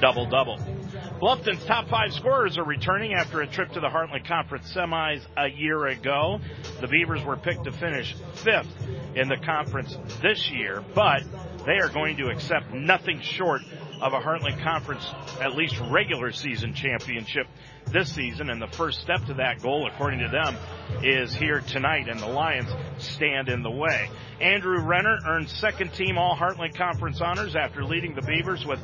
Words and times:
double-double. 0.00 0.58
Bluffton's 1.20 1.64
top 1.66 1.88
five 1.88 2.12
scorers 2.12 2.56
are 2.56 2.64
returning 2.64 3.12
after 3.12 3.42
a 3.42 3.46
trip 3.46 3.70
to 3.72 3.80
the 3.80 3.88
Heartland 3.88 4.26
Conference 4.26 4.72
semis 4.74 5.20
a 5.36 5.48
year 5.48 5.86
ago. 5.88 6.40
The 6.80 6.88
Beavers 6.88 7.22
were 7.24 7.36
picked 7.36 7.64
to 7.64 7.72
finish 7.72 8.16
fifth 8.42 8.68
in 9.14 9.28
the 9.28 9.36
conference 9.44 9.96
this 10.22 10.50
year, 10.50 10.82
but 10.94 11.22
they 11.66 11.78
are 11.82 11.90
going 11.92 12.16
to 12.16 12.28
accept 12.28 12.72
nothing 12.72 13.20
short 13.20 13.60
of 14.00 14.12
a 14.12 14.20
Heartland 14.20 14.62
Conference, 14.62 15.06
at 15.40 15.54
least 15.54 15.78
regular 15.90 16.32
season 16.32 16.74
championship 16.74 17.46
this 17.86 18.12
season. 18.12 18.50
And 18.50 18.60
the 18.60 18.68
first 18.68 19.00
step 19.00 19.24
to 19.26 19.34
that 19.34 19.62
goal, 19.62 19.88
according 19.92 20.20
to 20.20 20.28
them, 20.28 20.56
is 21.02 21.34
here 21.34 21.60
tonight, 21.60 22.08
and 22.08 22.18
the 22.18 22.26
Lions 22.26 22.70
stand 22.98 23.48
in 23.48 23.62
the 23.62 23.70
way. 23.70 24.08
Andrew 24.40 24.80
Renner 24.80 25.18
earned 25.26 25.50
second 25.50 25.92
team 25.92 26.16
All 26.16 26.34
Heartland 26.34 26.74
Conference 26.74 27.20
honors 27.20 27.54
after 27.54 27.84
leading 27.84 28.14
the 28.14 28.22
Beavers 28.22 28.64
with 28.64 28.80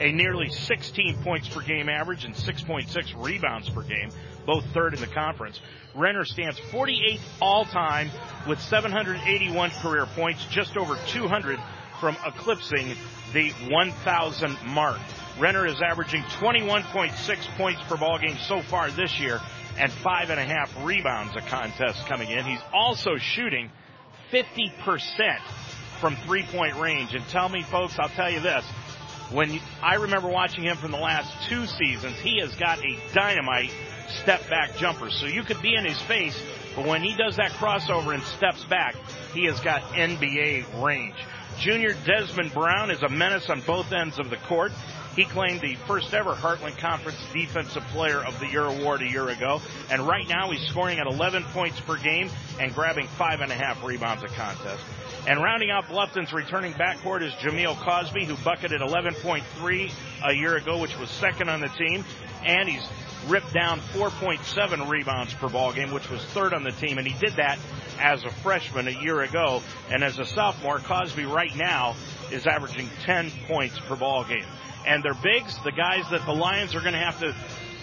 a 0.00 0.12
nearly 0.12 0.48
16 0.48 1.22
points 1.22 1.48
per 1.48 1.60
game 1.62 1.88
average 1.88 2.24
and 2.24 2.34
6.6 2.34 3.24
rebounds 3.24 3.68
per 3.70 3.82
game, 3.82 4.10
both 4.46 4.64
third 4.72 4.94
in 4.94 5.00
the 5.00 5.08
conference. 5.08 5.60
Renner 5.94 6.24
stands 6.24 6.60
48th 6.70 7.20
all 7.40 7.64
time 7.64 8.10
with 8.48 8.60
781 8.60 9.70
career 9.82 10.06
points, 10.06 10.44
just 10.46 10.76
over 10.76 10.96
200 11.08 11.58
from 12.00 12.16
eclipsing 12.26 12.94
the 13.32 13.50
1,000 13.68 14.56
mark. 14.66 14.98
Renner 15.38 15.66
is 15.66 15.80
averaging 15.80 16.22
21.6 16.22 17.56
points 17.56 17.80
per 17.88 17.96
ball 17.96 18.18
game 18.18 18.36
so 18.48 18.62
far 18.62 18.90
this 18.90 19.20
year 19.20 19.40
and 19.78 19.92
five 19.92 20.30
and 20.30 20.40
a 20.40 20.44
half 20.44 20.70
rebounds 20.84 21.34
a 21.36 21.40
contest 21.48 22.06
coming 22.08 22.30
in. 22.30 22.44
He's 22.44 22.60
also 22.72 23.16
shooting 23.16 23.70
50% 24.32 24.70
from 26.00 26.16
three 26.26 26.44
point 26.44 26.76
range. 26.76 27.14
And 27.14 27.24
tell 27.28 27.48
me 27.48 27.62
folks, 27.70 27.94
I'll 27.98 28.08
tell 28.08 28.30
you 28.30 28.40
this. 28.40 28.64
When 29.32 29.52
you, 29.52 29.60
I 29.80 29.94
remember 29.94 30.28
watching 30.28 30.64
him 30.64 30.76
from 30.76 30.90
the 30.90 30.98
last 30.98 31.48
two 31.48 31.66
seasons, 31.66 32.16
he 32.20 32.40
has 32.40 32.54
got 32.56 32.78
a 32.80 32.98
dynamite 33.14 33.70
step 34.22 34.48
back 34.50 34.76
jumper. 34.76 35.08
So 35.10 35.26
you 35.26 35.44
could 35.44 35.62
be 35.62 35.74
in 35.76 35.84
his 35.84 36.00
face, 36.02 36.36
but 36.74 36.86
when 36.86 37.02
he 37.02 37.16
does 37.16 37.36
that 37.36 37.52
crossover 37.52 38.12
and 38.12 38.22
steps 38.24 38.64
back, 38.64 38.96
he 39.32 39.44
has 39.44 39.60
got 39.60 39.82
NBA 39.92 40.82
range. 40.82 41.14
Junior 41.60 41.94
Desmond 42.06 42.54
Brown 42.54 42.90
is 42.90 43.02
a 43.02 43.08
menace 43.10 43.50
on 43.50 43.60
both 43.60 43.92
ends 43.92 44.18
of 44.18 44.30
the 44.30 44.38
court. 44.48 44.72
He 45.14 45.24
claimed 45.26 45.60
the 45.60 45.74
first 45.86 46.14
ever 46.14 46.32
Heartland 46.32 46.78
Conference 46.78 47.18
Defensive 47.34 47.82
Player 47.92 48.24
of 48.24 48.40
the 48.40 48.46
Year 48.46 48.64
award 48.64 49.02
a 49.02 49.06
year 49.10 49.28
ago, 49.28 49.60
and 49.90 50.00
right 50.08 50.26
now 50.26 50.50
he's 50.50 50.66
scoring 50.68 50.98
at 50.98 51.06
11 51.06 51.44
points 51.52 51.78
per 51.80 51.98
game 51.98 52.30
and 52.58 52.74
grabbing 52.74 53.06
five 53.18 53.42
and 53.42 53.52
a 53.52 53.54
half 53.54 53.84
rebounds 53.84 54.22
a 54.22 54.28
contest. 54.28 54.82
And 55.28 55.42
rounding 55.42 55.70
out 55.70 55.86
Bluffton's 55.88 56.32
returning 56.32 56.72
backcourt 56.72 57.22
is 57.22 57.34
Jameel 57.34 57.76
Cosby, 57.84 58.24
who 58.24 58.36
bucketed 58.42 58.80
11.3 58.80 59.92
a 60.24 60.32
year 60.32 60.56
ago, 60.56 60.78
which 60.78 60.96
was 60.96 61.10
second 61.10 61.50
on 61.50 61.60
the 61.60 61.68
team, 61.68 62.06
and 62.42 62.70
he's 62.70 62.88
ripped 63.28 63.52
down 63.52 63.80
4.7 63.80 64.88
rebounds 64.88 65.34
per 65.34 65.48
ball 65.48 65.72
game, 65.72 65.92
which 65.92 66.08
was 66.10 66.24
third 66.26 66.54
on 66.54 66.62
the 66.62 66.72
team, 66.72 66.98
and 66.98 67.06
he 67.06 67.18
did 67.18 67.36
that 67.36 67.58
as 68.00 68.24
a 68.24 68.30
freshman 68.30 68.88
a 68.88 69.02
year 69.02 69.20
ago. 69.20 69.62
And 69.90 70.02
as 70.02 70.18
a 70.18 70.24
sophomore, 70.24 70.78
Cosby 70.78 71.26
right 71.26 71.54
now 71.54 71.96
is 72.30 72.46
averaging 72.46 72.88
10 73.04 73.30
points 73.46 73.78
per 73.80 73.96
ball 73.96 74.24
game. 74.24 74.46
And 74.86 75.02
their 75.02 75.14
bigs, 75.14 75.56
the 75.64 75.72
guys 75.72 76.08
that 76.10 76.24
the 76.24 76.32
Lions 76.32 76.74
are 76.74 76.80
going 76.80 76.94
to 76.94 76.98
have 76.98 77.20
to 77.20 77.34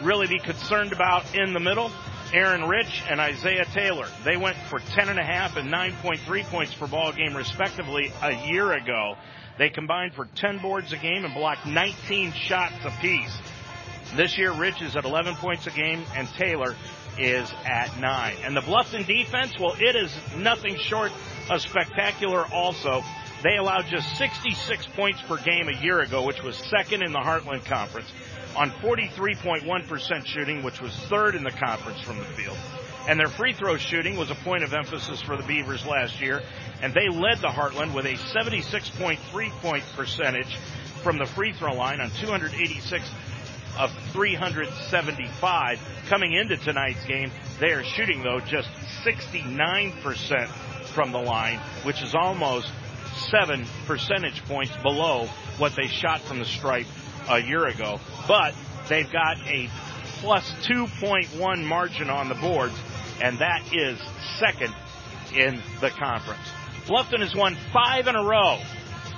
really 0.01 0.27
be 0.27 0.39
concerned 0.39 0.93
about 0.93 1.35
in 1.35 1.53
the 1.53 1.59
middle, 1.59 1.91
Aaron 2.33 2.65
Rich 2.67 3.03
and 3.09 3.21
Isaiah 3.21 3.65
Taylor. 3.73 4.07
They 4.25 4.37
went 4.37 4.57
for 4.69 4.79
10.5 4.79 5.57
and 5.57 5.71
9.3 5.71 6.43
points 6.45 6.73
per 6.73 6.87
ball 6.87 7.11
game 7.13 7.35
respectively 7.35 8.11
a 8.21 8.33
year 8.47 8.73
ago. 8.73 9.15
They 9.57 9.69
combined 9.69 10.13
for 10.13 10.25
10 10.35 10.59
boards 10.59 10.93
a 10.93 10.97
game 10.97 11.25
and 11.25 11.33
blocked 11.33 11.65
19 11.65 12.33
shots 12.33 12.75
apiece. 12.83 13.35
This 14.15 14.37
year, 14.37 14.51
Rich 14.51 14.81
is 14.81 14.95
at 14.95 15.05
11 15.05 15.35
points 15.35 15.67
a 15.67 15.71
game 15.71 16.03
and 16.15 16.27
Taylor 16.29 16.75
is 17.19 17.51
at 17.65 17.99
9. 17.99 18.35
And 18.43 18.55
the 18.55 18.61
Bluffton 18.61 19.05
defense, 19.05 19.53
well, 19.59 19.75
it 19.79 19.95
is 19.95 20.15
nothing 20.37 20.77
short 20.77 21.11
of 21.49 21.61
spectacular 21.61 22.45
also. 22.45 23.03
They 23.43 23.57
allowed 23.57 23.85
just 23.87 24.17
66 24.17 24.87
points 24.95 25.21
per 25.21 25.37
game 25.37 25.67
a 25.67 25.81
year 25.83 25.99
ago, 25.99 26.25
which 26.25 26.41
was 26.41 26.55
second 26.55 27.03
in 27.03 27.11
the 27.11 27.19
Heartland 27.19 27.65
Conference, 27.65 28.07
on 28.55 28.71
43.1% 28.71 30.25
shooting, 30.25 30.63
which 30.63 30.81
was 30.81 30.95
third 31.09 31.35
in 31.35 31.43
the 31.43 31.51
conference 31.51 32.01
from 32.01 32.17
the 32.17 32.25
field. 32.25 32.57
And 33.07 33.19
their 33.19 33.27
free 33.27 33.53
throw 33.53 33.77
shooting 33.77 34.17
was 34.17 34.31
a 34.31 34.35
point 34.35 34.63
of 34.63 34.73
emphasis 34.73 35.21
for 35.21 35.37
the 35.37 35.43
Beavers 35.43 35.85
last 35.85 36.19
year, 36.19 36.41
and 36.81 36.93
they 36.93 37.07
led 37.09 37.37
the 37.39 37.47
Heartland 37.47 37.93
with 37.93 38.05
a 38.05 38.15
76.3 38.15 39.49
point 39.61 39.83
percentage 39.95 40.57
from 41.03 41.17
the 41.17 41.25
free 41.25 41.53
throw 41.53 41.73
line 41.73 42.01
on 42.01 42.09
286 42.09 43.09
of 43.77 43.91
375. 44.11 45.79
Coming 46.07 46.33
into 46.33 46.57
tonight's 46.57 47.05
game, 47.05 47.31
they 47.59 47.71
are 47.71 47.83
shooting 47.83 48.23
though 48.23 48.39
just 48.39 48.69
69% 49.05 50.47
from 50.93 51.11
the 51.11 51.19
line, 51.19 51.59
which 51.83 52.01
is 52.01 52.15
almost 52.15 52.71
seven 53.29 53.65
percentage 53.85 54.43
points 54.45 54.75
below 54.77 55.27
what 55.57 55.75
they 55.75 55.87
shot 55.87 56.21
from 56.21 56.39
the 56.39 56.45
stripe 56.45 56.87
a 57.29 57.39
year 57.39 57.67
ago. 57.67 57.99
But 58.27 58.53
they've 58.89 59.11
got 59.11 59.37
a 59.47 59.69
plus 60.19 60.49
2.1 60.67 61.63
margin 61.63 62.09
on 62.09 62.29
the 62.29 62.35
boards, 62.35 62.75
and 63.21 63.37
that 63.39 63.61
is 63.73 63.99
second 64.39 64.73
in 65.35 65.61
the 65.81 65.89
conference. 65.89 66.41
Bluffton 66.87 67.19
has 67.19 67.35
won 67.35 67.57
five 67.73 68.07
in 68.07 68.15
a 68.15 68.23
row 68.23 68.59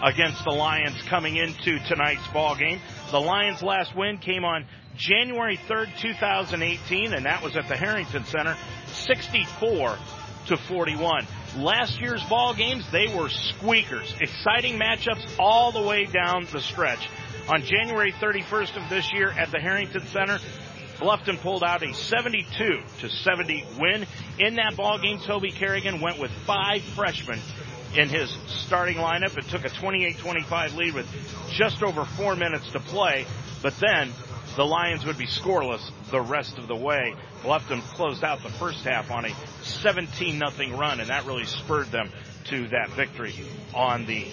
against 0.04 0.44
the 0.44 0.52
Lions 0.52 1.02
coming 1.10 1.36
into 1.36 1.78
tonight's 1.88 2.26
ball 2.34 2.56
game. 2.56 2.82
The 3.12 3.20
Lions' 3.20 3.64
last 3.64 3.96
win 3.96 4.20
came 4.20 4.46
on 4.46 4.66
January 4.96 5.58
3rd, 5.68 5.98
2018, 5.98 7.14
and 7.14 7.26
that 7.26 7.42
was 7.42 7.56
at 7.58 7.68
the 7.68 7.76
Harrington 7.76 8.24
Center, 8.26 8.56
64 8.88 9.98
to 10.48 10.58
41. 10.58 11.26
Last 11.58 12.00
year's 12.00 12.24
ball 12.26 12.54
games, 12.54 12.86
they 12.92 13.08
were 13.16 13.30
squeakers. 13.30 14.14
Exciting 14.22 14.80
matchups 14.80 15.26
all 15.40 15.72
the 15.72 15.82
way 15.82 16.06
down 16.06 16.46
the 16.52 16.62
stretch. 16.62 17.10
On 17.48 17.64
January 17.64 18.12
31st 18.12 18.84
of 18.84 18.90
this 18.90 19.12
year 19.12 19.32
at 19.32 19.50
the 19.50 19.60
Harrington 19.60 20.06
Center, 20.08 20.38
Bluffton 21.00 21.40
pulled 21.40 21.64
out 21.64 21.82
a 21.82 21.94
72 21.94 22.82
to 23.00 23.10
70 23.10 23.66
win. 23.80 24.06
In 24.38 24.56
that 24.56 24.76
ball 24.76 25.00
game, 25.00 25.20
Toby 25.20 25.50
Carrigan 25.50 26.02
went 26.02 26.20
with 26.20 26.30
five 26.46 26.84
freshmen 26.84 27.40
in 27.96 28.10
his 28.10 28.36
starting 28.48 28.98
lineup 28.98 29.36
and 29.36 29.48
took 29.48 29.66
a 29.66 29.70
28-25 29.70 30.76
lead 30.76 30.94
with 30.94 31.08
just 31.52 31.82
over 31.82 32.06
four 32.06 32.36
minutes 32.36 32.70
to 32.72 32.80
play. 32.80 33.26
But 33.62 33.76
then 33.80 34.12
the 34.56 34.66
Lions 34.66 35.06
would 35.06 35.18
be 35.18 35.26
scoreless 35.26 35.90
the 36.12 36.22
rest 36.22 36.58
of 36.58 36.68
the 36.68 36.76
way. 36.76 37.16
Bluffton 37.44 37.82
closed 37.82 38.24
out 38.24 38.44
the 38.44 38.50
first 38.50 38.84
half 38.84 39.12
on 39.12 39.26
a 39.26 39.34
17 39.62 40.38
nothing 40.38 40.76
run, 40.78 41.00
and 41.00 41.10
that 41.10 41.26
really 41.26 41.46
spurred 41.46 41.88
them 41.88 42.12
to 42.46 42.68
that 42.70 42.90
victory 42.92 43.34
on 43.74 44.06
the 44.06 44.26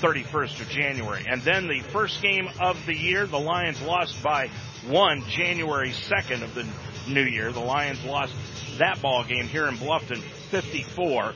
31st 0.00 0.60
of 0.60 0.68
January. 0.68 1.24
And 1.28 1.42
then 1.42 1.68
the 1.68 1.80
first 1.80 2.20
game 2.20 2.48
of 2.60 2.84
the 2.86 2.94
year, 2.94 3.26
the 3.26 3.38
Lions 3.38 3.80
lost 3.82 4.22
by 4.22 4.48
one 4.86 5.22
January 5.28 5.90
2nd 5.90 6.42
of 6.42 6.54
the 6.54 6.66
new 7.08 7.22
year. 7.22 7.52
The 7.52 7.60
Lions 7.60 8.04
lost 8.04 8.34
that 8.78 9.00
ball 9.00 9.24
game 9.24 9.46
here 9.46 9.66
in 9.68 9.76
Bluffton 9.76 10.20
54 10.50 11.34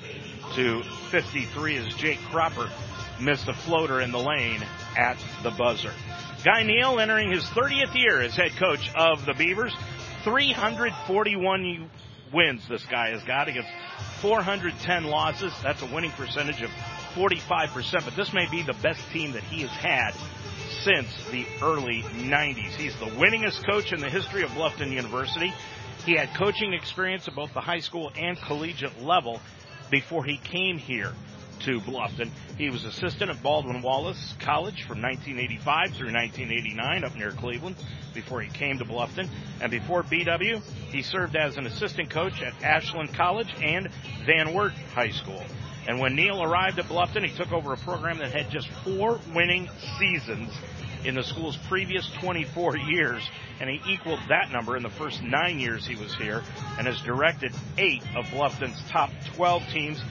to 0.54 0.82
53 1.10 1.76
as 1.76 1.94
Jake 1.94 2.20
Cropper 2.30 2.68
missed 3.20 3.48
a 3.48 3.54
floater 3.54 4.00
in 4.00 4.10
the 4.10 4.18
lane 4.18 4.62
at 4.96 5.16
the 5.42 5.50
buzzer. 5.50 5.92
Guy 6.44 6.62
Neal 6.62 6.98
entering 6.98 7.30
his 7.30 7.44
30th 7.44 7.94
year 7.94 8.20
as 8.20 8.34
head 8.34 8.52
coach 8.58 8.90
of 8.94 9.26
the 9.26 9.34
Beavers. 9.34 9.74
341 10.24 11.90
wins 12.32 12.66
this 12.68 12.84
guy 12.86 13.10
has 13.10 13.22
got 13.24 13.48
against 13.48 13.68
410 14.20 15.04
losses. 15.04 15.52
That's 15.62 15.82
a 15.82 15.86
winning 15.86 16.12
percentage 16.12 16.62
of 16.62 16.70
45%, 17.14 18.04
but 18.04 18.16
this 18.16 18.32
may 18.32 18.48
be 18.50 18.62
the 18.62 18.74
best 18.74 19.00
team 19.12 19.32
that 19.32 19.42
he 19.44 19.62
has 19.62 19.70
had 19.70 20.12
since 20.82 21.08
the 21.30 21.46
early 21.62 22.02
90s. 22.02 22.70
He's 22.76 22.96
the 22.98 23.06
winningest 23.06 23.66
coach 23.66 23.92
in 23.92 24.00
the 24.00 24.08
history 24.08 24.42
of 24.42 24.50
Bluffton 24.50 24.92
University. 24.92 25.52
He 26.06 26.16
had 26.16 26.34
coaching 26.34 26.72
experience 26.72 27.28
at 27.28 27.34
both 27.34 27.52
the 27.52 27.60
high 27.60 27.80
school 27.80 28.10
and 28.16 28.40
collegiate 28.40 29.02
level 29.02 29.40
before 29.90 30.24
he 30.24 30.38
came 30.38 30.78
here 30.78 31.12
to 31.60 31.80
Bluffton. 31.80 32.30
He 32.56 32.70
was 32.70 32.84
assistant 32.84 33.30
at 33.30 33.42
Baldwin 33.42 33.82
Wallace 33.82 34.34
College 34.40 34.84
from 34.84 35.02
1985 35.02 35.90
through 35.94 36.12
1989 36.12 37.04
up 37.04 37.14
near 37.14 37.32
Cleveland 37.32 37.76
before 38.14 38.40
he 38.40 38.50
came 38.50 38.78
to 38.78 38.84
Bluffton. 38.84 39.28
And 39.60 39.70
before 39.70 40.02
BW, 40.02 40.62
he 40.90 41.02
served 41.02 41.36
as 41.36 41.56
an 41.56 41.66
assistant 41.66 42.10
coach 42.10 42.42
at 42.42 42.54
Ashland 42.62 43.14
College 43.14 43.52
and 43.62 43.88
Van 44.24 44.54
Wert 44.54 44.72
High 44.94 45.10
School. 45.10 45.42
And 45.86 45.98
when 45.98 46.14
Neil 46.14 46.42
arrived 46.42 46.78
at 46.78 46.86
Bluffton, 46.86 47.26
he 47.26 47.34
took 47.36 47.52
over 47.52 47.72
a 47.72 47.76
program 47.76 48.18
that 48.18 48.32
had 48.32 48.50
just 48.50 48.68
four 48.84 49.20
winning 49.34 49.68
seasons 49.98 50.52
in 51.04 51.14
the 51.14 51.22
school's 51.22 51.56
previous 51.68 52.08
24 52.20 52.76
years, 52.76 53.22
and 53.60 53.70
he 53.70 53.80
equaled 53.92 54.20
that 54.28 54.50
number 54.50 54.76
in 54.76 54.82
the 54.82 54.90
first 54.90 55.22
nine 55.22 55.58
years 55.58 55.86
he 55.86 55.96
was 55.96 56.14
here, 56.14 56.42
and 56.78 56.86
has 56.86 57.00
directed 57.02 57.52
eight 57.78 58.02
of 58.16 58.30
Bluffton's 58.30 58.80
top 58.90 59.10
12 59.34 59.62
teams 59.72 60.02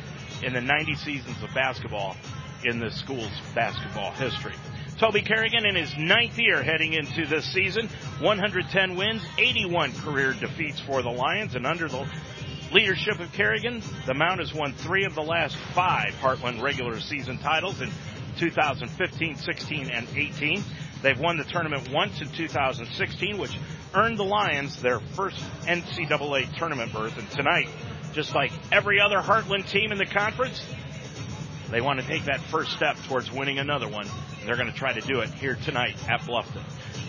in 0.43 0.53
the 0.53 0.61
90 0.61 0.95
seasons 0.95 1.41
of 1.43 1.53
basketball 1.53 2.15
in 2.63 2.79
the 2.79 2.91
school's 2.91 3.31
basketball 3.53 4.11
history. 4.11 4.53
Toby 4.99 5.21
Carrigan 5.21 5.65
in 5.65 5.75
his 5.75 5.95
ninth 5.97 6.37
year 6.37 6.61
heading 6.61 6.93
into 6.93 7.25
this 7.25 7.45
season, 7.53 7.87
110 8.19 8.97
wins, 8.97 9.25
81 9.37 9.93
career 9.93 10.33
defeats 10.33 10.81
for 10.81 11.01
the 11.01 11.09
Lions, 11.09 11.55
and 11.55 11.65
under 11.65 11.87
the 11.87 12.05
leadership 12.73 13.19
of 13.19 13.31
Carrigan, 13.31 13.81
the 14.05 14.13
Mount 14.13 14.39
has 14.39 14.53
won 14.53 14.73
three 14.73 15.05
of 15.05 15.15
the 15.15 15.21
last 15.21 15.55
five 15.73 16.13
Heartland 16.15 16.61
regular 16.61 16.99
season 16.99 17.37
titles 17.37 17.79
in 17.81 17.89
2015, 18.37 19.35
16, 19.35 19.89
and 19.89 20.07
18. 20.15 20.63
They've 21.01 21.19
won 21.19 21.37
the 21.37 21.45
tournament 21.45 21.89
once 21.91 22.21
in 22.21 22.29
2016, 22.29 23.37
which 23.37 23.57
earned 23.93 24.17
the 24.17 24.23
Lions 24.23 24.81
their 24.81 24.99
first 24.99 25.37
NCAA 25.63 26.55
tournament 26.57 26.91
berth. 26.93 27.17
And 27.17 27.29
tonight, 27.31 27.69
just 28.13 28.35
like 28.35 28.51
every 28.71 28.99
other 28.99 29.17
Heartland 29.17 29.69
team 29.69 29.91
in 29.91 29.97
the 29.97 30.05
conference, 30.05 30.63
they 31.71 31.81
want 31.81 31.99
to 31.99 32.07
take 32.07 32.25
that 32.25 32.41
first 32.41 32.71
step 32.71 32.97
towards 33.07 33.31
winning 33.31 33.59
another 33.59 33.87
one. 33.87 34.07
They're 34.45 34.55
going 34.55 34.71
to 34.71 34.77
try 34.77 34.93
to 34.93 35.01
do 35.01 35.19
it 35.19 35.29
here 35.29 35.55
tonight 35.55 35.95
at 36.09 36.21
Bluffton. 36.21 36.63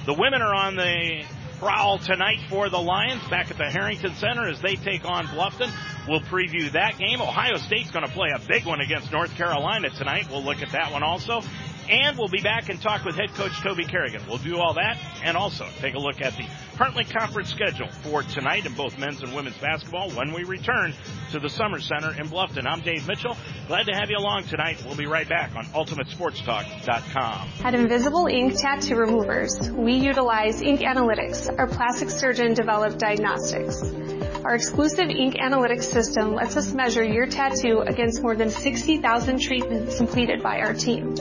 The 0.07 0.15
women 0.15 0.43
are 0.43 0.55
on 0.55 0.77
the 0.77 1.25
prowl 1.61 1.99
tonight 1.99 2.41
for 2.49 2.71
the 2.71 2.81
Lions 2.81 3.23
back 3.29 3.51
at 3.51 3.59
the 3.59 3.71
Harrington 3.71 4.15
Center 4.15 4.49
as 4.49 4.63
they 4.63 4.77
take 4.77 5.05
on 5.05 5.27
Bluffton. 5.27 5.71
We'll 6.09 6.23
preview 6.23 6.73
that 6.73 6.97
game. 6.97 7.21
Ohio 7.21 7.59
State's 7.59 7.91
going 7.91 8.07
to 8.07 8.11
play 8.11 8.31
a 8.35 8.39
big 8.39 8.65
one 8.65 8.81
against 8.81 9.13
North 9.13 9.37
Carolina 9.37 9.91
tonight. 9.91 10.29
We'll 10.31 10.43
look 10.43 10.63
at 10.63 10.73
that 10.73 10.91
one 10.91 11.03
also. 11.03 11.43
And 11.91 12.17
we'll 12.17 12.29
be 12.29 12.41
back 12.41 12.69
and 12.69 12.81
talk 12.81 13.05
with 13.05 13.17
head 13.17 13.35
coach 13.35 13.61
Toby 13.63 13.85
Carrigan. 13.85 14.23
We'll 14.29 14.39
do 14.39 14.59
all 14.59 14.75
that 14.75 14.97
and 15.25 15.37
also 15.37 15.67
take 15.81 15.95
a 15.95 15.99
look 15.99 16.23
at 16.23 16.37
the 16.37 16.45
Heartland 16.77 17.11
Conference 17.11 17.51
schedule 17.51 17.89
for 17.89 18.23
tonight 18.23 18.65
in 18.65 18.75
both 18.75 18.97
men's 18.97 19.25
and 19.25 19.35
women's 19.35 19.59
basketball 19.59 20.09
when 20.13 20.33
we 20.33 20.45
return 20.45 20.95
to 21.33 21.41
the 21.41 21.49
Sommer 21.49 21.81
Center 21.81 22.11
in 22.13 22.29
Bluffton. 22.29 22.65
I'm 22.65 22.81
Dave 22.83 23.09
Mitchell. 23.09 23.37
Glad 23.67 23.87
to 23.87 23.93
have 23.93 24.09
you 24.09 24.19
along 24.19 24.45
tonight. 24.45 24.81
We'll 24.87 24.95
be 24.95 25.07
right 25.07 25.29
back 25.29 25.57
on 25.57 25.65
UltimateSportsTalk.com. 25.67 27.49
At 27.65 27.75
Invisible 27.75 28.29
Ink 28.29 28.55
Tattoo 28.57 28.95
Removers, 28.95 29.69
we 29.73 29.95
utilize 29.95 30.63
ink 30.63 30.83
analytics, 30.83 31.53
our 31.59 31.67
plastic 31.67 32.11
surgeon 32.11 32.55
developed 32.55 32.99
diagnostics. 32.99 33.83
Our 34.45 34.55
exclusive 34.55 35.11
ink 35.11 35.35
analytics 35.35 35.85
system 35.85 36.35
lets 36.35 36.57
us 36.57 36.73
measure 36.73 37.03
your 37.03 37.27
tattoo 37.27 37.81
against 37.81 38.23
more 38.23 38.37
than 38.37 38.49
60,000 38.49 39.41
treatments 39.41 39.97
completed 39.97 40.41
by 40.41 40.61
our 40.61 40.73
team 40.73 41.17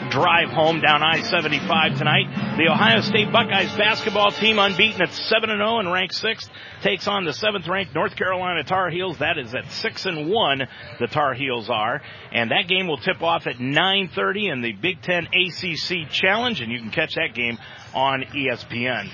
drive 0.10 0.50
home 0.50 0.80
down 0.80 1.04
I-75 1.04 1.98
tonight. 1.98 2.58
The 2.58 2.72
Ohio 2.72 3.02
State 3.02 3.32
Buckeyes 3.32 3.76
basketball 3.76 4.32
team 4.32 4.60
unbeaten 4.60 5.02
at 5.02 5.10
7-0 5.10 5.52
and 5.52 5.88
oh 5.88 5.92
ranked 5.92 6.16
6th 6.16 6.50
takes 6.88 7.06
on 7.06 7.26
the 7.26 7.32
7th 7.32 7.68
ranked 7.68 7.94
North 7.94 8.16
Carolina 8.16 8.64
Tar 8.64 8.90
Heels. 8.90 9.20
That 9.20 9.38
is 9.38 9.54
at 9.54 9.70
6 9.70 10.06
and 10.06 10.30
1 10.30 10.62
the 11.02 11.08
Tar 11.08 11.34
Heels 11.34 11.70
are. 11.70 12.02
And 12.32 12.52
that 12.52 12.70
game 12.70 12.88
will 12.88 12.98
tip 12.98 13.22
off 13.22 13.46
at 13.46 13.58
9.30 13.58 14.54
in 14.54 14.62
the 14.62 14.72
Big 14.72 15.02
Ten 15.02 15.26
ACC 15.26 16.10
Challenge 16.10 16.62
and 16.62 16.72
you 16.72 16.80
can 16.80 16.92
catch 16.92 17.16
that 17.16 17.34
game 17.34 17.58
on 17.94 18.24
ESPN 18.34 19.10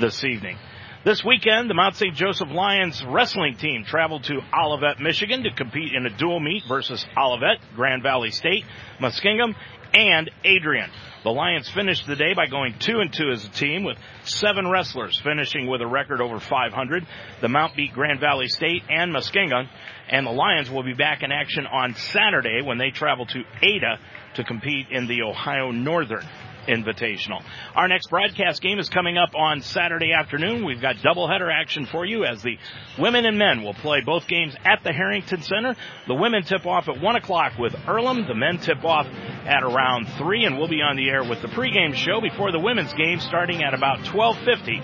this 0.00 0.24
evening. 0.24 0.56
This 1.04 1.22
weekend, 1.22 1.68
the 1.68 1.74
Mount 1.74 1.96
St. 1.96 2.14
Joseph 2.14 2.48
Lions 2.50 3.04
wrestling 3.06 3.56
team 3.56 3.84
traveled 3.84 4.24
to 4.24 4.40
Olivet, 4.58 4.98
Michigan 4.98 5.42
to 5.42 5.50
compete 5.52 5.92
in 5.92 6.06
a 6.06 6.16
dual 6.16 6.40
meet 6.40 6.62
versus 6.66 7.04
Olivet, 7.18 7.58
Grand 7.76 8.02
Valley 8.02 8.30
State, 8.30 8.64
Muskingum, 9.00 9.54
and 9.92 10.30
Adrian. 10.44 10.90
The 11.22 11.30
Lions 11.30 11.68
finished 11.68 12.04
the 12.08 12.16
day 12.16 12.34
by 12.34 12.46
going 12.46 12.74
two 12.80 12.98
and 12.98 13.12
two 13.12 13.30
as 13.30 13.44
a 13.44 13.48
team 13.48 13.84
with 13.84 13.96
seven 14.24 14.68
wrestlers 14.68 15.20
finishing 15.20 15.68
with 15.68 15.80
a 15.80 15.86
record 15.86 16.20
over 16.20 16.40
500. 16.40 17.06
The 17.40 17.48
Mount 17.48 17.76
beat 17.76 17.92
Grand 17.92 18.18
Valley 18.18 18.48
State 18.48 18.82
and 18.90 19.14
Muskingum, 19.14 19.68
and 20.08 20.26
the 20.26 20.32
Lions 20.32 20.68
will 20.68 20.82
be 20.82 20.94
back 20.94 21.22
in 21.22 21.30
action 21.30 21.64
on 21.64 21.94
Saturday 21.94 22.60
when 22.62 22.78
they 22.78 22.90
travel 22.90 23.26
to 23.26 23.44
Ada 23.62 24.00
to 24.34 24.42
compete 24.42 24.86
in 24.90 25.06
the 25.06 25.22
Ohio 25.22 25.70
Northern 25.70 26.26
Invitational. 26.68 27.42
Our 27.74 27.88
next 27.88 28.08
broadcast 28.08 28.62
game 28.62 28.78
is 28.78 28.88
coming 28.88 29.18
up 29.18 29.34
on 29.34 29.62
Saturday 29.62 30.12
afternoon. 30.12 30.64
We've 30.64 30.80
got 30.80 30.94
doubleheader 30.96 31.52
action 31.52 31.86
for 31.86 32.04
you 32.04 32.24
as 32.24 32.42
the 32.42 32.56
women 32.98 33.26
and 33.26 33.38
men 33.38 33.62
will 33.62 33.74
play 33.74 34.00
both 34.00 34.26
games 34.28 34.54
at 34.64 34.82
the 34.84 34.92
Harrington 34.92 35.42
Center. 35.42 35.74
The 36.06 36.14
women 36.14 36.44
tip 36.44 36.66
off 36.66 36.88
at 36.88 37.00
1 37.00 37.16
o'clock 37.16 37.58
with 37.58 37.74
Earlham. 37.86 38.26
The 38.26 38.34
men 38.34 38.58
tip 38.58 38.84
off 38.84 39.06
at 39.06 39.62
around 39.62 40.08
3 40.18 40.44
and 40.44 40.58
we'll 40.58 40.68
be 40.68 40.82
on 40.82 40.96
the 40.96 41.08
air 41.08 41.24
with 41.24 41.40
the 41.42 41.48
pregame 41.48 41.94
show 41.94 42.20
before 42.20 42.52
the 42.52 42.60
women's 42.60 42.92
game 42.94 43.20
starting 43.20 43.62
at 43.62 43.74
about 43.74 43.98
1250 44.14 44.80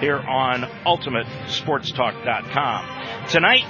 here 0.00 0.18
on 0.18 0.62
UltimateSportsTalk.com. 0.86 3.28
Tonight, 3.28 3.64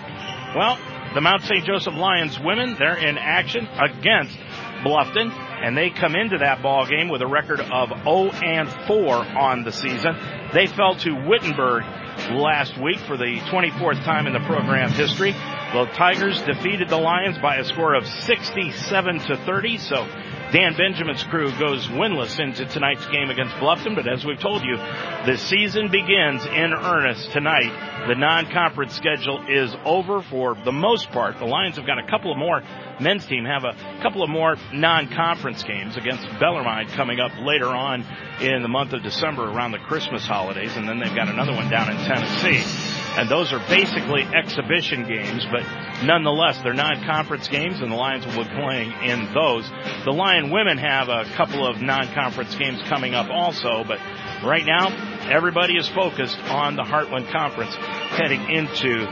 well, 0.57 0.79
the 1.15 1.21
Mount 1.21 1.43
St. 1.43 1.65
Joseph 1.65 1.95
Lions 1.95 2.39
women, 2.39 2.77
they're 2.79 2.97
in 2.97 3.19
action 3.19 3.67
against 3.67 4.39
Bluffton, 4.83 5.31
and 5.61 5.77
they 5.77 5.91
come 5.91 6.17
into 6.17 6.39
that 6.39 6.63
ball 6.63 6.87
game 6.87 7.09
with 7.09 7.23
a 7.23 7.27
record 7.27 7.61
of 7.61 7.91
0 8.05 8.31
and 8.43 8.69
4 8.87 9.15
on 9.15 9.65
the 9.65 9.73
season. 9.73 10.17
They 10.53 10.67
fell 10.67 10.95
to 10.97 11.11
Wittenberg 11.13 11.85
last 12.33 12.79
week 12.79 12.99
for 13.01 13.17
the 13.17 13.39
24th 13.51 14.03
time 14.05 14.27
in 14.27 14.33
the 14.33 14.41
program 14.41 14.91
history. 14.91 15.33
The 15.33 15.89
Tigers 15.95 16.43
defeated 16.43 16.89
the 16.89 16.97
Lions 16.97 17.39
by 17.39 17.57
a 17.57 17.65
score 17.65 17.95
of 17.95 18.07
67 18.07 19.19
to 19.21 19.37
30, 19.37 19.79
so 19.79 20.07
Dan 20.53 20.75
Benjamin's 20.77 21.23
crew 21.23 21.51
goes 21.61 21.87
winless 21.87 22.41
into 22.41 22.67
tonight's 22.67 23.07
game 23.07 23.31
against 23.31 23.55
Bluffton, 23.57 23.95
but 23.95 24.09
as 24.09 24.25
we've 24.25 24.41
told 24.41 24.65
you, 24.65 24.77
the 24.77 25.37
season 25.37 25.93
begins 25.93 26.45
in 26.45 26.73
earnest 26.73 27.31
tonight. 27.31 27.71
The 28.09 28.17
non-conference 28.17 28.93
schedule 28.93 29.45
is 29.49 29.73
over 29.85 30.23
for 30.23 30.57
the 30.57 30.73
most 30.73 31.13
part. 31.13 31.39
The 31.39 31.45
Lions 31.45 31.77
have 31.77 31.87
got 31.87 31.99
a 31.99 32.07
couple 32.09 32.33
of 32.33 32.39
more, 32.39 32.63
men's 33.01 33.27
team 33.27 33.45
have 33.45 33.63
a 33.63 33.77
couple 34.03 34.25
of 34.25 34.29
more 34.29 34.57
non-conference 34.73 35.63
games 35.63 35.97
against 35.97 36.27
Bellarmine 36.41 36.89
coming 36.89 37.21
up 37.21 37.31
later 37.39 37.69
on 37.69 38.05
in 38.41 38.63
the 38.63 38.69
month 38.69 38.93
of 38.93 39.05
December 39.05 39.45
around 39.45 39.71
the 39.71 39.79
Christmas 39.79 40.27
holidays, 40.27 40.77
and 40.77 40.89
then 40.89 40.99
they've 40.99 41.15
got 41.15 41.29
another 41.29 41.53
one 41.53 41.71
down 41.71 41.91
in 41.91 41.97
Tennessee. 41.99 43.00
And 43.19 43.29
those 43.29 43.53
are 43.53 43.59
basically 43.69 44.23
exhibition 44.23 45.07
games, 45.07 45.45
but 45.51 45.63
nonetheless, 46.05 46.61
they're 46.63 46.75
non-conference 46.75 47.49
games, 47.49 47.81
and 47.81 47.91
the 47.91 47.97
Lions 47.97 48.25
will 48.25 48.45
be 48.45 48.51
playing 48.51 48.93
in 49.03 49.33
those. 49.35 49.69
The 50.05 50.13
Lion 50.13 50.51
women 50.51 50.79
have 50.79 51.09
a 51.09 51.25
couple 51.37 51.67
of 51.67 51.83
non-conference 51.83 52.55
games 52.55 52.81
coming 52.89 53.15
up 53.15 53.29
also, 53.29 53.85
but 53.87 53.99
right 54.47 54.65
now, 54.65 54.89
everybody 55.29 55.77
is 55.77 55.89
focused 55.89 56.39
on 56.49 56.77
the 56.77 56.83
Heartland 56.83 57.31
Conference 57.33 57.75
heading 57.75 58.49
into 58.49 59.07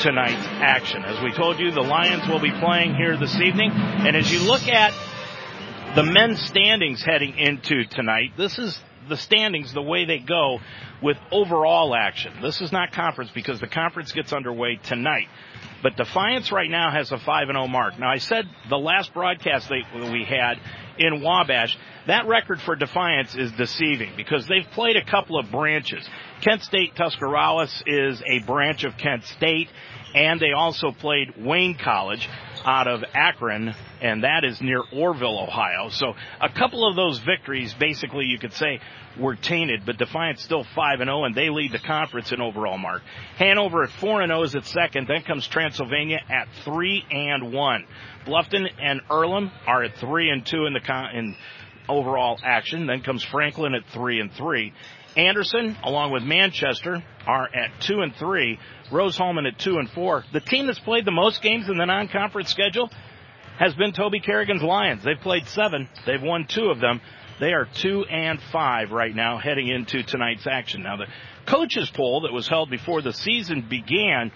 tonight's 0.00 0.46
action. 0.60 1.04
As 1.04 1.22
we 1.22 1.32
told 1.32 1.58
you, 1.58 1.70
the 1.70 1.80
Lions 1.80 2.28
will 2.28 2.40
be 2.40 2.50
playing 2.50 2.96
here 2.96 3.16
this 3.16 3.40
evening, 3.40 3.70
and 3.72 4.16
as 4.16 4.30
you 4.32 4.40
look 4.40 4.66
at 4.66 4.92
the 5.94 6.02
men's 6.02 6.40
standings 6.42 7.02
heading 7.04 7.38
into 7.38 7.84
tonight, 7.84 8.32
this 8.36 8.58
is 8.58 8.78
the 9.08 9.16
standings 9.16 9.72
the 9.72 9.82
way 9.82 10.04
they 10.06 10.18
go 10.18 10.58
with 11.04 11.18
overall 11.30 11.94
action. 11.94 12.32
This 12.42 12.62
is 12.62 12.72
not 12.72 12.92
conference 12.92 13.30
because 13.34 13.60
the 13.60 13.68
conference 13.68 14.10
gets 14.12 14.32
underway 14.32 14.80
tonight. 14.82 15.28
But 15.82 15.96
Defiance 15.96 16.50
right 16.50 16.70
now 16.70 16.90
has 16.90 17.12
a 17.12 17.18
5 17.18 17.46
0 17.48 17.66
mark. 17.68 17.98
Now 17.98 18.10
I 18.10 18.16
said 18.16 18.46
the 18.70 18.78
last 18.78 19.12
broadcast 19.12 19.68
that 19.68 20.10
we 20.10 20.24
had 20.24 20.54
in 20.98 21.22
Wabash, 21.22 21.76
that 22.06 22.26
record 22.26 22.60
for 22.62 22.74
Defiance 22.74 23.34
is 23.34 23.52
deceiving 23.52 24.12
because 24.16 24.48
they've 24.48 24.70
played 24.72 24.96
a 24.96 25.04
couple 25.04 25.38
of 25.38 25.50
branches. 25.50 26.08
Kent 26.40 26.62
State 26.62 26.96
Tuscarawas 26.96 27.82
is 27.86 28.22
a 28.26 28.38
branch 28.46 28.84
of 28.84 28.96
Kent 28.96 29.24
State 29.24 29.68
and 30.14 30.40
they 30.40 30.52
also 30.52 30.90
played 30.90 31.34
Wayne 31.36 31.76
College 31.76 32.28
out 32.64 32.88
of 32.88 33.04
Akron, 33.14 33.74
and 34.00 34.24
that 34.24 34.44
is 34.44 34.60
near 34.60 34.82
Orrville, 34.92 35.42
Ohio. 35.42 35.88
So 35.90 36.14
a 36.40 36.48
couple 36.48 36.88
of 36.88 36.96
those 36.96 37.18
victories, 37.20 37.74
basically, 37.74 38.26
you 38.26 38.38
could 38.38 38.52
say, 38.52 38.80
were 39.18 39.36
tainted, 39.36 39.82
but 39.86 39.98
Defiance 39.98 40.42
still 40.42 40.64
5 40.64 41.00
and 41.00 41.08
0, 41.08 41.24
and 41.24 41.34
they 41.34 41.50
lead 41.50 41.72
the 41.72 41.78
conference 41.78 42.32
in 42.32 42.40
overall 42.40 42.78
mark. 42.78 43.02
Hanover 43.36 43.84
at 43.84 43.90
4 43.90 44.22
and 44.22 44.30
0 44.30 44.42
is 44.42 44.54
at 44.54 44.64
second. 44.66 45.06
Then 45.08 45.22
comes 45.22 45.46
Transylvania 45.46 46.20
at 46.28 46.48
3 46.64 47.04
and 47.10 47.52
1. 47.52 47.86
Bluffton 48.26 48.68
and 48.80 49.00
Earlham 49.10 49.50
are 49.66 49.82
at 49.84 49.96
3 49.96 50.30
and 50.30 50.44
2 50.44 50.66
in 50.66 50.72
the 50.72 50.80
con- 50.80 51.14
in 51.14 51.36
overall 51.88 52.38
action. 52.42 52.86
Then 52.86 53.02
comes 53.02 53.24
Franklin 53.24 53.74
at 53.74 53.84
3 53.92 54.20
and 54.20 54.32
3. 54.32 54.72
Anderson, 55.16 55.76
along 55.82 56.12
with 56.12 56.22
Manchester, 56.22 57.02
are 57.26 57.48
at 57.54 57.80
two 57.80 58.00
and 58.00 58.14
three. 58.16 58.58
Rose-Hulman 58.90 59.46
at 59.46 59.58
two 59.58 59.78
and 59.78 59.90
four. 59.90 60.24
The 60.32 60.40
team 60.40 60.66
that's 60.66 60.78
played 60.78 61.04
the 61.04 61.12
most 61.12 61.42
games 61.42 61.68
in 61.68 61.76
the 61.76 61.86
non-conference 61.86 62.50
schedule 62.50 62.90
has 63.58 63.74
been 63.74 63.92
Toby 63.92 64.20
Carrigan's 64.20 64.62
Lions. 64.62 65.04
They've 65.04 65.20
played 65.20 65.46
seven. 65.46 65.88
They've 66.06 66.22
won 66.22 66.46
two 66.46 66.70
of 66.70 66.80
them. 66.80 67.00
They 67.40 67.52
are 67.52 67.66
two 67.66 68.04
and 68.04 68.40
five 68.52 68.90
right 68.90 69.14
now 69.14 69.38
heading 69.38 69.68
into 69.68 70.02
tonight's 70.02 70.46
action. 70.46 70.82
Now 70.82 70.96
the 70.96 71.06
coaches 71.46 71.90
poll 71.90 72.22
that 72.22 72.32
was 72.32 72.48
held 72.48 72.70
before 72.70 73.02
the 73.02 73.12
season 73.12 73.66
began, 73.68 74.32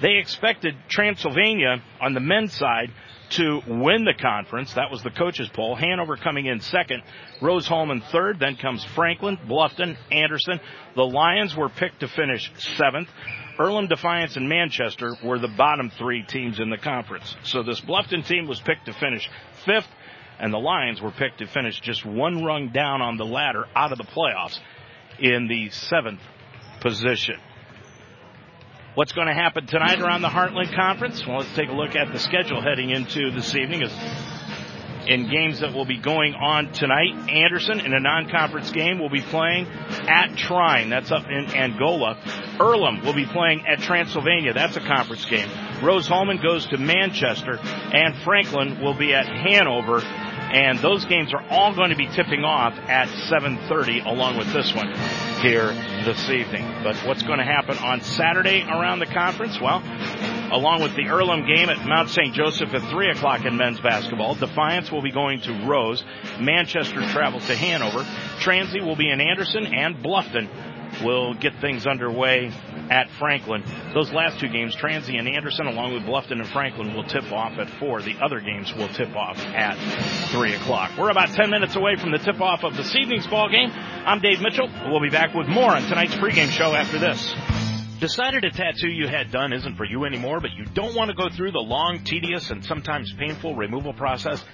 they 0.00 0.16
expected 0.16 0.74
Transylvania 0.88 1.82
on 2.00 2.14
the 2.14 2.20
men's 2.20 2.52
side 2.52 2.90
to 3.32 3.60
win 3.66 4.04
the 4.04 4.14
conference. 4.14 4.74
That 4.74 4.90
was 4.90 5.02
the 5.02 5.10
coaches 5.10 5.48
poll. 5.52 5.74
Hanover 5.74 6.16
coming 6.16 6.46
in 6.46 6.60
second, 6.60 7.02
Rose-Hulman 7.40 8.02
third, 8.12 8.38
then 8.38 8.56
comes 8.56 8.84
Franklin, 8.94 9.38
Bluffton, 9.48 9.96
Anderson. 10.10 10.60
The 10.94 11.06
Lions 11.06 11.54
were 11.56 11.68
picked 11.68 12.00
to 12.00 12.08
finish 12.08 12.50
seventh. 12.76 13.08
Earlham 13.58 13.88
Defiance 13.88 14.36
and 14.36 14.48
Manchester 14.48 15.14
were 15.22 15.38
the 15.38 15.48
bottom 15.48 15.90
three 15.90 16.22
teams 16.22 16.58
in 16.58 16.70
the 16.70 16.78
conference. 16.78 17.36
So 17.44 17.62
this 17.62 17.80
Bluffton 17.80 18.26
team 18.26 18.46
was 18.46 18.60
picked 18.60 18.86
to 18.86 18.92
finish 18.94 19.28
fifth. 19.64 19.88
and 20.38 20.52
the 20.52 20.58
Lions 20.58 21.00
were 21.00 21.12
picked 21.12 21.38
to 21.38 21.46
finish 21.46 21.80
just 21.80 22.04
one 22.04 22.44
rung 22.44 22.70
down 22.70 23.00
on 23.00 23.16
the 23.16 23.24
ladder 23.24 23.64
out 23.76 23.92
of 23.92 23.98
the 23.98 24.04
playoffs 24.04 24.58
in 25.20 25.46
the 25.46 25.70
seventh 25.70 26.20
position. 26.80 27.36
What's 28.94 29.12
going 29.12 29.28
to 29.28 29.32
happen 29.32 29.66
tonight 29.66 30.02
around 30.02 30.20
the 30.20 30.28
Heartland 30.28 30.74
Conference? 30.74 31.26
Well, 31.26 31.38
let's 31.38 31.54
take 31.54 31.70
a 31.70 31.72
look 31.72 31.96
at 31.96 32.12
the 32.12 32.18
schedule 32.18 32.60
heading 32.60 32.90
into 32.90 33.30
this 33.30 33.56
evening. 33.56 33.88
In 35.06 35.30
games 35.30 35.60
that 35.60 35.72
will 35.72 35.86
be 35.86 35.96
going 35.96 36.34
on 36.34 36.72
tonight, 36.72 37.30
Anderson 37.30 37.80
in 37.80 37.94
a 37.94 38.00
non-conference 38.00 38.70
game 38.70 38.98
will 38.98 39.08
be 39.08 39.22
playing 39.22 39.66
at 39.66 40.36
Trine. 40.36 40.90
That's 40.90 41.10
up 41.10 41.24
in 41.24 41.54
Angola. 41.54 42.18
Earlham 42.60 43.02
will 43.02 43.14
be 43.14 43.24
playing 43.24 43.66
at 43.66 43.78
Transylvania. 43.78 44.52
That's 44.52 44.76
a 44.76 44.80
conference 44.80 45.24
game. 45.24 45.48
Rose-Hulman 45.82 46.42
goes 46.42 46.66
to 46.66 46.76
Manchester, 46.76 47.58
and 47.62 48.14
Franklin 48.24 48.78
will 48.82 48.94
be 48.94 49.14
at 49.14 49.26
Hanover. 49.26 50.02
And 50.52 50.78
those 50.80 51.04
games 51.06 51.32
are 51.32 51.42
all 51.48 51.74
going 51.74 51.90
to 51.90 51.96
be 51.96 52.06
tipping 52.08 52.44
off 52.44 52.74
at 52.88 53.08
7:30, 53.08 54.04
along 54.04 54.36
with 54.36 54.52
this 54.52 54.74
one 54.74 54.92
here 55.40 55.72
this 56.04 56.28
evening. 56.28 56.70
But 56.82 56.96
what's 57.06 57.22
going 57.22 57.38
to 57.38 57.44
happen 57.44 57.78
on 57.78 58.02
Saturday 58.02 58.62
around 58.62 58.98
the 58.98 59.06
conference? 59.06 59.58
Well, 59.58 59.82
along 60.52 60.82
with 60.82 60.94
the 60.94 61.08
Earlham 61.08 61.46
game 61.46 61.70
at 61.70 61.86
Mount 61.86 62.10
St. 62.10 62.34
Joseph 62.34 62.74
at 62.74 62.82
3 62.90 63.10
o'clock 63.10 63.46
in 63.46 63.56
men's 63.56 63.80
basketball. 63.80 64.34
Defiance 64.34 64.92
will 64.92 65.02
be 65.02 65.10
going 65.10 65.40
to 65.40 65.66
Rose. 65.66 66.04
Manchester 66.38 67.00
travels 67.12 67.46
to 67.46 67.56
Hanover. 67.56 68.04
Transy 68.40 68.84
will 68.84 68.96
be 68.96 69.10
in 69.10 69.20
Anderson 69.22 69.66
and 69.66 69.96
Bluffton 69.96 70.48
will 71.02 71.34
get 71.34 71.54
things 71.60 71.86
underway 71.86 72.52
at 72.92 73.10
Franklin. 73.18 73.64
Those 73.94 74.12
last 74.12 74.38
two 74.38 74.48
games, 74.48 74.76
Transy 74.76 75.18
and 75.18 75.26
Anderson, 75.26 75.66
along 75.66 75.94
with 75.94 76.02
Bluffton 76.02 76.32
and 76.32 76.48
Franklin, 76.48 76.92
will 76.92 77.04
tip 77.04 77.32
off 77.32 77.58
at 77.58 77.70
4. 77.80 78.02
The 78.02 78.18
other 78.22 78.38
games 78.38 78.70
will 78.74 78.88
tip 78.88 79.16
off 79.16 79.38
at 79.38 79.78
3 80.30 80.54
o'clock. 80.56 80.90
We're 80.98 81.08
about 81.08 81.30
10 81.30 81.48
minutes 81.48 81.74
away 81.74 81.96
from 81.96 82.12
the 82.12 82.18
tip 82.18 82.38
off 82.42 82.64
of 82.64 82.76
this 82.76 82.94
evening's 82.94 83.26
ball 83.26 83.48
game. 83.48 83.70
I'm 83.72 84.20
Dave 84.20 84.42
Mitchell. 84.42 84.68
We'll 84.88 85.00
be 85.00 85.08
back 85.08 85.32
with 85.32 85.48
more 85.48 85.74
on 85.74 85.82
tonight's 85.84 86.14
pregame 86.16 86.50
show 86.50 86.74
after 86.74 86.98
this. 86.98 87.34
Decided 87.98 88.44
a 88.44 88.50
tattoo 88.50 88.90
you 88.90 89.08
had 89.08 89.30
done 89.30 89.54
isn't 89.54 89.76
for 89.76 89.84
you 89.86 90.04
anymore, 90.04 90.40
but 90.40 90.50
you 90.52 90.66
don't 90.74 90.94
want 90.94 91.08
to 91.08 91.16
go 91.16 91.30
through 91.30 91.52
the 91.52 91.60
long, 91.60 92.04
tedious, 92.04 92.50
and 92.50 92.62
sometimes 92.62 93.10
painful 93.14 93.54
removal 93.54 93.94
process? 93.94 94.44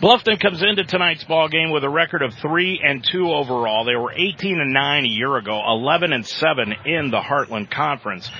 Bluffton 0.00 0.40
comes 0.40 0.62
into 0.62 0.84
tonight's 0.84 1.24
ball 1.24 1.48
game 1.48 1.70
with 1.70 1.84
a 1.84 1.90
record 1.90 2.22
of 2.22 2.32
three 2.40 2.80
and 2.82 3.04
two 3.04 3.30
overall. 3.30 3.84
They 3.84 3.96
were 3.96 4.12
18 4.12 4.60
and 4.60 4.72
nine 4.72 5.04
a 5.04 5.08
year 5.08 5.36
ago, 5.36 5.62
11 5.66 6.14
and 6.14 6.26
seven 6.26 6.72
in 6.86 7.10
the 7.10 7.20
Heartland 7.20 7.70
Conference. 7.70 8.30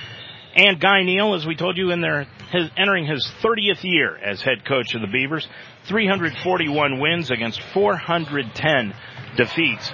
And 0.55 0.79
Guy 0.79 1.03
Neal, 1.03 1.35
as 1.35 1.45
we 1.45 1.55
told 1.55 1.77
you, 1.77 1.91
in 1.91 2.01
their 2.01 2.25
his, 2.51 2.69
entering 2.77 3.05
his 3.05 3.25
30th 3.41 3.83
year 3.83 4.17
as 4.17 4.41
head 4.41 4.65
coach 4.65 4.95
of 4.95 5.01
the 5.01 5.07
Beavers, 5.07 5.47
341 5.87 6.99
wins 6.99 7.31
against 7.31 7.61
410 7.73 8.93
defeats 9.35 9.91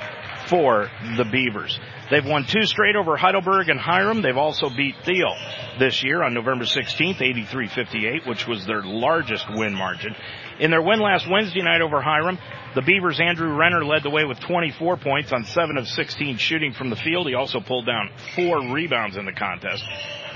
for 0.47 0.89
the 1.17 1.25
Beavers. 1.25 1.79
They've 2.11 2.25
won 2.25 2.45
two 2.45 2.63
straight 2.63 2.95
over 2.95 3.17
Heidelberg 3.17 3.69
and 3.69 3.79
Hiram. 3.79 4.21
They've 4.21 4.37
also 4.37 4.69
beat 4.69 4.95
Thiel 5.03 5.35
this 5.79 6.03
year 6.03 6.21
on 6.21 6.33
November 6.33 6.65
16th, 6.65 7.17
83-58, 7.17 8.27
which 8.27 8.47
was 8.47 8.65
their 8.65 8.83
largest 8.83 9.45
win 9.49 9.73
margin. 9.73 10.15
In 10.59 10.71
their 10.71 10.81
win 10.81 10.99
last 10.99 11.29
Wednesday 11.29 11.61
night 11.61 11.81
over 11.81 12.01
Hiram, 12.01 12.37
the 12.75 12.81
Beavers' 12.81 13.19
Andrew 13.19 13.53
Renner 13.55 13.83
led 13.83 14.03
the 14.03 14.09
way 14.09 14.23
with 14.23 14.39
24 14.39 14.97
points 14.97 15.31
on 15.31 15.45
7 15.45 15.77
of 15.77 15.87
16 15.87 16.37
shooting 16.37 16.73
from 16.73 16.89
the 16.89 16.95
field. 16.95 17.27
He 17.27 17.35
also 17.35 17.59
pulled 17.59 17.85
down 17.85 18.09
four 18.35 18.71
rebounds 18.71 19.17
in 19.17 19.25
the 19.25 19.31
contest. 19.31 19.83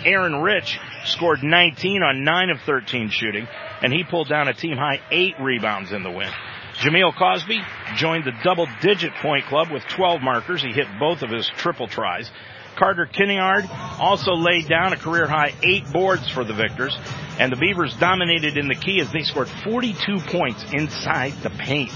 Aaron 0.06 0.42
Rich 0.42 0.80
scored 1.06 1.44
19 1.44 2.04
on 2.04 2.24
9 2.24 2.50
of 2.50 2.62
13 2.66 3.10
shooting, 3.10 3.48
and 3.82 3.94
he 3.94 4.03
pulled 4.03 4.30
down 4.30 4.48
a 4.48 4.53
team 4.53 4.77
high 4.77 5.00
8 5.12 5.36
rebounds 5.40 5.92
in 5.92 6.03
the 6.03 6.12
win. 6.12 6.32
Jameel 6.75 7.18
Cosby 7.18 7.60
joined 7.96 8.25
the 8.25 8.34
double 8.44 8.68
digit 8.82 9.12
point 9.22 9.46
club 9.46 9.72
with 9.72 9.84
12 9.88 10.22
markers. 10.22 10.62
He 10.62 10.72
hit 10.72 10.88
both 11.00 11.24
of 11.24 11.32
his 11.32 11.50
triple 11.58 11.88
tries. 11.88 12.30
Carter 12.77 13.07
Kinneard 13.07 13.68
also 14.00 14.33
laid 14.33 14.68
down 14.68 14.94
a 14.94 14.98
career 14.98 15.27
high 15.27 15.53
eight 15.63 15.92
boards 15.92 16.29
for 16.29 16.44
the 16.44 16.53
Victors, 16.53 16.96
and 17.40 17.51
the 17.51 17.57
Beavers 17.57 17.96
dominated 18.00 18.57
in 18.57 18.68
the 18.68 18.75
key 18.75 19.01
as 19.01 19.11
they 19.11 19.24
scored 19.24 19.50
42 19.50 20.20
points 20.27 20.63
inside 20.72 21.33
the 21.42 21.50
paint. 21.50 21.92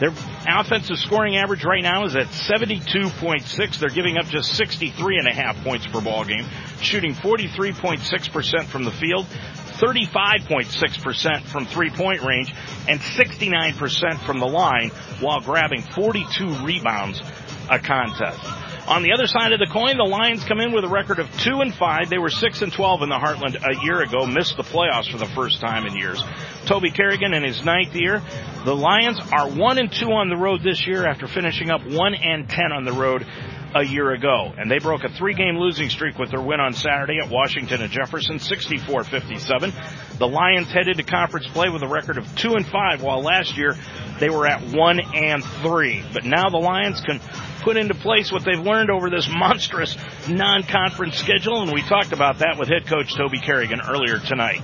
Their 0.00 0.12
offensive 0.46 0.98
scoring 0.98 1.36
average 1.36 1.64
right 1.64 1.82
now 1.82 2.04
is 2.04 2.14
at 2.14 2.28
72.6. 2.28 3.78
They're 3.78 3.88
giving 3.88 4.16
up 4.16 4.26
just 4.26 4.54
63 4.54 5.18
and 5.18 5.26
a 5.26 5.34
half 5.34 5.56
points 5.64 5.88
per 5.88 6.00
ball 6.00 6.24
game, 6.24 6.46
shooting 6.80 7.14
43.6% 7.14 8.64
from 8.66 8.84
the 8.84 8.92
field, 8.92 9.26
35.6% 9.26 11.42
from 11.42 11.66
three 11.66 11.90
point 11.90 12.22
range, 12.22 12.54
and 12.88 13.00
69% 13.00 14.24
from 14.24 14.38
the 14.38 14.46
line 14.46 14.90
while 15.20 15.40
grabbing 15.40 15.82
42 15.82 16.64
rebounds 16.64 17.20
a 17.68 17.78
contest. 17.78 18.67
On 18.88 19.02
the 19.02 19.12
other 19.12 19.26
side 19.26 19.52
of 19.52 19.58
the 19.58 19.66
coin, 19.66 19.98
the 19.98 20.08
Lions 20.08 20.44
come 20.44 20.60
in 20.60 20.72
with 20.72 20.82
a 20.82 20.88
record 20.88 21.18
of 21.18 21.30
two 21.40 21.60
and 21.60 21.74
five. 21.74 22.08
They 22.08 22.16
were 22.16 22.30
six 22.30 22.62
and 22.62 22.72
twelve 22.72 23.02
in 23.02 23.10
the 23.10 23.18
Heartland 23.18 23.54
a 23.60 23.84
year 23.84 24.00
ago, 24.00 24.24
missed 24.24 24.56
the 24.56 24.62
playoffs 24.62 25.12
for 25.12 25.18
the 25.18 25.26
first 25.26 25.60
time 25.60 25.84
in 25.84 25.94
years. 25.94 26.24
Toby 26.64 26.90
Carrigan 26.90 27.34
in 27.34 27.44
his 27.44 27.62
ninth 27.62 27.94
year. 27.94 28.22
The 28.64 28.74
Lions 28.74 29.20
are 29.30 29.46
one 29.46 29.76
and 29.76 29.92
two 29.92 30.08
on 30.08 30.30
the 30.30 30.38
road 30.38 30.62
this 30.62 30.86
year 30.86 31.06
after 31.06 31.28
finishing 31.28 31.70
up 31.70 31.82
one 31.84 32.14
and 32.14 32.48
ten 32.48 32.72
on 32.72 32.84
the 32.84 32.94
road 32.94 33.26
a 33.74 33.84
year 33.84 34.12
ago. 34.12 34.52
And 34.56 34.70
they 34.70 34.78
broke 34.78 35.04
a 35.04 35.08
three 35.08 35.34
game 35.34 35.56
losing 35.56 35.90
streak 35.90 36.18
with 36.18 36.30
their 36.30 36.40
win 36.40 36.60
on 36.60 36.74
Saturday 36.74 37.18
at 37.22 37.30
Washington 37.30 37.82
and 37.82 37.90
Jefferson, 37.90 38.38
64-57. 38.38 40.18
The 40.18 40.28
Lions 40.28 40.70
headed 40.70 40.96
to 40.96 41.02
conference 41.02 41.46
play 41.48 41.68
with 41.68 41.82
a 41.82 41.88
record 41.88 42.18
of 42.18 42.36
two 42.36 42.54
and 42.54 42.66
five, 42.66 43.02
while 43.02 43.22
last 43.22 43.56
year 43.56 43.76
they 44.18 44.30
were 44.30 44.46
at 44.46 44.62
one 44.62 45.00
and 45.00 45.44
three. 45.44 46.02
But 46.12 46.24
now 46.24 46.48
the 46.48 46.58
Lions 46.58 47.00
can 47.00 47.20
put 47.62 47.76
into 47.76 47.94
place 47.94 48.32
what 48.32 48.44
they've 48.44 48.58
learned 48.58 48.90
over 48.90 49.10
this 49.10 49.28
monstrous 49.28 49.96
non-conference 50.28 51.16
schedule, 51.16 51.62
and 51.62 51.72
we 51.72 51.82
talked 51.82 52.12
about 52.12 52.38
that 52.38 52.56
with 52.58 52.68
head 52.68 52.86
coach 52.86 53.14
Toby 53.14 53.38
Carrigan 53.38 53.80
earlier 53.80 54.18
tonight. 54.18 54.62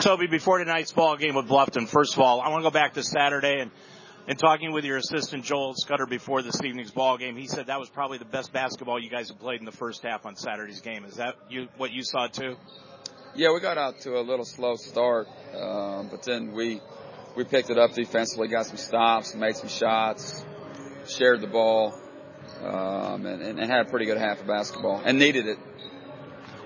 Toby, 0.00 0.28
before 0.28 0.58
tonight's 0.58 0.92
ball 0.92 1.16
game 1.16 1.34
with 1.34 1.48
Bluffton, 1.48 1.88
first 1.88 2.14
of 2.14 2.20
all, 2.20 2.40
I 2.40 2.50
want 2.50 2.62
to 2.62 2.70
go 2.70 2.72
back 2.72 2.94
to 2.94 3.02
Saturday 3.02 3.58
and 3.60 3.70
and 4.28 4.38
talking 4.38 4.72
with 4.72 4.84
your 4.84 4.98
assistant 4.98 5.42
Joel 5.42 5.74
Scudder 5.74 6.04
before 6.04 6.42
this 6.42 6.62
evening's 6.62 6.90
ball 6.90 7.16
game, 7.16 7.34
he 7.34 7.46
said 7.46 7.66
that 7.66 7.80
was 7.80 7.88
probably 7.88 8.18
the 8.18 8.26
best 8.26 8.52
basketball 8.52 9.02
you 9.02 9.08
guys 9.08 9.28
have 9.30 9.40
played 9.40 9.58
in 9.58 9.64
the 9.64 9.72
first 9.72 10.02
half 10.02 10.26
on 10.26 10.36
Saturday's 10.36 10.82
game. 10.82 11.06
Is 11.06 11.14
that 11.14 11.36
you 11.48 11.68
what 11.78 11.92
you 11.92 12.04
saw 12.04 12.26
too? 12.26 12.56
Yeah, 13.34 13.54
we 13.54 13.60
got 13.60 13.78
out 13.78 14.00
to 14.00 14.18
a 14.18 14.22
little 14.22 14.44
slow 14.44 14.76
start, 14.76 15.28
um, 15.58 16.08
but 16.10 16.22
then 16.24 16.52
we 16.52 16.82
we 17.36 17.44
picked 17.44 17.70
it 17.70 17.78
up 17.78 17.94
defensively, 17.94 18.48
got 18.48 18.66
some 18.66 18.76
stops, 18.76 19.34
made 19.34 19.56
some 19.56 19.68
shots, 19.68 20.44
shared 21.06 21.40
the 21.40 21.46
ball, 21.46 21.98
um, 22.62 23.24
and, 23.24 23.42
and 23.42 23.70
had 23.70 23.86
a 23.86 23.88
pretty 23.88 24.04
good 24.04 24.18
half 24.18 24.40
of 24.40 24.46
basketball 24.46 25.00
and 25.02 25.18
needed 25.18 25.46
it. 25.46 25.58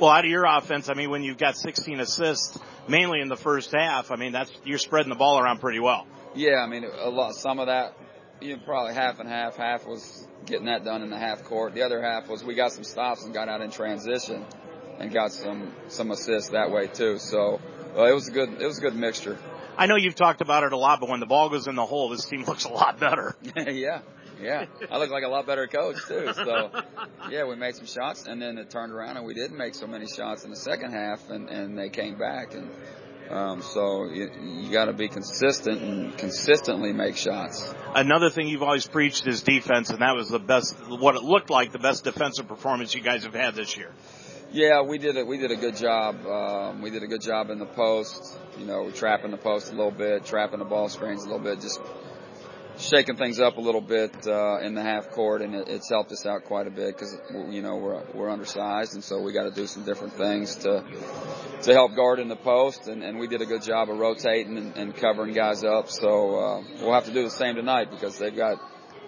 Well, 0.00 0.10
out 0.10 0.24
of 0.24 0.30
your 0.30 0.46
offense, 0.46 0.88
I 0.88 0.94
mean, 0.94 1.10
when 1.10 1.22
you've 1.22 1.38
got 1.38 1.56
16 1.56 2.00
assists, 2.00 2.58
mainly 2.88 3.20
in 3.20 3.28
the 3.28 3.36
first 3.36 3.70
half, 3.72 4.10
I 4.10 4.16
mean, 4.16 4.32
that's 4.32 4.50
you're 4.64 4.78
spreading 4.78 5.10
the 5.10 5.16
ball 5.16 5.38
around 5.38 5.60
pretty 5.60 5.78
well. 5.78 6.08
Yeah, 6.34 6.56
I 6.56 6.66
mean, 6.66 6.84
a 6.84 7.10
lot. 7.10 7.34
Some 7.34 7.58
of 7.58 7.66
that, 7.66 7.94
you 8.40 8.56
know, 8.56 8.62
probably 8.64 8.94
half 8.94 9.20
and 9.20 9.28
half. 9.28 9.56
Half 9.56 9.86
was 9.86 10.26
getting 10.46 10.66
that 10.66 10.84
done 10.84 11.02
in 11.02 11.10
the 11.10 11.18
half 11.18 11.44
court. 11.44 11.74
The 11.74 11.82
other 11.82 12.02
half 12.02 12.28
was 12.28 12.42
we 12.42 12.54
got 12.54 12.72
some 12.72 12.84
stops 12.84 13.24
and 13.24 13.34
got 13.34 13.48
out 13.48 13.60
in 13.60 13.70
transition, 13.70 14.44
and 14.98 15.12
got 15.12 15.32
some 15.32 15.72
some 15.88 16.10
assists 16.10 16.50
that 16.50 16.70
way 16.70 16.86
too. 16.86 17.18
So 17.18 17.60
uh, 17.96 18.04
it 18.04 18.14
was 18.14 18.28
a 18.28 18.30
good 18.32 18.60
it 18.60 18.66
was 18.66 18.78
a 18.78 18.80
good 18.80 18.94
mixture. 18.94 19.38
I 19.76 19.86
know 19.86 19.96
you've 19.96 20.14
talked 20.14 20.40
about 20.40 20.64
it 20.64 20.72
a 20.72 20.76
lot, 20.76 21.00
but 21.00 21.08
when 21.08 21.20
the 21.20 21.26
ball 21.26 21.48
goes 21.48 21.66
in 21.66 21.74
the 21.76 21.86
hole, 21.86 22.10
this 22.10 22.24
team 22.24 22.44
looks 22.46 22.64
a 22.64 22.70
lot 22.70 22.98
better. 22.98 23.36
yeah, 23.56 24.00
yeah. 24.40 24.66
I 24.90 24.98
look 24.98 25.10
like 25.10 25.24
a 25.24 25.28
lot 25.28 25.46
better 25.46 25.66
coach 25.66 25.96
too. 26.08 26.32
So 26.34 26.70
yeah, 27.30 27.44
we 27.44 27.56
made 27.56 27.76
some 27.76 27.86
shots, 27.86 28.26
and 28.26 28.40
then 28.40 28.58
it 28.58 28.70
turned 28.70 28.92
around, 28.92 29.16
and 29.16 29.26
we 29.26 29.34
didn't 29.34 29.56
make 29.56 29.74
so 29.74 29.86
many 29.86 30.06
shots 30.06 30.44
in 30.44 30.50
the 30.50 30.56
second 30.56 30.92
half, 30.92 31.28
and 31.30 31.48
and 31.50 31.76
they 31.78 31.90
came 31.90 32.16
back 32.16 32.54
and. 32.54 32.70
Um, 33.32 33.62
so 33.62 34.04
you, 34.04 34.30
you 34.42 34.70
got 34.70 34.86
to 34.86 34.92
be 34.92 35.08
consistent 35.08 35.80
and 35.80 36.18
consistently 36.18 36.92
make 36.92 37.16
shots. 37.16 37.74
Another 37.94 38.28
thing 38.28 38.46
you've 38.46 38.62
always 38.62 38.86
preached 38.86 39.26
is 39.26 39.42
defense, 39.42 39.88
and 39.88 40.00
that 40.00 40.14
was 40.14 40.28
the 40.28 40.38
best, 40.38 40.76
what 40.88 41.16
it 41.16 41.22
looked 41.22 41.48
like, 41.48 41.72
the 41.72 41.78
best 41.78 42.04
defensive 42.04 42.46
performance 42.46 42.94
you 42.94 43.00
guys 43.00 43.24
have 43.24 43.34
had 43.34 43.54
this 43.54 43.74
year. 43.76 43.90
Yeah, 44.52 44.82
we 44.82 44.98
did 44.98 45.16
it. 45.16 45.26
We 45.26 45.38
did 45.38 45.50
a 45.50 45.56
good 45.56 45.76
job. 45.76 46.26
Um, 46.26 46.82
we 46.82 46.90
did 46.90 47.02
a 47.02 47.06
good 47.06 47.22
job 47.22 47.48
in 47.48 47.58
the 47.58 47.64
post. 47.64 48.36
You 48.58 48.66
know, 48.66 48.90
trapping 48.90 49.30
the 49.30 49.38
post 49.38 49.72
a 49.72 49.74
little 49.74 49.90
bit, 49.90 50.26
trapping 50.26 50.58
the 50.58 50.66
ball 50.66 50.90
screens 50.90 51.24
a 51.24 51.26
little 51.26 51.42
bit, 51.42 51.62
just 51.62 51.80
shaken 52.78 53.16
things 53.16 53.40
up 53.40 53.56
a 53.56 53.60
little 53.60 53.80
bit 53.80 54.26
uh, 54.26 54.58
in 54.58 54.74
the 54.74 54.82
half 54.82 55.10
court, 55.10 55.42
and 55.42 55.54
it, 55.54 55.68
it's 55.68 55.88
helped 55.90 56.12
us 56.12 56.26
out 56.26 56.44
quite 56.44 56.66
a 56.66 56.70
bit 56.70 56.96
because 56.96 57.16
you 57.50 57.62
know 57.62 57.76
we're 57.76 58.02
we're 58.14 58.30
undersized, 58.30 58.94
and 58.94 59.04
so 59.04 59.20
we 59.20 59.32
got 59.32 59.44
to 59.44 59.50
do 59.50 59.66
some 59.66 59.84
different 59.84 60.14
things 60.14 60.56
to 60.56 60.84
to 61.62 61.72
help 61.72 61.94
guard 61.94 62.18
in 62.18 62.28
the 62.28 62.36
post, 62.36 62.88
and, 62.88 63.02
and 63.02 63.18
we 63.18 63.26
did 63.26 63.42
a 63.42 63.46
good 63.46 63.62
job 63.62 63.90
of 63.90 63.98
rotating 63.98 64.56
and, 64.56 64.76
and 64.76 64.96
covering 64.96 65.32
guys 65.32 65.64
up. 65.64 65.88
So 65.88 66.36
uh, 66.36 66.62
we'll 66.80 66.94
have 66.94 67.06
to 67.06 67.12
do 67.12 67.22
the 67.22 67.30
same 67.30 67.56
tonight 67.56 67.90
because 67.90 68.18
they've 68.18 68.34
got 68.34 68.58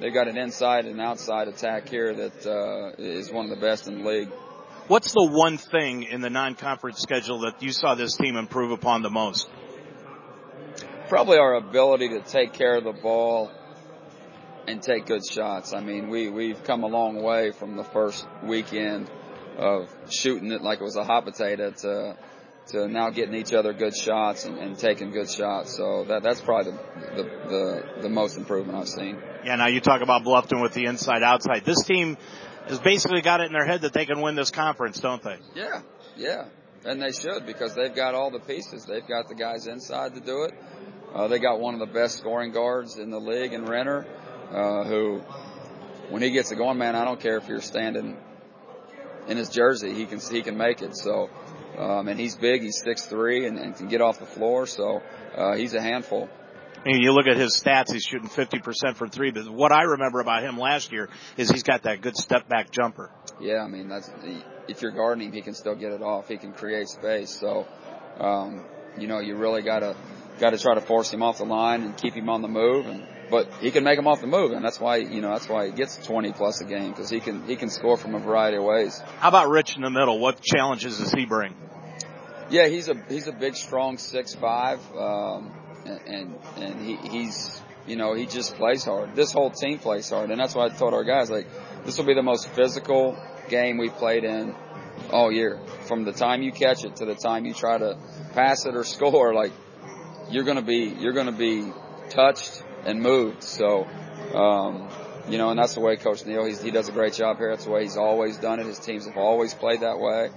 they've 0.00 0.14
got 0.14 0.28
an 0.28 0.36
inside 0.36 0.86
and 0.86 1.00
outside 1.00 1.48
attack 1.48 1.88
here 1.88 2.14
that 2.14 2.46
uh, 2.46 3.02
is 3.02 3.32
one 3.32 3.44
of 3.44 3.50
the 3.50 3.64
best 3.64 3.88
in 3.88 4.02
the 4.02 4.08
league. 4.08 4.28
What's 4.86 5.12
the 5.12 5.26
one 5.26 5.56
thing 5.56 6.02
in 6.02 6.20
the 6.20 6.28
non-conference 6.28 6.98
schedule 6.98 7.40
that 7.40 7.62
you 7.62 7.72
saw 7.72 7.94
this 7.94 8.18
team 8.18 8.36
improve 8.36 8.70
upon 8.70 9.00
the 9.00 9.08
most? 9.08 9.48
Probably 11.08 11.38
our 11.38 11.54
ability 11.54 12.08
to 12.10 12.20
take 12.20 12.52
care 12.52 12.76
of 12.76 12.84
the 12.84 12.92
ball 12.92 13.50
and 14.66 14.82
take 14.82 15.06
good 15.06 15.24
shots. 15.24 15.72
I 15.72 15.80
mean, 15.80 16.08
we 16.08 16.28
we've 16.30 16.62
come 16.64 16.82
a 16.82 16.86
long 16.86 17.22
way 17.22 17.50
from 17.50 17.76
the 17.76 17.84
first 17.84 18.26
weekend 18.42 19.10
of 19.58 19.94
shooting 20.10 20.50
it 20.50 20.62
like 20.62 20.80
it 20.80 20.84
was 20.84 20.96
a 20.96 21.04
hot 21.04 21.24
potato 21.24 21.70
to 21.70 22.16
to 22.68 22.88
now 22.88 23.10
getting 23.10 23.34
each 23.34 23.52
other 23.52 23.74
good 23.74 23.94
shots 23.94 24.46
and, 24.46 24.58
and 24.58 24.78
taking 24.78 25.10
good 25.10 25.30
shots. 25.30 25.76
So 25.76 26.04
that 26.08 26.22
that's 26.22 26.40
probably 26.40 26.72
the, 26.72 27.16
the, 27.16 27.22
the 27.22 28.02
the 28.02 28.08
most 28.08 28.38
improvement 28.38 28.78
I've 28.78 28.88
seen. 28.88 29.22
Yeah. 29.44 29.56
Now 29.56 29.68
you 29.68 29.80
talk 29.80 30.00
about 30.00 30.24
Bluffton 30.24 30.62
with 30.62 30.72
the 30.72 30.86
inside 30.86 31.22
outside. 31.22 31.64
This 31.64 31.84
team 31.84 32.16
has 32.66 32.80
basically 32.80 33.20
got 33.20 33.40
it 33.40 33.46
in 33.46 33.52
their 33.52 33.66
head 33.66 33.82
that 33.82 33.92
they 33.92 34.06
can 34.06 34.22
win 34.22 34.34
this 34.36 34.50
conference, 34.50 34.98
don't 35.00 35.22
they? 35.22 35.36
Yeah. 35.54 35.82
Yeah. 36.16 36.46
And 36.86 37.00
they 37.00 37.12
should 37.12 37.46
because 37.46 37.74
they've 37.74 37.94
got 37.94 38.14
all 38.14 38.30
the 38.30 38.40
pieces. 38.40 38.84
They've 38.84 39.06
got 39.06 39.28
the 39.28 39.34
guys 39.34 39.66
inside 39.66 40.14
to 40.14 40.20
do 40.20 40.44
it. 40.44 40.54
Uh, 41.14 41.28
they 41.28 41.38
got 41.38 41.60
one 41.60 41.74
of 41.74 41.80
the 41.80 41.86
best 41.86 42.18
scoring 42.18 42.52
guards 42.52 42.96
in 42.96 43.10
the 43.10 43.20
league 43.20 43.52
in 43.52 43.64
Renner, 43.64 44.04
uh, 44.50 44.84
who, 44.84 45.18
when 46.10 46.22
he 46.22 46.30
gets 46.30 46.50
it 46.50 46.56
going, 46.56 46.76
man, 46.76 46.96
I 46.96 47.04
don't 47.04 47.20
care 47.20 47.36
if 47.36 47.46
you're 47.48 47.60
standing 47.60 48.16
in 49.28 49.36
his 49.36 49.48
jersey, 49.48 49.94
he 49.94 50.06
can 50.06 50.20
he 50.20 50.42
can 50.42 50.56
make 50.56 50.82
it. 50.82 50.96
So, 50.96 51.30
um, 51.78 52.08
and 52.08 52.18
he's 52.18 52.34
big, 52.34 52.62
he's 52.62 52.80
six 52.82 53.06
three, 53.06 53.46
and, 53.46 53.58
and 53.58 53.76
can 53.76 53.88
get 53.88 54.00
off 54.00 54.18
the 54.18 54.26
floor. 54.26 54.66
So 54.66 55.02
uh, 55.36 55.54
he's 55.54 55.74
a 55.74 55.80
handful. 55.80 56.28
And 56.84 57.02
you 57.02 57.12
look 57.12 57.26
at 57.26 57.38
his 57.38 57.58
stats, 57.58 57.90
he's 57.92 58.02
shooting 58.02 58.28
50% 58.28 58.96
from 58.96 59.08
three, 59.08 59.30
but 59.30 59.48
what 59.48 59.72
I 59.72 59.84
remember 59.84 60.20
about 60.20 60.42
him 60.42 60.58
last 60.58 60.92
year 60.92 61.08
is 61.38 61.50
he's 61.50 61.62
got 61.62 61.84
that 61.84 62.02
good 62.02 62.14
step 62.14 62.46
back 62.46 62.70
jumper. 62.70 63.10
Yeah, 63.40 63.62
I 63.62 63.68
mean, 63.68 63.88
that's, 63.88 64.10
if 64.68 64.82
you're 64.82 64.90
guarding 64.90 65.28
him, 65.28 65.32
he 65.32 65.40
can 65.40 65.54
still 65.54 65.74
get 65.74 65.92
it 65.92 66.02
off. 66.02 66.28
He 66.28 66.36
can 66.36 66.52
create 66.52 66.88
space. 66.88 67.30
So, 67.40 67.66
um, 68.20 68.66
you 68.98 69.06
know, 69.06 69.20
you 69.20 69.34
really 69.34 69.62
gotta, 69.62 69.96
gotta 70.40 70.58
try 70.58 70.74
to 70.74 70.80
force 70.80 71.12
him 71.12 71.22
off 71.22 71.38
the 71.38 71.44
line 71.44 71.82
and 71.82 71.96
keep 71.96 72.14
him 72.14 72.28
on 72.28 72.42
the 72.42 72.48
move 72.48 72.86
and, 72.86 73.06
but 73.30 73.52
he 73.60 73.70
can 73.70 73.84
make 73.84 73.98
him 73.98 74.06
off 74.06 74.20
the 74.20 74.26
move, 74.26 74.52
and 74.52 74.64
that's 74.64 74.78
why 74.78 74.96
you 74.96 75.20
know 75.20 75.30
that's 75.30 75.48
why 75.48 75.66
he 75.66 75.72
gets 75.72 75.96
20 75.96 76.32
plus 76.32 76.60
a 76.60 76.64
game 76.64 76.90
because 76.90 77.08
he 77.08 77.20
can 77.20 77.46
he 77.46 77.56
can 77.56 77.70
score 77.70 77.96
from 77.96 78.14
a 78.14 78.18
variety 78.18 78.58
of 78.58 78.64
ways. 78.64 79.00
How 79.18 79.28
about 79.28 79.48
Rich 79.48 79.76
in 79.76 79.82
the 79.82 79.90
middle? 79.90 80.18
What 80.18 80.42
challenges 80.42 80.98
does 80.98 81.12
he 81.12 81.24
bring? 81.24 81.54
Yeah, 82.50 82.68
he's 82.68 82.88
a 82.88 82.94
he's 83.08 83.26
a 83.26 83.32
big, 83.32 83.56
strong 83.56 83.98
six 83.98 84.34
five, 84.34 84.80
um, 84.94 85.52
and 85.86 86.00
and, 86.06 86.38
and 86.58 86.86
he, 86.86 86.96
he's 87.08 87.60
you 87.86 87.96
know 87.96 88.14
he 88.14 88.26
just 88.26 88.54
plays 88.56 88.84
hard. 88.84 89.16
This 89.16 89.32
whole 89.32 89.50
team 89.50 89.78
plays 89.78 90.10
hard, 90.10 90.30
and 90.30 90.38
that's 90.38 90.54
why 90.54 90.66
I 90.66 90.68
told 90.68 90.94
our 90.94 91.04
guys 91.04 91.30
like 91.30 91.46
this 91.84 91.96
will 91.98 92.04
be 92.04 92.14
the 92.14 92.22
most 92.22 92.48
physical 92.50 93.16
game 93.48 93.78
we've 93.78 93.94
played 93.94 94.24
in 94.24 94.54
all 95.10 95.32
year. 95.32 95.58
From 95.86 96.04
the 96.04 96.12
time 96.12 96.42
you 96.42 96.52
catch 96.52 96.84
it 96.84 96.96
to 96.96 97.06
the 97.06 97.14
time 97.14 97.46
you 97.46 97.54
try 97.54 97.78
to 97.78 97.98
pass 98.34 98.66
it 98.66 98.76
or 98.76 98.84
score, 98.96 99.34
like 99.34 99.52
you're 100.30 100.44
gonna 100.44 100.62
be 100.62 100.94
you're 100.98 101.12
gonna 101.12 101.32
be 101.32 101.72
touched 102.10 102.62
and 102.84 103.00
moved. 103.00 103.42
So, 103.42 103.86
um, 104.34 104.88
you 105.28 105.38
know, 105.38 105.50
and 105.50 105.58
that's 105.58 105.74
the 105.74 105.80
way 105.80 105.96
Coach 105.96 106.26
Neal, 106.26 106.44
he 106.44 106.70
does 106.70 106.88
a 106.88 106.92
great 106.92 107.14
job 107.14 107.38
here. 107.38 107.50
That's 107.50 107.64
the 107.64 107.70
way 107.70 107.82
he's 107.82 107.96
always 107.96 108.36
done 108.36 108.60
it. 108.60 108.66
His 108.66 108.78
teams 108.78 109.06
have 109.06 109.16
always 109.16 109.54
played 109.54 109.80
that 109.80 109.98
way. 109.98 110.30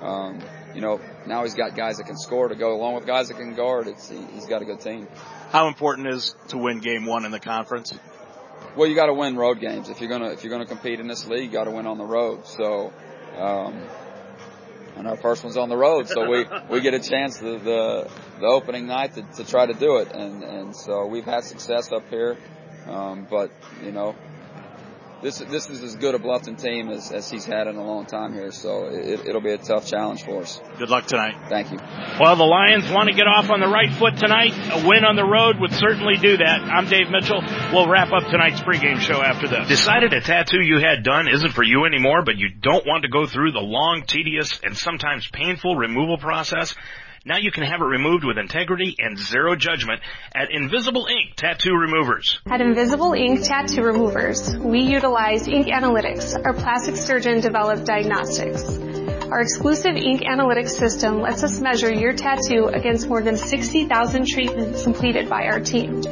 Um, 0.00 0.40
you 0.74 0.80
know, 0.80 1.00
now 1.26 1.44
he's 1.44 1.54
got 1.54 1.76
guys 1.76 1.98
that 1.98 2.06
can 2.06 2.16
score 2.16 2.48
to 2.48 2.56
go 2.56 2.74
along 2.74 2.94
with 2.94 3.06
guys 3.06 3.28
that 3.28 3.36
can 3.36 3.54
guard. 3.54 3.86
It's, 3.86 4.08
he, 4.08 4.18
he's 4.34 4.46
got 4.46 4.62
a 4.62 4.64
good 4.64 4.80
team. 4.80 5.06
How 5.50 5.68
important 5.68 6.08
is 6.08 6.34
to 6.48 6.58
win 6.58 6.80
game 6.80 7.06
one 7.06 7.24
in 7.24 7.30
the 7.30 7.38
conference? 7.38 7.96
Well, 8.74 8.88
you 8.88 8.96
got 8.96 9.06
to 9.06 9.14
win 9.14 9.36
road 9.36 9.60
games. 9.60 9.90
If 9.90 10.00
you're 10.00 10.08
gonna, 10.08 10.30
if 10.30 10.42
you're 10.42 10.50
gonna 10.50 10.66
compete 10.66 10.98
in 10.98 11.06
this 11.06 11.26
league, 11.26 11.44
you 11.44 11.50
got 11.50 11.64
to 11.64 11.70
win 11.70 11.86
on 11.86 11.98
the 11.98 12.04
road. 12.04 12.46
So, 12.46 12.92
um, 13.38 13.80
and 14.96 15.06
our 15.08 15.16
first 15.16 15.44
one's 15.44 15.56
on 15.56 15.68
the 15.68 15.76
road, 15.76 16.08
so 16.08 16.28
we 16.28 16.46
we 16.70 16.80
get 16.80 16.94
a 16.94 17.00
chance 17.00 17.38
the 17.38 17.58
the, 17.58 18.10
the 18.40 18.46
opening 18.46 18.86
night 18.86 19.14
to, 19.14 19.22
to 19.22 19.44
try 19.44 19.66
to 19.66 19.74
do 19.74 19.98
it, 19.98 20.12
and 20.12 20.42
and 20.42 20.76
so 20.76 21.06
we've 21.06 21.24
had 21.24 21.44
success 21.44 21.92
up 21.92 22.08
here, 22.10 22.36
um, 22.86 23.26
but 23.30 23.50
you 23.82 23.92
know. 23.92 24.14
This, 25.22 25.38
this 25.38 25.70
is 25.70 25.80
as 25.84 25.94
good 25.94 26.16
a 26.16 26.18
Bluffton 26.18 26.60
team 26.60 26.88
as, 26.88 27.12
as 27.12 27.30
he's 27.30 27.44
had 27.44 27.68
in 27.68 27.76
a 27.76 27.84
long 27.84 28.06
time 28.06 28.32
here, 28.32 28.50
so 28.50 28.86
it, 28.86 29.24
it'll 29.24 29.40
be 29.40 29.52
a 29.52 29.58
tough 29.58 29.86
challenge 29.86 30.24
for 30.24 30.42
us. 30.42 30.60
Good 30.78 30.90
luck 30.90 31.06
tonight. 31.06 31.36
Thank 31.48 31.70
you. 31.70 31.78
Well, 32.18 32.34
the 32.34 32.42
Lions 32.42 32.90
want 32.90 33.08
to 33.08 33.14
get 33.14 33.28
off 33.28 33.48
on 33.48 33.60
the 33.60 33.68
right 33.68 33.92
foot 33.92 34.16
tonight. 34.16 34.52
A 34.72 34.84
win 34.84 35.04
on 35.04 35.14
the 35.14 35.24
road 35.24 35.60
would 35.60 35.72
certainly 35.74 36.16
do 36.16 36.38
that. 36.38 36.62
I'm 36.62 36.88
Dave 36.88 37.08
Mitchell. 37.08 37.40
We'll 37.72 37.88
wrap 37.88 38.10
up 38.12 38.28
tonight's 38.30 38.60
pregame 38.62 38.98
show 38.98 39.22
after 39.22 39.46
this. 39.46 39.68
Decided 39.68 40.12
a 40.12 40.20
tattoo 40.20 40.60
you 40.60 40.78
had 40.78 41.04
done 41.04 41.28
isn't 41.28 41.52
for 41.52 41.62
you 41.62 41.84
anymore, 41.84 42.24
but 42.24 42.36
you 42.36 42.48
don't 42.48 42.84
want 42.84 43.04
to 43.04 43.08
go 43.08 43.24
through 43.24 43.52
the 43.52 43.60
long, 43.60 44.02
tedious, 44.04 44.58
and 44.64 44.76
sometimes 44.76 45.28
painful 45.32 45.76
removal 45.76 46.18
process? 46.18 46.74
Now 47.24 47.36
you 47.38 47.52
can 47.52 47.62
have 47.62 47.80
it 47.80 47.84
removed 47.84 48.24
with 48.24 48.36
integrity 48.36 48.96
and 48.98 49.16
zero 49.16 49.54
judgment 49.54 50.00
at 50.34 50.50
Invisible 50.50 51.06
Ink 51.06 51.36
Tattoo 51.36 51.72
Removers. 51.72 52.40
At 52.46 52.60
Invisible 52.60 53.12
Ink 53.12 53.44
Tattoo 53.44 53.82
Removers, 53.82 54.56
we 54.56 54.80
utilize 54.80 55.46
ink 55.46 55.68
analytics, 55.68 56.34
our 56.44 56.52
plastic 56.52 56.96
surgeon 56.96 57.40
developed 57.40 57.86
diagnostics. 57.86 58.64
Our 59.30 59.40
exclusive 59.40 59.94
ink 59.94 60.22
analytics 60.22 60.70
system 60.70 61.20
lets 61.20 61.44
us 61.44 61.60
measure 61.60 61.94
your 61.94 62.12
tattoo 62.12 62.66
against 62.66 63.08
more 63.08 63.22
than 63.22 63.36
60,000 63.36 64.26
treatments 64.26 64.82
completed 64.82 65.28
by 65.28 65.44
our 65.44 65.60
team. 65.60 66.02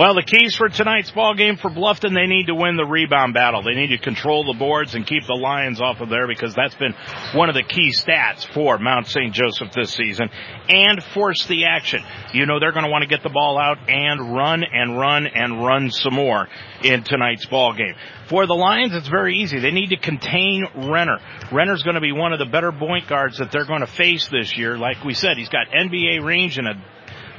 Well, 0.00 0.14
the 0.14 0.22
keys 0.22 0.56
for 0.56 0.70
tonight's 0.70 1.10
ball 1.10 1.34
game 1.34 1.58
for 1.58 1.68
Bluffton, 1.68 2.14
they 2.14 2.24
need 2.24 2.46
to 2.46 2.54
win 2.54 2.78
the 2.78 2.86
rebound 2.86 3.34
battle. 3.34 3.62
They 3.62 3.74
need 3.74 3.88
to 3.88 3.98
control 3.98 4.50
the 4.50 4.58
boards 4.58 4.94
and 4.94 5.06
keep 5.06 5.26
the 5.26 5.34
Lions 5.34 5.78
off 5.78 6.00
of 6.00 6.08
there 6.08 6.26
because 6.26 6.54
that's 6.54 6.74
been 6.76 6.94
one 7.34 7.50
of 7.50 7.54
the 7.54 7.62
key 7.62 7.92
stats 7.92 8.50
for 8.54 8.78
Mount 8.78 9.08
St. 9.08 9.34
Joseph 9.34 9.72
this 9.72 9.92
season 9.92 10.30
and 10.70 11.04
force 11.12 11.44
the 11.48 11.66
action. 11.66 12.02
You 12.32 12.46
know 12.46 12.58
they're 12.58 12.72
going 12.72 12.86
to 12.86 12.90
want 12.90 13.02
to 13.02 13.08
get 13.08 13.22
the 13.22 13.28
ball 13.28 13.58
out 13.58 13.76
and 13.90 14.34
run 14.34 14.64
and 14.64 14.98
run 14.98 15.26
and 15.26 15.62
run 15.62 15.90
some 15.90 16.14
more 16.14 16.48
in 16.82 17.04
tonight's 17.04 17.44
ball 17.44 17.74
game. 17.74 17.94
For 18.30 18.46
the 18.46 18.54
Lions, 18.54 18.94
it's 18.94 19.08
very 19.08 19.36
easy. 19.40 19.58
They 19.58 19.70
need 19.70 19.90
to 19.90 19.98
contain 19.98 20.64
Renner. 20.76 21.18
Renner's 21.52 21.82
going 21.82 21.96
to 21.96 22.00
be 22.00 22.12
one 22.12 22.32
of 22.32 22.38
the 22.38 22.46
better 22.46 22.72
point 22.72 23.06
guards 23.06 23.36
that 23.36 23.52
they're 23.52 23.66
going 23.66 23.80
to 23.80 23.86
face 23.86 24.28
this 24.28 24.56
year. 24.56 24.78
Like 24.78 25.04
we 25.04 25.12
said, 25.12 25.36
he's 25.36 25.50
got 25.50 25.66
NBA 25.68 26.24
range 26.24 26.56
and 26.56 26.68
a 26.68 26.82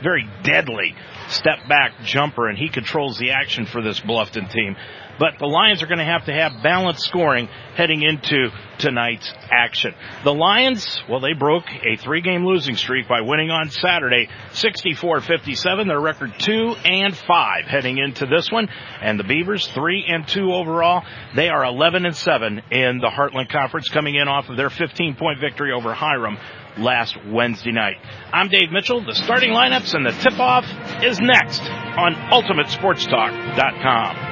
very 0.03 0.29
deadly 0.43 0.95
step 1.31 1.67
back 1.67 1.93
jumper, 2.03 2.47
and 2.47 2.57
he 2.57 2.69
controls 2.69 3.17
the 3.17 3.31
action 3.31 3.65
for 3.65 3.81
this 3.81 3.99
Bluffton 3.99 4.51
team. 4.51 4.75
But 5.19 5.37
the 5.37 5.45
Lions 5.45 5.83
are 5.83 5.87
going 5.87 5.99
to 5.99 6.03
have 6.03 6.25
to 6.25 6.33
have 6.33 6.63
balanced 6.63 7.03
scoring 7.03 7.47
heading 7.75 8.01
into 8.01 8.49
tonight's 8.79 9.31
action. 9.51 9.93
The 10.23 10.33
Lions, 10.33 11.03
well, 11.07 11.19
they 11.19 11.33
broke 11.33 11.65
a 11.69 11.95
three 11.97 12.21
game 12.21 12.43
losing 12.43 12.75
streak 12.75 13.07
by 13.07 13.21
winning 13.21 13.51
on 13.51 13.69
Saturday 13.69 14.29
64-57. 14.53 15.87
Their 15.87 15.99
record 15.99 16.33
two 16.39 16.73
and 16.85 17.15
five 17.15 17.65
heading 17.65 17.99
into 17.99 18.25
this 18.25 18.49
one. 18.51 18.67
And 19.01 19.19
the 19.19 19.23
Beavers, 19.23 19.67
three 19.67 20.03
and 20.07 20.27
two 20.27 20.53
overall. 20.53 21.03
They 21.35 21.49
are 21.49 21.65
11 21.65 22.05
and 22.05 22.15
seven 22.15 22.61
in 22.71 22.97
the 22.97 23.11
Heartland 23.15 23.49
Conference 23.49 23.89
coming 23.89 24.15
in 24.15 24.27
off 24.27 24.49
of 24.49 24.57
their 24.57 24.71
15 24.71 25.15
point 25.15 25.39
victory 25.39 25.71
over 25.71 25.93
Hiram 25.93 26.37
last 26.77 27.17
Wednesday 27.25 27.71
night. 27.71 27.95
I'm 28.33 28.49
Dave 28.49 28.71
Mitchell. 28.71 29.03
The 29.03 29.15
starting 29.15 29.51
lineups 29.51 29.93
and 29.93 30.05
the 30.05 30.11
tip 30.11 30.39
off 30.39 30.65
is 31.03 31.19
next 31.19 31.61
on 31.61 32.13
UltimateSportsTalk.com. 32.31 34.27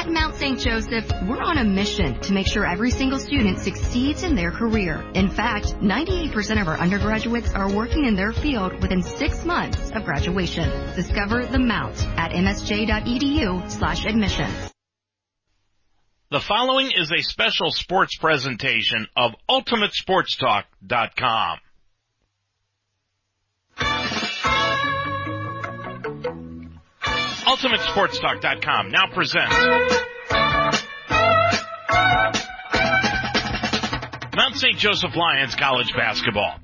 At 0.03 0.11
Mount 0.11 0.35
St. 0.35 0.59
Joseph, 0.59 1.09
we're 1.29 1.41
on 1.41 1.59
a 1.59 1.63
mission 1.63 2.19
to 2.23 2.33
make 2.33 2.45
sure 2.45 2.65
every 2.65 2.91
single 2.91 3.19
student 3.19 3.59
succeeds 3.59 4.23
in 4.23 4.35
their 4.35 4.51
career. 4.51 5.01
In 5.13 5.29
fact, 5.29 5.67
98% 5.79 6.59
of 6.59 6.67
our 6.67 6.77
undergraduates 6.77 7.53
are 7.53 7.73
working 7.73 8.03
in 8.03 8.13
their 8.13 8.33
field 8.33 8.81
within 8.81 9.01
six 9.01 9.45
months 9.45 9.91
of 9.91 10.03
graduation. 10.03 10.69
Discover 10.93 11.45
the 11.45 11.57
Mount 11.57 12.05
at 12.17 12.31
msj.edu 12.31 13.71
slash 13.71 14.03
admissions. 14.03 14.73
The 16.31 16.41
following 16.41 16.91
is 16.91 17.09
a 17.09 17.21
special 17.21 17.71
sports 17.71 18.17
presentation 18.17 19.07
of 19.15 19.31
UltimateSportsTalk.com. 19.49 21.59
UltimateSportsTalk.com 27.53 28.89
now 28.89 29.05
presents 29.13 29.53
Mount 34.35 34.55
St. 34.55 34.75
Joseph 34.75 35.15
Lions 35.15 35.53
College 35.53 35.93
Basketball. 35.95 36.55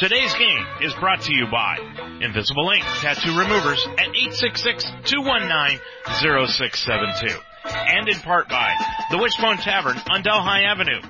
Today's 0.00 0.32
game 0.32 0.66
is 0.80 0.94
brought 0.94 1.20
to 1.22 1.34
you 1.34 1.46
by 1.52 1.76
Invisible 2.22 2.70
Ink 2.70 2.82
Tattoo 3.02 3.38
Removers 3.38 3.86
at 3.98 4.08
866-219-0672. 5.12 7.38
And 7.66 8.08
in 8.08 8.18
part 8.20 8.48
by 8.48 8.74
the 9.10 9.18
Wishbone 9.18 9.58
Tavern 9.58 9.98
on 10.10 10.22
Delhi 10.22 10.64
Avenue. 10.64 11.02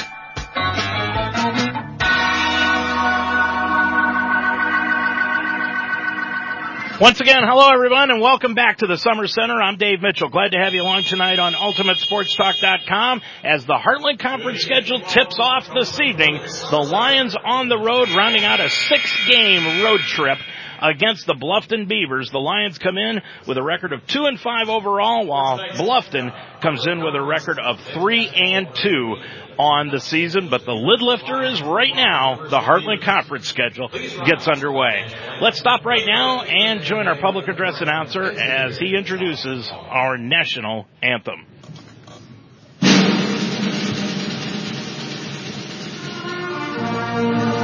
Once 7.02 7.20
again, 7.20 7.44
hello 7.44 7.74
everyone 7.74 8.10
and 8.10 8.22
welcome 8.22 8.54
back 8.54 8.78
to 8.78 8.88
the 8.88 8.98
Sommer 8.98 9.28
Center. 9.28 9.62
I'm 9.62 9.76
Dave 9.76 10.02
Mitchell. 10.02 10.30
Glad 10.30 10.54
to 10.54 10.58
have 10.58 10.74
you 10.74 10.82
along 10.82 11.04
tonight 11.04 11.40
on 11.40 11.52
UltimateSportsTalk.com 11.52 13.22
as 13.44 13.66
the 13.66 13.74
Heartland 13.74 14.20
Conference 14.20 14.62
schedule 14.62 15.02
tips 15.02 15.38
off 15.38 15.68
this 15.74 16.00
evening. 16.00 16.40
The 16.72 16.88
Lions 16.90 17.36
on 17.36 17.68
the 17.68 17.78
road 17.78 18.12
rounding 18.12 18.46
out 18.46 18.62
a 18.62 18.70
six 18.70 19.28
game 19.28 19.84
road 19.84 20.00
trip 20.08 20.38
against 20.82 21.28
the 21.28 21.34
Bluffton 21.34 21.90
Beavers. 21.90 22.32
The 22.32 22.40
Lions 22.40 22.78
come 22.78 22.98
in 22.98 23.22
with 23.46 23.58
a 23.58 23.64
record 23.64 23.92
of 23.92 24.08
two 24.08 24.26
and 24.28 24.40
five 24.40 24.70
overall, 24.70 25.26
while 25.28 25.60
Bluffton 25.60 26.32
comes 26.62 26.88
in 26.88 27.04
with 27.04 27.14
a 27.14 27.22
record 27.22 27.60
of 27.60 27.78
three 27.94 28.30
and 28.30 28.68
two 28.74 29.16
on 29.58 29.90
the 29.90 30.00
season, 30.00 30.50
but 30.50 30.66
the 30.66 30.74
lid 30.74 31.02
lifter 31.02 31.44
is 31.44 31.62
right 31.62 31.96
now. 31.96 32.48
The 32.48 32.60
Heartland 32.60 33.02
Conference 33.04 33.48
schedule 33.48 33.90
gets 33.90 34.48
underway. 34.48 35.08
Let's 35.42 35.60
stop 35.60 35.86
right 35.86 36.06
now 36.06 36.42
and 36.42 36.82
join 36.82 37.08
our 37.08 37.18
public 37.18 37.48
address 37.48 37.82
announcer 37.82 38.24
as 38.24 38.78
he 38.78 38.96
introduces 38.96 39.70
our 39.72 40.18
national 40.18 40.88
anthem. 41.02 41.46
the 47.16 47.55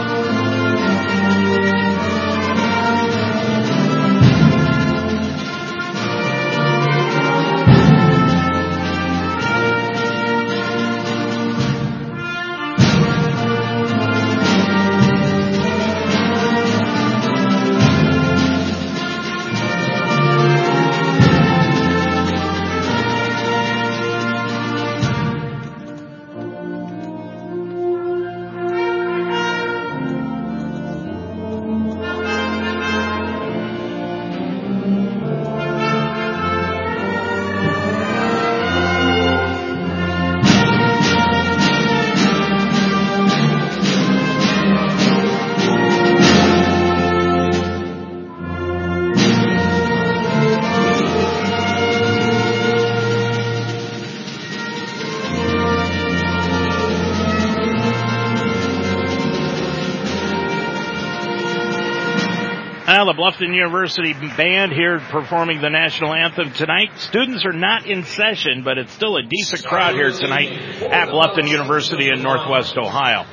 Bluffton 63.21 63.53
University 63.53 64.13
band 64.13 64.71
here 64.71 64.99
performing 64.99 65.61
the 65.61 65.69
national 65.69 66.11
anthem 66.11 66.51
tonight. 66.53 66.89
Students 66.97 67.45
are 67.45 67.53
not 67.53 67.85
in 67.85 68.03
session, 68.03 68.63
but 68.63 68.79
it's 68.79 68.91
still 68.93 69.15
a 69.15 69.21
decent 69.21 69.63
crowd 69.63 69.93
here 69.93 70.09
tonight 70.09 70.51
at 70.89 71.09
Bluffton 71.09 71.47
University 71.47 72.09
in 72.09 72.23
Northwest 72.23 72.75
Ohio. 72.77 73.27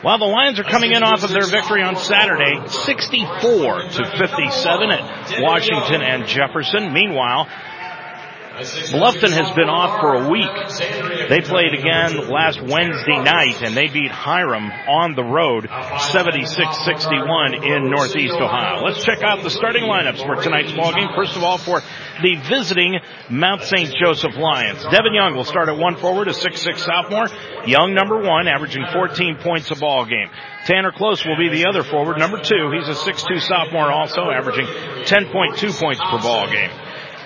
While 0.00 0.16
the 0.16 0.24
Lions 0.24 0.58
are 0.58 0.64
coming 0.64 0.92
in 0.92 1.02
off 1.02 1.22
of 1.22 1.28
their 1.28 1.44
victory 1.44 1.82
on 1.82 1.96
Saturday, 1.96 2.66
64 2.66 3.82
to 3.90 4.04
57 4.16 4.90
at 4.90 5.42
Washington 5.42 6.00
and 6.00 6.26
Jefferson. 6.26 6.94
Meanwhile, 6.94 7.46
Bluffton 8.60 9.32
has 9.32 9.50
been 9.56 9.68
off 9.68 10.00
for 10.00 10.24
a 10.24 10.28
week. 10.28 10.50
They 11.28 11.40
played 11.40 11.72
again 11.72 12.28
last 12.28 12.60
Wednesday 12.60 13.22
night 13.22 13.62
and 13.62 13.74
they 13.74 13.88
beat 13.88 14.10
Hiram 14.10 14.70
on 14.88 15.14
the 15.14 15.24
road 15.24 15.64
76-61 15.64 17.64
in 17.64 17.90
Northeast 17.90 18.36
Ohio. 18.36 18.84
Let's 18.84 19.02
check 19.04 19.22
out 19.22 19.42
the 19.42 19.50
starting 19.50 19.84
lineups 19.84 20.24
for 20.24 20.36
tonight's 20.42 20.72
ballgame. 20.72 21.14
First 21.14 21.36
of 21.36 21.42
all, 21.42 21.58
for 21.58 21.82
the 22.22 22.36
visiting 22.48 22.98
Mount 23.30 23.62
St. 23.62 23.94
Joseph 23.96 24.36
Lions. 24.36 24.82
Devin 24.82 25.14
Young 25.14 25.34
will 25.34 25.44
start 25.44 25.68
at 25.68 25.78
one 25.78 25.96
forward, 25.96 26.28
a 26.28 26.32
6'6 26.32 26.78
sophomore. 26.78 27.28
Young 27.66 27.94
number 27.94 28.20
one, 28.20 28.48
averaging 28.48 28.84
14 28.92 29.38
points 29.38 29.70
a 29.70 29.76
ball 29.76 30.04
game. 30.04 30.28
Tanner 30.66 30.92
Close 30.92 31.24
will 31.24 31.38
be 31.38 31.48
the 31.48 31.66
other 31.66 31.82
forward, 31.82 32.18
number 32.18 32.42
two. 32.42 32.70
He's 32.72 32.88
a 32.88 32.94
6'2 32.94 33.40
sophomore 33.40 33.90
also, 33.90 34.30
averaging 34.30 34.66
10.2 34.66 35.78
points 35.78 36.00
per 36.00 36.18
ball 36.20 36.50
game. 36.50 36.70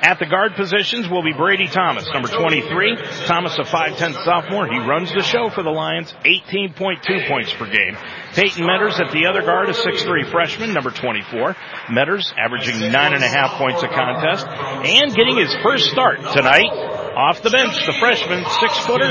At 0.04 0.18
the 0.18 0.26
guard 0.26 0.52
positions 0.54 1.08
will 1.08 1.22
be 1.22 1.32
Brady 1.32 1.66
Thomas, 1.66 2.04
number 2.12 2.28
23. 2.28 3.24
Thomas, 3.24 3.56
a 3.56 3.64
5'10 3.64 4.12
sophomore. 4.22 4.66
He 4.66 4.76
runs 4.78 5.10
the 5.10 5.22
show 5.22 5.48
for 5.48 5.62
the 5.62 5.70
Lions, 5.70 6.12
18.2 6.26 7.26
points 7.26 7.54
per 7.54 7.64
game. 7.64 7.96
Peyton 8.34 8.68
Metters 8.68 9.00
at 9.00 9.12
the 9.12 9.24
other 9.24 9.40
guard, 9.40 9.70
a 9.70 9.72
6'3 9.72 10.30
freshman, 10.30 10.74
number 10.74 10.90
24. 10.90 11.56
Metters 11.88 12.34
averaging 12.36 12.92
9.5 12.92 13.56
points 13.56 13.82
a 13.82 13.88
contest 13.88 14.46
and 14.46 15.14
getting 15.16 15.38
his 15.38 15.56
first 15.62 15.88
start 15.88 16.20
tonight 16.36 16.68
off 17.16 17.40
the 17.40 17.48
bench, 17.48 17.72
the 17.86 17.96
freshman, 17.98 18.44
six 18.60 18.76
footer, 18.84 19.08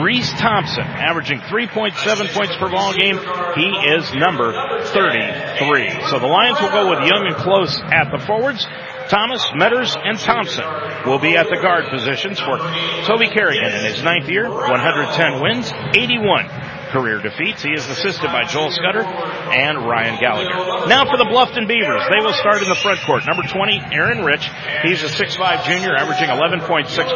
Reese 0.00 0.32
Thompson, 0.40 0.84
averaging 0.84 1.40
3.7 1.52 2.32
points 2.32 2.56
per 2.56 2.70
ball 2.70 2.94
game. 2.94 3.20
He 3.60 3.68
is 3.92 4.14
number 4.14 4.56
33. 4.88 6.08
So 6.08 6.18
the 6.18 6.26
Lions 6.26 6.60
will 6.62 6.72
go 6.72 6.88
with 6.88 7.04
Young 7.04 7.26
and 7.26 7.36
Close 7.36 7.78
at 7.92 8.08
the 8.10 8.24
forwards. 8.24 8.66
Thomas, 9.10 9.44
Metters, 9.58 9.96
and 9.96 10.16
Thompson 10.16 10.64
will 11.04 11.18
be 11.18 11.36
at 11.36 11.48
the 11.50 11.58
guard 11.60 11.90
positions 11.90 12.38
for 12.38 12.58
Toby 13.06 13.26
Carrigan 13.26 13.74
in 13.74 13.84
his 13.84 14.04
ninth 14.04 14.28
year, 14.28 14.48
110 14.48 15.42
wins, 15.42 15.72
81 15.96 16.46
career 16.90 17.22
defeats. 17.22 17.62
He 17.62 17.72
is 17.72 17.86
assisted 17.88 18.28
by 18.28 18.44
Joel 18.44 18.70
Scudder 18.70 19.02
and 19.02 19.86
Ryan 19.86 20.20
Gallagher. 20.20 20.86
Now 20.86 21.06
for 21.06 21.16
the 21.16 21.26
Bluffton 21.30 21.66
Beavers. 21.66 22.02
They 22.10 22.20
will 22.22 22.34
start 22.34 22.62
in 22.62 22.68
the 22.68 22.78
front 22.78 23.00
court. 23.06 23.26
Number 23.26 23.42
20, 23.42 23.94
Aaron 23.94 24.24
Rich. 24.24 24.46
He's 24.82 25.02
a 25.02 25.10
6'5 25.10 25.64
junior 25.64 25.96
averaging 25.96 26.28
11.6 26.28 26.66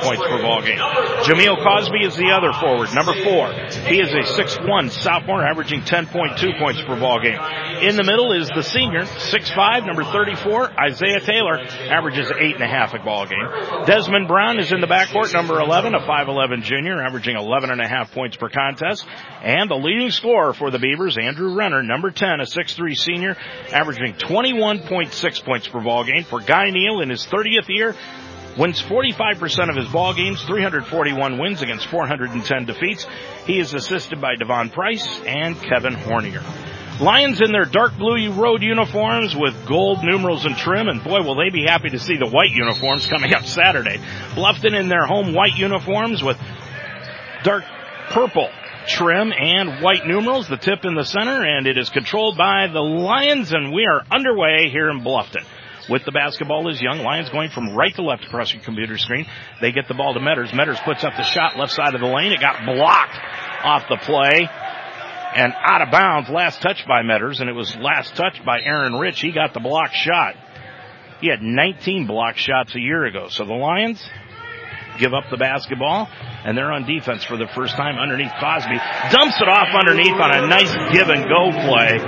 points 0.03 0.23
per 0.23 0.43
ball 0.43 0.63
game. 0.63 0.79
Jameel 1.27 1.63
Cosby 1.63 2.07
is 2.07 2.17
the 2.17 2.31
other 2.31 2.53
forward. 2.53 2.95
Number 2.95 3.13
4. 3.13 3.91
He 3.91 4.01
is 4.01 4.11
a 4.15 4.23
6'1 4.23 4.91
sophomore 4.91 5.45
averaging 5.45 5.83
10.2 5.83 6.59
points 6.59 6.81
per 6.83 6.99
ball 6.99 7.21
game. 7.21 7.39
In 7.83 7.97
the 7.97 8.05
middle 8.05 8.33
is 8.33 8.49
the 8.49 8.63
senior, 8.63 9.03
6'5, 9.03 9.87
number 9.87 10.05
34, 10.05 10.73
Isaiah 10.79 11.21
Taylor, 11.21 11.59
averages 11.91 12.29
8.5 12.29 13.01
a 13.01 13.05
ball 13.05 13.27
game. 13.27 13.85
Desmond 13.87 14.29
Brown 14.29 14.59
is 14.59 14.73
in 14.73 14.81
the 14.81 14.87
backcourt, 14.87 15.33
number 15.35 15.61
11, 15.61 15.95
a 15.95 16.01
5'11 16.01 16.63
junior, 16.63 17.03
averaging 17.03 17.37
11.5 17.37 18.13
points 18.13 18.37
per 18.37 18.49
contest. 18.49 19.07
And 19.43 19.64
the 19.69 19.77
leading 19.77 20.11
scorer 20.11 20.53
for 20.53 20.71
the 20.71 20.79
Beavers, 20.79 21.17
Andrew 21.19 21.55
Renner, 21.55 21.83
number 21.83 22.11
10, 22.11 22.41
a 22.41 22.45
6'3 22.45 22.97
senior, 22.97 23.37
averaging 23.73 24.15
21.6 24.15 25.45
points 25.45 25.69
per 25.69 25.81
ball 25.81 26.05
game. 26.05 26.25
For 26.25 26.41
Guy 26.41 26.71
Neal 26.71 27.01
in 27.01 27.11
his 27.11 27.27
30th 27.27 27.69
year, 27.69 27.95
wins 28.59 28.81
45% 28.83 29.71
of 29.71 29.77
his 29.77 29.89
ball 29.89 30.15
games, 30.15 30.43
341 30.45 31.39
wins 31.39 31.63
against 31.63 31.87
410 31.89 32.65
defeats. 32.65 33.07
He 33.47 33.59
is 33.59 33.75
assisted 33.75 34.21
by 34.21 34.37
Devon 34.37 34.71
Price 34.71 35.21
and 35.27 35.61
Kevin 35.61 35.95
Hornier. 35.95 36.43
Lions 37.01 37.41
in 37.41 37.51
their 37.51 37.65
dark 37.65 37.97
blue 37.99 38.31
road 38.33 38.63
uniforms 38.63 39.35
with 39.35 39.67
gold 39.67 40.05
numerals 40.05 40.45
and 40.45 40.57
trim, 40.57 40.87
and 40.89 41.03
boy, 41.03 41.23
will 41.23 41.35
they 41.35 41.51
be 41.51 41.65
happy 41.67 41.91
to 41.91 41.99
see 41.99 42.17
the 42.17 42.29
white 42.29 42.51
uniforms 42.51 43.07
coming 43.07 43.35
up 43.35 43.45
Saturday. 43.45 43.99
Bluffton 44.35 44.79
in 44.79 44.89
their 44.89 45.05
home 45.05 45.35
white 45.35 45.57
uniforms 45.57 46.23
with 46.23 46.39
dark 47.43 47.65
purple 48.11 48.49
trim 48.87 49.33
and 49.33 49.83
white 49.83 50.07
numerals, 50.07 50.49
the 50.49 50.57
tip 50.57 50.85
in 50.85 50.95
the 50.95 51.05
center, 51.05 51.45
and 51.45 51.67
it 51.67 51.79
is 51.79 51.91
controlled 51.91 52.37
by 52.37 52.69
the 52.73 52.81
Lions, 52.81 53.53
and 53.53 53.73
we 53.73 53.87
are 53.87 54.05
underway 54.11 54.71
here 54.71 54.91
in 54.91 55.01
Bluffton. 55.01 55.45
With 55.89 56.05
the 56.05 56.13
basketball 56.13 56.69
is 56.71 56.81
Young. 56.81 57.01
Lions 57.01 57.29
going 57.29 57.51
from 57.51 57.77
right 57.77 57.95
to 57.97 58.03
left 58.03 58.25
across 58.25 58.55
your 58.55 58.63
computer 58.63 58.97
screen. 58.97 59.27
They 59.61 59.71
get 59.71 59.87
the 59.87 59.95
ball 59.95 60.15
to 60.15 60.21
Metters. 60.21 60.51
Metters 60.51 60.83
puts 60.83 61.05
up 61.05 61.15
the 61.17 61.25
shot 61.25 61.59
left 61.59 61.73
side 61.73 61.95
of 61.95 62.01
the 62.01 62.07
lane. 62.07 62.33
It 62.33 62.41
got 62.41 62.65
blocked 62.65 63.19
off 63.63 63.85
the 63.91 63.99
play 63.99 64.49
and 65.35 65.53
out 65.63 65.83
of 65.83 65.91
bounds. 65.91 66.31
Last 66.31 66.63
touch 66.63 66.87
by 66.87 67.03
Metters, 67.03 67.41
and 67.41 67.51
it 67.51 67.55
was 67.55 67.77
last 67.77 68.15
touch 68.15 68.43
by 68.47 68.61
Aaron 68.63 68.95
Rich. 68.95 69.21
He 69.21 69.33
got 69.33 69.53
the 69.53 69.61
block 69.61 69.93
shot. 69.93 70.37
He 71.21 71.29
had 71.29 71.43
19 71.43 72.07
block 72.07 72.37
shots 72.37 72.75
a 72.75 72.81
year 72.81 73.05
ago. 73.05 73.29
So 73.29 73.45
the 73.45 73.55
Lions 73.55 74.03
give 74.99 75.15
up 75.15 75.25
the 75.31 75.37
basketball, 75.37 76.09
and 76.45 76.57
they're 76.57 76.73
on 76.73 76.87
defense 76.87 77.25
for 77.25 77.37
the 77.37 77.49
first 77.55 77.77
time 77.77 77.99
underneath 77.99 78.33
Cosby. 78.41 78.79
Dumps 79.11 79.41
it 79.41 79.49
off 79.49 79.69
underneath 79.75 80.19
on 80.19 80.31
a 80.31 80.47
nice 80.47 80.73
give 80.93 81.09
and 81.09 81.25
go 81.29 81.51
play 81.67 81.99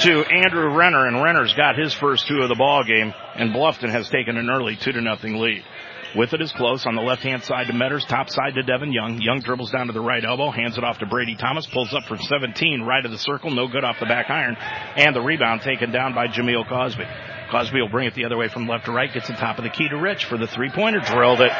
to 0.00 0.24
Andrew 0.24 0.76
Renner, 0.76 1.06
and 1.06 1.22
Renner's 1.22 1.54
got 1.54 1.78
his 1.78 1.94
first 1.94 2.28
two 2.28 2.40
of 2.42 2.48
the 2.48 2.54
ball 2.54 2.84
game, 2.84 3.14
and 3.34 3.54
Bluffton 3.54 3.90
has 3.90 4.08
taken 4.08 4.36
an 4.36 4.50
early 4.50 4.76
two 4.76 4.92
to 4.92 5.00
nothing 5.00 5.36
lead. 5.36 5.62
With 6.14 6.32
it 6.32 6.40
is 6.40 6.52
close 6.52 6.86
on 6.86 6.94
the 6.94 7.02
left 7.02 7.22
hand 7.22 7.42
side 7.42 7.66
to 7.66 7.72
Metters, 7.72 8.06
top 8.06 8.28
side 8.30 8.54
to 8.54 8.62
Devin 8.62 8.92
Young. 8.92 9.20
Young 9.20 9.40
dribbles 9.40 9.70
down 9.70 9.88
to 9.88 9.92
the 9.92 10.00
right 10.00 10.24
elbow, 10.24 10.50
hands 10.50 10.78
it 10.78 10.84
off 10.84 10.98
to 10.98 11.06
Brady 11.06 11.36
Thomas, 11.36 11.66
pulls 11.66 11.92
up 11.92 12.04
from 12.04 12.18
17, 12.18 12.82
right 12.82 13.04
of 13.04 13.10
the 13.10 13.18
circle, 13.18 13.50
no 13.50 13.68
good 13.68 13.84
off 13.84 13.96
the 14.00 14.06
back 14.06 14.30
iron, 14.30 14.56
and 14.96 15.14
the 15.14 15.20
rebound 15.20 15.62
taken 15.62 15.90
down 15.92 16.14
by 16.14 16.26
Jameel 16.28 16.68
Cosby. 16.68 17.04
Cosby 17.50 17.80
will 17.80 17.88
bring 17.88 18.06
it 18.06 18.14
the 18.14 18.24
other 18.24 18.36
way 18.36 18.48
from 18.48 18.66
left 18.66 18.86
to 18.86 18.92
right, 18.92 19.12
gets 19.12 19.28
the 19.28 19.34
top 19.34 19.58
of 19.58 19.64
the 19.64 19.70
key 19.70 19.88
to 19.88 19.96
Rich 19.96 20.24
for 20.26 20.36
the 20.36 20.46
three 20.46 20.70
pointer, 20.70 21.00
drilled 21.00 21.40
it. 21.40 21.50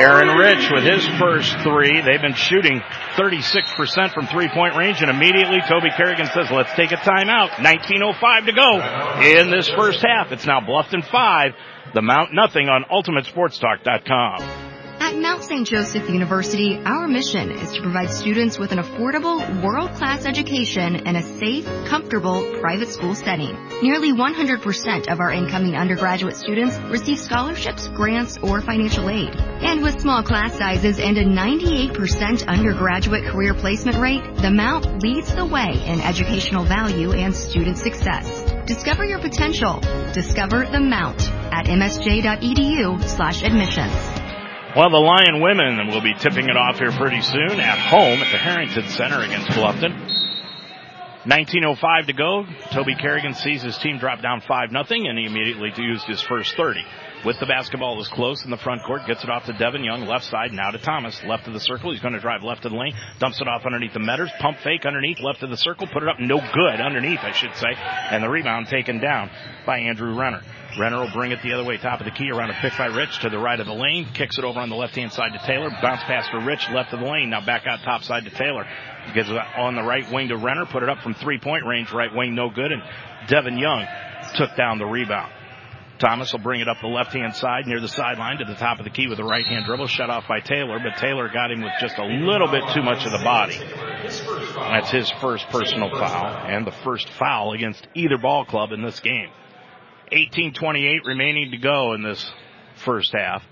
Aaron 0.00 0.36
Rich 0.36 0.70
with 0.70 0.84
his 0.84 1.06
first 1.18 1.56
three. 1.62 2.00
They've 2.00 2.20
been 2.20 2.34
shooting 2.34 2.80
36% 3.16 4.12
from 4.14 4.26
three 4.26 4.48
point 4.48 4.76
range 4.76 5.00
and 5.00 5.10
immediately 5.10 5.60
Toby 5.68 5.90
Carrigan 5.96 6.26
says, 6.26 6.50
let's 6.50 6.72
take 6.74 6.92
a 6.92 6.96
timeout. 6.96 7.50
19.05 7.58 8.46
to 8.46 8.52
go 8.52 8.80
in 9.40 9.50
this 9.50 9.68
first 9.70 10.04
half. 10.04 10.32
It's 10.32 10.46
now 10.46 10.60
Bluffton 10.60 11.04
5, 11.04 11.52
the 11.94 12.02
Mount 12.02 12.32
Nothing 12.32 12.68
on 12.68 12.84
UltimateSportsTalk.com. 12.90 14.69
At 15.02 15.16
Mount 15.16 15.42
St. 15.42 15.66
Joseph 15.66 16.10
University, 16.10 16.78
our 16.84 17.08
mission 17.08 17.52
is 17.52 17.72
to 17.72 17.80
provide 17.80 18.10
students 18.10 18.58
with 18.58 18.70
an 18.70 18.78
affordable, 18.78 19.62
world-class 19.62 20.26
education 20.26 20.94
in 20.94 21.16
a 21.16 21.22
safe, 21.38 21.64
comfortable, 21.86 22.58
private 22.60 22.90
school 22.90 23.14
setting. 23.14 23.56
Nearly 23.80 24.12
100% 24.12 25.10
of 25.10 25.18
our 25.18 25.32
incoming 25.32 25.74
undergraduate 25.74 26.36
students 26.36 26.76
receive 26.90 27.18
scholarships, 27.18 27.88
grants, 27.88 28.36
or 28.42 28.60
financial 28.60 29.08
aid. 29.08 29.34
And 29.34 29.82
with 29.82 30.02
small 30.02 30.22
class 30.22 30.58
sizes 30.58 31.00
and 31.00 31.16
a 31.16 31.24
98% 31.24 32.46
undergraduate 32.46 33.24
career 33.24 33.54
placement 33.54 33.96
rate, 33.96 34.22
the 34.36 34.50
Mount 34.50 35.02
leads 35.02 35.34
the 35.34 35.46
way 35.46 35.82
in 35.86 36.02
educational 36.02 36.66
value 36.66 37.12
and 37.12 37.34
student 37.34 37.78
success. 37.78 38.42
Discover 38.66 39.06
your 39.06 39.18
potential. 39.18 39.80
Discover 40.12 40.66
the 40.66 40.80
Mount 40.80 41.22
at 41.52 41.64
msj.edu 41.64 43.02
slash 43.08 43.42
admissions. 43.42 44.20
Well, 44.76 44.88
the 44.88 44.98
Lion 44.98 45.40
women 45.40 45.88
will 45.88 46.00
be 46.00 46.14
tipping 46.14 46.48
it 46.48 46.56
off 46.56 46.78
here 46.78 46.92
pretty 46.92 47.20
soon 47.22 47.58
at 47.58 47.76
home 47.76 48.20
at 48.20 48.30
the 48.30 48.38
Harrington 48.38 48.86
Center 48.90 49.20
against 49.20 49.48
Bluffton. 49.48 49.90
19.05 51.24 52.06
to 52.06 52.12
go. 52.12 52.46
Toby 52.70 52.94
Carrigan 52.94 53.34
sees 53.34 53.62
his 53.62 53.76
team 53.78 53.98
drop 53.98 54.22
down 54.22 54.40
5 54.40 54.70
nothing, 54.70 55.08
and 55.08 55.18
he 55.18 55.26
immediately 55.26 55.72
used 55.76 56.04
his 56.06 56.22
first 56.22 56.54
30. 56.54 56.84
With 57.24 57.40
the 57.40 57.46
basketball 57.46 58.00
is 58.00 58.06
close 58.06 58.44
in 58.44 58.50
the 58.50 58.56
front 58.56 58.84
court, 58.84 59.06
gets 59.08 59.24
it 59.24 59.28
off 59.28 59.44
to 59.46 59.52
Devin 59.54 59.82
Young, 59.82 60.06
left 60.06 60.26
side, 60.26 60.52
now 60.52 60.70
to 60.70 60.78
Thomas, 60.78 61.20
left 61.24 61.48
of 61.48 61.52
the 61.52 61.60
circle. 61.60 61.90
He's 61.90 62.00
going 62.00 62.14
to 62.14 62.20
drive 62.20 62.44
left 62.44 62.64
of 62.64 62.70
the 62.70 62.78
lane, 62.78 62.94
dumps 63.18 63.40
it 63.40 63.48
off 63.48 63.66
underneath 63.66 63.92
the 63.92 63.98
Metters, 63.98 64.30
pump 64.38 64.58
fake 64.62 64.86
underneath, 64.86 65.18
left 65.18 65.42
of 65.42 65.50
the 65.50 65.56
circle, 65.56 65.88
put 65.92 66.04
it 66.04 66.08
up, 66.08 66.20
no 66.20 66.38
good 66.38 66.80
underneath, 66.80 67.20
I 67.22 67.32
should 67.32 67.56
say, 67.56 67.74
and 67.74 68.22
the 68.22 68.30
rebound 68.30 68.68
taken 68.68 69.00
down 69.00 69.30
by 69.66 69.80
Andrew 69.80 70.16
Renner. 70.16 70.42
Renner 70.78 71.00
will 71.00 71.10
bring 71.12 71.32
it 71.32 71.42
the 71.42 71.52
other 71.52 71.64
way, 71.64 71.78
top 71.78 72.00
of 72.00 72.04
the 72.04 72.12
key, 72.12 72.30
around 72.30 72.50
a 72.50 72.54
pick 72.60 72.76
by 72.78 72.86
Rich 72.86 73.20
to 73.20 73.28
the 73.28 73.38
right 73.38 73.58
of 73.58 73.66
the 73.66 73.74
lane, 73.74 74.08
kicks 74.14 74.38
it 74.38 74.44
over 74.44 74.60
on 74.60 74.70
the 74.70 74.76
left 74.76 74.94
hand 74.94 75.12
side 75.12 75.32
to 75.32 75.46
Taylor, 75.46 75.70
bounce 75.82 76.02
pass 76.04 76.28
to 76.30 76.38
Rich, 76.38 76.68
left 76.70 76.92
of 76.92 77.00
the 77.00 77.06
lane, 77.06 77.30
now 77.30 77.44
back 77.44 77.66
out 77.66 77.80
top 77.82 78.02
side 78.02 78.24
to 78.24 78.30
Taylor. 78.30 78.66
Gets 79.14 79.28
it 79.28 79.36
on 79.56 79.74
the 79.74 79.82
right 79.82 80.10
wing 80.12 80.28
to 80.28 80.36
Renner, 80.36 80.66
put 80.66 80.82
it 80.82 80.88
up 80.88 80.98
from 81.02 81.14
three 81.14 81.38
point 81.38 81.64
range, 81.66 81.90
right 81.92 82.14
wing 82.14 82.34
no 82.34 82.50
good, 82.50 82.70
and 82.70 82.82
Devin 83.26 83.58
Young 83.58 83.86
took 84.34 84.54
down 84.56 84.78
the 84.78 84.86
rebound. 84.86 85.32
Thomas 85.98 86.32
will 86.32 86.40
bring 86.40 86.60
it 86.60 86.68
up 86.68 86.78
the 86.80 86.88
left 86.88 87.12
hand 87.12 87.36
side 87.36 87.66
near 87.66 87.80
the 87.80 87.88
sideline 87.88 88.38
to 88.38 88.44
the 88.46 88.54
top 88.54 88.78
of 88.78 88.84
the 88.84 88.90
key 88.90 89.06
with 89.06 89.18
a 89.18 89.24
right 89.24 89.44
hand 89.44 89.66
dribble, 89.66 89.86
shut 89.86 90.08
off 90.08 90.26
by 90.26 90.40
Taylor, 90.40 90.78
but 90.82 90.96
Taylor 90.98 91.28
got 91.28 91.50
him 91.50 91.60
with 91.60 91.72
just 91.78 91.98
a 91.98 92.04
little 92.04 92.48
bit 92.48 92.62
too 92.72 92.82
much 92.82 93.04
of 93.04 93.12
the 93.12 93.18
body. 93.18 93.58
That's 94.54 94.90
his 94.90 95.10
first 95.20 95.46
personal 95.50 95.90
foul 95.90 96.46
and 96.46 96.66
the 96.66 96.72
first 96.84 97.08
foul 97.10 97.52
against 97.52 97.86
either 97.94 98.16
ball 98.16 98.46
club 98.46 98.72
in 98.72 98.82
this 98.82 99.00
game. 99.00 99.28
18:28 100.12 101.04
remaining 101.04 101.50
to 101.52 101.58
go 101.58 101.94
in 101.94 102.02
this 102.02 102.30
first 102.84 103.12
half. 103.12 103.42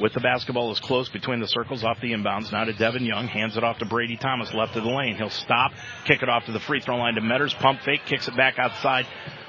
With 0.00 0.12
the 0.12 0.20
basketball 0.20 0.72
is 0.72 0.80
close 0.80 1.08
between 1.08 1.38
the 1.38 1.46
circles 1.46 1.84
off 1.84 2.00
the 2.00 2.12
inbounds. 2.12 2.50
Now 2.50 2.64
to 2.64 2.72
Devin 2.72 3.04
Young. 3.04 3.28
Hands 3.28 3.56
it 3.56 3.62
off 3.62 3.78
to 3.78 3.84
Brady 3.84 4.16
Thomas 4.16 4.52
left 4.52 4.74
of 4.74 4.82
the 4.82 4.90
lane. 4.90 5.14
He'll 5.14 5.30
stop, 5.30 5.70
kick 6.04 6.20
it 6.20 6.28
off 6.28 6.46
to 6.46 6.52
the 6.52 6.58
free 6.58 6.80
throw 6.80 6.96
line 6.96 7.14
to 7.14 7.20
Metters. 7.20 7.56
Pump 7.56 7.80
fake, 7.82 8.00
kicks 8.06 8.26
it 8.26 8.36
back 8.36 8.58
outside 8.58 9.06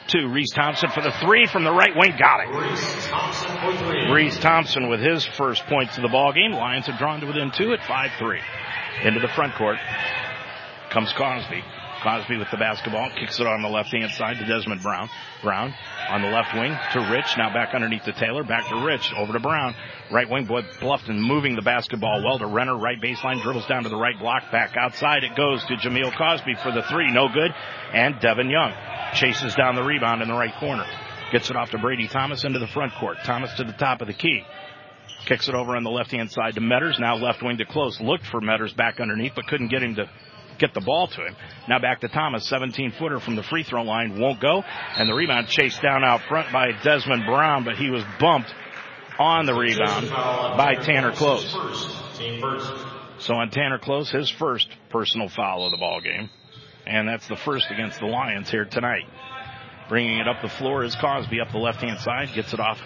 to 0.09 0.27
Reese 0.27 0.51
Thompson 0.51 0.91
for 0.91 1.01
the 1.01 1.11
three 1.13 1.47
from 1.47 1.63
the 1.63 1.71
right 1.71 1.95
wing. 1.95 2.13
Got 2.19 2.41
it. 2.41 4.11
Reese 4.11 4.37
Thompson, 4.39 4.87
with 4.87 4.99
his 4.99 5.25
first 5.25 5.65
points 5.65 5.97
of 5.97 6.03
the 6.03 6.09
ball 6.09 6.31
game. 6.31 6.51
Lions 6.51 6.85
have 6.85 6.99
drawn 6.99 7.21
to 7.21 7.25
within 7.25 7.51
two 7.51 7.73
at 7.73 7.79
5-3. 7.79 8.39
Into 9.03 9.19
the 9.19 9.27
front 9.29 9.55
court 9.55 9.77
comes 10.91 11.11
Cosby. 11.13 11.63
Cosby 12.03 12.37
with 12.37 12.49
the 12.51 12.57
basketball, 12.57 13.09
kicks 13.19 13.39
it 13.39 13.47
on 13.47 13.61
the 13.61 13.69
left 13.69 13.91
hand 13.91 14.11
side 14.11 14.37
to 14.37 14.45
Desmond 14.45 14.81
Brown. 14.81 15.09
Brown 15.41 15.73
on 16.09 16.21
the 16.21 16.29
left 16.29 16.53
wing 16.53 16.77
to 16.93 16.99
Rich, 17.11 17.37
now 17.37 17.53
back 17.53 17.73
underneath 17.73 18.03
to 18.03 18.13
Taylor, 18.13 18.43
back 18.43 18.67
to 18.69 18.85
Rich, 18.85 19.13
over 19.17 19.33
to 19.33 19.39
Brown. 19.39 19.75
Right 20.11 20.29
wing, 20.29 20.45
boy, 20.45 20.61
Bluffton 20.79 21.19
moving 21.19 21.55
the 21.55 21.61
basketball 21.61 22.23
well 22.23 22.37
to 22.39 22.45
Renner, 22.45 22.77
right 22.77 22.99
baseline, 23.01 23.41
dribbles 23.41 23.65
down 23.67 23.83
to 23.83 23.89
the 23.89 23.97
right 23.97 24.17
block, 24.19 24.51
back 24.51 24.75
outside 24.77 25.23
it 25.23 25.35
goes 25.35 25.63
to 25.65 25.75
Jameel 25.75 26.15
Cosby 26.15 26.55
for 26.61 26.71
the 26.71 26.83
three, 26.83 27.11
no 27.11 27.27
good. 27.27 27.51
And 27.93 28.19
Devin 28.19 28.49
Young 28.49 28.73
chases 29.13 29.55
down 29.55 29.75
the 29.75 29.83
rebound 29.83 30.21
in 30.21 30.27
the 30.27 30.35
right 30.35 30.53
corner. 30.59 30.85
Gets 31.31 31.49
it 31.49 31.55
off 31.55 31.71
to 31.71 31.77
Brady 31.77 32.07
Thomas 32.07 32.43
into 32.43 32.59
the 32.59 32.67
front 32.67 32.93
court. 32.93 33.17
Thomas 33.23 33.53
to 33.55 33.63
the 33.63 33.73
top 33.73 34.01
of 34.01 34.07
the 34.07 34.13
key. 34.13 34.43
Kicks 35.25 35.49
it 35.49 35.55
over 35.55 35.75
on 35.75 35.83
the 35.83 35.89
left 35.89 36.11
hand 36.11 36.31
side 36.31 36.53
to 36.55 36.61
Metters, 36.61 36.99
now 36.99 37.15
left 37.15 37.41
wing 37.41 37.57
to 37.57 37.65
close. 37.65 37.99
Looked 37.99 38.25
for 38.27 38.41
Metters 38.41 38.75
back 38.75 38.99
underneath, 38.99 39.33
but 39.35 39.47
couldn't 39.47 39.69
get 39.69 39.81
him 39.81 39.95
to 39.95 40.09
get 40.57 40.73
the 40.73 40.81
ball 40.81 41.07
to 41.07 41.25
him. 41.25 41.35
Now 41.67 41.79
back 41.79 42.01
to 42.01 42.07
Thomas, 42.07 42.47
17 42.47 42.93
footer 42.97 43.19
from 43.19 43.35
the 43.35 43.43
free 43.43 43.63
throw 43.63 43.83
line, 43.83 44.19
won't 44.19 44.39
go. 44.39 44.63
And 44.63 45.09
the 45.09 45.13
rebound 45.13 45.47
chased 45.47 45.81
down 45.81 46.03
out 46.03 46.21
front 46.27 46.51
by 46.51 46.71
Desmond 46.83 47.25
Brown, 47.25 47.63
but 47.63 47.75
he 47.75 47.89
was 47.89 48.03
bumped 48.19 48.53
on 49.17 49.45
the 49.45 49.53
rebound 49.53 50.09
by 50.09 50.75
Tanner 50.75 51.11
Close. 51.11 51.51
So 53.19 53.35
on 53.35 53.49
Tanner 53.49 53.79
Close, 53.79 54.11
his 54.11 54.29
first 54.29 54.67
personal 54.89 55.29
foul 55.29 55.65
of 55.65 55.71
the 55.71 55.77
ball 55.77 56.01
game. 56.01 56.29
And 56.85 57.07
that's 57.07 57.27
the 57.27 57.37
first 57.37 57.67
against 57.71 57.99
the 57.99 58.05
Lions 58.05 58.49
here 58.49 58.65
tonight. 58.65 59.05
Bringing 59.89 60.17
it 60.19 60.27
up 60.27 60.41
the 60.41 60.49
floor 60.49 60.83
is 60.83 60.95
Cosby 60.95 61.39
up 61.39 61.51
the 61.51 61.57
left 61.57 61.81
hand 61.81 61.99
side, 61.99 62.29
gets 62.35 62.53
it 62.53 62.59
off 62.59 62.79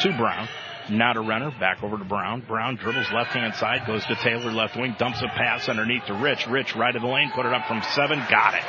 to 0.00 0.16
Brown. 0.16 0.48
Now 0.90 1.12
a 1.14 1.20
runner. 1.20 1.50
back 1.58 1.82
over 1.82 1.96
to 1.96 2.04
Brown. 2.04 2.42
Brown 2.42 2.76
dribbles 2.76 3.10
left 3.12 3.30
hand 3.30 3.54
side, 3.54 3.86
goes 3.86 4.04
to 4.06 4.14
Taylor 4.16 4.52
left 4.52 4.76
wing, 4.76 4.94
dumps 4.98 5.22
a 5.22 5.28
pass 5.28 5.68
underneath 5.68 6.04
to 6.06 6.14
Rich. 6.14 6.46
Rich 6.46 6.76
right 6.76 6.94
of 6.94 7.00
the 7.02 7.08
lane, 7.08 7.32
put 7.34 7.46
it 7.46 7.54
up 7.54 7.66
from 7.66 7.82
seven, 7.94 8.18
got 8.28 8.54
it. 8.54 8.62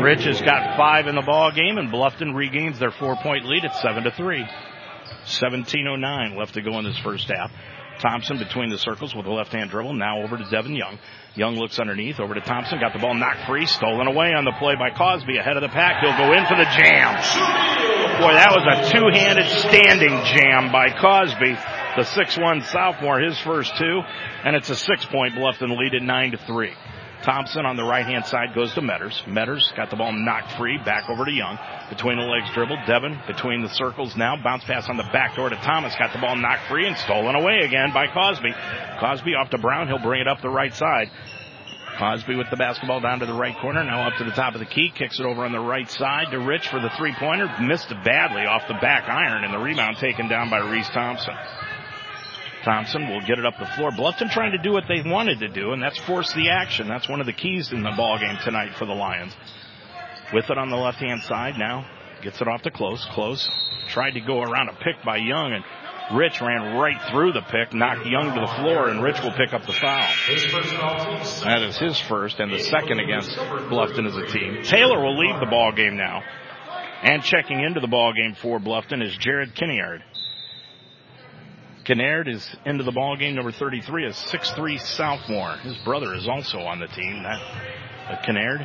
Rich 0.00 0.24
has 0.24 0.40
got 0.40 0.76
five 0.76 1.08
in 1.08 1.16
the 1.16 1.22
ball 1.22 1.50
game, 1.50 1.78
and 1.78 1.90
Bluffton 1.90 2.34
regains 2.34 2.78
their 2.78 2.92
four 2.92 3.16
point 3.16 3.44
lead 3.46 3.64
at 3.64 3.74
seven 3.76 4.04
to 4.04 4.12
three. 4.12 4.44
17.09 5.26 6.36
left 6.36 6.54
to 6.54 6.62
go 6.62 6.78
in 6.78 6.84
this 6.84 6.98
first 6.98 7.28
half. 7.28 7.50
Thompson 8.00 8.38
between 8.38 8.70
the 8.70 8.78
circles 8.78 9.14
with 9.14 9.26
a 9.26 9.30
left 9.30 9.52
hand 9.52 9.70
dribble. 9.70 9.94
Now 9.94 10.22
over 10.22 10.36
to 10.36 10.48
Devin 10.50 10.74
Young. 10.76 10.98
Young 11.34 11.56
looks 11.56 11.78
underneath 11.78 12.20
over 12.20 12.34
to 12.34 12.40
Thompson. 12.42 12.78
Got 12.78 12.92
the 12.92 12.98
ball 12.98 13.14
knocked 13.14 13.46
free. 13.46 13.64
Stolen 13.64 14.06
away 14.06 14.34
on 14.34 14.44
the 14.44 14.52
play 14.58 14.74
by 14.76 14.90
Cosby 14.90 15.38
ahead 15.38 15.56
of 15.56 15.62
the 15.62 15.70
pack. 15.70 16.04
He'll 16.04 16.16
go 16.16 16.32
in 16.34 16.44
for 16.44 16.56
the 16.56 16.68
jam. 16.76 17.16
Boy, 18.20 18.34
that 18.36 18.52
was 18.52 18.64
a 18.68 18.92
two 18.92 19.08
handed 19.08 19.48
standing 19.64 20.12
jam 20.36 20.70
by 20.70 20.90
Cosby. 20.90 21.56
The 21.96 22.04
6-1 22.04 22.64
sophomore, 22.70 23.18
his 23.18 23.38
first 23.40 23.74
two. 23.78 24.00
And 24.44 24.54
it's 24.54 24.68
a 24.68 24.76
six 24.76 25.06
point 25.06 25.34
Bluffton 25.34 25.76
lead 25.78 25.94
at 25.94 26.02
9 26.02 26.30
to 26.32 26.36
3. 26.36 26.74
Thompson 27.22 27.64
on 27.64 27.76
the 27.76 27.84
right 27.84 28.04
hand 28.04 28.26
side 28.26 28.54
goes 28.54 28.74
to 28.74 28.80
Metters. 28.80 29.22
Metters 29.26 29.74
got 29.76 29.90
the 29.90 29.96
ball 29.96 30.12
knocked 30.12 30.52
free, 30.58 30.78
back 30.84 31.08
over 31.08 31.24
to 31.24 31.30
Young. 31.30 31.58
Between 31.88 32.18
the 32.18 32.24
legs 32.24 32.50
dribble. 32.54 32.76
Devin 32.86 33.20
between 33.26 33.62
the 33.62 33.68
circles 33.68 34.16
now. 34.16 34.36
Bounce 34.42 34.64
pass 34.64 34.88
on 34.88 34.96
the 34.96 35.08
back 35.12 35.36
door 35.36 35.48
to 35.48 35.56
Thomas. 35.56 35.94
Got 35.98 36.12
the 36.12 36.18
ball 36.18 36.36
knocked 36.36 36.68
free 36.68 36.86
and 36.86 36.96
stolen 36.98 37.34
away 37.34 37.60
again 37.60 37.92
by 37.92 38.06
Cosby. 38.08 38.52
Cosby 39.00 39.34
off 39.34 39.50
to 39.50 39.58
Brown. 39.58 39.88
He'll 39.88 40.02
bring 40.02 40.20
it 40.20 40.28
up 40.28 40.40
the 40.40 40.50
right 40.50 40.74
side. 40.74 41.10
Cosby 41.98 42.34
with 42.34 42.50
the 42.50 42.56
basketball 42.56 43.00
down 43.00 43.20
to 43.20 43.26
the 43.26 43.34
right 43.34 43.56
corner. 43.60 43.84
Now 43.84 44.08
up 44.08 44.16
to 44.18 44.24
the 44.24 44.32
top 44.32 44.54
of 44.54 44.60
the 44.60 44.66
key. 44.66 44.90
Kicks 44.96 45.20
it 45.20 45.26
over 45.26 45.44
on 45.44 45.52
the 45.52 45.60
right 45.60 45.88
side 45.90 46.30
to 46.30 46.38
Rich 46.38 46.68
for 46.68 46.80
the 46.80 46.90
three 46.96 47.14
pointer. 47.18 47.48
Missed 47.60 47.90
it 47.90 48.02
badly 48.04 48.42
off 48.42 48.66
the 48.66 48.74
back 48.80 49.08
iron 49.08 49.44
and 49.44 49.52
the 49.52 49.58
rebound 49.58 49.98
taken 49.98 50.28
down 50.28 50.50
by 50.50 50.58
Reese 50.58 50.88
Thompson. 50.90 51.34
Thompson 52.64 53.08
will 53.08 53.20
get 53.20 53.38
it 53.38 53.46
up 53.46 53.54
the 53.58 53.66
floor. 53.76 53.90
Bluffton 53.90 54.30
trying 54.30 54.52
to 54.52 54.58
do 54.58 54.72
what 54.72 54.84
they 54.88 55.02
wanted 55.04 55.40
to 55.40 55.48
do, 55.48 55.72
and 55.72 55.82
that's 55.82 55.98
force 56.00 56.32
the 56.32 56.50
action. 56.50 56.88
That's 56.88 57.08
one 57.08 57.20
of 57.20 57.26
the 57.26 57.32
keys 57.32 57.72
in 57.72 57.82
the 57.82 57.92
ball 57.96 58.18
game 58.18 58.36
tonight 58.44 58.74
for 58.78 58.86
the 58.86 58.92
Lions. 58.92 59.34
With 60.32 60.48
it 60.48 60.58
on 60.58 60.70
the 60.70 60.76
left 60.76 60.98
hand 60.98 61.22
side 61.22 61.54
now, 61.58 61.84
gets 62.22 62.40
it 62.40 62.48
off 62.48 62.62
to 62.62 62.70
close. 62.70 63.06
Close 63.12 63.48
tried 63.88 64.12
to 64.12 64.20
go 64.20 64.40
around 64.40 64.68
a 64.68 64.74
pick 64.74 65.02
by 65.04 65.16
Young, 65.16 65.52
and 65.52 65.64
Rich 66.16 66.40
ran 66.40 66.76
right 66.76 67.00
through 67.10 67.32
the 67.32 67.42
pick, 67.42 67.72
knocked 67.74 68.06
Young 68.06 68.34
to 68.34 68.40
the 68.40 68.52
floor, 68.60 68.88
and 68.88 69.02
Rich 69.02 69.20
will 69.22 69.32
pick 69.32 69.52
up 69.52 69.66
the 69.66 69.72
foul. 69.72 70.08
That 71.44 71.62
is 71.62 71.78
his 71.78 71.98
first 71.98 72.38
and 72.38 72.52
the 72.52 72.60
second 72.60 73.00
against 73.00 73.30
Bluffton 73.30 74.06
as 74.06 74.16
a 74.16 74.26
team. 74.26 74.62
Taylor 74.62 75.00
will 75.00 75.18
leave 75.18 75.38
the 75.40 75.46
ball 75.46 75.72
game 75.72 75.96
now. 75.96 76.22
And 77.02 77.22
checking 77.24 77.60
into 77.60 77.80
the 77.80 77.88
ball 77.88 78.12
game 78.12 78.36
for 78.40 78.60
Bluffton 78.60 79.02
is 79.02 79.16
Jared 79.16 79.54
Kinneard. 79.56 80.04
Kinnaird 81.84 82.28
is 82.28 82.56
into 82.64 82.84
the 82.84 82.92
ball 82.92 83.16
game. 83.16 83.34
Number 83.34 83.52
33 83.52 84.06
is 84.06 84.14
6'3 84.14 84.80
sophomore. 84.80 85.56
His 85.58 85.76
brother 85.84 86.14
is 86.14 86.28
also 86.28 86.60
on 86.60 86.78
the 86.78 86.86
team. 86.86 87.22
That 87.22 87.40
uh, 88.08 88.64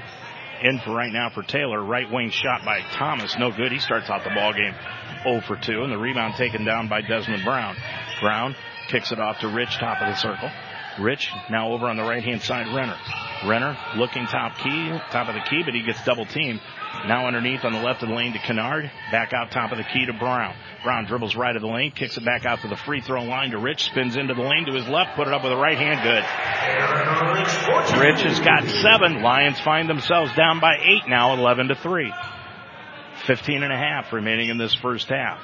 in 0.63 0.79
for 0.79 0.93
right 0.93 1.11
now 1.11 1.29
for 1.29 1.43
Taylor. 1.43 1.83
Right 1.83 2.11
wing 2.11 2.29
shot 2.29 2.65
by 2.65 2.81
Thomas. 2.93 3.35
No 3.37 3.51
good. 3.51 3.71
He 3.71 3.79
starts 3.79 4.09
out 4.09 4.23
the 4.23 4.31
ball 4.31 4.53
game 4.53 4.73
0 5.23 5.41
for 5.41 5.55
2 5.55 5.83
and 5.83 5.91
the 5.91 5.97
rebound 5.97 6.35
taken 6.35 6.65
down 6.65 6.87
by 6.87 7.01
Desmond 7.01 7.43
Brown. 7.43 7.75
Brown 8.21 8.55
kicks 8.89 9.11
it 9.11 9.19
off 9.19 9.39
to 9.39 9.47
Rich, 9.47 9.77
top 9.77 10.01
of 10.01 10.07
the 10.07 10.15
circle. 10.15 10.49
Rich 10.99 11.31
now 11.49 11.69
over 11.69 11.87
on 11.87 11.97
the 11.97 12.03
right 12.03 12.23
hand 12.23 12.41
side, 12.41 12.73
Renner. 12.73 12.97
Renner 13.45 13.77
looking 13.97 14.25
top 14.25 14.57
key, 14.57 14.89
top 15.11 15.27
of 15.29 15.35
the 15.35 15.41
key, 15.47 15.61
but 15.63 15.73
he 15.73 15.83
gets 15.83 16.03
double 16.03 16.25
teamed. 16.25 16.59
Now 17.05 17.27
underneath 17.27 17.63
on 17.63 17.73
the 17.73 17.81
left 17.81 18.03
of 18.03 18.09
the 18.09 18.15
lane 18.15 18.33
to 18.33 18.39
Kennard. 18.39 18.91
Back 19.11 19.33
out 19.33 19.51
top 19.51 19.71
of 19.71 19.77
the 19.77 19.83
key 19.83 20.05
to 20.05 20.13
Brown. 20.13 20.55
Brown 20.83 21.05
dribbles 21.05 21.35
right 21.35 21.55
of 21.55 21.61
the 21.61 21.67
lane, 21.67 21.91
kicks 21.91 22.17
it 22.17 22.25
back 22.25 22.45
out 22.45 22.61
to 22.61 22.67
the 22.67 22.75
free 22.75 23.01
throw 23.01 23.23
line 23.23 23.51
to 23.51 23.57
Rich, 23.57 23.83
spins 23.85 24.15
into 24.15 24.33
the 24.33 24.41
lane 24.41 24.65
to 24.65 24.73
his 24.73 24.87
left, 24.87 25.15
put 25.15 25.27
it 25.27 25.33
up 25.33 25.43
with 25.43 25.51
a 25.51 25.57
right 25.57 25.77
hand, 25.77 26.01
good. 26.03 26.23
Rich 27.99 28.21
has 28.21 28.39
got 28.39 28.65
seven. 28.81 29.21
Lions 29.21 29.59
find 29.61 29.89
themselves 29.89 30.33
down 30.35 30.59
by 30.59 30.75
eight 30.77 31.07
now, 31.07 31.33
11 31.33 31.69
to 31.69 31.75
three. 31.75 32.11
15 33.25 33.63
and 33.63 33.73
a 33.73 33.77
half 33.77 34.13
remaining 34.13 34.49
in 34.49 34.57
this 34.57 34.75
first 34.75 35.09
half. 35.09 35.39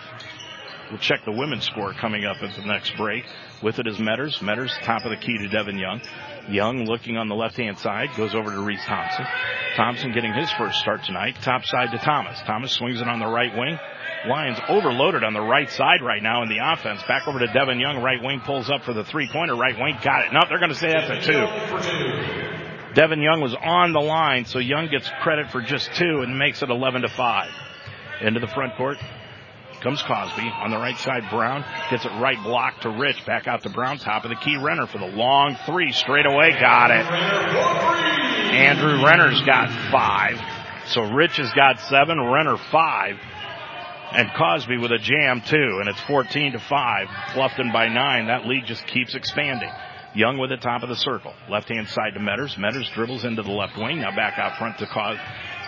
We'll 0.90 1.00
check 1.00 1.26
the 1.26 1.32
women's 1.32 1.66
score 1.66 1.94
coming 1.94 2.26
up 2.26 2.38
at 2.42 2.56
the 2.56 2.66
next 2.66 2.96
break. 2.98 3.26
With 3.64 3.80
it 3.80 3.88
is 3.88 3.98
Metters. 3.98 4.40
Metters 4.40 4.72
top 4.84 5.06
of 5.06 5.12
the 5.12 5.18
key 5.18 5.38
to 5.40 5.48
Devin 5.48 5.78
Young. 5.78 6.02
Young 6.50 6.86
looking 6.86 7.18
on 7.18 7.30
the 7.30 7.36
left 7.36 7.56
hand 7.58 7.80
side 7.80 8.10
goes 8.18 8.36
over 8.36 8.52
to 8.52 8.60
Reese 8.60 8.84
Thompson. 8.86 9.26
Thompson 9.76 10.12
getting 10.14 10.34
his 10.34 10.52
first 10.54 10.80
start 10.80 11.04
tonight. 11.04 11.36
Top 11.42 11.64
side 11.66 11.92
to 11.92 11.98
Thomas. 11.98 12.40
Thomas 12.46 12.72
swings 12.74 13.02
it 13.02 13.08
on 13.08 13.20
the 13.20 13.28
right 13.28 13.56
wing. 13.58 13.80
Lions 14.28 14.60
overloaded 14.70 15.24
on 15.24 15.34
the 15.34 15.42
right 15.42 15.70
side 15.70 16.02
right 16.02 16.22
now 16.22 16.44
in 16.44 16.50
the 16.50 16.60
offense. 16.62 17.02
Back 17.04 17.28
over 17.28 17.40
to 17.40 17.48
Devin 17.48 17.80
Young. 17.80 18.02
Right 18.02 18.22
wing 18.22 18.42
pulls 18.46 18.70
up 18.70 18.84
for 18.84 18.94
the 18.94 19.04
three 19.04 19.30
pointer. 19.32 19.56
Right 19.56 19.78
wing 19.78 19.98
got 20.04 20.26
it. 20.26 20.34
No, 20.34 20.42
they're 20.48 20.60
going 20.60 20.70
to 20.70 20.76
say 20.76 20.92
that's 20.92 21.10
a 21.10 21.32
two. 21.32 22.94
Devin 22.94 23.22
Young 23.22 23.42
was 23.42 23.56
on 23.56 23.92
the 23.92 24.00
line, 24.00 24.46
so 24.46 24.60
Young 24.60 24.88
gets 24.88 25.10
credit 25.22 25.50
for 25.50 25.62
just 25.62 25.94
two 25.96 26.22
and 26.22 26.38
makes 26.38 26.62
it 26.62 26.70
11 26.70 27.02
to 27.02 27.10
5. 27.10 27.50
Into 28.22 28.40
the 28.40 28.48
front 28.48 28.76
court 28.76 28.98
comes 29.84 30.02
Cosby 30.02 30.48
on 30.48 30.72
the 30.72 30.78
right 30.78 30.98
side. 30.98 31.30
Brown 31.30 31.64
gets 31.92 32.06
it 32.06 32.12
right 32.20 32.42
block 32.42 32.80
to 32.82 32.90
Rich. 32.90 33.26
Back 33.26 33.48
out 33.48 33.64
to 33.64 33.70
Brown. 33.70 33.98
Top 34.00 34.24
of 34.24 34.30
the 34.30 34.38
key. 34.38 34.58
Renner 34.58 34.88
for 34.88 34.98
the 34.98 35.08
long 35.08 35.58
three. 35.66 35.92
Straight 35.92 36.26
away. 36.26 36.52
Got 36.52 36.92
it. 36.92 37.06
Andrew 38.56 39.06
Renner's 39.06 39.42
got 39.42 39.70
five. 39.92 40.40
So 40.88 41.02
Rich 41.14 41.38
has 41.38 41.52
got 41.54 41.80
seven. 41.82 42.20
Renner 42.20 42.58
five. 42.72 43.18
And 44.14 44.30
Cosby 44.38 44.78
with 44.78 44.92
a 44.92 45.00
jam 45.00 45.42
too. 45.42 45.80
And 45.80 45.90
it's 45.90 46.00
14 46.02 46.54
to 46.54 46.60
five. 46.60 47.08
Bluffton 47.34 47.74
by 47.74 47.90
nine. 47.90 48.28
That 48.28 48.46
lead 48.46 48.66
just 48.66 48.86
keeps 48.88 49.16
expanding. 49.16 49.72
Young 50.16 50.38
with 50.38 50.52
the 50.52 50.58
top 50.58 50.84
of 50.84 50.90
the 50.90 50.96
circle. 50.96 51.34
Left 51.50 51.68
hand 51.70 51.90
side 51.90 52.14
to 52.14 52.20
Metters. 52.20 52.56
Metters 52.56 52.92
dribbles 52.94 53.26
into 53.26 53.42
the 53.42 53.52
left 53.52 53.76
wing. 53.78 54.02
Now 54.02 54.16
back 54.16 54.38
out 54.38 54.58
front 54.60 54.78
to 54.78 54.86
Cos. 54.86 55.18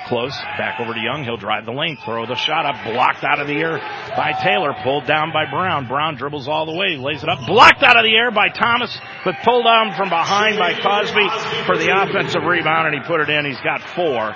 Close. 0.07 0.35
Back 0.57 0.79
over 0.79 0.93
to 0.93 0.99
Young. 0.99 1.23
He'll 1.23 1.37
drive 1.37 1.65
the 1.65 1.71
lane. 1.71 1.97
Throw 2.03 2.25
the 2.25 2.35
shot 2.35 2.65
up. 2.65 2.83
Blocked 2.85 3.23
out 3.23 3.39
of 3.39 3.47
the 3.47 3.55
air 3.55 3.77
by 4.15 4.33
Taylor. 4.41 4.73
Pulled 4.83 5.05
down 5.05 5.31
by 5.31 5.49
Brown. 5.49 5.87
Brown 5.87 6.15
dribbles 6.15 6.47
all 6.47 6.65
the 6.65 6.75
way. 6.75 6.97
Lays 6.97 7.23
it 7.23 7.29
up. 7.29 7.45
Blocked 7.47 7.83
out 7.83 7.97
of 7.97 8.03
the 8.03 8.15
air 8.15 8.31
by 8.31 8.49
Thomas. 8.49 8.95
But 9.23 9.35
pulled 9.43 9.65
down 9.65 9.95
from 9.95 10.09
behind 10.09 10.57
by 10.57 10.73
Cosby 10.73 11.27
for 11.65 11.77
the 11.77 11.89
offensive 11.89 12.43
rebound. 12.43 12.93
And 12.93 13.01
he 13.01 13.07
put 13.07 13.21
it 13.21 13.29
in. 13.29 13.45
He's 13.45 13.61
got 13.61 13.81
four. 13.95 14.35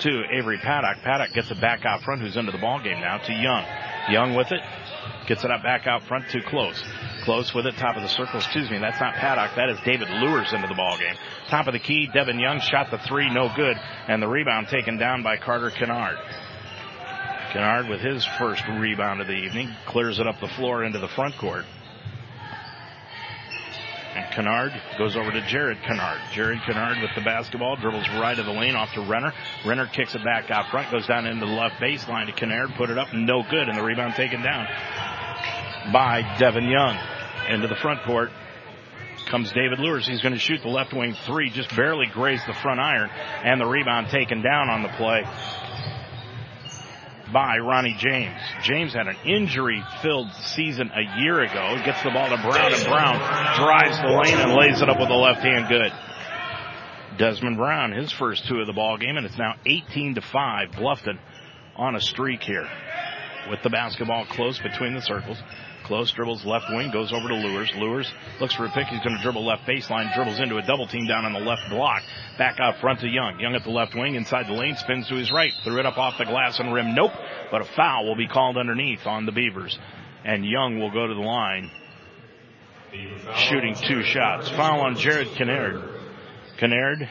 to 0.00 0.22
Avery 0.32 0.58
Paddock. 0.58 1.02
Paddock 1.02 1.32
gets 1.32 1.50
it 1.50 1.60
back 1.60 1.84
out 1.84 2.02
front, 2.02 2.20
who's 2.20 2.36
into 2.36 2.52
the 2.52 2.58
ball 2.58 2.82
game 2.82 3.00
now 3.00 3.18
to 3.18 3.32
Young. 3.32 3.64
Young 4.10 4.34
with 4.34 4.50
it, 4.50 4.60
gets 5.26 5.44
it 5.44 5.50
up 5.50 5.62
back 5.62 5.86
out 5.86 6.02
front 6.04 6.28
to 6.30 6.40
Close. 6.42 6.82
Close 7.24 7.54
with 7.54 7.66
it, 7.66 7.76
top 7.76 7.96
of 7.96 8.02
the 8.02 8.08
circle. 8.08 8.38
Excuse 8.38 8.70
me, 8.70 8.78
that's 8.78 9.00
not 9.00 9.14
Paddock. 9.14 9.54
That 9.56 9.68
is 9.68 9.78
David 9.84 10.08
Lures 10.08 10.52
into 10.52 10.68
the 10.68 10.74
ball 10.74 10.96
game. 10.98 11.14
Top 11.48 11.66
of 11.66 11.74
the 11.74 11.78
key, 11.78 12.08
Devin 12.12 12.38
Young 12.38 12.60
shot 12.60 12.90
the 12.90 12.98
three, 12.98 13.32
no 13.32 13.50
good, 13.54 13.76
and 14.08 14.22
the 14.22 14.28
rebound 14.28 14.68
taken 14.68 14.96
down 14.98 15.22
by 15.22 15.36
Carter 15.36 15.70
Kennard. 15.70 16.16
Kennard 17.52 17.88
with 17.88 18.00
his 18.00 18.24
first 18.38 18.62
rebound 18.68 19.20
of 19.20 19.26
the 19.26 19.34
evening 19.34 19.74
clears 19.86 20.20
it 20.20 20.26
up 20.26 20.40
the 20.40 20.48
floor 20.48 20.84
into 20.84 20.98
the 20.98 21.08
front 21.08 21.36
court. 21.36 21.64
And 24.14 24.32
Kennard 24.32 24.72
goes 24.98 25.16
over 25.16 25.30
to 25.32 25.40
Jared 25.42 25.78
Kennard. 25.82 26.20
Jared 26.32 26.60
Kennard 26.62 27.00
with 27.00 27.10
the 27.14 27.22
basketball, 27.22 27.76
dribbles 27.76 28.08
right 28.10 28.38
of 28.38 28.46
the 28.46 28.52
lane 28.52 28.76
off 28.76 28.92
to 28.94 29.00
Renner. 29.00 29.32
Renner 29.64 29.86
kicks 29.86 30.14
it 30.14 30.24
back 30.24 30.50
out 30.50 30.70
front, 30.70 30.90
goes 30.90 31.06
down 31.06 31.26
into 31.26 31.44
the 31.44 31.52
left 31.52 31.80
baseline 31.80 32.26
to 32.26 32.32
Kennard, 32.32 32.70
put 32.76 32.90
it 32.90 32.98
up, 32.98 33.12
no 33.12 33.42
good, 33.48 33.68
and 33.68 33.76
the 33.76 33.82
rebound 33.82 34.14
taken 34.14 34.42
down 34.42 34.66
by 35.92 36.36
Devin 36.38 36.68
Young. 36.68 36.98
Into 37.48 37.66
the 37.66 37.76
front 37.76 38.02
court 38.04 38.30
comes 39.28 39.50
David 39.52 39.78
Lewis. 39.80 40.06
He's 40.06 40.20
going 40.20 40.34
to 40.34 40.40
shoot 40.40 40.60
the 40.62 40.68
left 40.68 40.92
wing 40.92 41.16
three, 41.26 41.50
just 41.50 41.74
barely 41.74 42.06
grazed 42.06 42.46
the 42.46 42.54
front 42.54 42.80
iron, 42.80 43.10
and 43.44 43.60
the 43.60 43.66
rebound 43.66 44.08
taken 44.08 44.42
down 44.42 44.68
on 44.68 44.82
the 44.82 44.88
play 44.90 45.24
by 47.32 47.58
Ronnie 47.58 47.96
James. 47.98 48.40
James 48.62 48.92
had 48.92 49.06
an 49.06 49.16
injury 49.24 49.82
filled 50.02 50.32
season 50.32 50.90
a 50.94 51.20
year 51.20 51.40
ago. 51.40 51.80
Gets 51.84 52.02
the 52.02 52.10
ball 52.10 52.28
to 52.28 52.36
Brown 52.36 52.72
and 52.72 52.84
Brown 52.84 53.18
drives 53.56 53.98
the 54.00 54.08
lane 54.08 54.38
and 54.38 54.54
lays 54.54 54.80
it 54.82 54.88
up 54.88 54.98
with 54.98 55.08
the 55.08 55.14
left 55.14 55.40
hand 55.40 55.68
good. 55.68 55.92
Desmond 57.18 57.56
Brown, 57.56 57.92
his 57.92 58.12
first 58.12 58.46
two 58.46 58.60
of 58.60 58.66
the 58.66 58.72
ball 58.72 58.96
game, 58.96 59.16
and 59.16 59.26
it's 59.26 59.38
now 59.38 59.54
18 59.66 60.14
to 60.14 60.20
5. 60.22 60.70
Bluffton 60.70 61.18
on 61.76 61.94
a 61.94 62.00
streak 62.00 62.42
here. 62.42 62.68
With 63.48 63.62
the 63.62 63.70
basketball 63.70 64.26
close 64.26 64.58
between 64.58 64.94
the 64.94 65.02
circles. 65.02 65.38
Close 65.90 66.12
dribbles 66.12 66.44
left 66.44 66.66
wing, 66.70 66.92
goes 66.92 67.12
over 67.12 67.26
to 67.26 67.34
Lures. 67.34 67.72
Lures 67.74 68.08
looks 68.40 68.54
for 68.54 68.64
a 68.64 68.70
pick. 68.70 68.86
He's 68.86 69.00
going 69.00 69.16
to 69.16 69.22
dribble 69.24 69.44
left 69.44 69.66
baseline, 69.66 70.14
dribbles 70.14 70.38
into 70.38 70.56
a 70.56 70.62
double 70.62 70.86
team 70.86 71.08
down 71.08 71.24
on 71.24 71.32
the 71.32 71.40
left 71.40 71.68
block. 71.68 72.04
Back 72.38 72.60
out 72.60 72.78
front 72.78 73.00
to 73.00 73.08
Young. 73.08 73.40
Young 73.40 73.56
at 73.56 73.64
the 73.64 73.70
left 73.70 73.96
wing, 73.96 74.14
inside 74.14 74.46
the 74.46 74.52
lane, 74.52 74.76
spins 74.76 75.08
to 75.08 75.16
his 75.16 75.32
right. 75.32 75.50
Threw 75.64 75.80
it 75.80 75.86
up 75.86 75.98
off 75.98 76.16
the 76.16 76.26
glass 76.26 76.60
and 76.60 76.72
rim. 76.72 76.94
Nope. 76.94 77.10
But 77.50 77.62
a 77.62 77.64
foul 77.64 78.06
will 78.06 78.14
be 78.14 78.28
called 78.28 78.56
underneath 78.56 79.04
on 79.04 79.26
the 79.26 79.32
Beavers. 79.32 79.76
And 80.24 80.46
Young 80.46 80.78
will 80.78 80.92
go 80.92 81.08
to 81.08 81.14
the 81.14 81.20
line, 81.20 81.68
shooting 83.48 83.74
two 83.74 84.04
shots. 84.04 84.48
Foul 84.50 84.82
on 84.82 84.94
Jared 84.94 85.32
Kennard. 85.34 85.82
Kennard, 86.56 87.08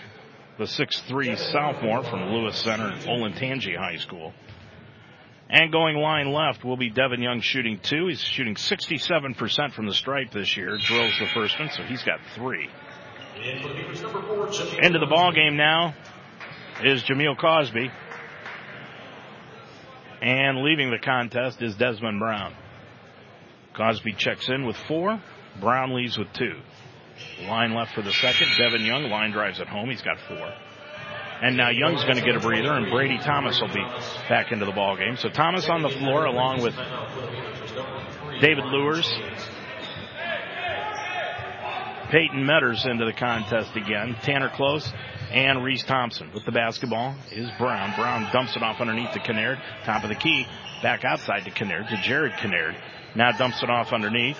the 0.57 0.63
6'3 0.63 1.37
sophomore 1.51 2.05
from 2.05 2.29
Lewis 2.29 2.57
Center, 2.57 2.91
Olentangy 3.05 3.75
High 3.75 3.97
School. 3.97 4.31
And 5.49 5.71
going 5.71 5.97
line 5.97 6.31
left 6.31 6.63
will 6.63 6.77
be 6.77 6.89
Devin 6.89 7.21
Young 7.21 7.41
shooting 7.41 7.79
two. 7.81 8.07
He's 8.07 8.21
shooting 8.21 8.53
67% 8.55 9.73
from 9.73 9.87
the 9.87 9.93
stripe 9.93 10.31
this 10.31 10.55
year. 10.55 10.77
Drills 10.77 11.17
the 11.19 11.25
first 11.33 11.59
one, 11.59 11.69
so 11.71 11.81
he's 11.83 12.03
got 12.03 12.19
three. 12.35 12.69
Into 14.81 14.99
the 14.99 15.07
ball 15.09 15.31
game 15.31 15.57
now 15.57 15.95
is 16.83 17.03
Jameel 17.03 17.37
Cosby. 17.39 17.89
And 20.21 20.61
leaving 20.61 20.91
the 20.91 20.99
contest 20.99 21.61
is 21.61 21.75
Desmond 21.75 22.19
Brown. 22.19 22.53
Cosby 23.75 24.13
checks 24.13 24.49
in 24.49 24.65
with 24.65 24.75
four. 24.87 25.21
Brown 25.59 25.95
leaves 25.95 26.17
with 26.17 26.31
two. 26.33 26.59
Line 27.47 27.73
left 27.73 27.93
for 27.95 28.01
the 28.01 28.11
second. 28.11 28.47
Devin 28.57 28.85
Young 28.85 29.09
line 29.09 29.31
drives 29.31 29.59
at 29.59 29.67
home. 29.67 29.89
He's 29.89 30.01
got 30.01 30.17
four. 30.27 30.53
And 31.41 31.55
now 31.55 31.69
Young's 31.69 32.03
going 32.03 32.17
to 32.17 32.21
get 32.21 32.35
a 32.35 32.39
breather, 32.39 32.73
and 32.73 32.91
Brady 32.91 33.17
Thomas 33.17 33.61
will 33.61 33.73
be 33.73 33.83
back 34.27 34.51
into 34.51 34.65
the 34.65 34.73
ball 34.73 34.97
game. 34.97 35.15
So 35.15 35.29
Thomas 35.29 35.69
on 35.69 35.81
the 35.81 35.89
floor 35.89 36.25
along 36.25 36.61
with 36.61 36.75
David 38.41 38.65
Lures. 38.65 39.07
Peyton 42.11 42.43
Metters 42.43 42.89
into 42.89 43.05
the 43.05 43.13
contest 43.13 43.75
again. 43.75 44.17
Tanner 44.23 44.49
Close 44.55 44.91
and 45.31 45.63
Reese 45.63 45.83
Thompson 45.83 46.31
with 46.33 46.43
the 46.43 46.51
basketball 46.51 47.15
is 47.31 47.49
Brown. 47.59 47.93
Brown 47.95 48.31
dumps 48.33 48.55
it 48.55 48.63
off 48.63 48.81
underneath 48.81 49.11
to 49.11 49.19
Kennard. 49.19 49.59
Top 49.85 50.03
of 50.03 50.09
the 50.09 50.15
key. 50.15 50.45
Back 50.81 51.05
outside 51.05 51.45
to 51.45 51.51
Kennard 51.51 51.87
to 51.89 51.97
Jared 51.97 52.33
Kennard. 52.37 52.75
Now 53.15 53.31
dumps 53.31 53.61
it 53.61 53.69
off 53.69 53.93
underneath. 53.93 54.37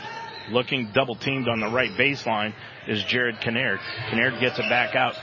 Looking 0.49 0.89
double 0.93 1.15
teamed 1.15 1.47
on 1.47 1.59
the 1.59 1.69
right 1.69 1.91
baseline 1.91 2.53
is 2.87 3.03
Jared 3.03 3.39
Kennard. 3.39 3.79
Kennard 4.09 4.39
gets 4.39 4.57
it 4.57 4.67
back 4.67 4.95
out 4.95 5.15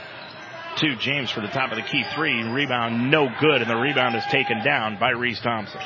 to 0.77 0.95
James 0.97 1.31
for 1.31 1.41
the 1.41 1.47
top 1.47 1.71
of 1.71 1.77
the 1.77 1.83
key 1.83 2.03
three. 2.15 2.43
Rebound 2.43 3.09
no 3.09 3.29
good, 3.39 3.61
and 3.61 3.69
the 3.69 3.75
rebound 3.75 4.15
is 4.15 4.23
taken 4.31 4.63
down 4.63 4.99
by 4.99 5.09
Reese 5.09 5.39
Thompson. 5.39 5.81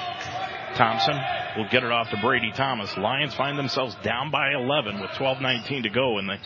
Thompson 0.76 1.18
will 1.58 1.68
get 1.70 1.84
it 1.84 1.92
off 1.92 2.10
to 2.10 2.18
Brady 2.22 2.52
Thomas. 2.56 2.96
Lions 2.98 3.34
find 3.36 3.58
themselves 3.58 3.96
down 4.04 4.32
by 4.32 4.52
11 4.52 5.00
with 5.00 5.12
12:19 5.12 5.84
to 5.84 5.90
go 5.90 6.20
in 6.20 6.28
the 6.28 6.38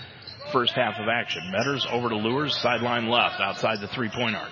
first 0.51 0.73
half 0.73 0.99
of 0.99 1.07
action. 1.07 1.41
Metters 1.51 1.85
over 1.91 2.09
to 2.09 2.15
Lures, 2.15 2.55
sideline 2.57 3.07
left, 3.07 3.39
outside 3.39 3.79
the 3.81 3.87
three-point 3.87 4.35
arc. 4.35 4.51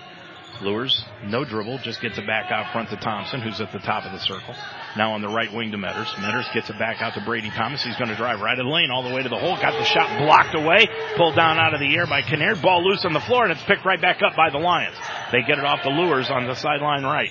Lures, 0.60 1.04
no 1.24 1.44
dribble, 1.44 1.78
just 1.78 2.00
gets 2.00 2.18
it 2.18 2.26
back 2.26 2.50
out 2.50 2.72
front 2.72 2.90
to 2.90 2.96
Thompson, 2.96 3.40
who's 3.40 3.60
at 3.60 3.72
the 3.72 3.78
top 3.80 4.04
of 4.04 4.12
the 4.12 4.20
circle. 4.20 4.54
Now 4.96 5.14
on 5.14 5.22
the 5.22 5.28
right 5.28 5.52
wing 5.52 5.72
to 5.72 5.78
Metters. 5.78 6.06
Metters 6.22 6.52
gets 6.54 6.70
it 6.70 6.78
back 6.78 7.02
out 7.02 7.14
to 7.14 7.20
Brady 7.20 7.50
Thomas. 7.50 7.82
He's 7.82 7.96
going 7.96 8.10
to 8.10 8.16
drive 8.16 8.40
right 8.40 8.58
of 8.58 8.64
the 8.64 8.70
lane 8.70 8.90
all 8.92 9.02
the 9.02 9.14
way 9.14 9.22
to 9.22 9.28
the 9.28 9.38
hole. 9.38 9.56
Got 9.56 9.72
the 9.72 9.84
shot 9.84 10.18
blocked 10.18 10.54
away. 10.54 10.86
Pulled 11.16 11.34
down 11.34 11.58
out 11.58 11.74
of 11.74 11.80
the 11.80 11.96
air 11.96 12.06
by 12.06 12.22
Kinnaird. 12.22 12.62
Ball 12.62 12.84
loose 12.84 13.04
on 13.04 13.12
the 13.12 13.20
floor, 13.20 13.42
and 13.42 13.52
it's 13.52 13.62
picked 13.64 13.84
right 13.84 14.00
back 14.00 14.22
up 14.22 14.36
by 14.36 14.50
the 14.50 14.58
Lions. 14.58 14.96
They 15.32 15.42
get 15.42 15.58
it 15.58 15.64
off 15.64 15.82
the 15.82 15.90
Lures 15.90 16.30
on 16.30 16.46
the 16.46 16.54
sideline 16.54 17.02
right. 17.02 17.30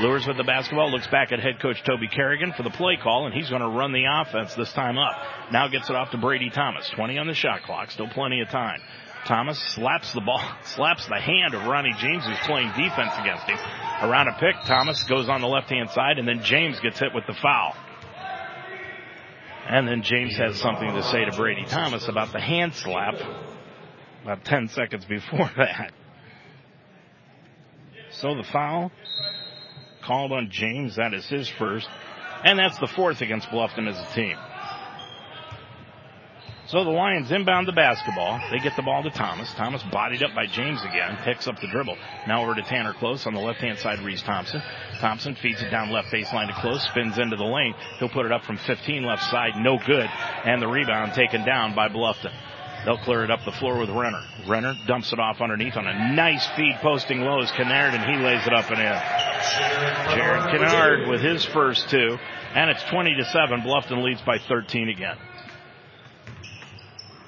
Lures 0.00 0.26
with 0.26 0.36
the 0.36 0.44
basketball, 0.44 0.90
looks 0.90 1.06
back 1.06 1.32
at 1.32 1.40
head 1.40 1.58
coach 1.60 1.82
Toby 1.84 2.08
Carrigan 2.08 2.52
for 2.52 2.62
the 2.62 2.70
play 2.70 2.98
call, 3.02 3.26
and 3.26 3.34
he's 3.34 3.48
going 3.48 3.62
to 3.62 3.68
run 3.68 3.92
the 3.92 4.04
offense 4.04 4.54
this 4.54 4.72
time 4.72 4.98
up. 4.98 5.16
Now 5.52 5.68
gets 5.68 5.88
it 5.88 5.96
off 5.96 6.10
to 6.10 6.18
Brady 6.18 6.50
Thomas. 6.50 6.90
20 6.90 7.16
on 7.18 7.26
the 7.26 7.34
shot 7.34 7.62
clock, 7.62 7.90
still 7.90 8.08
plenty 8.08 8.40
of 8.40 8.48
time. 8.50 8.80
Thomas 9.26 9.58
slaps 9.74 10.12
the 10.12 10.20
ball, 10.20 10.42
slaps 10.64 11.06
the 11.06 11.20
hand 11.20 11.54
of 11.54 11.66
Ronnie 11.66 11.94
James, 11.98 12.24
who's 12.24 12.38
playing 12.46 12.68
defense 12.68 13.12
against 13.18 13.46
him. 13.46 13.58
Around 14.02 14.28
a 14.28 14.38
pick, 14.38 14.54
Thomas 14.66 15.02
goes 15.04 15.28
on 15.28 15.40
the 15.40 15.48
left 15.48 15.70
hand 15.70 15.90
side, 15.90 16.18
and 16.18 16.26
then 16.26 16.42
James 16.42 16.78
gets 16.80 16.98
hit 16.98 17.14
with 17.14 17.26
the 17.26 17.34
foul. 17.34 17.74
And 19.68 19.88
then 19.88 20.02
James 20.02 20.36
has 20.36 20.60
something 20.60 20.88
to 20.92 21.02
say 21.02 21.24
to 21.24 21.36
Brady 21.36 21.64
Thomas 21.68 22.08
about 22.08 22.32
the 22.32 22.40
hand 22.40 22.74
slap 22.74 23.14
about 24.22 24.44
10 24.44 24.68
seconds 24.68 25.04
before 25.04 25.50
that. 25.56 25.92
So 28.10 28.34
the 28.34 28.44
foul 28.44 28.92
called 30.04 30.32
on 30.32 30.48
James. 30.50 30.96
That 30.96 31.14
is 31.14 31.26
his 31.26 31.48
first. 31.48 31.88
And 32.44 32.58
that's 32.58 32.78
the 32.78 32.86
fourth 32.86 33.20
against 33.20 33.48
Bluffton 33.48 33.88
as 33.88 33.98
a 33.98 34.14
team. 34.14 34.36
So 36.68 36.82
the 36.82 36.90
Lions 36.90 37.30
inbound 37.30 37.68
the 37.68 37.72
basketball. 37.72 38.40
They 38.50 38.58
get 38.58 38.74
the 38.74 38.82
ball 38.82 39.02
to 39.04 39.10
Thomas. 39.10 39.52
Thomas 39.54 39.84
bodied 39.84 40.24
up 40.24 40.34
by 40.34 40.46
James 40.46 40.82
again, 40.82 41.16
picks 41.22 41.46
up 41.46 41.60
the 41.60 41.68
dribble. 41.68 41.96
Now 42.26 42.42
over 42.42 42.56
to 42.56 42.62
Tanner 42.62 42.92
Close 42.92 43.24
on 43.24 43.34
the 43.34 43.40
left 43.40 43.60
hand 43.60 43.78
side, 43.78 44.00
Reese 44.00 44.22
Thompson. 44.22 44.60
Thompson 44.98 45.36
feeds 45.36 45.62
it 45.62 45.70
down 45.70 45.92
left 45.92 46.08
baseline 46.12 46.48
to 46.48 46.60
Close, 46.60 46.82
spins 46.90 47.18
into 47.18 47.36
the 47.36 47.44
lane. 47.44 47.74
He'll 48.00 48.08
put 48.08 48.26
it 48.26 48.32
up 48.32 48.42
from 48.42 48.58
15 48.58 49.04
left 49.04 49.22
side, 49.30 49.52
no 49.56 49.78
good. 49.78 50.08
And 50.44 50.60
the 50.60 50.66
rebound 50.66 51.14
taken 51.14 51.44
down 51.44 51.76
by 51.76 51.88
Bluffton. 51.88 52.34
They'll 52.84 52.98
clear 52.98 53.22
it 53.22 53.30
up 53.30 53.44
the 53.44 53.52
floor 53.52 53.78
with 53.78 53.90
Renner. 53.90 54.22
Renner 54.46 54.74
dumps 54.86 55.12
it 55.12 55.20
off 55.20 55.40
underneath 55.40 55.76
on 55.76 55.86
a 55.86 56.14
nice 56.14 56.46
feed 56.56 56.76
posting 56.82 57.20
low 57.20 57.42
as 57.42 57.50
Kennard 57.52 57.94
and 57.94 58.04
he 58.04 58.24
lays 58.24 58.44
it 58.44 58.52
up 58.52 58.70
and 58.70 58.80
in. 58.80 60.16
Jared 60.16 60.50
Kennard 60.50 61.08
with 61.08 61.20
his 61.20 61.44
first 61.44 61.88
two. 61.90 62.18
And 62.54 62.70
it's 62.70 62.82
20 62.84 63.14
to 63.16 63.24
7. 63.24 63.60
Bluffton 63.60 64.02
leads 64.02 64.22
by 64.22 64.38
13 64.38 64.88
again. 64.88 65.16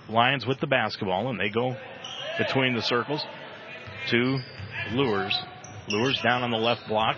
Lions 0.09 0.47
with 0.47 0.61
the 0.61 0.67
basketball 0.67 1.29
and 1.29 1.39
they 1.39 1.49
go 1.49 1.77
between 2.39 2.75
the 2.75 2.83
circles 2.83 3.25
to 4.09 4.39
Lures. 4.93 5.39
Lures 5.89 6.21
down 6.23 6.43
on 6.43 6.51
the 6.51 6.59
left 6.59 6.87
block. 6.89 7.17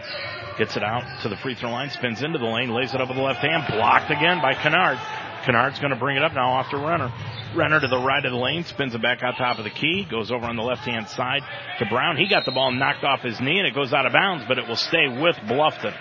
Gets 0.58 0.76
it 0.76 0.82
out 0.82 1.22
to 1.22 1.28
the 1.28 1.36
free 1.36 1.54
throw 1.54 1.70
line. 1.70 1.90
Spins 1.90 2.22
into 2.22 2.38
the 2.38 2.44
lane. 2.44 2.70
Lays 2.70 2.94
it 2.94 3.00
up 3.00 3.08
with 3.08 3.16
the 3.16 3.22
left 3.22 3.40
hand. 3.40 3.64
Blocked 3.68 4.10
again 4.10 4.40
by 4.40 4.54
Kennard. 4.54 4.98
Kennard's 5.44 5.78
going 5.78 5.90
to 5.90 5.98
bring 5.98 6.16
it 6.16 6.22
up 6.22 6.34
now 6.34 6.52
off 6.52 6.70
to 6.70 6.76
Renner. 6.76 7.12
Renner 7.56 7.80
to 7.80 7.88
the 7.88 7.98
right 7.98 8.24
of 8.24 8.30
the 8.30 8.38
lane, 8.38 8.64
spins 8.64 8.94
it 8.94 9.02
back 9.02 9.22
out 9.22 9.36
top 9.36 9.58
of 9.58 9.64
the 9.64 9.70
key, 9.70 10.06
goes 10.08 10.30
over 10.30 10.44
on 10.44 10.56
the 10.56 10.62
left 10.62 10.82
hand 10.82 11.08
side 11.08 11.42
to 11.78 11.86
Brown. 11.86 12.16
He 12.16 12.28
got 12.28 12.44
the 12.44 12.52
ball 12.52 12.70
knocked 12.70 13.02
off 13.02 13.20
his 13.20 13.40
knee 13.40 13.58
and 13.58 13.66
it 13.66 13.74
goes 13.74 13.92
out 13.92 14.06
of 14.06 14.12
bounds, 14.12 14.44
but 14.46 14.58
it 14.58 14.68
will 14.68 14.76
stay 14.76 15.08
with 15.08 15.36
Bluffton. 15.48 15.94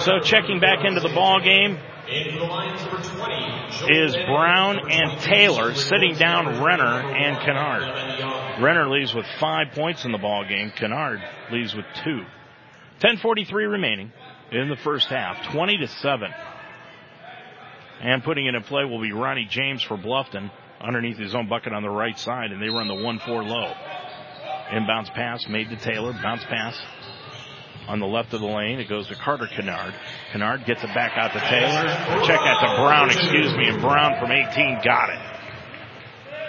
So 0.00 0.20
checking 0.20 0.58
back 0.60 0.84
into 0.84 1.00
the 1.00 1.12
ball 1.14 1.40
game 1.40 1.78
is 3.90 4.14
Brown 4.26 4.90
and 4.90 5.20
Taylor 5.20 5.74
sitting 5.74 6.14
down 6.16 6.62
Renner 6.62 6.84
and 6.84 7.38
Kennard. 7.38 8.62
Renner 8.62 8.88
leaves 8.88 9.14
with 9.14 9.26
five 9.40 9.72
points 9.72 10.04
in 10.04 10.12
the 10.12 10.18
ball 10.18 10.44
game. 10.46 10.70
Kennard 10.76 11.22
leaves 11.50 11.74
with 11.74 11.86
two. 12.04 12.24
10:43 13.00 13.70
remaining 13.70 14.12
in 14.50 14.68
the 14.68 14.76
first 14.76 15.08
half. 15.08 15.50
20 15.52 15.78
to 15.78 15.88
seven. 15.88 16.32
And 18.00 18.22
putting 18.22 18.46
it 18.46 18.54
in 18.54 18.62
play 18.64 18.84
will 18.84 19.00
be 19.00 19.12
Ronnie 19.12 19.46
James 19.48 19.82
for 19.82 19.96
Bluffton 19.96 20.50
underneath 20.80 21.16
his 21.16 21.34
own 21.34 21.48
bucket 21.48 21.72
on 21.72 21.82
the 21.82 21.90
right 21.90 22.18
side, 22.18 22.52
and 22.52 22.60
they 22.60 22.68
run 22.68 22.88
the 22.88 22.94
1-4 22.94 23.48
low. 23.48 23.72
Inbounds 24.70 25.12
pass 25.14 25.46
made 25.48 25.70
to 25.70 25.76
Taylor. 25.76 26.12
Bounce 26.12 26.44
pass 26.44 26.78
on 27.88 28.00
the 28.00 28.06
left 28.06 28.32
of 28.32 28.40
the 28.40 28.46
lane. 28.46 28.78
It 28.78 28.88
goes 28.88 29.08
to 29.08 29.14
Carter 29.14 29.46
Kennard. 29.46 29.94
Kennard 30.32 30.64
gets 30.64 30.82
it 30.82 30.94
back 30.94 31.12
out 31.16 31.32
to 31.32 31.40
Taylor. 31.40 32.24
Check 32.26 32.40
out 32.40 32.60
to 32.60 32.82
Brown, 32.82 33.10
excuse 33.10 33.52
me, 33.54 33.68
and 33.68 33.80
Brown 33.80 34.18
from 34.20 34.30
18 34.30 34.80
got 34.84 35.10
it. 35.10 35.20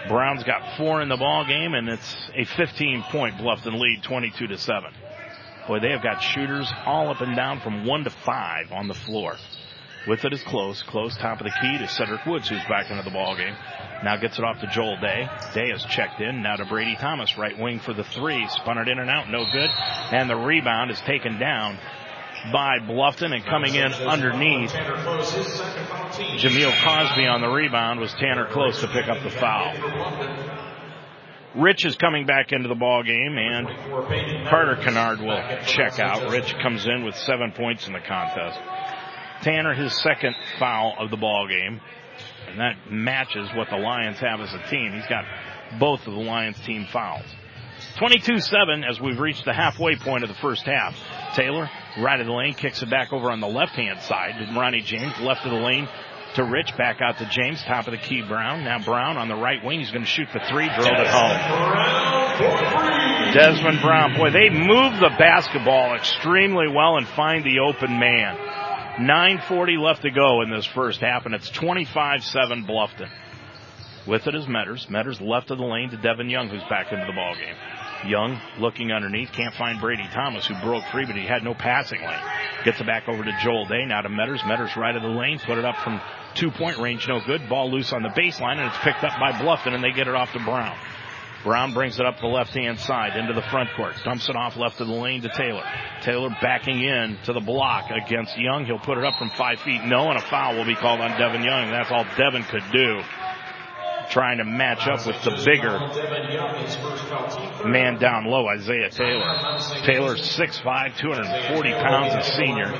Brown's 0.07 0.43
got 0.43 0.77
four 0.77 1.01
in 1.01 1.09
the 1.09 1.17
ball 1.17 1.45
game, 1.45 1.73
and 1.73 1.89
it's 1.89 2.15
a 2.35 2.45
15 2.45 3.03
point 3.11 3.35
Bluffton 3.35 3.79
lead, 3.79 4.03
22 4.03 4.47
to 4.47 4.57
7. 4.57 4.91
Boy, 5.67 5.79
they 5.79 5.89
have 5.89 6.03
got 6.03 6.21
shooters 6.21 6.71
all 6.85 7.09
up 7.09 7.21
and 7.21 7.35
down 7.35 7.59
from 7.59 7.85
one 7.85 8.03
to 8.03 8.11
five 8.11 8.71
on 8.71 8.87
the 8.87 8.93
floor. 8.93 9.35
With 10.07 10.23
it 10.23 10.33
is 10.33 10.43
close. 10.43 10.83
Close 10.83 11.17
top 11.17 11.39
of 11.39 11.45
the 11.45 11.53
key 11.61 11.77
to 11.79 11.87
Cedric 11.87 12.25
Woods, 12.25 12.47
who's 12.47 12.63
back 12.69 12.91
into 12.91 13.03
the 13.03 13.09
ball 13.09 13.35
game. 13.35 13.55
Now 14.03 14.17
gets 14.17 14.37
it 14.37 14.45
off 14.45 14.59
to 14.61 14.67
Joel 14.67 14.97
Day. 14.97 15.27
Day 15.53 15.69
is 15.71 15.83
checked 15.85 16.21
in. 16.21 16.43
Now 16.43 16.57
to 16.57 16.65
Brady 16.65 16.95
Thomas, 16.95 17.37
right 17.37 17.57
wing 17.57 17.79
for 17.79 17.93
the 17.93 18.03
three. 18.03 18.47
Spun 18.49 18.77
it 18.77 18.87
in 18.87 18.99
and 18.99 19.09
out, 19.09 19.29
no 19.29 19.45
good. 19.51 19.69
And 20.11 20.29
the 20.29 20.35
rebound 20.35 20.91
is 20.91 21.01
taken 21.01 21.39
down 21.39 21.79
by 22.51 22.77
Bluffton 22.79 23.33
and 23.33 23.43
coming 23.45 23.73
in 23.73 23.91
underneath. 23.93 24.71
Jameel 26.39 26.71
Cosby 26.83 27.25
on 27.25 27.41
the 27.41 27.49
rebound 27.49 27.99
was 27.99 28.13
Tanner 28.13 28.47
Close 28.51 28.79
to 28.81 28.87
pick 28.87 29.07
up 29.07 29.23
the 29.23 29.31
foul. 29.31 29.73
Rich 31.55 31.85
is 31.85 31.95
coming 31.95 32.25
back 32.25 32.51
into 32.51 32.67
the 32.67 32.75
ball 32.75 33.01
game 33.01 33.37
and 33.37 33.67
Carter 34.49 34.75
Kennard 34.83 35.21
will 35.21 35.41
check 35.65 35.99
out. 35.99 36.29
Rich 36.29 36.53
comes 36.61 36.85
in 36.85 37.05
with 37.05 37.15
seven 37.15 37.53
points 37.53 37.87
in 37.87 37.93
the 37.93 38.01
contest. 38.01 38.59
Tanner 39.45 39.75
his 39.75 39.95
second 40.01 40.35
foul 40.57 40.95
of 40.99 41.11
the 41.11 41.17
ball 41.17 41.47
game. 41.47 41.79
And 42.49 42.59
that 42.59 42.91
matches 42.91 43.47
what 43.55 43.69
the 43.69 43.77
Lions 43.77 44.17
have 44.17 44.41
as 44.41 44.51
a 44.53 44.69
team. 44.69 44.91
He's 44.93 45.05
got 45.05 45.23
both 45.79 46.07
of 46.07 46.13
the 46.13 46.19
Lions 46.19 46.59
team 46.61 46.87
fouls. 46.91 47.25
22-7 47.97 48.89
as 48.89 48.99
we've 48.99 49.19
reached 49.19 49.45
the 49.45 49.53
halfway 49.53 49.95
point 49.97 50.23
of 50.23 50.29
the 50.29 50.35
first 50.35 50.65
half. 50.65 50.97
Taylor, 51.35 51.69
right 51.99 52.19
of 52.19 52.25
the 52.25 52.33
lane, 52.33 52.55
kicks 52.55 52.81
it 52.81 52.89
back 52.89 53.13
over 53.13 53.29
on 53.29 53.39
the 53.39 53.47
left-hand 53.47 54.01
side. 54.01 54.33
Ronnie 54.55 54.81
James, 54.81 55.13
left 55.19 55.45
of 55.45 55.51
the 55.51 55.59
lane 55.59 55.87
to 56.35 56.43
Rich, 56.43 56.75
back 56.75 56.99
out 57.01 57.19
to 57.19 57.25
James, 57.29 57.61
top 57.63 57.85
of 57.87 57.91
the 57.91 57.99
key 57.99 58.23
Brown. 58.27 58.63
Now 58.63 58.79
Brown 58.79 59.17
on 59.17 59.27
the 59.27 59.35
right 59.35 59.63
wing. 59.63 59.79
He's 59.79 59.91
going 59.91 60.03
to 60.03 60.09
shoot 60.09 60.27
the 60.33 60.39
three, 60.49 60.67
drilled 60.75 60.99
it 60.99 61.07
home. 61.07 61.37
Desmond 63.33 63.81
Brown, 63.81 64.17
boy, 64.17 64.31
they 64.31 64.49
move 64.49 64.99
the 64.99 65.11
basketball 65.19 65.93
extremely 65.95 66.67
well 66.67 66.97
and 66.97 67.07
find 67.09 67.43
the 67.43 67.59
open 67.59 67.99
man. 67.99 68.37
9.40 68.97 69.77
left 69.77 70.03
to 70.03 70.11
go 70.11 70.41
in 70.41 70.49
this 70.49 70.65
first 70.65 71.01
half, 71.01 71.25
and 71.25 71.35
it's 71.35 71.49
25-7 71.51 72.65
Bluffton. 72.65 73.09
With 74.07 74.25
it 74.27 74.35
is 74.35 74.45
Metters. 74.45 74.87
Metters 74.87 75.19
left 75.19 75.51
of 75.51 75.57
the 75.57 75.65
lane 75.65 75.89
to 75.89 75.97
Devin 75.97 76.29
Young, 76.29 76.47
who's 76.47 76.63
back 76.69 76.93
into 76.93 77.05
the 77.05 77.11
ball 77.11 77.35
game. 77.35 77.55
Young 78.09 78.39
looking 78.59 78.93
underneath, 78.93 79.31
can't 79.33 79.53
find 79.55 79.81
Brady 79.81 80.07
Thomas, 80.13 80.45
who 80.45 80.53
broke 80.63 80.85
free, 80.91 81.05
but 81.05 81.15
he 81.15 81.25
had 81.25 81.43
no 81.43 81.53
passing 81.53 81.99
lane. 81.99 82.21
Gets 82.63 82.79
it 82.79 82.85
back 82.85 83.09
over 83.09 83.23
to 83.23 83.37
Joel 83.43 83.65
Day, 83.65 83.83
now 83.85 84.01
to 84.01 84.09
Metters. 84.09 84.39
Metters 84.41 84.75
right 84.77 84.95
of 84.95 85.01
the 85.01 85.09
lane, 85.09 85.39
put 85.39 85.57
it 85.57 85.65
up 85.65 85.77
from 85.77 85.99
two 86.35 86.51
point 86.51 86.77
range, 86.77 87.05
no 87.07 87.19
good. 87.19 87.49
Ball 87.49 87.69
loose 87.69 87.91
on 87.91 88.01
the 88.01 88.09
baseline, 88.09 88.59
and 88.59 88.67
it's 88.67 88.77
picked 88.77 89.03
up 89.03 89.19
by 89.19 89.33
Bluffton, 89.33 89.73
and 89.73 89.83
they 89.83 89.91
get 89.91 90.07
it 90.07 90.15
off 90.15 90.31
to 90.33 90.39
Brown. 90.39 90.77
Brown 91.45 91.75
brings 91.75 91.99
it 91.99 92.05
up 92.07 92.19
the 92.19 92.27
left 92.27 92.55
hand 92.55 92.79
side 92.79 93.15
into 93.15 93.33
the 93.33 93.43
front 93.43 93.69
court. 93.77 93.93
Dumps 94.03 94.27
it 94.29 94.35
off 94.35 94.57
left 94.57 94.81
of 94.81 94.87
the 94.87 94.93
lane 94.93 95.21
to 95.21 95.29
Taylor. 95.29 95.63
Taylor 96.01 96.35
backing 96.41 96.81
in 96.81 97.19
to 97.25 97.33
the 97.33 97.39
block 97.39 97.91
against 97.91 98.35
Young. 98.35 98.65
He'll 98.65 98.79
put 98.79 98.97
it 98.97 99.05
up 99.05 99.13
from 99.19 99.29
five 99.29 99.59
feet. 99.59 99.83
No, 99.85 100.09
and 100.09 100.17
a 100.17 100.23
foul 100.23 100.57
will 100.57 100.65
be 100.65 100.75
called 100.75 100.99
on 101.01 101.11
Devin 101.19 101.43
Young. 101.43 101.69
That's 101.69 101.91
all 101.91 102.03
Devin 102.17 102.43
could 102.49 102.63
do. 102.73 102.99
Trying 104.09 104.37
to 104.37 104.45
match 104.45 104.87
up 104.87 105.05
with 105.05 105.21
the 105.23 105.31
bigger 105.45 105.79
man 107.67 107.99
down 107.99 108.25
low, 108.25 108.47
Isaiah 108.47 108.89
Taylor. 108.89 109.59
Taylor 109.85 110.15
6'5", 110.15 110.97
240 110.97 111.71
pounds, 111.71 112.13
a 112.15 112.23
senior. 112.23 112.73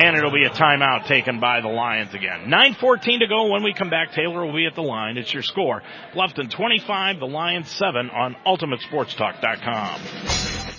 And 0.00 0.16
it'll 0.16 0.32
be 0.32 0.44
a 0.44 0.50
timeout 0.50 1.06
taken 1.06 1.40
by 1.40 1.60
the 1.60 1.68
Lions 1.68 2.14
again. 2.14 2.46
9.14 2.46 3.18
to 3.18 3.26
go 3.26 3.48
when 3.50 3.62
we 3.62 3.74
come 3.74 3.90
back. 3.90 4.12
Taylor 4.12 4.46
will 4.46 4.54
be 4.54 4.66
at 4.66 4.74
the 4.74 4.82
line. 4.82 5.16
It's 5.18 5.34
your 5.34 5.42
score. 5.42 5.82
Bluffton 6.14 6.50
25, 6.50 7.18
the 7.18 7.26
Lions 7.26 7.68
7 7.68 8.10
on 8.10 8.36
UltimateSportsTalk.com. 8.46 10.00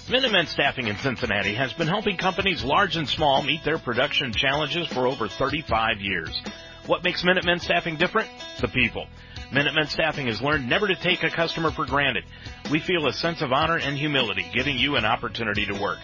Minutemen 0.09 0.47
Staffing 0.47 0.87
in 0.87 0.97
Cincinnati 0.97 1.53
has 1.53 1.71
been 1.73 1.87
helping 1.87 2.17
companies 2.17 2.63
large 2.63 2.95
and 2.95 3.07
small 3.07 3.43
meet 3.43 3.63
their 3.63 3.77
production 3.77 4.33
challenges 4.33 4.87
for 4.87 5.05
over 5.05 5.27
35 5.27 6.01
years. 6.01 6.41
What 6.85 7.03
makes 7.03 7.23
Minutemen 7.23 7.59
Staffing 7.59 7.97
different? 7.97 8.29
The 8.59 8.67
people. 8.67 9.07
Minutemen 9.51 9.87
Staffing 9.87 10.27
has 10.27 10.41
learned 10.41 10.69
never 10.69 10.87
to 10.87 10.95
take 10.95 11.23
a 11.23 11.29
customer 11.29 11.71
for 11.71 11.85
granted. 11.85 12.23
We 12.71 12.79
feel 12.79 13.07
a 13.07 13.13
sense 13.13 13.41
of 13.41 13.51
honor 13.51 13.77
and 13.77 13.97
humility 13.97 14.45
giving 14.53 14.77
you 14.77 14.95
an 14.95 15.05
opportunity 15.05 15.65
to 15.65 15.81
work. 15.81 15.97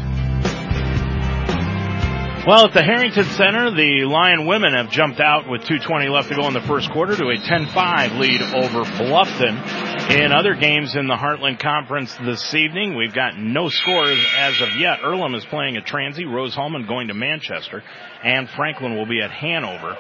Well, 2.47 2.67
at 2.67 2.75
the 2.75 2.85
Harrington 2.85 3.25
Center, 3.25 3.73
the 3.73 4.05
Lion 4.05 4.47
women 4.47 4.73
have 4.73 4.89
jumped 4.89 5.19
out 5.19 5.51
with 5.51 5.63
2.20 5.63 6.09
left 6.13 6.29
to 6.29 6.37
go 6.37 6.47
in 6.47 6.55
the 6.55 6.61
first 6.61 6.89
quarter 6.93 7.17
to 7.17 7.25
a 7.25 7.39
10-5 7.39 8.21
lead 8.21 8.41
over 8.41 8.85
Bluffton. 8.85 10.15
In 10.23 10.31
other 10.31 10.55
games 10.55 10.95
in 10.95 11.09
the 11.09 11.17
Heartland 11.17 11.59
Conference 11.59 12.15
this 12.25 12.55
evening, 12.55 12.95
we've 12.95 13.13
got 13.13 13.37
no 13.37 13.69
scores 13.69 14.25
as 14.39 14.61
of 14.61 14.69
yet. 14.79 15.01
Earlham 15.03 15.35
is 15.35 15.45
playing 15.47 15.77
at 15.77 15.87
Transy, 15.87 16.25
Rose-Hulman 16.25 16.87
going 16.87 17.09
to 17.09 17.15
Manchester, 17.15 17.83
and 18.23 18.49
Franklin 18.51 18.95
will 18.95 19.07
be 19.07 19.21
at 19.21 19.33
Hanover. 19.33 19.97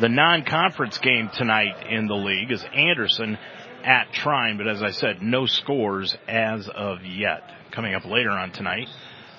The 0.00 0.08
non-conference 0.08 0.98
game 0.98 1.30
tonight 1.32 1.86
in 1.88 2.08
the 2.08 2.16
league 2.16 2.50
is 2.50 2.64
Anderson 2.74 3.38
at 3.84 4.12
Trine, 4.12 4.56
but 4.56 4.66
as 4.66 4.82
I 4.82 4.90
said, 4.90 5.22
no 5.22 5.46
scores 5.46 6.16
as 6.26 6.68
of 6.68 7.04
yet. 7.04 7.48
Coming 7.70 7.94
up 7.94 8.04
later 8.04 8.30
on 8.30 8.50
tonight, 8.50 8.88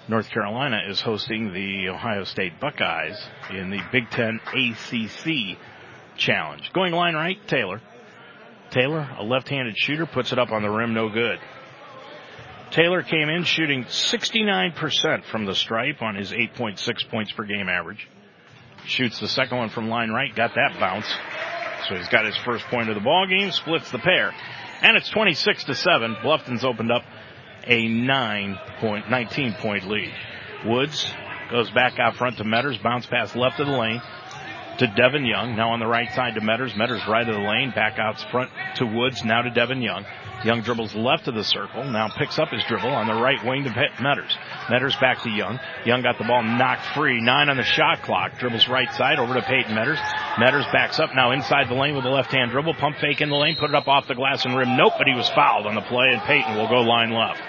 North 0.08 0.30
Carolina 0.30 0.82
is 0.88 1.02
hosting 1.02 1.52
the 1.52 1.90
Ohio 1.90 2.26
State 2.26 2.60
Buckeyes 2.60 3.20
in 3.50 3.72
the 3.72 3.80
Big 3.92 4.10
Ten 4.12 4.40
ACC 4.54 5.58
Challenge. 6.16 6.72
Going 6.74 6.94
line 6.94 7.16
right, 7.16 7.38
Taylor. 7.48 7.82
Taylor, 8.70 9.10
a 9.18 9.24
left-handed 9.24 9.76
shooter, 9.78 10.06
puts 10.06 10.32
it 10.32 10.38
up 10.38 10.52
on 10.52 10.62
the 10.62 10.70
rim, 10.70 10.94
no 10.94 11.10
good. 11.10 11.40
Taylor 12.70 13.02
came 13.02 13.30
in 13.30 13.46
shooting 13.46 13.86
69% 13.86 15.24
from 15.26 15.46
the 15.46 15.56
stripe 15.56 16.02
on 16.02 16.16
his 16.16 16.32
8.6 16.32 17.10
points 17.10 17.32
per 17.32 17.44
game 17.44 17.68
average. 17.68 18.08
Shoots 18.86 19.20
the 19.20 19.28
second 19.28 19.58
one 19.58 19.70
from 19.70 19.90
line 19.90 20.12
right, 20.12 20.36
got 20.36 20.54
that 20.54 20.80
bounce. 20.80 21.08
So 21.88 21.96
he's 21.96 22.10
got 22.10 22.26
his 22.26 22.38
first 22.38 22.66
point 22.66 22.90
of 22.90 22.96
the 22.96 23.02
ball 23.02 23.26
game, 23.28 23.52
splits 23.52 23.90
the 23.92 24.00
pair. 24.00 24.34
And 24.82 24.98
it's 24.98 25.10
26 25.10 25.64
to 25.66 25.76
7. 25.76 26.18
Bluffton's 26.22 26.64
opened 26.64 26.92
up 26.92 27.04
a 27.68 27.88
9 27.88 28.60
point, 28.80 29.10
19 29.10 29.54
point 29.54 29.88
lead. 29.88 30.14
Woods 30.66 31.12
goes 31.52 31.70
back 31.72 32.00
out 32.00 32.16
front 32.16 32.38
to 32.38 32.44
Metters, 32.44 32.82
bounce 32.82 33.06
pass 33.06 33.36
left 33.36 33.60
of 33.60 33.68
the 33.68 33.74
lane 33.74 34.02
to 34.80 34.88
Devin 34.88 35.26
Young. 35.26 35.56
Now 35.56 35.72
on 35.72 35.80
the 35.80 35.88
right 35.88 36.12
side 36.14 36.36
to 36.36 36.42
Metters. 36.42 36.74
Metters 36.74 37.06
right 37.08 37.28
of 37.28 37.36
the 37.36 37.42
lane, 37.42 37.72
back 37.72 37.98
out 37.98 38.20
front 38.32 38.52
to 38.76 38.86
Woods, 38.86 39.24
now 39.24 39.42
to 39.42 39.50
Devin 39.50 39.82
Young. 39.82 40.06
Young 40.44 40.62
dribbles 40.62 40.94
left 40.94 41.28
of 41.28 41.34
the 41.34 41.44
circle, 41.44 41.84
now 41.86 42.10
picks 42.10 42.38
up 42.38 42.50
his 42.50 42.64
dribble 42.66 42.90
on 42.90 43.08
the 43.08 43.14
right 43.14 43.44
wing 43.46 43.64
to 43.64 43.70
Metters. 43.70 44.36
Metters 44.68 45.00
back 45.00 45.24
to 45.24 45.30
Young. 45.30 45.60
Young 45.86 46.02
got 46.02 46.18
the 46.18 46.26
ball 46.26 46.44
knocked 46.44 46.86
free, 46.94 47.22
nine 47.22 47.50
on 47.50 47.58
the 47.58 47.64
shot 47.64 48.04
clock, 48.04 48.38
dribbles 48.38 48.68
right 48.68 48.92
side 48.94 49.18
over 49.18 49.34
to 49.34 49.42
Peyton 49.42 49.74
Metters. 49.74 50.00
Metters 50.36 50.70
backs 50.72 51.00
up 51.00 51.16
now 51.16 51.32
inside 51.32 51.70
the 51.70 51.74
lane 51.74 51.96
with 51.96 52.06
a 52.06 52.10
left 52.10 52.32
hand 52.32 52.52
dribble. 52.52 52.76
Pump 52.76 52.98
fake 52.98 53.22
in 53.22 53.30
the 53.30 53.36
lane, 53.36 53.56
put 53.56 53.70
it 53.70 53.76
up 53.76 53.88
off 53.88 54.08
the 54.08 54.16
glass 54.16 54.46
and 54.46 54.56
rim. 54.56 54.76
Nope, 54.78 54.94
but 54.98 55.08
he 55.08 55.16
was 55.16 55.30
fouled 55.30 55.66
on 55.66 55.76
the 55.76 55.82
play 55.82 56.10
and 56.12 56.22
Peyton 56.22 56.56
will 56.56 56.68
go 56.68 56.82
line 56.82 57.12
left. 57.12 57.42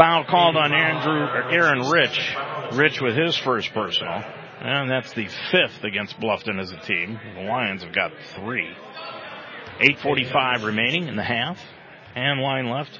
Foul 0.00 0.24
called 0.24 0.56
on 0.56 0.72
Andrew, 0.72 1.26
Aaron 1.52 1.90
Rich. 1.90 2.34
Rich 2.72 3.02
with 3.02 3.14
his 3.14 3.36
first 3.36 3.70
personal. 3.74 4.24
And 4.62 4.90
that's 4.90 5.12
the 5.12 5.28
fifth 5.50 5.84
against 5.84 6.18
Bluffton 6.18 6.58
as 6.58 6.72
a 6.72 6.78
team. 6.78 7.20
The 7.34 7.42
Lions 7.42 7.82
have 7.82 7.94
got 7.94 8.10
three. 8.34 8.70
8.45 9.80 10.64
remaining 10.64 11.06
in 11.06 11.16
the 11.16 11.22
half. 11.22 11.58
And 12.16 12.40
line 12.40 12.70
left, 12.70 12.98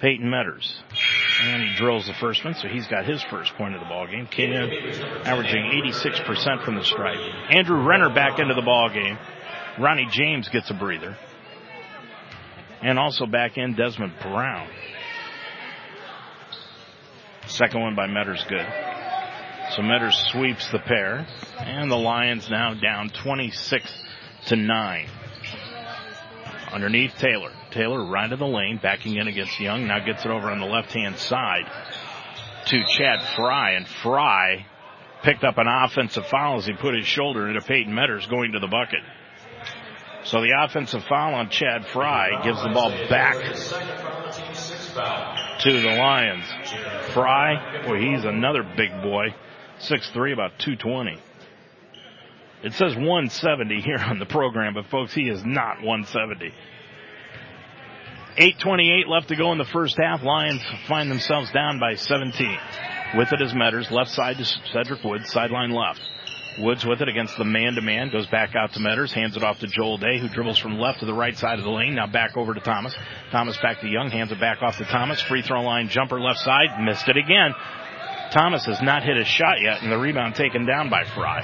Peyton 0.00 0.26
Metters. 0.26 0.68
And 1.42 1.62
he 1.62 1.76
drills 1.76 2.08
the 2.08 2.14
first 2.14 2.44
one, 2.44 2.54
so 2.54 2.66
he's 2.66 2.88
got 2.88 3.06
his 3.06 3.22
first 3.30 3.54
point 3.54 3.74
of 3.74 3.80
the 3.80 3.86
ball 3.86 4.08
game. 4.08 4.26
Kenyon 4.26 4.72
averaging 5.24 5.80
86% 5.92 6.64
from 6.64 6.74
the 6.74 6.82
stripe. 6.82 7.20
Andrew 7.50 7.80
Renner 7.86 8.12
back 8.12 8.40
into 8.40 8.54
the 8.54 8.62
ball 8.62 8.90
game. 8.92 9.16
Ronnie 9.78 10.08
James 10.10 10.48
gets 10.48 10.72
a 10.72 10.74
breather. 10.74 11.16
And 12.82 12.98
also 12.98 13.26
back 13.26 13.56
in 13.58 13.76
Desmond 13.76 14.14
Brown. 14.20 14.68
Second 17.46 17.80
one 17.80 17.94
by 17.94 18.06
Metters 18.06 18.46
good. 18.48 18.66
So 19.70 19.82
Metters 19.82 20.14
sweeps 20.30 20.70
the 20.70 20.78
pair. 20.78 21.26
And 21.58 21.90
the 21.90 21.96
Lions 21.96 22.48
now 22.50 22.74
down 22.74 23.10
26 23.10 23.92
to 24.46 24.56
9. 24.56 25.08
Underneath 26.72 27.16
Taylor. 27.18 27.52
Taylor 27.70 28.04
right 28.04 28.30
of 28.32 28.38
the 28.38 28.46
lane, 28.46 28.78
backing 28.82 29.16
in 29.16 29.28
against 29.28 29.60
Young. 29.60 29.86
Now 29.86 30.04
gets 30.04 30.24
it 30.24 30.30
over 30.30 30.50
on 30.50 30.60
the 30.60 30.66
left 30.66 30.92
hand 30.92 31.16
side 31.18 31.70
to 32.66 32.82
Chad 32.96 33.22
Fry. 33.36 33.72
And 33.72 33.86
Fry 33.86 34.66
picked 35.22 35.44
up 35.44 35.58
an 35.58 35.66
offensive 35.68 36.26
foul 36.26 36.58
as 36.58 36.66
he 36.66 36.72
put 36.74 36.94
his 36.94 37.06
shoulder 37.06 37.48
into 37.48 37.60
Peyton 37.60 37.92
Metters 37.92 38.28
going 38.28 38.52
to 38.52 38.58
the 38.58 38.68
bucket. 38.68 39.00
So 40.24 40.40
the 40.40 40.54
offensive 40.64 41.04
foul 41.04 41.34
on 41.34 41.50
Chad 41.50 41.86
Fry 41.86 42.42
gives 42.42 42.62
the 42.62 42.70
ball 42.70 42.90
back 43.08 43.36
to 45.60 45.80
the 45.80 45.96
Lions. 45.96 46.44
Fry, 47.12 47.82
boy, 47.86 48.00
he's 48.00 48.24
another 48.24 48.62
big 48.62 48.90
boy. 49.02 49.34
6'3", 49.80 50.32
about 50.32 50.58
220. 50.58 51.18
It 52.62 52.72
says 52.72 52.94
170 52.94 53.80
here 53.82 53.98
on 53.98 54.18
the 54.18 54.26
program, 54.26 54.74
but 54.74 54.86
folks, 54.86 55.12
he 55.14 55.28
is 55.28 55.44
not 55.44 55.82
170. 55.82 56.52
8.28 58.38 59.06
left 59.06 59.28
to 59.28 59.36
go 59.36 59.52
in 59.52 59.58
the 59.58 59.64
first 59.64 59.96
half. 59.96 60.22
Lions 60.22 60.62
find 60.88 61.10
themselves 61.10 61.52
down 61.52 61.78
by 61.78 61.94
17. 61.94 62.58
With 63.16 63.32
it 63.32 63.40
is 63.40 63.52
Metters, 63.52 63.90
left 63.90 64.10
side 64.10 64.38
to 64.38 64.44
Cedric 64.44 65.04
Woods, 65.04 65.30
sideline 65.30 65.70
left. 65.70 66.00
Woods 66.58 66.84
with 66.84 67.00
it 67.00 67.08
against 67.08 67.36
the 67.36 67.44
man 67.44 67.74
to 67.74 67.82
man, 67.82 68.10
goes 68.10 68.26
back 68.28 68.54
out 68.54 68.72
to 68.72 68.78
Metters, 68.78 69.12
hands 69.12 69.36
it 69.36 69.42
off 69.42 69.58
to 69.58 69.66
Joel 69.66 69.98
Day, 69.98 70.20
who 70.20 70.28
dribbles 70.28 70.58
from 70.58 70.78
left 70.78 71.00
to 71.00 71.06
the 71.06 71.14
right 71.14 71.36
side 71.36 71.58
of 71.58 71.64
the 71.64 71.70
lane. 71.70 71.94
Now 71.94 72.06
back 72.06 72.36
over 72.36 72.54
to 72.54 72.60
Thomas. 72.60 72.94
Thomas 73.32 73.56
back 73.58 73.80
to 73.80 73.88
Young, 73.88 74.10
hands 74.10 74.30
it 74.30 74.38
back 74.38 74.62
off 74.62 74.78
to 74.78 74.84
Thomas. 74.84 75.20
Free 75.22 75.42
throw 75.42 75.62
line 75.62 75.88
jumper 75.88 76.20
left 76.20 76.38
side, 76.40 76.80
missed 76.80 77.08
it 77.08 77.16
again. 77.16 77.54
Thomas 78.32 78.64
has 78.66 78.80
not 78.82 79.02
hit 79.02 79.16
a 79.16 79.24
shot 79.24 79.60
yet, 79.60 79.82
and 79.82 79.90
the 79.90 79.98
rebound 79.98 80.34
taken 80.34 80.64
down 80.64 80.90
by 80.90 81.04
Fry. 81.04 81.42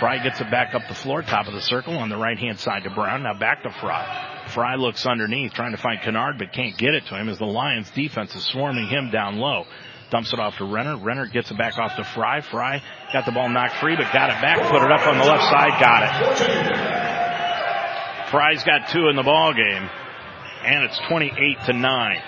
Fry 0.00 0.22
gets 0.22 0.40
it 0.40 0.50
back 0.50 0.74
up 0.74 0.82
the 0.88 0.94
floor, 0.94 1.22
top 1.22 1.46
of 1.46 1.54
the 1.54 1.62
circle 1.62 1.96
on 1.96 2.08
the 2.08 2.16
right 2.16 2.38
hand 2.38 2.58
side 2.58 2.84
to 2.84 2.90
Brown. 2.90 3.22
Now 3.22 3.38
back 3.38 3.62
to 3.62 3.70
Fry. 3.80 4.44
Fry 4.54 4.76
looks 4.76 5.04
underneath, 5.06 5.52
trying 5.52 5.72
to 5.72 5.78
find 5.78 6.00
Kennard, 6.00 6.38
but 6.38 6.52
can't 6.52 6.76
get 6.76 6.94
it 6.94 7.04
to 7.06 7.16
him 7.16 7.28
as 7.28 7.38
the 7.38 7.46
Lions 7.46 7.90
defense 7.90 8.34
is 8.34 8.46
swarming 8.46 8.88
him 8.88 9.10
down 9.10 9.36
low 9.36 9.64
dumps 10.10 10.32
it 10.32 10.38
off 10.38 10.56
to 10.58 10.64
Renner. 10.64 10.96
Renner 10.96 11.26
gets 11.26 11.50
it 11.50 11.58
back 11.58 11.78
off 11.78 11.96
to 11.96 12.04
Fry. 12.04 12.40
Fry 12.40 12.82
got 13.12 13.24
the 13.26 13.32
ball 13.32 13.48
knocked 13.48 13.76
free, 13.76 13.96
but 13.96 14.12
got 14.12 14.30
it 14.30 14.40
back, 14.40 14.70
put 14.70 14.82
it 14.82 14.90
up 14.90 15.06
on 15.06 15.18
the 15.18 15.24
left 15.24 15.44
side, 15.44 15.80
got 15.80 16.02
it. 16.02 16.10
Fry's 18.30 18.64
got 18.64 18.88
two 18.88 19.08
in 19.08 19.16
the 19.16 19.22
ball 19.22 19.52
game, 19.54 19.88
and 20.64 20.84
it's 20.84 20.98
28 21.08 21.58
to 21.66 21.72
9. 21.72 22.22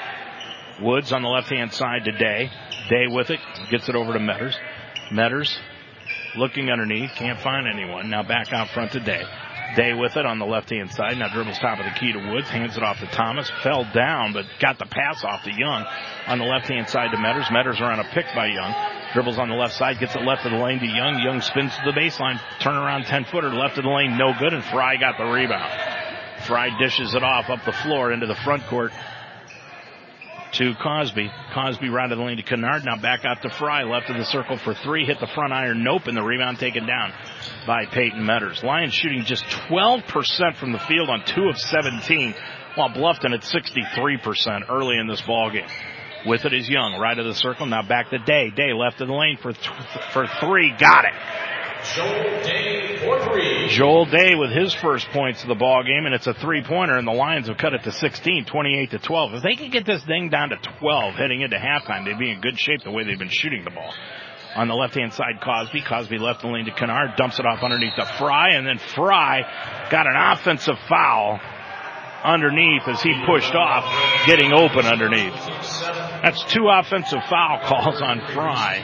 Woods 0.80 1.12
on 1.12 1.22
the 1.22 1.28
left 1.28 1.48
hand 1.48 1.72
side 1.72 2.04
to 2.04 2.12
Day. 2.12 2.50
Day 2.88 3.06
with 3.08 3.30
it, 3.30 3.40
gets 3.70 3.88
it 3.88 3.96
over 3.96 4.12
to 4.12 4.18
Metters. 4.18 4.54
Metters 5.10 5.52
looking 6.36 6.70
underneath, 6.70 7.10
can't 7.16 7.40
find 7.40 7.66
anyone. 7.66 8.10
Now 8.10 8.22
back 8.22 8.52
out 8.52 8.68
front 8.70 8.92
to 8.92 9.00
Day. 9.00 9.24
Day 9.76 9.92
with 9.92 10.16
it 10.16 10.24
on 10.24 10.38
the 10.38 10.46
left 10.46 10.70
hand 10.70 10.90
side. 10.90 11.18
Now 11.18 11.28
dribbles 11.32 11.58
top 11.58 11.78
of 11.78 11.84
the 11.84 11.98
key 11.98 12.12
to 12.12 12.32
Woods, 12.32 12.48
hands 12.48 12.76
it 12.76 12.82
off 12.82 12.98
to 13.00 13.06
Thomas, 13.06 13.50
fell 13.62 13.86
down, 13.92 14.32
but 14.32 14.46
got 14.60 14.78
the 14.78 14.86
pass 14.86 15.22
off 15.24 15.44
to 15.44 15.52
Young 15.52 15.84
on 16.26 16.38
the 16.38 16.44
left 16.44 16.68
hand 16.68 16.88
side 16.88 17.10
to 17.10 17.16
Metters. 17.16 17.46
Metters 17.46 17.80
are 17.80 17.92
on 17.92 18.00
a 18.00 18.08
pick 18.12 18.26
by 18.34 18.46
Young. 18.46 18.74
Dribbles 19.12 19.38
on 19.38 19.48
the 19.48 19.54
left 19.54 19.74
side, 19.74 19.98
gets 19.98 20.14
it 20.14 20.22
left 20.22 20.44
of 20.44 20.52
the 20.52 20.58
lane 20.58 20.80
to 20.80 20.86
Young. 20.86 21.20
Young 21.20 21.40
spins 21.40 21.72
to 21.76 21.92
the 21.92 21.98
baseline, 21.98 22.40
turn 22.60 22.76
around 22.76 23.04
10 23.04 23.26
footer, 23.26 23.50
left 23.50 23.78
of 23.78 23.84
the 23.84 23.90
lane, 23.90 24.16
no 24.16 24.32
good, 24.38 24.52
and 24.52 24.64
Fry 24.64 24.96
got 24.96 25.16
the 25.18 25.24
rebound. 25.24 25.72
Fry 26.46 26.70
dishes 26.78 27.14
it 27.14 27.22
off 27.22 27.50
up 27.50 27.64
the 27.64 27.72
floor 27.72 28.12
into 28.12 28.26
the 28.26 28.36
front 28.36 28.64
court 28.66 28.92
to 30.52 30.74
Cosby. 30.82 31.30
Cosby 31.54 31.88
right 31.88 32.10
of 32.10 32.18
the 32.18 32.24
lane 32.24 32.36
to 32.36 32.42
Kennard. 32.42 32.84
Now 32.84 32.96
back 32.96 33.24
out 33.24 33.42
to 33.42 33.50
Fry. 33.50 33.82
Left 33.84 34.08
of 34.10 34.16
the 34.16 34.24
circle 34.24 34.56
for 34.56 34.74
three. 34.74 35.04
Hit 35.04 35.20
the 35.20 35.26
front 35.34 35.52
iron. 35.52 35.84
Nope. 35.84 36.06
And 36.06 36.16
the 36.16 36.22
rebound 36.22 36.58
taken 36.58 36.86
down 36.86 37.12
by 37.68 37.84
Peyton 37.84 38.22
Metters. 38.22 38.62
Lions 38.62 38.94
shooting 38.94 39.22
just 39.26 39.44
12% 39.68 40.56
from 40.56 40.72
the 40.72 40.78
field 40.88 41.10
on 41.10 41.22
two 41.26 41.50
of 41.50 41.58
17, 41.58 42.34
while 42.76 42.88
Bluffton 42.88 43.34
at 43.34 43.42
63% 43.42 44.70
early 44.70 44.96
in 44.96 45.06
this 45.06 45.20
ball 45.20 45.50
game. 45.52 45.68
With 46.24 46.46
it 46.46 46.54
is 46.54 46.66
Young, 46.66 46.98
right 46.98 47.16
of 47.16 47.26
the 47.26 47.34
circle. 47.34 47.66
Now 47.66 47.82
back 47.86 48.08
to 48.08 48.18
Day. 48.20 48.50
Day 48.50 48.72
left 48.72 49.02
of 49.02 49.08
the 49.08 49.14
lane 49.14 49.36
for 49.40 49.52
th- 49.52 49.66
for 50.14 50.26
three. 50.40 50.74
Got 50.80 51.04
it. 51.04 51.12
Joel 51.94 52.42
Day 52.42 52.98
for 53.04 53.24
three. 53.28 53.68
Joel 53.68 54.06
Day 54.06 54.34
with 54.34 54.50
his 54.50 54.74
first 54.74 55.06
points 55.12 55.42
of 55.42 55.48
the 55.48 55.54
ball 55.54 55.84
game, 55.84 56.06
and 56.06 56.14
it's 56.14 56.26
a 56.26 56.34
three 56.34 56.64
pointer, 56.64 56.96
and 56.96 57.06
the 57.06 57.12
Lions 57.12 57.48
have 57.48 57.58
cut 57.58 57.74
it 57.74 57.82
to 57.84 57.92
16, 57.92 58.46
28 58.46 58.90
to 58.92 58.98
12. 58.98 59.34
If 59.34 59.42
they 59.42 59.56
could 59.56 59.72
get 59.72 59.84
this 59.84 60.02
thing 60.06 60.30
down 60.30 60.48
to 60.48 60.56
12 60.80 61.14
heading 61.14 61.42
into 61.42 61.58
halftime, 61.58 62.06
they'd 62.06 62.18
be 62.18 62.30
in 62.32 62.40
good 62.40 62.58
shape 62.58 62.80
the 62.82 62.90
way 62.90 63.04
they've 63.04 63.18
been 63.18 63.28
shooting 63.28 63.62
the 63.62 63.70
ball. 63.70 63.92
On 64.56 64.66
the 64.66 64.74
left 64.74 64.94
hand 64.94 65.12
side, 65.12 65.40
Cosby. 65.40 65.82
Cosby 65.82 66.18
left 66.18 66.40
the 66.42 66.48
lane 66.48 66.64
to 66.64 66.72
Kennard, 66.72 67.16
dumps 67.16 67.38
it 67.38 67.46
off 67.46 67.62
underneath 67.62 67.94
to 67.96 68.06
Fry, 68.18 68.54
and 68.54 68.66
then 68.66 68.78
Fry 68.78 69.42
got 69.90 70.06
an 70.06 70.16
offensive 70.16 70.76
foul 70.88 71.38
underneath 72.24 72.82
as 72.88 73.02
he 73.02 73.14
pushed 73.26 73.54
off, 73.54 73.84
getting 74.26 74.52
open 74.52 74.86
underneath. 74.86 75.34
That's 76.22 76.42
two 76.44 76.68
offensive 76.68 77.22
foul 77.28 77.60
calls 77.64 78.02
on 78.02 78.20
Fry. 78.32 78.82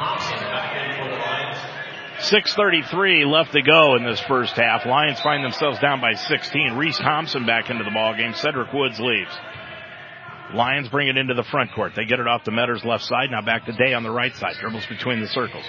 6.33 2.18 3.26
left 3.26 3.52
to 3.52 3.60
go 3.60 3.96
in 3.96 4.04
this 4.04 4.20
first 4.20 4.54
half. 4.56 4.86
Lions 4.86 5.20
find 5.20 5.44
themselves 5.44 5.78
down 5.78 6.00
by 6.00 6.12
16. 6.12 6.74
Reese 6.74 6.98
Thompson 6.98 7.44
back 7.44 7.70
into 7.70 7.84
the 7.84 7.90
ball 7.90 8.14
game. 8.16 8.32
Cedric 8.34 8.72
Woods 8.72 8.98
leaves. 9.00 9.36
Lions 10.54 10.88
bring 10.88 11.08
it 11.08 11.16
into 11.16 11.34
the 11.34 11.44
front 11.50 11.72
court. 11.74 11.92
They 11.96 12.04
get 12.04 12.20
it 12.20 12.28
off 12.28 12.44
the 12.44 12.52
Metters 12.52 12.84
left 12.84 13.04
side. 13.04 13.30
Now 13.30 13.42
back 13.42 13.66
to 13.66 13.72
Day 13.72 13.92
on 13.92 14.02
the 14.02 14.10
right 14.10 14.34
side. 14.36 14.54
Dribbles 14.60 14.86
between 14.86 15.20
the 15.20 15.26
circles. 15.28 15.64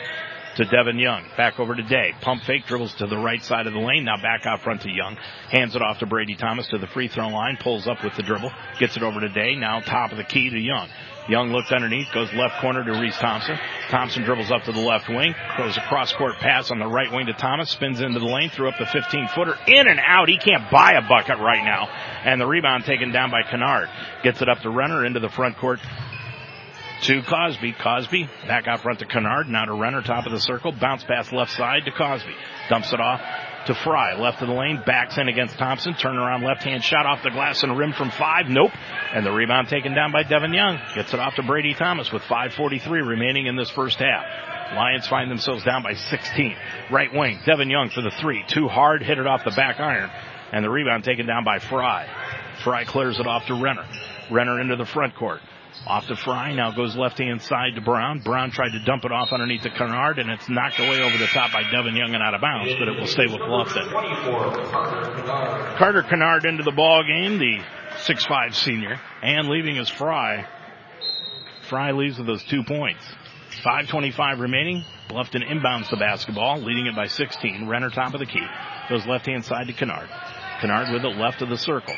To 0.58 0.66
Devin 0.66 1.00
Young. 1.00 1.26
Back 1.36 1.60
over 1.60 1.76
to 1.76 1.84
Day. 1.84 2.14
Pump 2.22 2.44
fake. 2.44 2.66
Dribbles 2.68 2.94
to 3.00 3.08
the 3.08 3.18
right 3.18 3.42
side 3.44 3.68
of 3.68 3.74
the 3.74 3.80
lane. 3.80 4.06
Now 4.06 4.18
back 4.22 4.46
out 4.46 4.62
front 4.62 4.82
to 4.84 4.92
Young. 4.92 5.18
Hands 5.52 5.76
it 5.76 5.82
off 5.82 6.00
to 6.00 6.06
Brady 6.06 6.36
Thomas 6.36 6.68
to 6.68 6.78
the 6.78 6.88
free 6.88 7.08
throw 7.08 7.28
line. 7.28 7.58
Pulls 7.62 7.88
up 7.88 8.04
with 8.04 8.16
the 8.16 8.24
dribble. 8.24 8.52
Gets 8.80 8.96
it 8.96 9.04
over 9.04 9.20
to 9.20 9.30
Day. 9.30 9.56
Now 9.56 9.82
top 9.82 10.12
of 10.12 10.18
the 10.18 10.24
key 10.24 10.50
to 10.50 10.60
Young. 10.60 10.88
Young 11.28 11.52
looks 11.52 11.72
underneath, 11.72 12.08
goes 12.14 12.32
left 12.34 12.62
corner 12.62 12.84
to 12.84 13.00
Reese 13.00 13.18
Thompson. 13.18 13.58
Thompson 13.90 14.24
dribbles 14.24 14.52
up 14.52 14.64
to 14.64 14.72
the 14.72 14.80
left 14.80 15.10
wing, 15.10 15.34
throws 15.56 15.76
a 15.76 15.82
cross 15.82 16.14
court 16.14 16.36
pass 16.36 16.70
on 16.70 16.78
the 16.78 16.86
right 16.86 17.12
wing 17.12 17.26
to 17.26 17.34
Thomas, 17.34 17.72
spins 17.72 18.00
into 18.00 18.20
the 18.20 18.26
lane, 18.26 18.50
threw 18.50 18.70
up 18.70 18.76
the 18.78 18.86
15 18.86 19.30
footer, 19.30 19.58
in 19.68 19.88
and 19.88 20.00
out. 20.06 20.30
He 20.30 20.38
can't 20.38 20.70
buy 20.70 20.94
a 20.94 21.08
bucket 21.08 21.40
right 21.40 21.64
now. 21.64 21.88
And 22.24 22.40
the 22.40 22.46
rebound 22.46 22.86
taken 22.86 23.12
down 23.12 23.32
by 23.32 23.42
Kennard. 23.50 23.90
Gets 24.24 24.42
it 24.42 24.50
up 24.50 24.60
to 24.62 24.70
Renner 24.70 25.04
into 25.04 25.20
the 25.20 25.30
front 25.30 25.58
court 25.58 25.80
to 27.04 27.24
Cosby. 27.24 27.74
Cosby 27.74 28.30
back 28.48 28.68
out 28.68 28.82
front 28.82 29.00
to 29.00 29.06
Kennard. 29.06 29.50
Now 29.50 29.66
to 29.66 29.74
Renner, 29.74 30.04
top 30.04 30.28
of 30.28 30.32
the 30.32 30.40
circle. 30.40 30.72
Bounce 30.72 31.04
pass 31.04 31.32
left 31.32 31.52
side 31.52 31.86
to 31.86 31.92
Cosby. 31.92 32.36
Dumps 32.70 32.94
it 32.94 33.00
off 33.00 33.22
to 33.68 33.76
Fry. 33.76 34.16
Left 34.16 34.41
of 34.41 34.47
the 34.47 34.53
lane, 34.53 34.82
backs 34.86 35.18
in 35.18 35.28
against 35.28 35.57
Thompson. 35.57 35.93
Turn 35.95 36.18
around 36.18 36.43
left 36.43 36.63
hand 36.63 36.84
shot 36.84 37.05
off 37.05 37.24
the 37.24 37.32
glass 37.32 37.63
and 37.63 37.78
rim 37.78 37.93
from 37.93 38.11
five. 38.11 38.47
Nope. 38.47 38.72
And 39.13 39.26
the 39.26 39.32
rebound 39.32 39.68
taken 39.70 39.93
down 39.93 40.11
by 40.11 40.24
Devin 40.24 40.53
Young. 40.53 40.80
Gets 40.93 41.13
it 41.13 41.20
off 41.20 41.36
to 41.36 41.43
Brady 41.43 41.74
Thomas 41.74 42.11
with 42.11 42.24
5.43 42.24 43.07
remaining 43.07 43.47
in 43.47 43.55
this 43.55 43.70
first 43.70 43.99
half. 43.99 44.26
Lions 44.76 45.07
find 45.07 45.30
themselves 45.30 45.63
down 45.63 45.84
by 45.84 45.93
16. 45.93 46.55
Right 46.91 47.13
wing, 47.13 47.39
Devin 47.45 47.70
Young 47.70 47.89
for 47.89 48.01
the 48.01 48.11
three. 48.11 48.43
Too 48.47 48.68
hard, 48.68 49.03
hit 49.03 49.18
it 49.18 49.28
off 49.28 49.43
the 49.43 49.51
back 49.51 49.80
iron. 49.80 50.09
And 50.51 50.63
the 50.63 50.70
rebound 50.70 51.03
taken 51.03 51.26
down 51.26 51.43
by 51.43 51.59
Fry. 51.59 52.07
Fry 52.63 52.84
clears 52.86 53.20
it 53.20 53.28
off 53.28 53.45
to 53.47 53.61
Renner. 53.61 53.86
Renner 54.32 54.59
into 54.59 54.76
the 54.76 54.86
front 54.86 55.16
court. 55.16 55.41
Off 55.88 56.08
to 56.08 56.16
Fry, 56.16 56.54
now 56.54 56.72
goes 56.72 56.96
left 56.96 57.20
hand 57.20 57.42
side 57.44 57.76
to 57.76 57.82
Brown. 57.82 58.20
Brown 58.20 58.50
tried 58.50 58.72
to 58.72 58.80
dump 58.86 59.06
it 59.06 59.12
off 59.12 59.32
underneath 59.32 59.62
the 59.62 59.70
Kennard, 59.70 60.18
and 60.18 60.32
it's 60.32 60.50
knocked 60.50 60.80
away 60.80 61.02
over 61.02 61.16
the 61.18 61.28
top 61.28 61.52
by 61.52 61.62
Devin 61.70 61.96
Young 61.96 62.16
and 62.16 62.24
out 62.24 62.34
of 62.34 62.42
bounds, 62.42 62.74
but 62.80 62.88
it 62.88 63.00
will 63.00 63.06
stay 63.06 63.28
with 63.28 63.40
Bluffton. 63.40 63.88
Carter 65.78 66.02
Kennard 66.02 66.46
into 66.46 66.64
the 66.64 66.72
ball 66.72 67.04
game, 67.04 67.38
the 67.38 67.60
six-five 68.00 68.56
senior, 68.56 69.00
and 69.22 69.48
leaving 69.48 69.78
is 69.78 69.88
Fry. 69.88 70.48
Fry 71.70 71.92
leaves 71.92 72.18
with 72.18 72.26
those 72.26 72.44
two 72.44 72.64
points. 72.64 73.04
5.25 73.64 74.40
remaining. 74.40 74.84
Bluffton 75.10 75.48
inbounds 75.48 75.90
the 75.92 75.98
basketball, 75.98 76.60
leading 76.62 76.88
it 76.88 76.96
by 76.96 77.06
16. 77.06 77.68
Renner 77.68 77.92
top 77.92 78.14
of 78.14 78.20
the 78.20 78.26
key. 78.26 78.46
Goes 78.90 79.06
left 79.06 79.28
hand 79.28 79.46
side 79.46 79.68
to 79.68 79.74
Kennard. 79.74 80.10
Kennard 80.62 80.92
with 80.92 81.06
it 81.06 81.16
left 81.18 81.42
of 81.42 81.50
the 81.50 81.58
circle. 81.58 81.96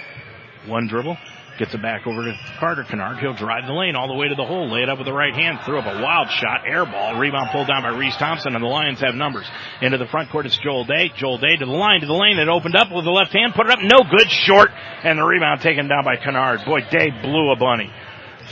One 0.66 0.88
dribble. 0.88 1.18
Gets 1.58 1.74
it 1.74 1.82
back 1.82 2.06
over 2.06 2.24
to 2.24 2.38
Carter 2.60 2.84
Kennard. 2.84 3.18
He'll 3.18 3.34
drive 3.34 3.66
the 3.66 3.74
lane 3.74 3.96
all 3.96 4.08
the 4.08 4.14
way 4.14 4.30
to 4.30 4.36
the 4.36 4.46
hole. 4.46 4.70
Lay 4.70 4.84
it 4.84 4.90
up 4.90 5.00
with 5.00 5.08
the 5.08 5.14
right 5.14 5.34
hand. 5.34 5.58
Threw 5.66 5.80
up 5.80 5.90
a 5.90 6.04
wild 6.04 6.30
shot. 6.30 6.62
Air 6.68 6.86
ball. 6.86 7.18
Rebound 7.18 7.50
pulled 7.52 7.68
down 7.68 7.82
by 7.82 7.98
Reese 7.98 8.16
Thompson 8.18 8.54
and 8.54 8.64
the 8.64 8.70
Lions 8.70 9.00
have 9.02 9.16
numbers. 9.16 9.50
Into 9.82 9.98
the 9.98 10.06
front 10.06 10.30
court 10.30 10.46
it's 10.46 10.58
Joel 10.60 10.86
Day. 10.86 11.10
Joel 11.16 11.40
Day 11.40 11.58
to 11.58 11.66
the 11.66 11.72
line 11.72 12.02
to 12.02 12.06
the 12.06 12.14
lane. 12.14 12.38
It 12.38 12.48
opened 12.48 12.76
up 12.76 12.94
with 12.94 13.06
the 13.06 13.12
left 13.12 13.34
hand. 13.34 13.56
Put 13.56 13.66
it 13.66 13.72
up. 13.72 13.80
No 13.82 14.06
good. 14.06 14.30
Short. 14.30 14.70
And 15.04 15.18
the 15.18 15.24
rebound 15.24 15.62
taken 15.62 15.88
down 15.88 16.06
by 16.06 16.18
Kennard. 16.18 16.62
Boy, 16.64 16.82
Day 16.92 17.10
blew 17.24 17.52
a 17.52 17.56
bunny. 17.58 17.90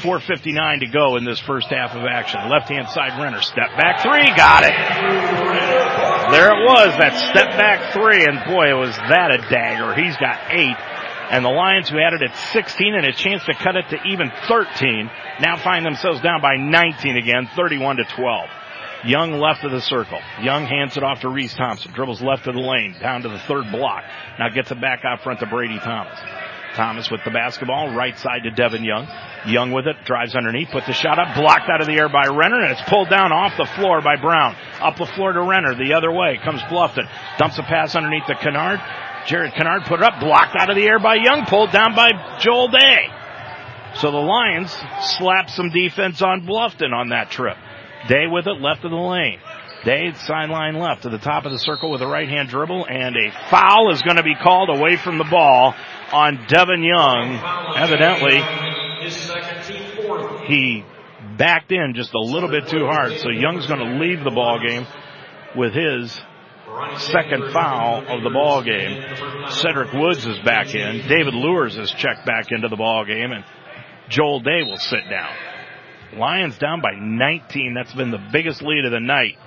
4.59 0.01 0.79
to 0.81 0.87
go 0.87 1.15
in 1.15 1.23
this 1.23 1.39
first 1.39 1.67
half 1.69 1.95
of 1.95 2.03
action. 2.03 2.49
Left 2.49 2.67
hand 2.67 2.89
side 2.89 3.21
Renner. 3.21 3.41
Step 3.41 3.69
back 3.77 4.01
three. 4.01 4.27
Got 4.35 4.65
it. 4.65 4.75
There 6.33 6.49
it 6.51 6.61
was. 6.65 6.97
That 6.99 7.13
step 7.31 7.53
back 7.55 7.93
three. 7.93 8.25
And 8.25 8.43
boy, 8.49 8.75
was 8.75 8.97
that 8.97 9.31
a 9.31 9.37
dagger. 9.47 9.93
He's 9.93 10.17
got 10.17 10.51
eight. 10.51 10.75
And 11.31 11.43
the 11.43 11.49
Lions, 11.49 11.89
who 11.89 11.97
had 11.97 12.13
it 12.13 12.21
at 12.21 12.35
16 12.53 12.93
and 12.95 13.05
a 13.05 13.13
chance 13.13 13.43
to 13.45 13.53
cut 13.53 13.75
it 13.75 13.89
to 13.89 14.03
even 14.07 14.31
13, 14.47 15.09
now 15.41 15.57
find 15.57 15.85
themselves 15.85 16.21
down 16.21 16.41
by 16.41 16.55
19 16.57 17.17
again, 17.17 17.49
31 17.55 17.97
to 17.97 18.03
12. 18.03 18.49
Young 19.05 19.33
left 19.33 19.63
of 19.63 19.71
the 19.71 19.81
circle. 19.81 20.19
Young 20.41 20.65
hands 20.65 20.97
it 20.97 21.03
off 21.03 21.21
to 21.21 21.29
Reese 21.29 21.53
Thompson. 21.53 21.91
Dribbles 21.93 22.21
left 22.21 22.47
of 22.47 22.55
the 22.55 22.61
lane, 22.61 22.95
down 22.99 23.21
to 23.21 23.29
the 23.29 23.39
third 23.39 23.71
block. 23.71 24.03
Now 24.39 24.49
gets 24.49 24.71
it 24.71 24.81
back 24.81 25.01
out 25.05 25.21
front 25.21 25.39
to 25.41 25.45
Brady 25.45 25.77
Thomas. 25.79 26.17
Thomas 26.75 27.09
with 27.09 27.21
the 27.23 27.31
basketball, 27.31 27.95
right 27.95 28.17
side 28.17 28.43
to 28.43 28.51
Devin 28.51 28.83
Young. 28.83 29.07
Young 29.47 29.71
with 29.71 29.87
it, 29.87 29.95
drives 30.05 30.35
underneath, 30.35 30.69
puts 30.71 30.87
the 30.87 30.93
shot 30.93 31.19
up, 31.19 31.35
blocked 31.35 31.69
out 31.69 31.81
of 31.81 31.87
the 31.87 31.93
air 31.93 32.09
by 32.09 32.27
Renner, 32.27 32.61
and 32.61 32.71
it's 32.71 32.89
pulled 32.89 33.09
down 33.09 33.31
off 33.31 33.55
the 33.57 33.69
floor 33.77 34.01
by 34.01 34.15
Brown. 34.15 34.55
Up 34.81 34.97
the 34.97 35.05
floor 35.05 35.33
to 35.33 35.41
Renner, 35.41 35.75
the 35.75 35.93
other 35.93 36.11
way, 36.11 36.39
comes 36.43 36.61
Bluffton. 36.63 37.07
Dumps 37.37 37.57
a 37.59 37.63
pass 37.63 37.95
underneath 37.95 38.27
the 38.27 38.35
Kennard. 38.35 38.81
Jared 39.27 39.53
Kennard 39.53 39.83
put 39.85 39.99
it 39.99 40.03
up, 40.03 40.19
blocked 40.19 40.55
out 40.59 40.69
of 40.69 40.75
the 40.75 40.85
air 40.85 40.99
by 40.99 41.15
Young, 41.15 41.45
pulled 41.45 41.71
down 41.71 41.95
by 41.95 42.37
Joel 42.39 42.67
Day. 42.69 43.07
So 43.95 44.11
the 44.11 44.17
Lions 44.17 44.75
slapped 45.17 45.51
some 45.51 45.69
defense 45.69 46.21
on 46.21 46.45
Bluffton 46.45 46.93
on 46.93 47.09
that 47.09 47.31
trip. 47.31 47.57
Day 48.07 48.27
with 48.27 48.45
it, 48.45 48.61
left 48.61 48.83
of 48.83 48.91
the 48.91 48.97
lane. 48.97 49.39
Day 49.83 50.13
sideline 50.13 50.75
left 50.75 51.03
to 51.03 51.09
the 51.09 51.17
top 51.17 51.45
of 51.45 51.51
the 51.51 51.59
circle 51.59 51.91
with 51.91 52.01
a 52.01 52.07
right 52.07 52.27
hand 52.27 52.49
dribble 52.49 52.87
and 52.89 53.15
a 53.15 53.31
foul 53.49 53.91
is 53.91 54.01
going 54.01 54.17
to 54.17 54.23
be 54.23 54.35
called 54.35 54.69
away 54.75 54.97
from 54.97 55.17
the 55.17 55.23
ball 55.23 55.75
on 56.11 56.45
Devin 56.47 56.83
Young. 56.83 57.39
Evidently, 57.77 58.41
he 60.47 60.83
backed 61.37 61.71
in 61.71 61.93
just 61.95 62.13
a 62.13 62.19
little 62.19 62.49
bit 62.49 62.67
too 62.67 62.85
hard. 62.85 63.17
So 63.19 63.29
Young's 63.29 63.67
going 63.67 63.79
to 63.79 63.99
leave 63.99 64.23
the 64.23 64.31
ball 64.31 64.59
game 64.59 64.87
with 65.55 65.73
his 65.73 66.19
second 66.97 67.51
foul 67.51 68.05
of 68.07 68.23
the 68.23 68.29
ball 68.29 68.63
game. 68.63 69.01
Cedric 69.49 69.93
Woods 69.93 70.25
is 70.25 70.39
back 70.39 70.73
in. 70.73 71.07
David 71.07 71.33
Lures 71.33 71.77
is 71.77 71.91
checked 71.91 72.25
back 72.25 72.51
into 72.51 72.67
the 72.67 72.75
ball 72.75 73.05
game, 73.05 73.31
and 73.31 73.43
Joel 74.09 74.39
Day 74.39 74.63
will 74.63 74.77
sit 74.77 75.09
down. 75.09 75.33
Lions 76.17 76.57
down 76.57 76.81
by 76.81 76.91
19. 76.97 77.73
That's 77.73 77.93
been 77.93 78.11
the 78.11 78.23
biggest 78.31 78.61
lead 78.61 78.85
of 78.85 78.91
the 78.91 78.99
night 78.99 79.37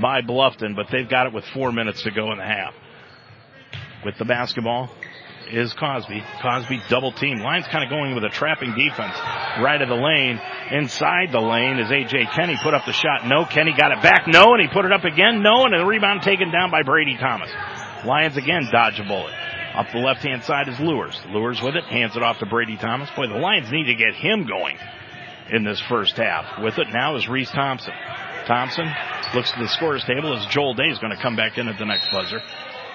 by 0.00 0.20
Bluffton, 0.20 0.76
but 0.76 0.86
they've 0.90 1.08
got 1.08 1.26
it 1.26 1.32
with 1.32 1.44
four 1.54 1.72
minutes 1.72 2.02
to 2.02 2.10
go 2.10 2.32
in 2.32 2.38
the 2.38 2.44
half. 2.44 2.74
With 4.04 4.18
the 4.18 4.24
basketball, 4.24 4.90
is 5.48 5.72
Cosby. 5.74 6.22
Cosby 6.42 6.82
double 6.88 7.12
team. 7.12 7.38
Lions 7.38 7.66
kind 7.70 7.84
of 7.84 7.90
going 7.90 8.14
with 8.14 8.24
a 8.24 8.28
trapping 8.28 8.74
defense. 8.74 9.14
Right 9.60 9.80
of 9.80 9.88
the 9.88 9.94
lane. 9.94 10.40
Inside 10.70 11.32
the 11.32 11.40
lane 11.40 11.78
is 11.78 11.88
AJ 11.88 12.32
Kenny 12.32 12.56
put 12.62 12.74
up 12.74 12.84
the 12.86 12.92
shot. 12.92 13.26
No. 13.26 13.44
Kenny 13.44 13.72
got 13.76 13.92
it 13.92 14.02
back. 14.02 14.26
No. 14.26 14.54
And 14.54 14.62
he 14.62 14.68
put 14.72 14.84
it 14.84 14.92
up 14.92 15.04
again. 15.04 15.42
No. 15.42 15.64
And 15.64 15.74
a 15.74 15.84
rebound 15.84 16.22
taken 16.22 16.50
down 16.50 16.70
by 16.70 16.82
Brady 16.82 17.16
Thomas. 17.16 17.50
Lions 18.04 18.36
again 18.36 18.68
dodge 18.70 19.00
a 19.00 19.04
bullet. 19.04 19.32
Up 19.74 19.86
the 19.92 19.98
left 19.98 20.22
hand 20.22 20.42
side 20.44 20.68
is 20.68 20.80
Lures. 20.80 21.20
Lures 21.28 21.60
with 21.62 21.76
it. 21.76 21.84
Hands 21.84 22.16
it 22.16 22.22
off 22.22 22.38
to 22.38 22.46
Brady 22.46 22.76
Thomas. 22.76 23.10
Boy, 23.14 23.26
the 23.26 23.34
Lions 23.34 23.70
need 23.70 23.84
to 23.84 23.94
get 23.94 24.14
him 24.14 24.46
going 24.46 24.78
in 25.50 25.64
this 25.64 25.80
first 25.88 26.16
half. 26.16 26.62
With 26.62 26.78
it 26.78 26.88
now 26.92 27.16
is 27.16 27.28
Reese 27.28 27.50
Thompson. 27.50 27.92
Thompson 28.46 28.86
looks 29.34 29.52
to 29.52 29.58
the 29.60 29.68
scorer's 29.68 30.04
table 30.04 30.36
as 30.36 30.46
Joel 30.46 30.74
Day 30.74 30.88
is 30.88 30.98
going 30.98 31.14
to 31.14 31.20
come 31.20 31.36
back 31.36 31.58
in 31.58 31.68
at 31.68 31.78
the 31.78 31.84
next 31.84 32.10
buzzer. 32.10 32.40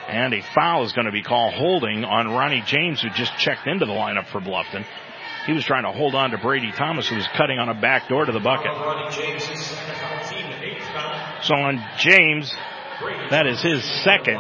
And 0.08 0.34
a 0.34 0.42
foul 0.54 0.84
is 0.84 0.94
going 0.94 1.06
to 1.06 1.12
be 1.12 1.24
called 1.24 1.54
holding 1.54 2.04
on 2.04 2.28
Ronnie 2.28 2.64
James, 2.66 3.02
who 3.02 3.10
just 3.10 3.38
checked 3.38 3.68
into 3.68 3.86
the 3.86 3.94
lineup 3.94 4.28
for 4.28 4.42
Bluffton. 4.42 4.86
He 5.46 5.54
was 5.54 5.64
trying 5.64 5.84
to 5.84 5.92
hold 5.92 6.14
on 6.16 6.32
to 6.32 6.38
Brady 6.38 6.72
Thomas, 6.72 7.08
who 7.08 7.16
was 7.16 7.28
cutting 7.36 7.58
on 7.58 7.70
a 7.70 7.80
back 7.80 8.08
door 8.10 8.26
to 8.26 8.32
the 8.32 8.40
bucket. 8.40 8.72
So 11.44 11.56
on 11.56 11.84
James, 11.98 12.54
that 13.32 13.48
is 13.48 13.62
his 13.62 13.84
second, 14.04 14.40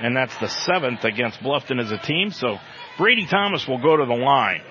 and 0.00 0.16
that's 0.16 0.36
the 0.38 0.48
seventh 0.48 1.04
against 1.04 1.40
Bluffton 1.40 1.80
as 1.80 1.90
a 1.92 1.98
team. 1.98 2.30
So 2.30 2.58
Brady 2.96 3.26
Thomas 3.26 3.66
will 3.68 3.82
go 3.82 3.96
to 3.96 4.06
the 4.06 4.14
line. 4.14 4.62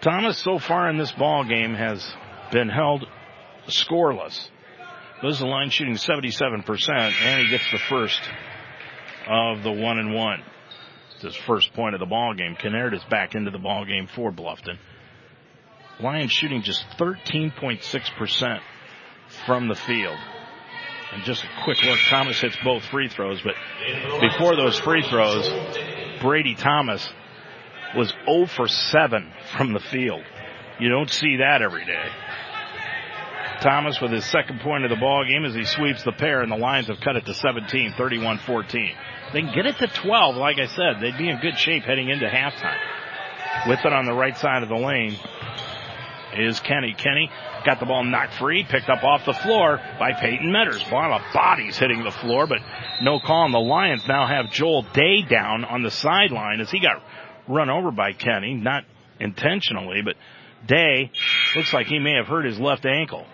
Thomas 0.00 0.38
so 0.38 0.58
far 0.58 0.88
in 0.90 0.98
this 0.98 1.12
ball 1.12 1.44
game 1.44 1.74
has 1.74 2.06
been 2.50 2.68
held 2.68 3.06
scoreless. 3.68 4.48
This 5.22 5.34
is 5.34 5.38
the 5.38 5.46
line 5.46 5.70
shooting 5.70 5.94
77%, 5.94 6.88
and 6.90 7.42
he 7.42 7.48
gets 7.48 7.70
the 7.70 7.78
first 7.78 8.20
of 9.28 9.62
the 9.62 9.70
one 9.70 10.00
and 10.00 10.12
one. 10.12 10.42
It's 11.14 11.22
his 11.22 11.36
first 11.46 11.72
point 11.74 11.94
of 11.94 12.00
the 12.00 12.06
ball 12.06 12.34
game. 12.34 12.56
Kennard 12.56 12.92
is 12.92 13.04
back 13.08 13.36
into 13.36 13.52
the 13.52 13.58
ball 13.58 13.84
game 13.84 14.08
for 14.08 14.32
Bluffton. 14.32 14.78
Lions 16.00 16.32
shooting 16.32 16.62
just 16.62 16.84
13.6% 16.98 18.60
from 19.46 19.68
the 19.68 19.76
field. 19.76 20.18
And 21.12 21.22
just 21.22 21.44
a 21.44 21.48
quick 21.62 21.80
look, 21.84 22.00
Thomas 22.08 22.40
hits 22.40 22.56
both 22.64 22.82
free 22.86 23.08
throws, 23.08 23.40
but 23.42 23.54
before 24.20 24.56
those 24.56 24.76
free 24.80 25.06
throws, 25.08 25.48
Brady 26.20 26.56
Thomas 26.56 27.08
was 27.96 28.12
0 28.24 28.46
for 28.46 28.66
7 28.66 29.32
from 29.56 29.72
the 29.72 29.80
field. 29.80 30.24
You 30.80 30.88
don't 30.88 31.10
see 31.10 31.36
that 31.36 31.62
every 31.62 31.84
day. 31.84 32.08
Thomas 33.62 34.00
with 34.00 34.10
his 34.10 34.24
second 34.24 34.60
point 34.60 34.84
of 34.84 34.90
the 34.90 34.96
ball 34.96 35.24
game 35.24 35.44
as 35.44 35.54
he 35.54 35.64
sweeps 35.64 36.02
the 36.02 36.12
pair, 36.12 36.42
and 36.42 36.50
the 36.50 36.56
Lions 36.56 36.88
have 36.88 37.00
cut 37.00 37.16
it 37.16 37.24
to 37.26 37.34
17, 37.34 37.92
31-14. 37.92 38.94
They 39.32 39.40
can 39.40 39.54
get 39.54 39.66
it 39.66 39.76
to 39.78 39.86
12, 39.86 40.36
like 40.36 40.58
I 40.58 40.66
said. 40.66 41.00
They'd 41.00 41.16
be 41.16 41.28
in 41.28 41.38
good 41.38 41.56
shape 41.56 41.84
heading 41.84 42.08
into 42.08 42.26
halftime. 42.26 42.78
With 43.68 43.78
it 43.84 43.92
on 43.92 44.06
the 44.06 44.14
right 44.14 44.36
side 44.36 44.62
of 44.62 44.68
the 44.68 44.76
lane 44.76 45.16
is 46.36 46.58
Kenny. 46.60 46.94
Kenny 46.94 47.30
got 47.64 47.78
the 47.78 47.86
ball 47.86 48.02
knocked 48.02 48.34
free, 48.34 48.64
picked 48.64 48.88
up 48.88 49.04
off 49.04 49.24
the 49.24 49.32
floor 49.32 49.80
by 49.98 50.12
Peyton 50.12 50.50
Metters. 50.50 50.82
A 50.90 50.94
lot 50.94 51.20
of 51.20 51.32
bodies 51.32 51.78
hitting 51.78 52.02
the 52.02 52.10
floor, 52.10 52.46
but 52.46 52.58
no 53.02 53.20
call. 53.20 53.44
And 53.44 53.54
the 53.54 53.58
Lions 53.58 54.02
now 54.08 54.26
have 54.26 54.50
Joel 54.50 54.82
Day 54.92 55.22
down 55.22 55.64
on 55.64 55.82
the 55.82 55.90
sideline 55.90 56.60
as 56.60 56.70
he 56.70 56.80
got 56.80 57.02
run 57.46 57.70
over 57.70 57.90
by 57.90 58.12
Kenny, 58.12 58.54
not 58.54 58.84
intentionally, 59.20 60.02
but 60.02 60.16
Day 60.66 61.10
looks 61.56 61.72
like 61.72 61.86
he 61.86 61.98
may 61.98 62.14
have 62.16 62.26
hurt 62.26 62.44
his 62.44 62.58
left 62.58 62.86
ankle. 62.86 63.26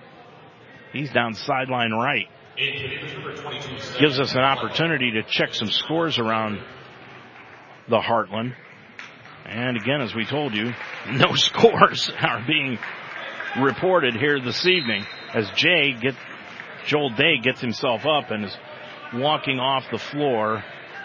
He's 0.92 1.10
down 1.12 1.34
sideline 1.34 1.92
right. 1.92 2.26
Gives 4.00 4.18
us 4.18 4.34
an 4.34 4.40
opportunity 4.40 5.12
to 5.12 5.22
check 5.22 5.54
some 5.54 5.68
scores 5.68 6.18
around 6.18 6.60
the 7.88 7.98
Heartland. 7.98 8.54
And 9.46 9.76
again, 9.76 10.00
as 10.00 10.14
we 10.14 10.24
told 10.26 10.54
you, 10.54 10.72
no 11.10 11.34
scores 11.34 12.10
are 12.20 12.44
being 12.46 12.78
reported 13.60 14.14
here 14.14 14.40
this 14.40 14.66
evening 14.66 15.04
as 15.34 15.48
Jay 15.50 15.92
get 15.92 16.14
Joel 16.86 17.10
Day 17.10 17.38
gets 17.42 17.60
himself 17.60 18.06
up 18.06 18.30
and 18.30 18.44
is 18.44 18.56
walking 19.14 19.58
off 19.58 19.84
the 19.90 19.98
floor 19.98 20.62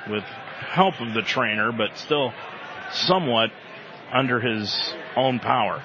with 0.09 0.23
help 0.23 0.99
of 1.01 1.13
the 1.13 1.21
trainer, 1.21 1.71
but 1.71 1.97
still 1.97 2.31
somewhat 2.91 3.49
under 4.13 4.39
his 4.39 4.95
own 5.15 5.39
power. 5.39 5.83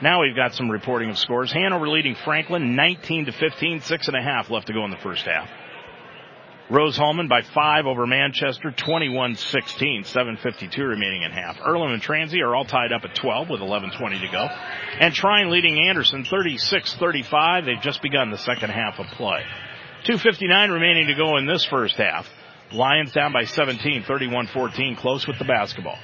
Now 0.00 0.22
we've 0.22 0.36
got 0.36 0.54
some 0.54 0.70
reporting 0.70 1.10
of 1.10 1.18
scores. 1.18 1.52
Hanover 1.52 1.88
leading 1.88 2.14
Franklin 2.14 2.76
19 2.76 3.26
to 3.26 3.32
15, 3.32 3.80
six 3.80 4.06
and 4.06 4.16
a 4.16 4.22
half 4.22 4.48
left 4.50 4.68
to 4.68 4.72
go 4.72 4.84
in 4.84 4.90
the 4.90 4.96
first 4.98 5.24
half. 5.26 5.48
Rose 6.70 6.98
Hulman 6.98 7.28
by 7.28 7.40
five 7.40 7.86
over 7.86 8.06
Manchester, 8.06 8.70
21-16, 8.70 10.04
7.52 10.04 10.78
remaining 10.78 11.22
in 11.22 11.30
half. 11.30 11.56
Earlham 11.64 11.92
and 11.92 12.02
Transy 12.02 12.42
are 12.42 12.54
all 12.54 12.66
tied 12.66 12.92
up 12.92 13.04
at 13.04 13.14
12 13.14 13.48
with 13.48 13.60
11.20 13.60 14.20
to 14.20 14.28
go. 14.30 14.46
And 15.00 15.14
Trine 15.14 15.50
leading 15.50 15.88
Anderson 15.88 16.24
36-35. 16.24 17.64
They've 17.64 17.80
just 17.80 18.02
begun 18.02 18.30
the 18.30 18.36
second 18.36 18.68
half 18.68 18.98
of 18.98 19.06
play. 19.16 19.44
2.59 20.04 20.72
remaining 20.72 21.06
to 21.06 21.14
go 21.14 21.38
in 21.38 21.46
this 21.46 21.64
first 21.64 21.96
half. 21.96 22.28
Lions 22.70 23.12
down 23.12 23.32
by 23.32 23.44
17, 23.44 24.02
31-14, 24.02 24.98
close 24.98 25.26
with 25.26 25.38
the 25.38 25.46
basketball. 25.46 25.98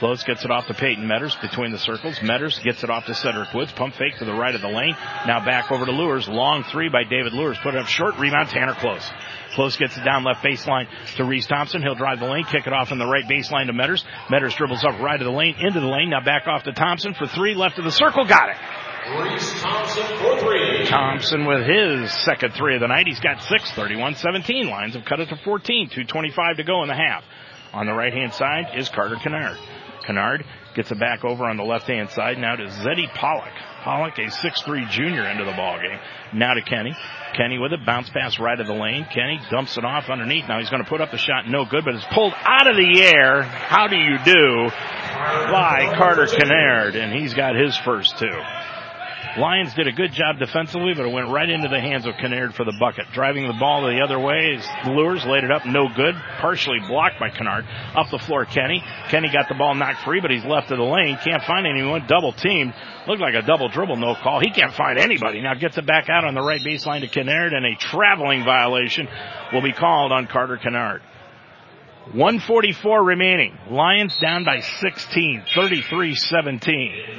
Close 0.00 0.24
gets 0.24 0.46
it 0.46 0.50
off 0.50 0.66
to 0.66 0.72
Peyton 0.72 1.06
Metters 1.06 1.38
between 1.42 1.72
the 1.72 1.78
circles. 1.78 2.18
Metters 2.20 2.58
gets 2.64 2.82
it 2.82 2.88
off 2.88 3.04
to 3.04 3.14
Cedric 3.14 3.52
Woods. 3.52 3.70
Pump 3.72 3.94
fake 3.96 4.16
to 4.18 4.24
the 4.24 4.32
right 4.32 4.54
of 4.54 4.62
the 4.62 4.68
lane. 4.68 4.96
Now 5.26 5.44
back 5.44 5.70
over 5.70 5.84
to 5.84 5.92
Lures. 5.92 6.26
Long 6.26 6.64
three 6.64 6.88
by 6.88 7.04
David 7.04 7.34
Lures. 7.34 7.58
Put 7.62 7.74
it 7.74 7.80
up 7.80 7.86
short. 7.86 8.18
Rebound 8.18 8.48
Tanner 8.48 8.72
Close. 8.72 9.06
Close 9.52 9.76
gets 9.76 9.98
it 9.98 10.02
down 10.02 10.24
left 10.24 10.42
baseline 10.42 10.86
to 11.16 11.24
Reese 11.24 11.46
Thompson. 11.46 11.82
He'll 11.82 11.96
drive 11.96 12.18
the 12.18 12.24
lane, 12.24 12.44
kick 12.44 12.66
it 12.66 12.72
off 12.72 12.92
in 12.92 12.98
the 12.98 13.04
right 13.06 13.24
baseline 13.24 13.66
to 13.66 13.74
Metters. 13.74 14.02
Metters 14.30 14.56
dribbles 14.56 14.82
up 14.84 14.98
right 15.00 15.20
of 15.20 15.26
the 15.26 15.36
lane, 15.36 15.56
into 15.60 15.80
the 15.80 15.86
lane. 15.86 16.08
Now 16.08 16.24
back 16.24 16.46
off 16.46 16.62
to 16.62 16.72
Thompson 16.72 17.12
for 17.12 17.26
three, 17.26 17.54
left 17.54 17.76
of 17.76 17.84
the 17.84 17.92
circle. 17.92 18.24
Got 18.24 18.48
it. 18.48 18.56
Reese 19.20 19.60
Thompson 19.60 20.06
for 20.16 20.38
three. 20.40 20.86
Thompson 20.86 21.44
with 21.44 21.66
his 21.66 22.10
second 22.24 22.54
three 22.54 22.74
of 22.74 22.80
the 22.80 22.88
night. 22.88 23.06
He's 23.06 23.20
got 23.20 23.42
six, 23.42 23.70
31-17. 23.72 24.70
Lions 24.70 24.94
have 24.94 25.04
cut 25.04 25.20
it 25.20 25.28
to 25.28 25.36
14, 25.36 25.88
225 25.88 26.56
to 26.56 26.64
go 26.64 26.82
in 26.82 26.88
the 26.88 26.94
half. 26.94 27.22
On 27.74 27.84
the 27.84 27.92
right 27.92 28.14
hand 28.14 28.32
side 28.32 28.78
is 28.78 28.88
Carter 28.88 29.16
Kennard. 29.16 29.58
Kennard 30.04 30.44
gets 30.74 30.90
it 30.90 30.98
back 30.98 31.24
over 31.24 31.44
on 31.44 31.56
the 31.56 31.62
left 31.64 31.86
hand 31.86 32.10
side 32.10 32.38
now 32.38 32.56
to 32.56 32.64
Zeddy 32.64 33.12
Pollock. 33.14 33.52
Pollock, 33.82 34.18
a 34.18 34.26
6'3 34.26 34.90
junior 34.90 35.24
into 35.28 35.44
the 35.44 35.52
ball 35.52 35.78
game. 35.78 35.98
Now 36.34 36.54
to 36.54 36.62
Kenny. 36.62 36.94
Kenny 37.34 37.58
with 37.58 37.72
it, 37.72 37.84
bounce 37.86 38.10
pass 38.10 38.38
right 38.38 38.58
of 38.58 38.66
the 38.66 38.74
lane. 38.74 39.06
Kenny 39.12 39.40
dumps 39.50 39.78
it 39.78 39.84
off 39.84 40.10
underneath. 40.10 40.46
Now 40.48 40.58
he's 40.58 40.70
going 40.70 40.82
to 40.82 40.88
put 40.88 41.00
up 41.00 41.10
the 41.10 41.18
shot, 41.18 41.48
no 41.48 41.64
good, 41.64 41.84
but 41.84 41.94
it's 41.94 42.04
pulled 42.12 42.34
out 42.36 42.68
of 42.68 42.76
the 42.76 43.02
air. 43.02 43.42
How 43.42 43.88
do 43.88 43.96
you 43.96 44.18
do? 44.24 44.70
By 44.70 45.94
Carter 45.96 46.26
Kennard, 46.26 46.96
and 46.96 47.12
he's 47.12 47.34
got 47.34 47.54
his 47.54 47.76
first 47.78 48.18
two. 48.18 48.26
Lions 49.38 49.72
did 49.74 49.86
a 49.86 49.92
good 49.92 50.12
job 50.12 50.38
defensively, 50.38 50.92
but 50.94 51.06
it 51.06 51.12
went 51.12 51.28
right 51.28 51.48
into 51.48 51.68
the 51.68 51.80
hands 51.80 52.06
of 52.06 52.14
Kennard 52.16 52.54
for 52.54 52.64
the 52.64 52.74
bucket. 52.80 53.06
Driving 53.12 53.46
the 53.46 53.54
ball 53.54 53.82
the 53.82 54.00
other 54.00 54.18
way, 54.18 54.60
Lures 54.86 55.24
laid 55.24 55.44
it 55.44 55.52
up, 55.52 55.64
no 55.64 55.88
good. 55.94 56.14
Partially 56.38 56.78
blocked 56.88 57.20
by 57.20 57.30
Kennard. 57.30 57.64
Up 57.94 58.10
the 58.10 58.18
floor, 58.18 58.44
Kenny. 58.44 58.82
Kenny 59.08 59.30
got 59.30 59.48
the 59.48 59.54
ball 59.54 59.74
knocked 59.74 60.02
free, 60.02 60.20
but 60.20 60.30
he's 60.30 60.44
left 60.44 60.70
of 60.70 60.78
the 60.78 60.84
lane. 60.84 61.16
Can't 61.22 61.42
find 61.44 61.66
anyone. 61.66 62.06
Double 62.08 62.32
teamed. 62.32 62.74
Looked 63.06 63.20
like 63.20 63.34
a 63.34 63.42
double 63.42 63.68
dribble, 63.68 63.96
no 63.96 64.14
call. 64.14 64.40
He 64.40 64.50
can't 64.50 64.74
find 64.74 64.98
anybody. 64.98 65.40
Now 65.40 65.54
gets 65.54 65.78
it 65.78 65.86
back 65.86 66.08
out 66.08 66.24
on 66.24 66.34
the 66.34 66.42
right 66.42 66.60
baseline 66.60 67.00
to 67.00 67.08
Kennard, 67.08 67.52
and 67.52 67.64
a 67.64 67.76
traveling 67.76 68.44
violation 68.44 69.08
will 69.52 69.62
be 69.62 69.72
called 69.72 70.12
on 70.12 70.26
Carter 70.26 70.56
Kennard. 70.56 71.02
144 72.12 73.04
remaining. 73.04 73.56
Lions 73.70 74.16
down 74.20 74.44
by 74.44 74.58
16, 74.60 75.44
33-17. 75.54 77.10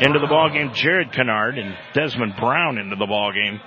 Into 0.00 0.18
the 0.20 0.26
ball 0.28 0.50
game, 0.50 0.72
Jared 0.72 1.12
Kennard 1.12 1.58
and 1.58 1.76
Desmond 1.94 2.34
Brown 2.38 2.78
into 2.78 2.94
the 2.94 3.06
ball 3.06 3.32
game 3.32 3.60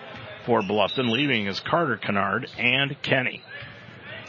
for 0.45 0.61
Bluffton, 0.61 1.09
leaving 1.09 1.47
is 1.47 1.59
Carter 1.59 1.97
Kennard 1.97 2.49
and 2.57 2.95
Kenny. 3.01 3.41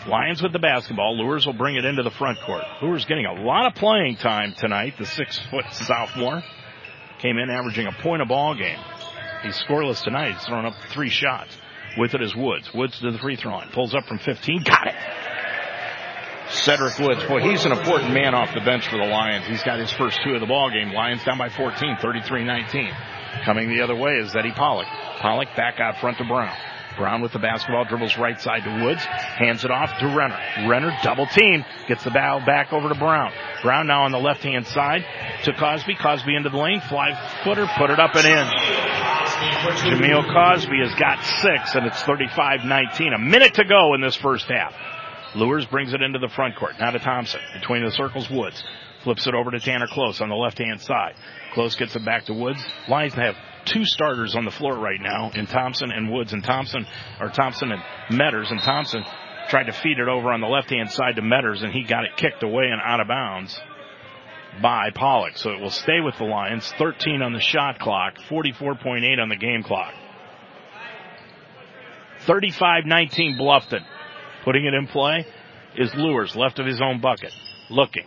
Lions 0.09 0.43
with 0.43 0.53
the 0.53 0.59
basketball. 0.59 1.17
Lures 1.17 1.47
will 1.47 1.53
bring 1.53 1.77
it 1.77 1.85
into 1.85 2.03
the 2.03 2.11
front 2.11 2.39
court. 2.41 2.65
Lures 2.83 3.05
getting 3.05 3.27
a 3.27 3.35
lot 3.45 3.67
of 3.67 3.75
playing 3.75 4.17
time 4.17 4.55
tonight. 4.57 4.95
The 4.99 5.07
six 5.07 5.39
foot 5.51 5.67
sophomore 5.73 6.43
came 7.21 7.39
in 7.39 7.49
averaging 7.49 7.87
a 7.87 7.93
point 8.03 8.23
a 8.23 8.27
ball 8.27 8.55
game. 8.57 8.79
He's 9.43 9.63
scoreless 9.69 10.03
tonight. 10.03 10.35
He's 10.35 10.45
thrown 10.47 10.65
up 10.65 10.75
three 10.93 11.11
shots. 11.11 11.57
With 11.97 12.15
it 12.15 12.23
is 12.23 12.35
Woods. 12.37 12.73
Woods 12.75 12.99
to 13.01 13.11
the 13.11 13.19
free 13.19 13.37
throw 13.37 13.53
line. 13.53 13.71
Pulls 13.73 13.95
up 13.95 14.07
from 14.07 14.19
15. 14.19 14.63
Got 14.63 14.89
it. 14.89 14.95
Cedric 16.49 16.99
Woods. 16.99 17.25
Boy, 17.25 17.41
he's 17.41 17.65
an 17.65 17.73
important 17.73 18.13
man 18.13 18.35
off 18.35 18.55
the 18.55 18.61
bench 18.61 18.87
for 18.89 18.97
the 18.97 19.07
Lions. 19.07 19.47
He's 19.47 19.63
got 19.63 19.79
his 19.81 19.91
first 19.93 20.21
two 20.23 20.35
of 20.35 20.41
the 20.41 20.47
ball 20.47 20.71
game. 20.71 20.93
Lions 20.93 21.25
down 21.25 21.39
by 21.39 21.49
14, 21.49 21.97
33-19. 21.97 23.45
Coming 23.45 23.69
the 23.69 23.83
other 23.83 23.97
way 23.97 24.13
is 24.13 24.35
Eddie 24.37 24.53
Pollock. 24.53 24.87
Pollock 25.21 25.49
back 25.57 25.81
out 25.81 25.99
front 25.99 26.19
to 26.19 26.25
Brown. 26.25 26.55
Brown 26.97 27.21
with 27.21 27.33
the 27.33 27.39
basketball 27.39 27.85
dribbles 27.85 28.17
right 28.17 28.41
side 28.41 28.65
to 28.65 28.85
Woods, 28.85 29.05
hands 29.05 29.65
it 29.65 29.71
off 29.71 29.99
to 29.99 30.07
Renner. 30.07 30.39
Renner 30.67 30.97
double 31.03 31.27
team, 31.27 31.63
gets 31.89 32.05
the 32.05 32.11
ball 32.11 32.41
back 32.47 32.73
over 32.73 32.89
to 32.89 32.95
Brown. 32.95 33.33
Brown 33.63 33.87
now 33.87 34.05
on 34.05 34.13
the 34.13 34.19
left 34.19 34.43
hand 34.43 34.67
side 34.67 35.05
to 35.45 35.53
Cosby. 35.53 35.97
Cosby 35.97 36.35
into 36.35 36.49
the 36.49 36.57
lane, 36.57 36.81
fly 36.81 37.13
footer, 37.45 37.67
put 37.77 37.91
it 37.91 38.01
up 38.01 38.15
and 38.15 38.27
in. 38.27 39.26
Jameel 39.37 40.25
Cosby 40.33 40.79
has 40.81 40.95
got 40.95 41.23
six 41.23 41.75
and 41.75 41.87
it's 41.87 42.03
35-19. 42.03 43.15
A 43.15 43.19
minute 43.19 43.55
to 43.55 43.65
go 43.65 43.93
in 43.95 44.01
this 44.01 44.17
first 44.17 44.47
half. 44.47 44.75
Lures 45.35 45.67
brings 45.67 45.93
it 45.93 46.01
into 46.01 46.19
the 46.19 46.29
front 46.29 46.57
court. 46.57 46.73
Now 46.81 46.91
to 46.91 46.99
Thompson. 46.99 47.41
Between 47.61 47.85
the 47.85 47.91
circles, 47.91 48.31
Woods. 48.31 48.65
Flips 49.05 49.27
it 49.27 49.35
over 49.35 49.51
to 49.51 49.61
Tanner 49.61 49.87
Close 49.89 50.23
on 50.23 50.31
the 50.31 50.35
left 50.35 50.59
hand 50.59 50.81
side. 50.81 51.15
Close 51.53 51.77
gets 51.77 51.95
it 51.95 52.05
back 52.05 52.25
to 52.27 52.33
Woods. 52.33 52.65
Lions 52.89 53.13
have 53.15 53.37
two 53.67 53.85
starters 53.85 54.35
on 54.35 54.47
the 54.47 54.51
floor 54.51 54.79
right 54.79 55.01
now 55.01 55.31
in 55.35 55.47
Thompson 55.47 55.91
and 55.91 56.11
Woods 56.11 56.33
and 56.33 56.43
Thompson, 56.43 56.87
or 57.21 57.29
Thompson 57.29 57.73
and 57.73 57.83
Metters 58.19 58.51
and 58.51 58.61
Thompson 58.61 59.05
tried 59.51 59.65
to 59.65 59.73
feed 59.73 59.99
it 59.99 60.09
over 60.09 60.33
on 60.33 60.41
the 60.41 60.47
left 60.47 60.71
hand 60.71 60.91
side 60.91 61.17
to 61.17 61.23
Metters 61.23 61.63
and 61.63 61.73
he 61.73 61.85
got 61.85 62.05
it 62.05 62.17
kicked 62.17 62.43
away 62.43 62.65
and 62.65 62.81
out 62.83 63.01
of 63.01 63.07
bounds 63.07 63.61
by 64.61 64.91
Pollock. 64.95 65.37
So 65.37 65.51
it 65.51 65.61
will 65.61 65.71
stay 65.71 66.01
with 66.01 66.17
the 66.19 66.25
Lions. 66.25 66.73
13 66.79 67.23
on 67.23 67.33
the 67.33 67.41
shot 67.41 67.79
clock, 67.79 68.17
44.8 68.29 69.19
on 69.21 69.29
the 69.29 69.37
game 69.37 69.63
clock. 69.63 69.93
35-19 72.27 73.39
Bluffton. 73.39 73.85
Putting 74.45 74.65
it 74.65 74.75
in 74.75 74.87
play 74.87 75.27
is 75.77 75.93
Lures, 75.95 76.37
left 76.37 76.59
of 76.59 76.67
his 76.67 76.81
own 76.81 77.01
bucket. 77.01 77.33
Looking, 77.69 78.07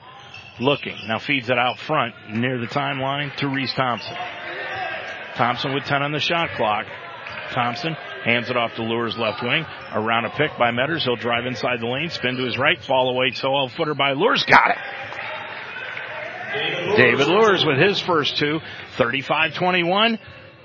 looking. 0.60 0.96
Now 1.08 1.20
feeds 1.20 1.50
it 1.50 1.58
out 1.58 1.80
front 1.80 2.14
near 2.32 2.60
the 2.60 2.68
timeline 2.68 3.36
to 3.38 3.48
Reese 3.50 3.74
Thompson. 3.74 4.16
Thompson 5.36 5.74
with 5.74 5.84
10 5.84 6.02
on 6.02 6.12
the 6.12 6.20
shot 6.20 6.50
clock. 6.56 6.86
Thompson 7.52 7.94
hands 8.24 8.50
it 8.50 8.58
off 8.58 8.76
to 8.76 8.84
Lures 8.84 9.18
left 9.18 9.44
wing. 9.44 9.66
Around 9.94 10.26
a 10.26 10.30
pick 10.32 10.52
by 10.58 10.72
Metters. 10.72 11.04
He'll 11.04 11.16
drive 11.16 11.46
inside 11.46 11.80
the 11.80 11.88
lane, 11.88 12.10
spin 12.10 12.36
to 12.38 12.44
his 12.44 12.58
right, 12.58 12.80
fall 12.84 13.10
away, 13.10 13.32
so 13.32 13.50
footer 13.76 13.96
by 13.96 14.14
Lures. 14.14 14.44
Got 14.46 14.72
it. 14.72 14.78
David 16.98 17.28
Lures 17.28 17.64
with 17.66 17.78
his 17.78 18.00
first 18.02 18.38
two, 18.38 18.60
35-21 18.98 20.20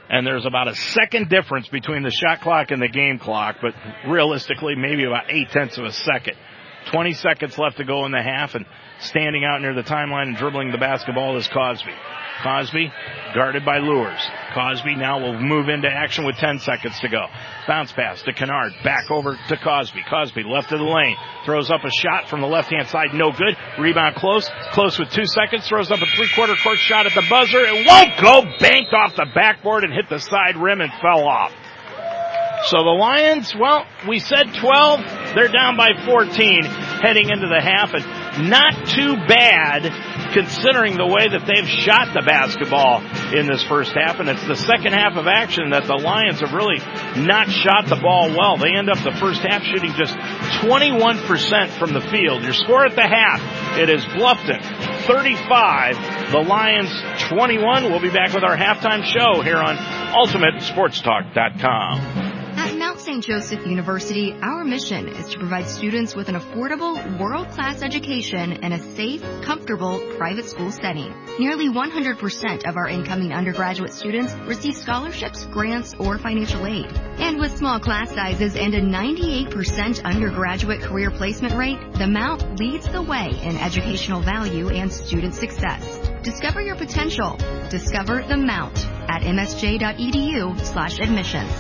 and 0.09 0.27
there's 0.27 0.45
about 0.45 0.69
a 0.69 0.75
second 0.75 1.31
difference 1.31 1.69
between 1.69 2.03
the 2.03 2.11
shot 2.11 2.41
clock 2.41 2.71
and 2.71 2.81
the 2.81 2.89
game 2.89 3.19
clock, 3.19 3.57
but 3.63 3.73
realistically, 4.07 4.75
maybe 4.77 5.05
about 5.05 5.25
eight 5.31 5.49
tenths 5.51 5.79
of 5.79 5.85
a 5.85 5.93
second. 5.93 6.37
20 6.91 7.13
seconds 7.15 7.59
left 7.59 7.79
to 7.79 7.85
go 7.85 8.05
in 8.07 8.13
the 8.13 8.23
half, 8.23 8.55
and 8.55 8.67
standing 9.01 9.45
out 9.45 9.61
near 9.61 9.75
the 9.75 9.83
timeline 9.83 10.29
and 10.29 10.37
dribbling 10.37 10.71
the 10.73 10.79
basketball 10.79 11.37
is 11.37 11.49
Cosby. 11.49 11.93
Cosby 12.43 12.93
guarded 13.35 13.65
by 13.65 13.79
Lures. 13.79 14.21
Cosby 14.55 14.97
now 14.97 15.21
will 15.21 15.39
move 15.39 15.69
into 15.69 15.89
action 15.89 16.27
with 16.27 16.37
10 16.37 16.59
seconds 16.59 16.99
to 17.01 17.09
go. 17.09 17.27
Bounce 17.67 17.93
pass 17.93 18.23
to 18.23 18.33
Kennard. 18.33 18.73
Back 18.83 19.11
over 19.11 19.39
to 19.49 19.57
Cosby. 19.57 20.05
Cosby 20.09 20.43
left 20.43 20.73
of 20.73 20.79
the 20.79 20.85
lane. 20.85 21.17
Throws 21.45 21.71
up 21.71 21.85
a 21.85 21.91
shot 21.91 22.29
from 22.29 22.41
the 22.41 22.47
left 22.47 22.71
hand 22.71 22.89
side. 22.89 23.15
No 23.15 23.31
good. 23.31 23.57
Rebound 23.79 24.17
close. 24.17 24.51
Close 24.73 24.99
with 24.99 25.11
two 25.11 25.27
seconds. 25.27 25.67
Throws 25.67 25.91
up 25.91 26.01
a 26.01 26.07
three 26.07 26.29
quarter 26.35 26.55
court 26.63 26.79
shot 26.79 27.07
at 27.07 27.15
the 27.15 27.27
buzzer. 27.29 27.61
It 27.61 27.87
won't 27.87 28.21
go. 28.21 28.43
Banked 28.59 28.93
off 28.93 29.17
the 29.17 29.27
backboard 29.35 29.85
and 29.85 29.93
hit 29.93 30.09
the 30.09 30.19
side 30.19 30.57
rim 30.57 30.81
and 30.81 30.93
fell 31.01 31.27
off. 31.27 31.53
So 32.67 32.79
the 32.79 32.97
Lions, 32.99 33.55
well, 33.59 33.87
we 34.09 34.19
said 34.19 34.55
12. 34.55 35.01
They're 35.35 35.49
down 35.49 35.77
by 35.77 35.91
14 36.05 36.65
heading 37.03 37.31
into 37.31 37.49
the 37.49 37.61
half 37.61 37.93
and 37.95 38.05
not 38.49 38.87
too 38.89 39.17
bad 39.27 39.91
considering 40.33 40.97
the 40.97 41.07
way 41.07 41.29
that 41.31 41.47
they've 41.47 41.69
shot 41.69 42.15
the 42.15 42.23
basketball 42.27 43.03
in 43.35 43.47
this 43.47 43.63
first 43.65 43.93
half. 43.95 44.19
And 44.21 44.29
it's 44.29 44.47
the 44.47 44.57
second 44.57 44.93
half 44.93 45.17
of 45.17 45.27
action 45.27 45.71
that 45.71 45.87
the 45.87 45.95
Lions 45.95 46.41
have 46.41 46.53
really 46.53 46.79
not 47.23 47.49
shot 47.51 47.87
the 47.87 47.97
ball 47.97 48.29
well. 48.35 48.57
They 48.57 48.75
end 48.75 48.91
up 48.91 48.99
the 49.03 49.13
first 49.19 49.43
half 49.43 49.63
shooting 49.63 49.93
just 49.95 50.15
21% 50.67 51.71
from 51.79 51.95
the 51.95 52.01
field. 52.01 52.43
Your 52.43 52.55
score 52.55 52.87
at 52.87 52.97
the 52.97 53.07
half, 53.07 53.41
it 53.79 53.89
is 53.89 54.05
Bluffton 54.15 54.61
35, 55.07 56.33
the 56.33 56.43
Lions 56.43 56.91
21. 57.31 57.85
We'll 57.91 58.01
be 58.01 58.11
back 58.11 58.35
with 58.35 58.43
our 58.45 58.57
halftime 58.57 59.05
show 59.05 59.41
here 59.43 59.59
on 59.59 59.77
UltimateSportsTalk.com. 60.15 62.44
At 62.57 62.77
Mount 62.77 63.01
St. 63.01 63.25
Joseph 63.25 63.67
University, 63.67 64.33
our 64.41 64.65
mission 64.65 65.09
is 65.09 65.29
to 65.31 65.39
provide 65.39 65.69
students 65.69 66.15
with 66.15 66.29
an 66.29 66.37
affordable, 66.37 67.19
world-class 67.19 67.83
education 67.83 68.53
in 68.53 68.73
a 68.73 68.95
safe, 68.95 69.23
comfortable, 69.43 69.99
private 70.17 70.47
school 70.47 70.71
setting. 70.71 71.13
Nearly 71.39 71.69
100% 71.69 72.69
of 72.69 72.77
our 72.77 72.89
incoming 72.89 73.33
undergraduate 73.33 73.93
students 73.93 74.33
receive 74.47 74.77
scholarships, 74.77 75.45
grants, 75.47 75.95
or 75.99 76.17
financial 76.17 76.65
aid. 76.67 76.87
And 77.19 77.41
with 77.41 77.57
small 77.57 77.81
class 77.81 78.11
sizes 78.13 78.55
and 78.55 78.73
a 78.73 78.81
98% 78.81 80.05
undergraduate 80.05 80.81
career 80.81 81.11
placement 81.11 81.55
rate, 81.55 81.79
the 81.95 82.07
Mount 82.07 82.61
leads 82.61 82.89
the 82.89 83.03
way 83.03 83.31
in 83.43 83.57
educational 83.57 84.23
value 84.23 84.69
and 84.69 84.93
student 84.93 85.35
success. 85.35 85.99
Discover 86.23 86.63
your 86.63 86.77
potential. 86.77 87.37
Discover 87.69 88.25
the 88.29 88.37
Mount 88.37 88.79
at 89.09 89.23
msj.edu 89.23 90.61
slash 90.65 91.01
admissions. 91.01 91.53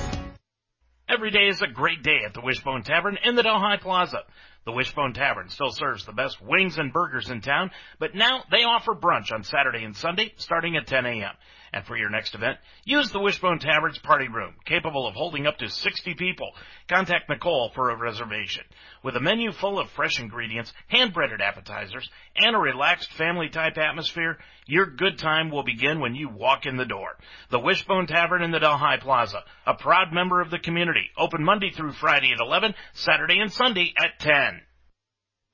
Every 1.06 1.30
day 1.30 1.48
is 1.48 1.60
a 1.60 1.66
great 1.66 2.02
day 2.02 2.20
at 2.24 2.32
the 2.32 2.40
Wishbone 2.40 2.82
Tavern 2.82 3.18
in 3.22 3.34
the 3.34 3.42
Delhi 3.42 3.76
Plaza. 3.76 4.22
The 4.64 4.72
Wishbone 4.72 5.12
Tavern 5.12 5.50
still 5.50 5.70
serves 5.70 6.06
the 6.06 6.12
best 6.12 6.40
wings 6.40 6.78
and 6.78 6.94
burgers 6.94 7.28
in 7.28 7.42
town, 7.42 7.70
but 7.98 8.14
now 8.14 8.44
they 8.50 8.64
offer 8.64 8.94
brunch 8.94 9.30
on 9.30 9.44
Saturday 9.44 9.84
and 9.84 9.94
Sunday 9.94 10.32
starting 10.38 10.76
at 10.76 10.86
10 10.86 11.04
a.m. 11.04 11.34
And 11.74 11.84
for 11.84 11.96
your 11.96 12.08
next 12.08 12.36
event, 12.36 12.58
use 12.84 13.10
the 13.10 13.18
Wishbone 13.18 13.58
Tavern's 13.58 13.98
party 13.98 14.28
room, 14.28 14.54
capable 14.64 15.08
of 15.08 15.16
holding 15.16 15.44
up 15.44 15.58
to 15.58 15.68
60 15.68 16.14
people. 16.14 16.52
Contact 16.88 17.28
Nicole 17.28 17.72
for 17.74 17.90
a 17.90 17.96
reservation. 17.96 18.62
With 19.02 19.16
a 19.16 19.20
menu 19.20 19.50
full 19.50 19.80
of 19.80 19.90
fresh 19.90 20.20
ingredients, 20.20 20.72
hand-breaded 20.86 21.40
appetizers, 21.40 22.08
and 22.36 22.54
a 22.54 22.60
relaxed 22.60 23.12
family-type 23.14 23.76
atmosphere, 23.76 24.38
your 24.66 24.86
good 24.86 25.18
time 25.18 25.50
will 25.50 25.64
begin 25.64 25.98
when 25.98 26.14
you 26.14 26.28
walk 26.28 26.64
in 26.64 26.76
the 26.76 26.84
door. 26.84 27.16
The 27.50 27.58
Wishbone 27.58 28.06
Tavern 28.06 28.42
in 28.42 28.52
the 28.52 28.60
Delhi 28.60 28.98
Plaza, 29.00 29.42
a 29.66 29.74
proud 29.74 30.12
member 30.12 30.40
of 30.40 30.52
the 30.52 30.60
community, 30.60 31.10
open 31.18 31.42
Monday 31.42 31.70
through 31.72 31.94
Friday 31.94 32.30
at 32.32 32.40
11, 32.40 32.76
Saturday 32.92 33.40
and 33.40 33.52
Sunday 33.52 33.92
at 33.98 34.20
10. 34.20 34.60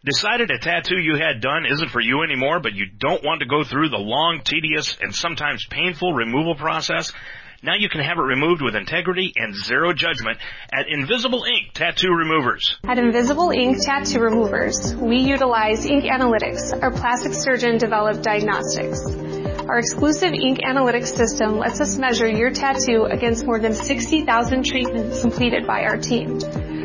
Decided 0.03 0.51
a 0.51 0.59
tattoo 0.59 0.99
you 0.99 1.17
had 1.17 1.43
done 1.43 1.67
isn't 1.71 1.91
for 1.91 2.01
you 2.01 2.23
anymore, 2.23 2.59
but 2.59 2.73
you 2.73 2.87
don't 2.87 3.23
want 3.23 3.41
to 3.41 3.47
go 3.47 3.65
through 3.65 3.91
the 3.91 3.99
long, 3.99 4.41
tedious, 4.43 4.97
and 4.99 5.15
sometimes 5.15 5.67
painful 5.69 6.15
removal 6.15 6.55
process? 6.55 7.13
Now 7.63 7.75
you 7.75 7.91
can 7.91 8.01
have 8.01 8.17
it 8.17 8.23
removed 8.23 8.63
with 8.63 8.75
integrity 8.77 9.35
and 9.37 9.55
zero 9.55 9.93
judgment 9.93 10.39
at 10.73 10.89
Invisible 10.89 11.45
Ink 11.45 11.75
Tattoo 11.75 12.15
Removers. 12.15 12.79
At 12.85 12.97
Invisible 12.97 13.51
Ink 13.51 13.77
Tattoo 13.85 14.21
Removers, 14.21 14.95
we 14.95 15.19
utilize 15.19 15.85
ink 15.85 16.05
analytics, 16.05 16.73
our 16.83 16.91
plastic 16.91 17.35
surgeon 17.35 17.77
developed 17.77 18.23
diagnostics. 18.23 19.05
Our 19.69 19.81
exclusive 19.81 20.33
ink 20.33 20.61
analytics 20.67 21.15
system 21.15 21.59
lets 21.59 21.79
us 21.79 21.99
measure 21.99 22.27
your 22.27 22.53
tattoo 22.53 23.05
against 23.05 23.45
more 23.45 23.61
than 23.61 23.75
60,000 23.75 24.65
treatments 24.65 25.21
completed 25.21 25.67
by 25.67 25.83
our 25.83 25.99
team. 25.99 26.41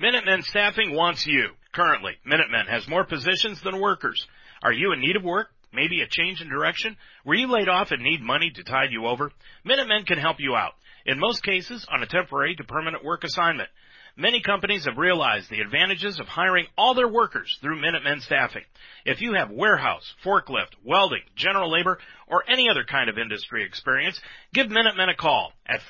Minutemen 0.00 0.40
Staffing 0.44 0.94
wants 0.94 1.26
you. 1.26 1.50
Currently, 1.74 2.12
Minutemen 2.24 2.68
has 2.70 2.88
more 2.88 3.04
positions 3.04 3.60
than 3.60 3.78
workers. 3.78 4.26
Are 4.62 4.72
you 4.72 4.94
in 4.94 5.00
need 5.00 5.16
of 5.16 5.22
work? 5.22 5.48
Maybe 5.70 6.00
a 6.00 6.08
change 6.08 6.40
in 6.40 6.48
direction? 6.48 6.96
Were 7.26 7.34
you 7.34 7.48
laid 7.48 7.68
off 7.68 7.90
and 7.90 8.02
need 8.02 8.22
money 8.22 8.50
to 8.54 8.64
tide 8.64 8.92
you 8.92 9.06
over? 9.06 9.30
Minutemen 9.62 10.04
can 10.04 10.16
help 10.16 10.36
you 10.38 10.54
out. 10.54 10.72
In 11.04 11.18
most 11.18 11.42
cases, 11.42 11.84
on 11.92 12.02
a 12.02 12.06
temporary 12.06 12.56
to 12.56 12.64
permanent 12.64 13.04
work 13.04 13.24
assignment. 13.24 13.68
Many 14.16 14.42
companies 14.42 14.84
have 14.84 14.96
realized 14.96 15.50
the 15.50 15.60
advantages 15.60 16.20
of 16.20 16.28
hiring 16.28 16.68
all 16.78 16.94
their 16.94 17.08
workers 17.08 17.58
through 17.60 17.80
Minutemen 17.80 18.20
Staffing. 18.20 18.62
If 19.04 19.20
you 19.20 19.34
have 19.34 19.50
warehouse, 19.50 20.14
forklift, 20.24 20.76
welding, 20.84 21.22
general 21.34 21.68
labor, 21.68 21.98
or 22.28 22.48
any 22.48 22.70
other 22.70 22.84
kind 22.84 23.10
of 23.10 23.18
industry 23.18 23.64
experience, 23.64 24.20
give 24.52 24.70
Minutemen 24.70 25.08
a 25.08 25.16
call 25.16 25.52
at 25.66 25.80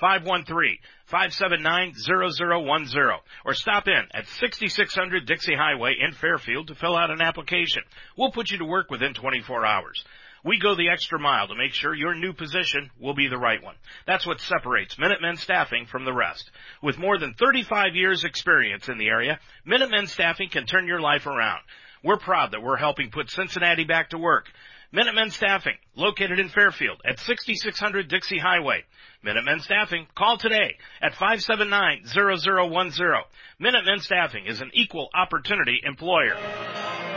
513-579-0010 1.11 3.19
or 3.45 3.53
stop 3.53 3.89
in 3.89 4.05
at 4.15 4.27
6600 4.27 5.27
Dixie 5.27 5.55
Highway 5.55 5.97
in 6.01 6.15
Fairfield 6.15 6.69
to 6.69 6.75
fill 6.75 6.97
out 6.97 7.11
an 7.11 7.21
application. 7.21 7.83
We'll 8.17 8.33
put 8.33 8.51
you 8.51 8.57
to 8.57 8.65
work 8.65 8.91
within 8.91 9.13
24 9.13 9.67
hours. 9.67 10.03
We 10.45 10.59
go 10.59 10.75
the 10.75 10.91
extra 10.91 11.19
mile 11.19 11.49
to 11.49 11.55
make 11.55 11.73
sure 11.73 11.95
your 11.95 12.15
new 12.15 12.35
position 12.35 12.91
will 13.01 13.15
be 13.15 13.29
the 13.29 13.39
right 13.39 13.63
one. 13.63 13.77
That's 14.07 14.27
what 14.27 14.41
separates 14.41 14.99
Minutemen 14.99 15.39
Staffing 15.39 15.87
from 15.87 16.05
the 16.05 16.13
rest. 16.13 16.51
With 16.83 16.99
more 16.99 17.17
than 17.17 17.33
35 17.33 17.95
years 17.97 18.25
experience 18.25 18.91
in 18.91 18.99
the 18.99 19.09
area, 19.09 19.41
Minutemen 19.65 20.07
Staffing 20.07 20.51
can 20.51 20.67
turn 20.67 20.87
your 20.87 21.01
life 21.01 21.27
around. 21.27 21.63
We're 22.03 22.19
proud 22.19 22.51
that 22.51 22.63
we're 22.63 22.77
helping 22.77 23.11
put 23.11 23.31
Cincinnati 23.31 23.85
back 23.85 24.11
to 24.11 24.19
work. 24.19 24.45
Minutemen 24.93 25.31
Staffing, 25.31 25.77
located 25.97 26.39
in 26.39 26.49
Fairfield 26.49 27.01
at 27.05 27.19
6600 27.21 28.09
Dixie 28.09 28.39
Highway. 28.39 28.85
Minutemen 29.23 29.61
Staffing, 29.61 30.07
call 30.17 30.39
today 30.39 30.77
at 31.01 31.13
579-0010. 31.13 33.23
Minutemen 33.59 34.01
Staffing 34.01 34.47
is 34.47 34.61
an 34.61 34.71
equal 34.75 35.09
opportunity 35.15 35.81
employer. 35.83 36.37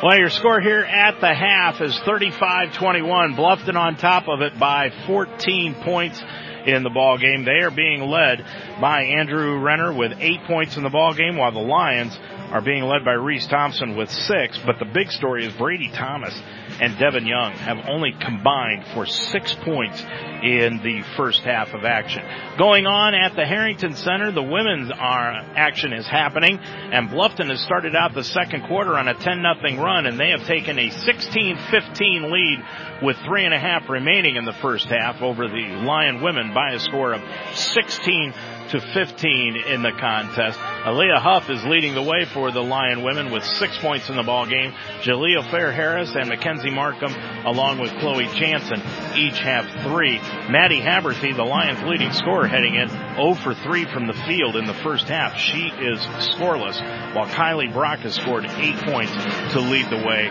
Well, 0.03 0.17
your 0.17 0.29
score 0.29 0.61
here 0.61 0.81
at 0.81 1.19
the 1.21 1.33
half 1.33 1.81
is 1.81 1.99
35-21. 2.05 3.35
Bluffton 3.35 3.75
on 3.75 3.97
top 3.97 4.27
of 4.27 4.41
it 4.41 4.59
by 4.59 4.91
14 5.07 5.73
points 5.83 6.21
in 6.67 6.83
the 6.83 6.89
ball 6.89 7.17
game. 7.17 7.45
They 7.45 7.63
are 7.63 7.71
being 7.71 8.01
led 8.01 8.45
by 8.79 9.03
Andrew 9.03 9.59
Renner 9.59 9.91
with 9.91 10.13
eight 10.19 10.43
points 10.45 10.77
in 10.77 10.83
the 10.83 10.89
ball 10.89 11.15
game, 11.15 11.37
while 11.37 11.51
the 11.51 11.59
Lions 11.59 12.17
are 12.51 12.61
being 12.61 12.83
led 12.83 13.03
by 13.03 13.13
Reese 13.13 13.47
Thompson 13.47 13.97
with 13.97 14.11
six. 14.11 14.59
But 14.65 14.79
the 14.79 14.85
big 14.85 15.09
story 15.09 15.45
is 15.45 15.53
Brady 15.53 15.89
Thomas 15.91 16.39
and 16.79 16.97
Devin 16.97 17.25
Young 17.25 17.53
have 17.53 17.87
only 17.87 18.11
combined 18.19 18.85
for 18.93 19.05
six 19.05 19.53
points 19.55 20.01
in 20.43 20.79
the 20.83 21.03
first 21.15 21.41
half 21.41 21.73
of 21.73 21.83
action. 21.83 22.23
Going 22.57 22.85
on 22.85 23.13
at 23.15 23.35
the 23.35 23.45
Harrington 23.45 23.95
Center, 23.95 24.31
the 24.31 24.43
women's 24.43 24.91
action 24.91 25.93
is 25.93 26.07
happening, 26.07 26.59
and 26.59 27.09
Bluffton 27.09 27.49
has 27.49 27.61
started 27.61 27.95
out 27.95 28.13
the 28.13 28.23
second 28.23 28.67
quarter 28.67 28.97
on 28.97 29.07
a 29.07 29.13
10 29.13 29.41
nothing 29.41 29.79
run, 29.79 30.05
and 30.05 30.19
they 30.19 30.29
have 30.29 30.45
taken 30.45 30.77
a 30.77 30.89
16-15 30.89 32.31
lead 32.31 32.63
with 33.03 33.17
three 33.25 33.45
and 33.45 33.53
a 33.53 33.59
half 33.59 33.89
remaining 33.89 34.35
in 34.35 34.45
the 34.45 34.53
first 34.53 34.87
half 34.87 35.21
over 35.21 35.47
the 35.47 35.83
Lion 35.85 36.21
women 36.21 36.53
by 36.53 36.71
a 36.71 36.79
score 36.79 37.13
of 37.13 37.21
16 37.55 38.33
to 38.69 38.81
15 38.81 39.55
in 39.67 39.81
the 39.81 39.91
contest. 39.91 40.59
Aaliyah 40.59 41.21
Huff 41.21 41.49
is 41.49 41.63
leading 41.65 41.95
the 41.95 42.01
way 42.01 42.25
for 42.25 42.51
the 42.51 42.61
Lion 42.61 43.03
women 43.03 43.31
with 43.31 43.43
six 43.43 43.77
points 43.77 44.09
in 44.09 44.15
the 44.15 44.23
ball 44.23 44.45
game. 44.45 44.73
Jaleel 45.01 45.49
Fair 45.49 45.71
Harris 45.71 46.15
and 46.15 46.29
Mackenzie 46.29 46.69
Markham, 46.69 47.13
along 47.45 47.79
with 47.79 47.91
Chloe 47.99 48.27
Jansen, 48.35 48.81
each 49.15 49.39
have 49.39 49.65
three. 49.83 50.19
Maddie 50.49 50.81
Haberthy, 50.81 51.35
the 51.35 51.43
Lions' 51.43 51.83
leading 51.83 52.11
scorer, 52.11 52.47
heading 52.47 52.75
in 52.75 52.89
0 52.89 53.35
for 53.35 53.53
3 53.53 53.85
from 53.85 54.07
the 54.07 54.13
field 54.27 54.55
in 54.55 54.65
the 54.65 54.73
first 54.73 55.07
half. 55.07 55.37
She 55.37 55.67
is 55.67 55.99
scoreless, 56.35 56.79
while 57.15 57.27
Kylie 57.27 57.71
Brock 57.71 57.99
has 57.99 58.15
scored 58.15 58.45
eight 58.45 58.77
points 58.85 59.13
to 59.53 59.59
lead 59.59 59.89
the 59.89 60.05
way 60.05 60.29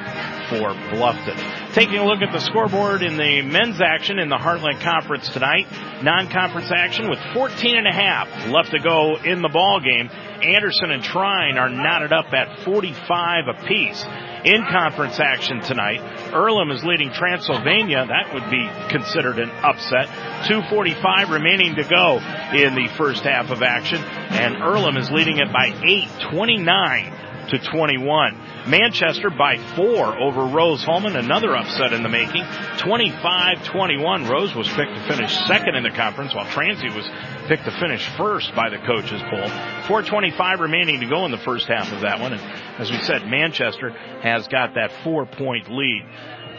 for 0.48 0.74
Bluffton. 0.94 1.74
Taking 1.74 1.98
a 1.98 2.04
look 2.04 2.22
at 2.22 2.32
the 2.32 2.40
scoreboard 2.40 3.02
in 3.02 3.16
the 3.16 3.42
men's 3.42 3.80
action 3.80 4.18
in 4.18 4.28
the 4.28 4.36
Heartland 4.36 4.80
Conference 4.80 5.28
tonight. 5.28 5.66
Non-conference 6.02 6.70
action 6.74 7.08
with 7.08 7.18
14 7.34 7.76
and 7.76 7.86
a 7.86 7.92
half 7.92 8.28
left 8.48 8.70
to 8.70 8.78
go 8.78 9.16
in 9.16 9.42
the 9.42 9.48
ball 9.48 9.80
game. 9.80 10.08
Anderson 10.42 10.90
and 10.90 11.02
Trine 11.02 11.58
are 11.58 11.68
knotted 11.68 12.12
up 12.12 12.32
at 12.32 12.64
45 12.64 13.44
apiece. 13.48 14.04
In 14.44 14.64
conference 14.70 15.18
action 15.18 15.60
tonight, 15.60 15.98
Earlham 16.32 16.70
is 16.70 16.84
leading 16.84 17.10
Transylvania. 17.10 18.06
That 18.06 18.32
would 18.32 18.48
be 18.48 18.68
considered 18.90 19.40
an 19.40 19.50
upset. 19.50 20.06
245 20.46 21.30
remaining 21.30 21.74
to 21.74 21.82
go 21.82 22.18
in 22.54 22.76
the 22.76 22.88
first 22.96 23.24
half 23.24 23.50
of 23.50 23.62
action, 23.62 23.98
and 23.98 24.62
Earlham 24.62 24.96
is 24.96 25.10
leading 25.10 25.38
it 25.38 25.52
by 25.52 25.74
8, 25.84 26.30
29 26.30 27.12
to 27.48 27.58
21. 27.58 28.36
Manchester 28.68 29.30
by 29.30 29.58
four 29.74 30.18
over 30.18 30.46
Rose 30.46 30.82
Hulman, 30.84 31.16
another 31.16 31.56
upset 31.56 31.92
in 31.92 32.02
the 32.02 32.08
making. 32.08 32.42
25-21. 32.42 34.28
Rose 34.28 34.54
was 34.54 34.68
picked 34.68 34.94
to 34.94 35.06
finish 35.08 35.32
second 35.46 35.76
in 35.76 35.82
the 35.82 35.90
conference, 35.90 36.34
while 36.34 36.46
Transy 36.46 36.94
was 36.94 37.06
picked 37.48 37.64
to 37.64 37.70
finish 37.78 38.06
first 38.16 38.54
by 38.54 38.68
the 38.70 38.78
coaches 38.78 39.22
poll. 39.30 39.48
425 39.86 40.60
remaining 40.60 41.00
to 41.00 41.06
go 41.06 41.24
in 41.24 41.30
the 41.30 41.38
first 41.38 41.68
half 41.68 41.92
of 41.92 42.00
that 42.00 42.20
one. 42.20 42.32
And 42.32 42.42
as 42.80 42.90
we 42.90 42.98
said, 43.02 43.26
Manchester 43.26 43.90
has 44.22 44.48
got 44.48 44.74
that 44.74 44.90
four 45.04 45.26
point 45.26 45.70
lead. 45.70 46.02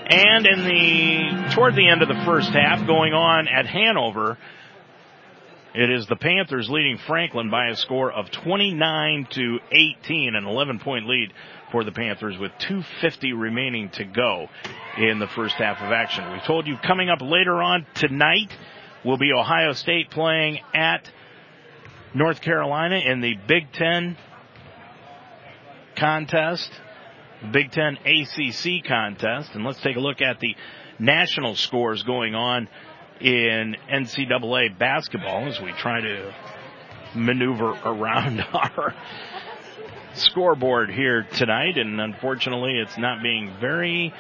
And 0.10 0.48
in 0.48 0.64
the, 0.64 1.53
toward 1.53 1.76
the 1.76 1.90
end 1.90 2.02
of 2.02 2.07
the 2.07 2.24
first 2.24 2.52
half, 2.52 2.88
going 2.88 3.14
on 3.14 3.49
at 3.49 3.66
Hanover, 3.66 4.38
it 5.73 5.91
is 5.91 6.07
the 6.07 6.15
Panthers 6.15 6.69
leading 6.69 6.98
Franklin 7.07 7.49
by 7.49 7.68
a 7.68 7.76
score 7.76 8.11
of 8.11 8.31
29 8.31 9.27
to 9.31 9.60
18, 9.72 10.35
an 10.35 10.45
11 10.45 10.80
point 10.80 11.07
lead 11.07 11.34
for 11.72 11.84
the 11.84 11.91
Panthers 11.91 12.38
with 12.38 12.52
250 12.60 13.34
remaining 13.34 13.89
to 13.89 14.06
go 14.06 14.48
in 14.98 15.19
the 15.19 15.27
first 15.27 15.56
half 15.56 15.77
of 15.77 15.91
action. 15.91 16.31
We 16.31 16.39
told 16.45 16.68
you 16.68 16.77
coming 16.77 17.10
up 17.10 17.22
later 17.22 17.61
on 17.61 17.85
tonight 17.95 18.52
will 19.06 19.18
be 19.18 19.31
Ohio 19.31 19.73
State 19.73 20.10
playing 20.10 20.60
at 20.73 21.10
North 22.14 22.41
Carolina 22.41 22.98
in 22.98 23.22
the 23.22 23.35
Big 23.48 23.72
Ten 23.73 24.18
contest. 25.95 26.72
Big 27.52 27.72
Ten 27.72 27.98
ACC 27.98 28.84
contest. 28.88 29.52
And 29.53 29.64
let's 29.64 29.81
take 29.81 29.95
a 29.95 29.99
look 29.99 30.22
at 30.22 30.39
the 30.39 30.56
national 30.99 31.56
scores 31.56 32.02
going 32.03 32.34
on 32.34 32.68
in 33.22 33.76
NCAA 33.91 34.77
basketball 34.77 35.48
as 35.48 35.60
we 35.60 35.72
try 35.73 36.02
to 36.02 36.34
maneuver 37.15 37.72
around 37.72 38.41
our 38.53 38.95
scoreboard 40.14 40.89
here 40.89 41.26
tonight. 41.34 41.77
And 41.77 41.99
unfortunately, 41.99 42.73
it's 42.76 42.98
not 42.98 43.22
being 43.22 43.53
very 43.60 44.14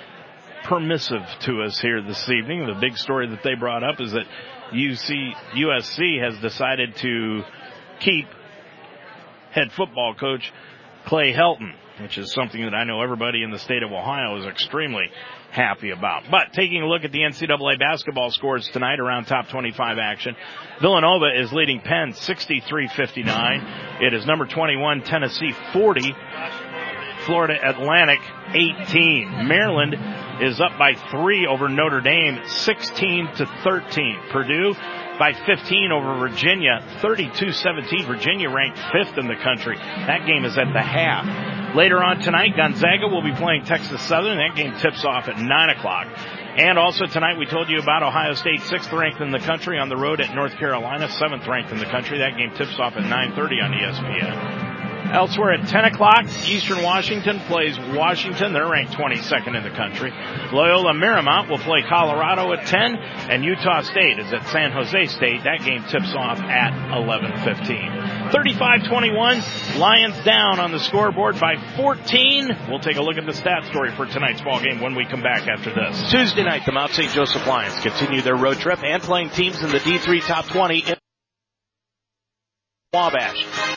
permissive 0.63 1.23
to 1.41 1.63
us 1.63 1.79
here 1.79 2.01
this 2.01 2.29
evening. 2.29 2.65
The 2.65 2.79
big 2.79 2.97
story 2.97 3.29
that 3.29 3.43
they 3.43 3.55
brought 3.55 3.83
up 3.83 4.01
is 4.01 4.11
that 4.11 4.25
UC, 4.73 5.33
USC 5.55 6.21
has 6.21 6.37
decided 6.39 6.95
to 6.97 7.41
keep 7.99 8.25
head 9.51 9.71
football 9.71 10.13
coach 10.13 10.51
Clay 11.05 11.33
Helton, 11.33 11.73
which 12.01 12.17
is 12.17 12.31
something 12.33 12.61
that 12.63 12.73
I 12.73 12.83
know 12.83 13.01
everybody 13.01 13.43
in 13.43 13.51
the 13.51 13.59
state 13.59 13.81
of 13.81 13.91
Ohio 13.91 14.37
is 14.37 14.45
extremely 14.45 15.09
happy 15.57 15.89
about. 15.89 16.23
But 16.29 16.53
taking 16.53 16.83
a 16.83 16.87
look 16.87 17.03
at 17.03 17.11
the 17.11 17.19
NCAA 17.19 17.79
basketball 17.79 18.31
scores 18.31 18.69
tonight 18.71 18.99
around 18.99 19.25
top 19.25 19.49
25 19.49 19.97
action, 19.97 20.35
Villanova 20.79 21.25
is 21.35 21.51
leading 21.51 21.81
Penn 21.81 22.13
63-59. 22.13 24.01
It 24.01 24.13
is 24.13 24.25
number 24.25 24.45
21 24.45 25.01
Tennessee 25.01 25.53
40. 25.73 26.15
Florida 27.25 27.57
Atlantic 27.61 28.19
18. 28.53 29.47
Maryland 29.47 29.95
is 30.41 30.59
up 30.59 30.77
by 30.77 30.93
three 31.11 31.47
over 31.47 31.69
Notre 31.69 32.01
Dame 32.01 32.41
16 32.45 33.27
to 33.37 33.45
13. 33.63 34.19
Purdue 34.31 34.73
by 35.17 35.33
15 35.33 35.91
over 35.91 36.19
Virginia, 36.19 36.83
32-17. 37.01 38.05
Virginia 38.05 38.49
ranked 38.49 38.79
fifth 38.91 39.17
in 39.17 39.27
the 39.27 39.35
country. 39.35 39.77
That 39.77 40.25
game 40.27 40.45
is 40.45 40.57
at 40.57 40.71
the 40.73 40.81
half. 40.81 41.75
Later 41.75 42.03
on 42.03 42.19
tonight, 42.19 42.55
Gonzaga 42.55 43.07
will 43.07 43.23
be 43.23 43.33
playing 43.33 43.65
Texas 43.65 44.01
Southern. 44.03 44.37
That 44.37 44.55
game 44.55 44.77
tips 44.79 45.03
off 45.03 45.27
at 45.27 45.37
9 45.37 45.69
o'clock. 45.69 46.07
And 46.57 46.79
also 46.79 47.05
tonight 47.05 47.37
we 47.37 47.45
told 47.45 47.69
you 47.69 47.79
about 47.79 48.01
Ohio 48.01 48.33
State, 48.33 48.61
sixth 48.61 48.91
ranked 48.91 49.21
in 49.21 49.29
the 49.29 49.39
country 49.39 49.77
on 49.77 49.89
the 49.89 49.97
road 49.97 50.21
at 50.21 50.33
North 50.33 50.57
Carolina, 50.57 51.07
seventh 51.09 51.45
ranked 51.47 51.71
in 51.71 51.77
the 51.77 51.85
country. 51.85 52.17
That 52.17 52.35
game 52.37 52.51
tips 52.55 52.79
off 52.79 52.93
at 52.95 53.03
9.30 53.03 53.63
on 53.63 53.71
ESPN. 53.73 54.66
Elsewhere 55.11 55.53
at 55.53 55.67
10 55.67 55.85
o'clock, 55.85 56.25
Eastern 56.47 56.83
Washington 56.83 57.39
plays 57.47 57.77
Washington. 57.79 58.53
They're 58.53 58.67
ranked 58.67 58.93
22nd 58.93 59.55
in 59.55 59.63
the 59.63 59.69
country. 59.69 60.11
Loyola 60.51 60.93
Marymount 60.93 61.49
will 61.49 61.59
play 61.59 61.81
Colorado 61.87 62.51
at 62.53 62.65
10, 62.65 62.95
and 62.95 63.43
Utah 63.43 63.81
State 63.81 64.19
is 64.19 64.31
at 64.33 64.45
San 64.47 64.71
Jose 64.71 65.05
State. 65.07 65.43
That 65.43 65.63
game 65.63 65.83
tips 65.89 66.13
off 66.15 66.39
at 66.39 66.73
11:15. 66.91 68.31
35-21, 68.31 69.77
Lions 69.77 70.17
down 70.25 70.59
on 70.59 70.71
the 70.71 70.79
scoreboard 70.79 71.39
by 71.39 71.55
14. 71.75 72.57
We'll 72.69 72.79
take 72.79 72.97
a 72.97 73.01
look 73.01 73.17
at 73.17 73.25
the 73.25 73.33
stat 73.33 73.65
story 73.65 73.91
for 73.91 74.05
tonight's 74.05 74.41
ball 74.41 74.59
game 74.59 74.81
when 74.81 74.95
we 74.95 75.05
come 75.05 75.21
back 75.21 75.47
after 75.47 75.73
this. 75.73 76.11
Tuesday 76.11 76.43
night, 76.43 76.65
the 76.65 76.71
Mount 76.71 76.91
St. 76.91 77.11
Joseph 77.11 77.45
Lions 77.47 77.79
continue 77.81 78.21
their 78.21 78.35
road 78.35 78.57
trip 78.57 78.83
and 78.83 79.01
playing 79.01 79.29
teams 79.29 79.61
in 79.61 79.69
the 79.69 79.79
D3 79.79 80.25
Top 80.25 80.45
20 80.47 80.79
in 80.79 80.95
Wabash. 82.93 83.76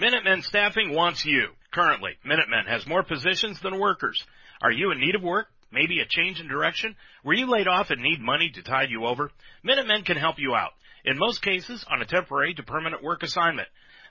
Minutemen 0.00 0.42
Staffing 0.42 0.94
wants 0.94 1.24
you. 1.24 1.48
Currently, 1.72 2.12
Minutemen 2.24 2.66
has 2.68 2.86
more 2.86 3.02
positions 3.02 3.58
than 3.60 3.80
workers. 3.80 4.22
Are 4.62 4.70
you 4.70 4.92
in 4.92 5.00
need 5.00 5.16
of 5.16 5.24
work? 5.24 5.48
Maybe 5.72 5.98
a 5.98 6.06
change 6.06 6.38
in 6.38 6.46
direction? 6.46 6.94
Were 7.24 7.34
you 7.34 7.50
laid 7.50 7.66
off 7.66 7.90
and 7.90 8.00
need 8.00 8.20
money 8.20 8.48
to 8.54 8.62
tide 8.62 8.90
you 8.90 9.06
over? 9.06 9.32
Minutemen 9.64 10.04
can 10.04 10.16
help 10.16 10.36
you 10.38 10.54
out. 10.54 10.70
In 11.04 11.18
most 11.18 11.42
cases, 11.42 11.84
on 11.90 12.00
a 12.00 12.06
temporary 12.06 12.54
to 12.54 12.62
permanent 12.62 13.02
work 13.02 13.24
assignment. 13.24 13.66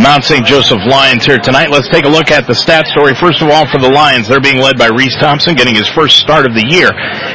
Mount 0.00 0.24
St. 0.24 0.44
Joseph 0.44 0.80
Lions 0.86 1.24
here 1.24 1.38
tonight. 1.38 1.70
Let's 1.70 1.88
take 1.88 2.04
a 2.04 2.08
look 2.08 2.30
at 2.30 2.46
the 2.46 2.54
stat 2.54 2.86
story. 2.86 3.14
First 3.14 3.42
of 3.42 3.48
all, 3.48 3.66
for 3.68 3.78
the 3.78 3.88
Lions, 3.88 4.28
they're 4.28 4.40
being 4.40 4.58
led 4.58 4.78
by 4.78 4.88
Reese 4.88 5.16
Thompson, 5.18 5.54
getting 5.54 5.74
his 5.74 5.88
first 5.88 6.18
start 6.18 6.46
of 6.46 6.54
the 6.54 6.64
year. 6.68 6.90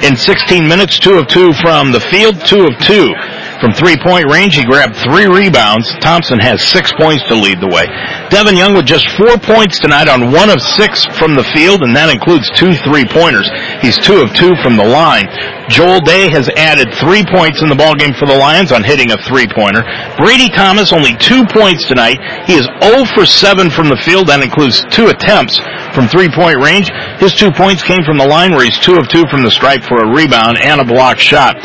In 0.08 0.18
16 0.18 0.68
minutes, 0.68 1.00
two 1.00 1.18
of 1.18 1.28
two 1.28 1.54
from 1.62 1.92
the 1.92 2.02
field, 2.12 2.40
two 2.46 2.66
of 2.66 2.78
two 2.80 3.14
from 3.60 3.74
three-point 3.74 4.30
range. 4.32 4.56
He 4.56 4.64
grabbed 4.64 4.96
three 4.96 5.26
rebounds. 5.26 5.90
Thompson 6.00 6.40
has 6.40 6.62
six 6.62 6.92
points 6.94 7.24
to 7.28 7.36
lead 7.36 7.60
the 7.60 7.70
way. 7.70 7.86
Devin 8.30 8.56
Young 8.56 8.74
with 8.76 8.86
just 8.86 9.10
four 9.18 9.38
points 9.38 9.80
tonight 9.80 10.10
on 10.10 10.32
one 10.32 10.50
of 10.50 10.62
six 10.62 11.06
from 11.18 11.34
the 11.34 11.46
field, 11.56 11.84
and 11.84 11.96
that 11.96 12.10
includes 12.10 12.50
two 12.56 12.74
three-pointers. 12.86 13.50
He's 13.82 13.98
two 13.98 14.22
of 14.22 14.34
two 14.34 14.54
from 14.62 14.78
the 14.78 14.86
line. 14.86 15.28
Joel 15.70 16.00
Day 16.00 16.32
has 16.32 16.48
added 16.56 16.94
three 16.96 17.26
points 17.28 17.62
in 17.62 17.68
the 17.68 17.76
ballgame 17.76 18.16
for 18.16 18.26
the 18.26 18.38
Lions 18.38 18.72
on 18.72 18.84
hitting 18.84 19.12
a 19.12 19.20
three-pointer. 19.28 19.84
Brady 20.18 20.48
Thomas 20.50 20.94
only 20.94 21.16
two 21.18 21.44
points 21.52 21.88
tonight. 21.88 22.18
He 22.48 22.56
is 22.56 22.68
0 22.80 23.04
for 23.16 23.26
7 23.26 23.70
from 23.70 23.90
the 23.90 24.00
field. 24.06 24.28
That 24.28 24.40
includes 24.44 24.86
two 24.92 25.12
attempts 25.12 25.60
from 25.92 26.08
three-point 26.08 26.64
range. 26.64 26.88
His 27.20 27.34
two 27.34 27.52
points 27.52 27.84
came 27.84 28.04
from 28.06 28.18
the 28.18 28.28
line 28.28 28.52
where 28.52 28.64
he's 28.64 28.80
two 28.80 28.96
of 28.96 29.08
two 29.10 29.26
from 29.30 29.44
the 29.44 29.52
stripe 29.52 29.84
for 29.84 30.00
a 30.00 30.08
rebound 30.08 30.58
and 30.62 30.80
a 30.80 30.86
block 30.86 31.20
shot. 31.20 31.60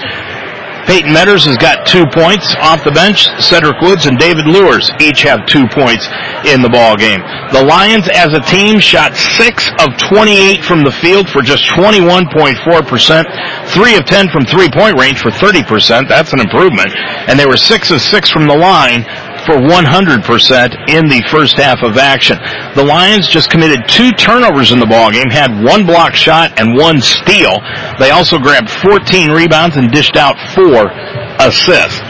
Peyton 0.86 1.14
Metters 1.14 1.46
has 1.46 1.56
got 1.56 1.86
two 1.86 2.06
points 2.10 2.54
off 2.59 2.84
the 2.84 2.90
bench. 2.90 3.30
Cedric 3.38 3.80
Woods 3.80 4.06
and 4.06 4.18
David 4.18 4.46
Lewis 4.46 4.90
each 5.00 5.22
have 5.22 5.46
two 5.46 5.66
points 5.70 6.06
in 6.44 6.60
the 6.60 6.68
ball 6.68 6.96
game. 6.96 7.22
The 7.54 7.62
Lions 7.62 8.09
as 8.10 8.34
a 8.34 8.40
team 8.50 8.80
shot 8.80 9.14
6 9.14 9.70
of 9.78 9.96
28 9.98 10.64
from 10.64 10.82
the 10.82 10.90
field 10.90 11.30
for 11.30 11.42
just 11.42 11.64
21.4%. 11.70 12.59
3 12.59 13.96
of 13.96 14.04
10 14.04 14.28
from 14.28 14.44
three-point 14.44 14.98
range 14.98 15.22
for 15.22 15.30
30%. 15.30 16.09
That's 16.09 16.32
an 16.32 16.40
improvement. 16.40 16.92
And 17.28 17.38
they 17.38 17.46
were 17.46 17.56
6 17.56 17.90
of 17.90 18.00
6 18.00 18.30
from 18.30 18.46
the 18.46 18.56
line 18.56 19.04
for 19.47 19.56
100% 19.59 19.82
in 20.89 21.09
the 21.09 21.23
first 21.31 21.56
half 21.56 21.82
of 21.82 21.97
action. 21.97 22.39
The 22.74 22.85
Lions 22.85 23.28
just 23.28 23.51
committed 23.51 23.89
two 23.89 24.10
turnovers 24.12 24.73
in 24.73 24.78
the 24.78 24.86
ballgame, 24.86 25.31
had 25.31 25.51
one 25.62 25.86
block 25.86 26.14
shot 26.14 26.59
and 26.60 26.77
one 26.77 27.01
steal. 27.01 27.59
They 27.98 28.10
also 28.10 28.39
grabbed 28.39 28.70
14 28.70 29.31
rebounds 29.31 29.77
and 29.77 29.90
dished 29.90 30.16
out 30.16 30.36
four 30.55 30.90
assists. 31.40 32.01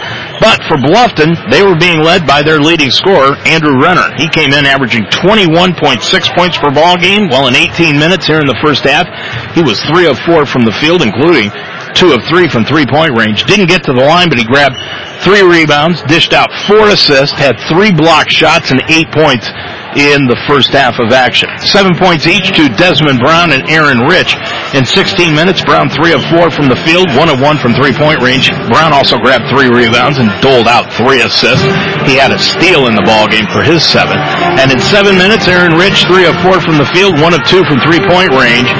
But 0.42 0.58
for 0.66 0.74
Bluffton, 0.74 1.38
they 1.54 1.62
were 1.62 1.78
being 1.78 2.02
led 2.02 2.26
by 2.26 2.42
their 2.42 2.58
leading 2.58 2.90
scorer, 2.90 3.38
Andrew 3.46 3.78
Renner. 3.78 4.10
He 4.18 4.26
came 4.28 4.52
in 4.52 4.66
averaging 4.66 5.06
21.6 5.14 6.02
points 6.34 6.58
per 6.58 6.74
ball 6.74 6.98
game, 6.98 7.28
while 7.30 7.46
in 7.46 7.54
18 7.54 7.96
minutes 7.96 8.26
here 8.26 8.40
in 8.40 8.46
the 8.46 8.58
first 8.58 8.82
half, 8.82 9.06
he 9.54 9.62
was 9.62 9.80
3 9.86 10.06
of 10.06 10.18
4 10.26 10.44
from 10.46 10.64
the 10.64 10.74
field, 10.82 11.02
including 11.02 11.50
2 11.94 12.12
of 12.12 12.24
3 12.28 12.48
from 12.48 12.64
three-point 12.64 13.16
range. 13.16 13.44
Didn't 13.44 13.66
get 13.66 13.84
to 13.84 13.92
the 13.92 14.04
line, 14.04 14.28
but 14.28 14.38
he 14.38 14.44
grabbed 14.44 14.76
three 15.22 15.42
rebounds, 15.42 16.02
dished 16.10 16.32
out 16.32 16.50
four 16.66 16.90
assists, 16.90 17.34
had 17.38 17.54
three 17.70 17.92
block 17.92 18.28
shots, 18.28 18.70
and 18.70 18.82
eight 18.90 19.10
points 19.14 19.46
in 19.94 20.24
the 20.24 20.38
first 20.48 20.72
half 20.72 20.98
of 20.98 21.12
action. 21.12 21.48
Seven 21.60 21.92
points 21.94 22.26
each 22.26 22.50
to 22.56 22.68
Desmond 22.80 23.20
Brown 23.20 23.52
and 23.52 23.62
Aaron 23.68 24.08
Rich. 24.08 24.34
In 24.72 24.88
16 24.88 25.36
minutes, 25.36 25.60
Brown 25.62 25.92
three 25.92 26.16
of 26.16 26.24
four 26.32 26.48
from 26.50 26.72
the 26.72 26.80
field, 26.80 27.12
one 27.14 27.28
of 27.28 27.38
one 27.38 27.60
from 27.60 27.76
three-point 27.76 28.24
range. 28.24 28.48
Brown 28.72 28.92
also 28.92 29.20
grabbed 29.20 29.46
three 29.52 29.68
rebounds 29.68 30.16
and 30.16 30.32
doled 30.40 30.66
out 30.66 30.88
three 30.96 31.20
assists. 31.20 31.64
He 32.08 32.16
had 32.16 32.32
a 32.32 32.40
steal 32.40 32.88
in 32.88 32.96
the 32.96 33.04
ball 33.04 33.28
game 33.28 33.46
for 33.52 33.62
his 33.62 33.84
seven. 33.84 34.16
And 34.58 34.72
in 34.72 34.80
seven 34.80 35.14
minutes, 35.14 35.46
Aaron 35.46 35.76
Rich 35.76 36.08
three 36.08 36.24
of 36.24 36.34
four 36.40 36.58
from 36.64 36.80
the 36.80 36.88
field, 36.90 37.20
one 37.20 37.36
of 37.36 37.44
two 37.44 37.62
from 37.68 37.78
three-point 37.84 38.32
range. 38.32 38.72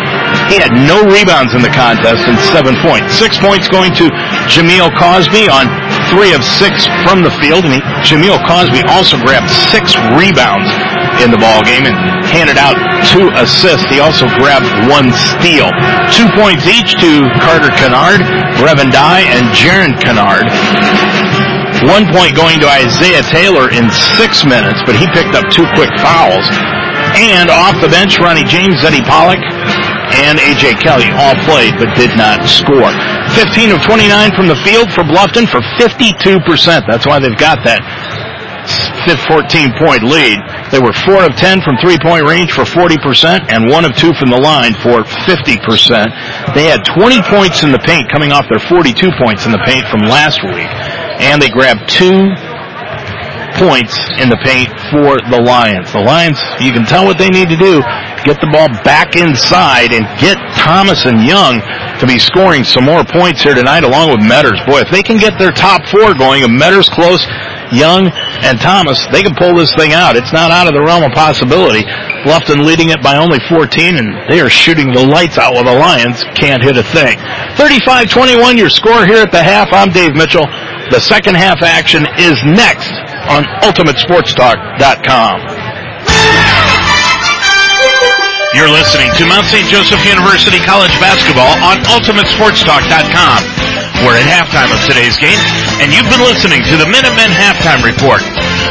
He 0.52 0.60
had 0.60 0.72
no 0.74 1.00
rebounds 1.08 1.54
in 1.56 1.62
the 1.62 1.72
contest 1.72 2.28
and 2.28 2.36
seven 2.52 2.76
points. 2.84 3.14
Six 3.16 3.38
points 3.38 3.68
going 3.68 3.92
to 3.96 4.10
Jameel 4.52 4.92
Cosby 4.96 5.48
on 5.48 5.70
three 6.12 6.36
of 6.36 6.44
six 6.44 6.84
from 7.06 7.24
the 7.24 7.32
field, 7.40 7.64
and 7.64 7.78
he, 7.78 7.80
Jameel 8.04 8.40
Cosby 8.44 8.84
also 8.92 9.16
grabbed 9.20 9.48
six 9.72 9.96
rebounds 10.12 10.68
in 11.24 11.30
the 11.30 11.40
ball 11.40 11.60
game 11.64 11.84
and 11.84 11.96
handed 12.28 12.56
out 12.56 12.76
two 13.12 13.28
assists. 13.36 13.88
He 13.88 14.00
also 14.00 14.28
grabbed 14.40 14.68
one 14.88 15.12
steal. 15.12 15.68
Two 16.12 16.28
points 16.36 16.64
each 16.68 16.96
to 17.00 17.28
Carter 17.40 17.72
Kennard, 17.76 18.20
Brevin 18.60 18.92
Dye, 18.92 19.24
and 19.28 19.48
Jaron 19.56 19.96
Kennard. 20.00 20.48
One 21.88 22.06
point 22.12 22.36
going 22.36 22.60
to 22.60 22.68
Isaiah 22.68 23.24
Taylor 23.26 23.72
in 23.72 23.90
six 24.20 24.44
minutes, 24.44 24.80
but 24.86 24.94
he 24.94 25.08
picked 25.10 25.34
up 25.34 25.48
two 25.50 25.66
quick 25.74 25.90
fouls. 25.98 26.46
And 27.18 27.50
off 27.50 27.80
the 27.82 27.88
bench, 27.88 28.20
Ronnie 28.20 28.44
James, 28.44 28.84
Eddie 28.84 29.02
Pollock, 29.02 29.42
and 30.22 30.38
A.J. 30.38 30.78
Kelly 30.78 31.10
all 31.18 31.34
played 31.44 31.74
but 31.78 31.90
did 31.98 32.14
not 32.14 32.46
score. 32.46 32.90
15 33.34 33.74
of 33.74 33.82
29 33.82 34.34
from 34.38 34.46
the 34.46 34.58
field 34.62 34.92
for 34.94 35.02
Bluffton 35.02 35.50
for 35.50 35.60
52%. 35.82 36.38
That's 36.86 37.06
why 37.06 37.18
they've 37.18 37.36
got 37.36 37.64
that 37.66 37.82
14 39.26 39.74
point 39.74 40.02
lead. 40.06 40.38
They 40.70 40.78
were 40.78 40.94
4 40.94 41.26
of 41.26 41.34
10 41.34 41.60
from 41.66 41.74
three 41.82 41.98
point 41.98 42.22
range 42.24 42.52
for 42.52 42.62
40% 42.62 43.50
and 43.50 43.68
1 43.68 43.84
of 43.84 43.92
2 43.96 44.14
from 44.14 44.30
the 44.30 44.38
line 44.38 44.74
for 44.78 45.02
50%. 45.26 46.54
They 46.54 46.70
had 46.70 46.86
20 46.86 47.22
points 47.26 47.62
in 47.62 47.72
the 47.72 47.82
paint 47.82 48.08
coming 48.10 48.30
off 48.30 48.46
their 48.48 48.62
42 48.62 48.94
points 49.18 49.44
in 49.46 49.52
the 49.52 49.62
paint 49.66 49.84
from 49.90 50.06
last 50.06 50.42
week. 50.46 50.70
And 51.18 51.42
they 51.42 51.50
grabbed 51.50 51.90
two 51.90 52.30
points 53.58 53.98
in 54.22 54.30
the 54.30 54.40
paint 54.40 54.70
for 54.88 55.20
the 55.28 55.40
Lions. 55.42 55.92
The 55.92 56.00
Lions, 56.00 56.40
you 56.60 56.72
can 56.72 56.86
tell 56.86 57.04
what 57.04 57.18
they 57.18 57.28
need 57.28 57.48
to 57.50 57.58
do. 57.58 57.82
Get 58.24 58.38
the 58.38 58.46
ball 58.54 58.70
back 58.86 59.18
inside 59.18 59.90
and 59.90 60.06
get 60.22 60.38
Thomas 60.54 61.06
and 61.10 61.26
Young 61.26 61.58
to 61.98 62.06
be 62.06 62.22
scoring 62.22 62.62
some 62.62 62.86
more 62.86 63.02
points 63.02 63.42
here 63.42 63.54
tonight 63.54 63.82
along 63.82 64.14
with 64.14 64.22
Metters. 64.22 64.62
Boy, 64.62 64.86
if 64.86 64.90
they 64.94 65.02
can 65.02 65.18
get 65.18 65.38
their 65.42 65.50
top 65.50 65.82
four 65.90 66.14
going, 66.14 66.46
and 66.46 66.54
Metters 66.54 66.86
close, 66.86 67.18
Young, 67.74 68.06
and 68.46 68.60
Thomas, 68.62 69.02
they 69.10 69.22
can 69.22 69.34
pull 69.34 69.58
this 69.58 69.74
thing 69.74 69.90
out. 69.92 70.14
It's 70.14 70.32
not 70.32 70.50
out 70.54 70.68
of 70.70 70.74
the 70.74 70.82
realm 70.82 71.02
of 71.02 71.10
possibility. 71.12 71.82
Bluffton 72.22 72.62
leading 72.62 72.90
it 72.90 73.02
by 73.02 73.18
only 73.18 73.42
14, 73.50 73.98
and 73.98 74.14
they 74.30 74.38
are 74.38 74.50
shooting 74.50 74.92
the 74.92 75.02
lights 75.02 75.38
out 75.38 75.54
while 75.54 75.64
the 75.66 75.74
Lions 75.74 76.22
can't 76.38 76.62
hit 76.62 76.76
a 76.78 76.86
thing. 76.94 77.18
35-21, 77.58 78.56
your 78.56 78.70
score 78.70 79.04
here 79.04 79.22
at 79.22 79.32
the 79.32 79.42
half. 79.42 79.66
I'm 79.72 79.90
Dave 79.90 80.14
Mitchell. 80.14 80.46
The 80.94 81.00
second 81.00 81.34
half 81.34 81.62
action 81.62 82.06
is 82.18 82.38
next 82.46 82.92
on 83.26 83.42
UltimateSportsTalk.com. 83.66 85.61
You're 88.52 88.68
listening 88.68 89.08
to 89.16 89.24
Mount 89.24 89.48
St. 89.48 89.64
Joseph 89.64 90.04
University 90.04 90.60
College 90.60 90.92
Basketball 91.00 91.56
on 91.64 91.80
UltimateSportsTalk.com. 91.88 93.40
We're 94.04 94.20
at 94.20 94.28
halftime 94.28 94.68
of 94.68 94.76
today's 94.84 95.16
game, 95.16 95.40
and 95.80 95.88
you've 95.88 96.04
been 96.12 96.20
listening 96.20 96.60
to 96.68 96.76
the 96.76 96.84
Minutemen 96.84 97.32
Halftime 97.32 97.80
Report. 97.80 98.20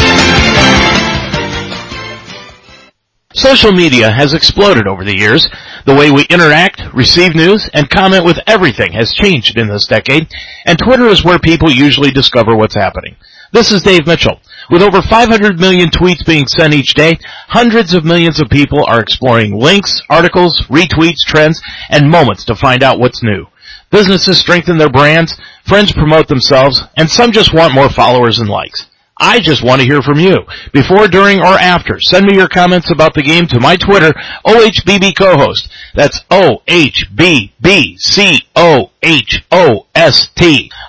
Social 3.35 3.71
media 3.71 4.09
has 4.09 4.33
exploded 4.33 4.87
over 4.87 5.03
the 5.03 5.15
years. 5.15 5.47
The 5.85 5.93
way 5.93 6.09
we 6.09 6.25
interact, 6.31 6.81
receive 6.95 7.35
news, 7.35 7.69
and 7.75 7.87
comment 7.87 8.25
with 8.25 8.39
everything 8.47 8.93
has 8.93 9.13
changed 9.13 9.55
in 9.55 9.67
this 9.67 9.85
decade, 9.85 10.27
and 10.65 10.79
Twitter 10.79 11.05
is 11.05 11.23
where 11.23 11.37
people 11.37 11.69
usually 11.69 12.09
discover 12.09 12.55
what's 12.55 12.73
happening. 12.73 13.17
This 13.53 13.71
is 13.71 13.83
Dave 13.83 14.07
Mitchell. 14.07 14.39
With 14.71 14.81
over 14.81 15.03
500 15.03 15.59
million 15.59 15.89
tweets 15.89 16.25
being 16.25 16.47
sent 16.47 16.73
each 16.73 16.95
day, 16.95 17.19
hundreds 17.49 17.93
of 17.93 18.03
millions 18.03 18.39
of 18.39 18.49
people 18.49 18.83
are 18.87 18.99
exploring 18.99 19.53
links, 19.53 20.01
articles, 20.09 20.61
retweets, 20.67 21.21
trends, 21.23 21.61
and 21.91 22.09
moments 22.09 22.45
to 22.45 22.55
find 22.55 22.81
out 22.81 22.97
what's 22.99 23.21
new. 23.21 23.45
Businesses 23.91 24.39
strengthen 24.39 24.79
their 24.79 24.89
brands, 24.89 25.39
friends 25.67 25.91
promote 25.91 26.29
themselves, 26.29 26.81
and 26.97 27.07
some 27.07 27.31
just 27.31 27.53
want 27.53 27.75
more 27.75 27.89
followers 27.89 28.39
and 28.39 28.49
likes. 28.49 28.88
I 29.19 29.39
just 29.39 29.63
want 29.63 29.81
to 29.81 29.87
hear 29.87 30.01
from 30.01 30.19
you. 30.19 30.37
Before, 30.71 31.07
during, 31.07 31.39
or 31.39 31.59
after, 31.59 31.99
send 31.99 32.25
me 32.25 32.35
your 32.35 32.47
comments 32.47 32.89
about 32.89 33.13
the 33.13 33.21
game 33.21 33.45
to 33.47 33.59
my 33.59 33.75
Twitter, 33.75 34.13
OHBB 34.45 35.17
co-host. 35.17 35.69
That's 35.93 36.21
O-H-B-B-C-O-H-O-S-T. 36.31 36.71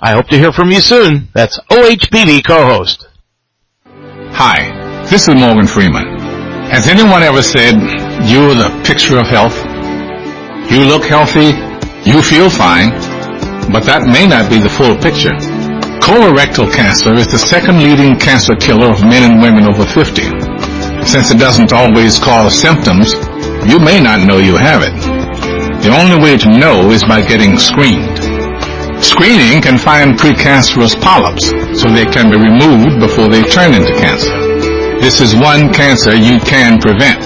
I 0.03 0.13
hope 0.13 0.29
to 0.29 0.39
hear 0.39 0.53
from 0.53 0.71
you 0.71 0.81
soon. 0.81 1.29
That's 1.35 1.59
OHBB. 1.71 2.41
Hi, 4.33 5.03
this 5.11 5.27
is 5.27 5.35
Morgan 5.35 5.67
Freeman. 5.67 6.07
Has 6.71 6.87
anyone 6.87 7.23
ever 7.23 7.43
said, 7.43 7.75
you're 8.31 8.55
the 8.55 8.71
picture 8.87 9.19
of 9.19 9.27
health? 9.27 9.57
You 10.71 10.85
look 10.85 11.03
healthy, 11.03 11.51
you 12.09 12.23
feel 12.23 12.49
fine, 12.49 12.91
but 13.73 13.85
that 13.85 14.07
may 14.07 14.27
not 14.27 14.49
be 14.49 14.59
the 14.59 14.71
full 14.71 14.97
picture. 14.97 15.35
Colorectal 16.11 16.67
cancer 16.75 17.15
is 17.15 17.31
the 17.31 17.39
second 17.39 17.87
leading 17.87 18.19
cancer 18.19 18.59
killer 18.59 18.91
of 18.91 18.99
men 19.07 19.31
and 19.31 19.39
women 19.39 19.63
over 19.63 19.87
50. 19.87 21.07
Since 21.07 21.31
it 21.31 21.39
doesn't 21.39 21.71
always 21.71 22.19
cause 22.19 22.51
symptoms, 22.51 23.15
you 23.63 23.79
may 23.79 24.03
not 24.03 24.27
know 24.27 24.43
you 24.43 24.59
have 24.59 24.83
it. 24.83 24.91
The 25.87 25.95
only 25.95 26.19
way 26.19 26.35
to 26.35 26.51
know 26.51 26.91
is 26.91 27.07
by 27.07 27.23
getting 27.23 27.55
screened. 27.55 28.19
Screening 28.99 29.63
can 29.63 29.79
find 29.79 30.19
precancerous 30.19 30.99
polyps 30.99 31.55
so 31.79 31.87
they 31.87 32.11
can 32.11 32.27
be 32.27 32.43
removed 32.43 32.99
before 32.99 33.31
they 33.31 33.47
turn 33.47 33.71
into 33.71 33.95
cancer. 33.95 34.35
This 34.99 35.23
is 35.23 35.39
one 35.39 35.71
cancer 35.71 36.11
you 36.11 36.43
can 36.43 36.83
prevent. 36.83 37.23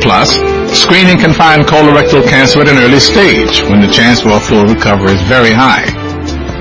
Plus, 0.00 0.40
screening 0.72 1.20
can 1.20 1.36
find 1.36 1.68
colorectal 1.68 2.24
cancer 2.24 2.64
at 2.64 2.72
an 2.72 2.80
early 2.80 2.96
stage 2.96 3.60
when 3.68 3.84
the 3.84 3.92
chance 3.92 4.24
for 4.24 4.32
a 4.32 4.40
full 4.40 4.64
recovery 4.64 5.12
is 5.12 5.22
very 5.28 5.52
high. 5.52 5.84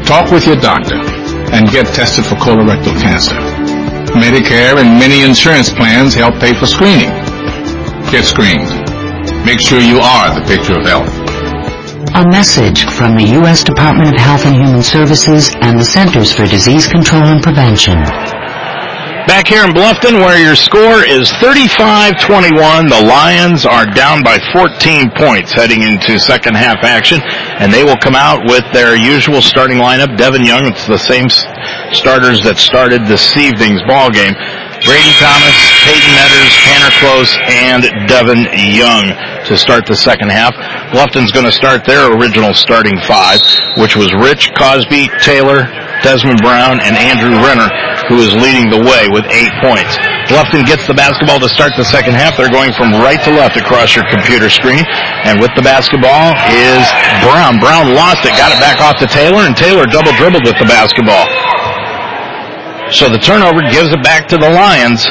Talk 0.03 0.35
with 0.35 0.43
your 0.43 0.59
doctor 0.59 1.14
and 1.53 1.69
get 1.69 1.87
tested 1.93 2.25
for 2.25 2.35
colorectal 2.35 2.95
cancer. 3.01 3.35
Medicare 4.15 4.77
and 4.79 4.99
many 4.99 5.23
insurance 5.23 5.69
plans 5.69 6.13
help 6.13 6.35
pay 6.39 6.53
for 6.53 6.65
screening. 6.65 7.09
Get 8.11 8.23
screened. 8.23 8.69
Make 9.45 9.59
sure 9.59 9.79
you 9.79 9.99
are 9.99 10.33
the 10.33 10.45
picture 10.47 10.79
of 10.79 10.85
health. 10.85 11.11
A 12.15 12.27
message 12.29 12.85
from 12.85 13.17
the 13.17 13.25
U.S. 13.41 13.63
Department 13.63 14.15
of 14.15 14.21
Health 14.21 14.45
and 14.45 14.55
Human 14.55 14.81
Services 14.81 15.53
and 15.61 15.77
the 15.77 15.83
Centers 15.83 16.31
for 16.31 16.45
Disease 16.45 16.87
Control 16.87 17.23
and 17.23 17.43
Prevention. 17.43 18.34
Back 19.27 19.47
here 19.47 19.65
in 19.65 19.73
Bluffton 19.73 20.21
where 20.21 20.37
your 20.37 20.53
score 20.53 21.01
is 21.01 21.33
35-21. 21.41 22.93
The 22.93 23.01
Lions 23.09 23.65
are 23.65 23.89
down 23.89 24.21
by 24.21 24.37
14 24.53 25.09
points 25.17 25.51
heading 25.51 25.81
into 25.81 26.19
second 26.19 26.53
half 26.53 26.85
action 26.85 27.17
and 27.57 27.73
they 27.73 27.83
will 27.83 27.97
come 27.97 28.13
out 28.13 28.45
with 28.45 28.61
their 28.71 28.95
usual 28.95 29.41
starting 29.41 29.77
lineup. 29.77 30.15
Devin 30.15 30.45
Young, 30.45 30.69
it's 30.69 30.85
the 30.85 31.01
same 31.01 31.25
starters 31.89 32.45
that 32.45 32.61
started 32.61 33.09
this 33.09 33.25
evening's 33.33 33.81
ball 33.89 34.13
game. 34.13 34.37
Brady 34.85 35.13
Thomas, 35.17 35.57
Peyton 35.81 36.13
Metters, 36.13 36.53
Tanner 36.61 36.93
Close, 37.01 37.33
and 37.49 37.81
Devin 38.05 38.45
Young 38.77 39.09
to 39.49 39.57
start 39.57 39.89
the 39.89 39.97
second 39.97 40.29
half. 40.29 40.53
Bluffton's 40.93 41.33
going 41.33 41.49
to 41.49 41.51
start 41.51 41.81
their 41.81 42.13
original 42.13 42.53
starting 42.53 43.01
five, 43.09 43.41
which 43.81 43.97
was 43.97 44.13
Rich, 44.13 44.53
Cosby, 44.53 45.09
Taylor, 45.25 45.65
Desmond 46.05 46.37
Brown, 46.45 46.77
and 46.77 46.93
Andrew 46.93 47.33
Renner, 47.41 47.65
who 48.07 48.21
is 48.21 48.33
leading 48.37 48.69
the 48.69 48.81
way 48.81 49.09
with 49.09 49.25
eight 49.33 49.51
points. 49.61 49.97
Bluffton 50.29 50.65
gets 50.65 50.85
the 50.89 50.93
basketball 50.93 51.37
to 51.41 51.49
start 51.49 51.73
the 51.77 51.85
second 51.85 52.13
half. 52.17 52.37
They're 52.37 52.51
going 52.51 52.73
from 52.73 52.93
right 52.97 53.21
to 53.25 53.31
left 53.33 53.57
across 53.57 53.93
your 53.93 54.05
computer 54.09 54.49
screen. 54.49 54.81
And 55.25 55.41
with 55.41 55.53
the 55.53 55.61
basketball 55.61 56.33
is 56.49 56.83
Brown. 57.25 57.61
Brown 57.61 57.93
lost 57.93 58.25
it, 58.25 58.33
got 58.37 58.53
it 58.53 58.61
back 58.61 58.81
off 58.81 58.97
to 59.01 59.07
Taylor, 59.09 59.45
and 59.45 59.57
Taylor 59.57 59.85
double 59.85 60.13
dribbled 60.17 60.45
with 60.45 60.57
the 60.57 60.69
basketball. 60.69 61.25
So 62.93 63.09
the 63.09 63.21
turnover 63.21 63.61
gives 63.69 63.89
it 63.89 64.01
back 64.01 64.27
to 64.29 64.37
the 64.37 64.49
Lions 64.49 65.09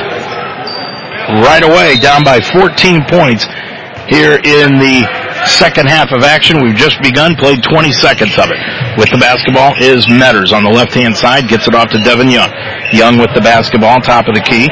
right 1.42 1.62
away, 1.62 1.98
down 1.98 2.22
by 2.22 2.40
14 2.40 3.02
points 3.10 3.46
here 4.06 4.38
in 4.38 4.78
the 4.78 5.23
second 5.46 5.86
half 5.86 6.12
of 6.12 6.22
action. 6.22 6.62
We've 6.62 6.76
just 6.76 7.00
begun, 7.02 7.36
played 7.36 7.62
20 7.62 7.92
seconds 7.92 8.36
of 8.38 8.50
it. 8.50 8.60
With 8.96 9.10
the 9.10 9.18
basketball 9.18 9.74
is 9.80 10.06
Metters 10.06 10.52
on 10.52 10.64
the 10.64 10.70
left-hand 10.70 11.16
side, 11.16 11.48
gets 11.48 11.68
it 11.68 11.74
off 11.74 11.88
to 11.92 12.00
Devin 12.02 12.30
Young. 12.30 12.50
Young 12.92 13.18
with 13.18 13.32
the 13.34 13.40
basketball, 13.40 14.00
top 14.00 14.28
of 14.28 14.34
the 14.34 14.44
key, 14.44 14.68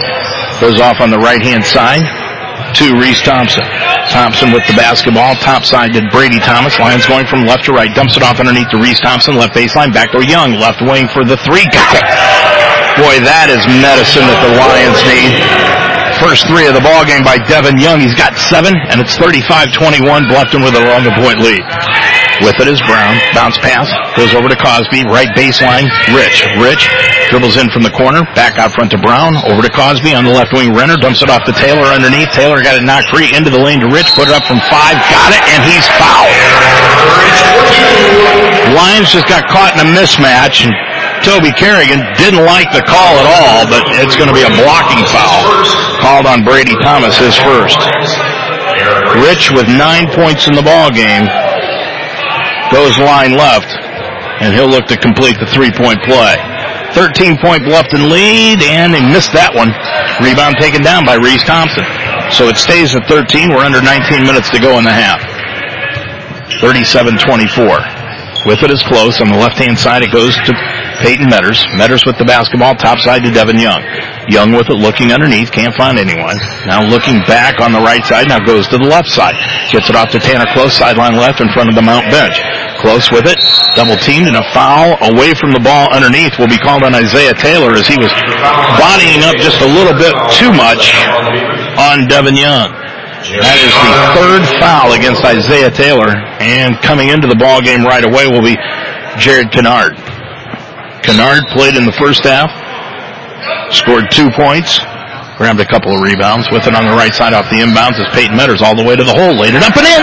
goes 0.61 0.81
off 0.81 1.01
on 1.01 1.11
the 1.11 1.19
right-hand 1.19 1.65
side 1.65 2.05
to 2.79 2.97
Reese 2.97 3.21
Thompson. 3.21 3.63
Thompson 4.09 4.53
with 4.53 4.65
the 4.67 4.75
basketball, 4.75 5.35
top 5.37 5.65
side 5.65 5.93
to 5.93 6.03
Brady 6.11 6.39
Thomas. 6.41 6.79
Lions 6.79 7.07
going 7.07 7.27
from 7.27 7.45
left 7.45 7.65
to 7.67 7.73
right, 7.73 7.93
dumps 7.95 8.17
it 8.17 8.23
off 8.23 8.41
underneath 8.41 8.69
to 8.71 8.79
Reese 8.79 9.01
Thompson, 9.01 9.37
left 9.37 9.55
baseline, 9.55 9.93
back 9.93 10.13
to 10.13 10.25
Young, 10.25 10.53
left 10.57 10.81
wing 10.81 11.09
for 11.09 11.25
the 11.25 11.37
three. 11.45 11.67
Boy, 13.01 13.21
that 13.25 13.49
is 13.49 13.65
medicine 13.81 14.25
that 14.29 14.41
the 14.45 14.53
Lions 14.57 15.01
need. 15.09 15.82
First 16.23 16.47
three 16.47 16.71
of 16.71 16.79
the 16.79 16.85
ball 16.87 17.03
game 17.03 17.27
by 17.27 17.35
Devin 17.51 17.83
Young. 17.83 17.99
He's 17.99 18.15
got 18.15 18.39
seven, 18.39 18.71
and 18.95 19.03
it's 19.03 19.19
35-21. 19.19 20.31
Bluffton 20.31 20.63
with 20.63 20.79
a 20.79 20.83
11 20.87 21.11
point 21.19 21.43
lead. 21.43 21.59
With 22.47 22.63
it 22.63 22.71
is 22.71 22.79
Brown. 22.87 23.19
Bounce 23.35 23.59
pass. 23.59 23.91
Goes 24.15 24.31
over 24.31 24.47
to 24.47 24.55
Cosby. 24.55 25.03
Right 25.11 25.27
baseline. 25.35 25.91
Rich. 26.15 26.47
Rich 26.63 26.87
dribbles 27.27 27.59
in 27.59 27.75
from 27.75 27.83
the 27.83 27.91
corner. 27.91 28.23
Back 28.39 28.55
out 28.55 28.71
front 28.71 28.95
to 28.95 29.03
Brown. 29.03 29.35
Over 29.51 29.67
to 29.67 29.73
Cosby 29.75 30.15
on 30.15 30.23
the 30.23 30.31
left 30.31 30.55
wing. 30.55 30.71
Renner 30.71 30.95
dumps 30.95 31.27
it 31.27 31.29
off 31.29 31.43
to 31.51 31.55
Taylor 31.59 31.91
underneath. 31.91 32.31
Taylor 32.31 32.63
got 32.63 32.79
it 32.79 32.87
knocked 32.87 33.11
free 33.11 33.35
into 33.35 33.51
the 33.51 33.59
lane 33.59 33.83
to 33.83 33.91
Rich. 33.91 34.15
Put 34.15 34.31
it 34.31 34.35
up 34.35 34.47
from 34.47 34.63
five. 34.71 34.95
Got 35.11 35.35
it. 35.35 35.43
And 35.43 35.61
he's 35.67 35.87
fouled. 35.99 36.39
Lions 38.79 39.11
just 39.11 39.27
got 39.27 39.51
caught 39.51 39.75
in 39.75 39.83
a 39.83 39.89
mismatch. 39.91 40.63
And 40.63 40.73
Toby 41.27 41.51
Carrigan 41.51 41.99
didn't 42.15 42.47
like 42.47 42.71
the 42.71 42.87
call 42.87 43.19
at 43.19 43.27
all, 43.27 43.67
but 43.67 43.83
it's 43.99 44.15
going 44.15 44.31
to 44.31 44.37
be 44.39 44.47
a 44.47 44.53
blocking 44.63 45.03
foul 45.11 45.92
called 46.03 46.27
on 46.27 46.45
Brady 46.45 46.75
Thomas, 46.83 47.17
his 47.17 47.39
first. 47.39 47.79
Rich 49.23 49.55
with 49.55 49.71
nine 49.71 50.11
points 50.11 50.51
in 50.51 50.55
the 50.59 50.63
ball 50.67 50.91
game 50.91 51.31
goes 52.75 52.99
line 52.99 53.39
left, 53.39 53.71
and 54.43 54.53
he'll 54.53 54.69
look 54.69 54.87
to 54.91 54.97
complete 54.99 55.39
the 55.39 55.47
three-point 55.47 56.03
play. 56.03 56.37
13 56.93 57.39
point 57.39 57.63
Bluffton 57.65 58.11
lead, 58.11 58.61
and 58.61 58.93
they 58.93 59.01
missed 59.01 59.33
that 59.33 59.55
one. 59.55 59.73
Rebound 60.21 60.57
taken 60.61 60.83
down 60.83 61.07
by 61.07 61.15
Reese 61.17 61.45
Thompson. 61.45 61.87
So 62.35 62.49
it 62.49 62.57
stays 62.57 62.95
at 62.95 63.07
13. 63.09 63.49
We're 63.49 63.65
under 63.65 63.81
19 63.81 64.27
minutes 64.27 64.51
to 64.51 64.61
go 64.61 64.77
in 64.77 64.85
the 64.85 64.93
half. 64.93 65.23
37-24. 66.61 68.02
With 68.45 68.63
it 68.67 68.75
is 68.75 68.83
close. 68.83 69.23
On 69.23 69.31
the 69.31 69.39
left-hand 69.39 69.79
side, 69.79 70.03
it 70.03 70.11
goes 70.11 70.35
to 70.35 70.53
Peyton 70.99 71.31
Metters. 71.31 71.63
Metters 71.79 72.03
with 72.03 72.19
the 72.19 72.27
basketball, 72.27 72.75
top 72.75 72.99
side 72.99 73.23
to 73.23 73.31
Devin 73.31 73.59
Young. 73.59 73.79
Young 74.27 74.51
with 74.51 74.67
it, 74.67 74.79
looking 74.79 75.15
underneath, 75.15 75.51
can't 75.55 75.75
find 75.75 75.99
anyone. 75.99 76.35
Now 76.67 76.83
looking 76.83 77.23
back 77.31 77.63
on 77.63 77.71
the 77.71 77.79
right 77.79 78.03
side, 78.03 78.27
now 78.27 78.43
goes 78.43 78.67
to 78.75 78.79
the 78.79 78.87
left 78.87 79.11
side. 79.11 79.35
Gets 79.71 79.91
it 79.91 79.97
off 79.97 80.11
to 80.15 80.19
Tanner 80.19 80.47
Close, 80.55 80.75
sideline 80.75 81.15
left 81.15 81.39
in 81.39 81.51
front 81.55 81.71
of 81.71 81.79
the 81.79 81.83
Mount 81.83 82.07
bench. 82.11 82.39
Close 82.83 83.11
with 83.15 83.31
it, 83.31 83.39
double 83.79 83.95
teamed, 83.99 84.27
and 84.27 84.35
a 84.35 84.47
foul 84.51 84.99
away 85.15 85.35
from 85.39 85.55
the 85.55 85.63
ball 85.63 85.87
underneath 85.95 86.35
will 86.39 86.51
be 86.51 86.59
called 86.59 86.83
on 86.83 86.95
Isaiah 86.95 87.35
Taylor 87.35 87.75
as 87.79 87.87
he 87.87 87.95
was 87.99 88.11
bodying 88.79 89.23
up 89.23 89.39
just 89.39 89.63
a 89.63 89.71
little 89.71 89.95
bit 89.95 90.15
too 90.35 90.51
much 90.51 90.91
on 91.79 92.11
Devin 92.11 92.35
Young. 92.35 92.75
That 93.23 93.59
is 93.63 93.71
the 93.71 93.95
third 94.19 94.43
foul 94.59 94.99
against 94.99 95.23
Isaiah 95.23 95.71
Taylor, 95.71 96.11
and 96.43 96.75
coming 96.83 97.15
into 97.15 97.31
the 97.31 97.39
ball 97.39 97.63
game 97.63 97.87
right 97.87 98.03
away 98.03 98.27
will 98.27 98.43
be 98.43 98.59
Jared 99.23 99.55
Kennard. 99.55 99.95
Kennard 101.07 101.47
played 101.55 101.79
in 101.79 101.87
the 101.87 101.95
first 101.95 102.27
half, 102.27 102.51
scored 103.71 104.11
two 104.11 104.27
points, 104.35 104.83
grabbed 105.39 105.63
a 105.63 105.67
couple 105.67 105.95
of 105.95 106.03
rebounds 106.03 106.51
with 106.51 106.67
it 106.67 106.75
on 106.75 106.83
the 106.83 106.95
right 106.99 107.15
side 107.15 107.31
off 107.31 107.47
the 107.47 107.63
inbounds 107.63 107.99
as 108.03 108.11
Peyton 108.11 108.35
Metters 108.35 108.59
all 108.59 108.75
the 108.75 108.83
way 108.85 108.99
to 108.99 109.05
the 109.07 109.15
hole, 109.15 109.35
laid 109.39 109.55
it 109.55 109.63
up 109.63 109.75
and 109.79 109.87
in. 109.87 110.03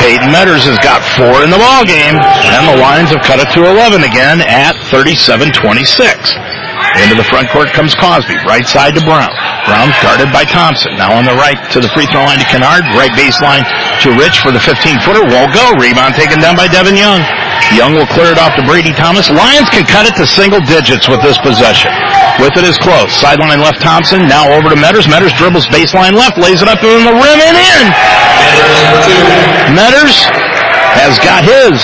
Peyton 0.00 0.32
Metters 0.34 0.66
has 0.66 0.80
got 0.82 0.98
four 1.14 1.44
in 1.46 1.50
the 1.52 1.60
ball 1.60 1.84
game, 1.86 2.16
and 2.18 2.62
the 2.66 2.76
Lions 2.80 3.12
have 3.14 3.22
cut 3.22 3.38
it 3.38 3.46
to 3.54 3.62
11 3.62 4.02
again 4.02 4.42
at 4.42 4.74
37-26. 4.90 5.52
Into 7.00 7.16
the 7.16 7.24
front 7.24 7.48
court 7.48 7.72
comes 7.72 7.96
Cosby, 7.96 8.36
right 8.44 8.66
side 8.68 8.94
to 8.94 9.02
Brown. 9.02 9.32
Brown 9.64 9.88
guarded 10.04 10.28
by 10.34 10.44
Thompson. 10.44 10.92
Now 10.98 11.14
on 11.14 11.24
the 11.24 11.34
right 11.38 11.56
to 11.72 11.80
the 11.80 11.88
free 11.96 12.04
throw 12.10 12.20
line 12.26 12.38
to 12.38 12.48
Kennard, 12.48 12.84
right 12.98 13.12
baseline 13.16 13.64
to 14.04 14.12
Rich 14.18 14.44
for 14.44 14.52
the 14.52 14.60
15 14.60 15.00
footer. 15.00 15.24
Won't 15.24 15.54
go. 15.56 15.72
Rebound 15.80 16.14
taken 16.14 16.42
down 16.42 16.58
by 16.58 16.68
Devin 16.68 16.98
Young. 16.98 17.22
Young 17.72 17.96
will 17.96 18.08
clear 18.10 18.34
it 18.34 18.38
off 18.38 18.52
to 18.60 18.64
Brady 18.68 18.92
Thomas. 18.92 19.30
Lions 19.32 19.70
can 19.72 19.86
cut 19.88 20.04
it 20.04 20.12
to 20.20 20.26
single 20.26 20.60
digits 20.60 21.08
with 21.08 21.22
this 21.24 21.38
possession. 21.40 21.94
With 22.42 22.52
it 22.60 22.66
is 22.68 22.76
close. 22.76 23.08
Sideline 23.14 23.62
left 23.62 23.80
Thompson. 23.80 24.28
Now 24.28 24.50
over 24.52 24.68
to 24.68 24.76
Metters. 24.76 25.08
Metters 25.08 25.32
dribbles 25.40 25.66
baseline 25.72 26.12
left, 26.12 26.36
lays 26.36 26.60
it 26.60 26.68
up 26.68 26.82
in 26.84 27.06
the 27.06 27.14
rim 27.14 27.38
and 27.40 27.56
in. 27.56 27.84
Metters 29.72 30.28
has 30.92 31.16
got 31.24 31.40
his 31.40 31.80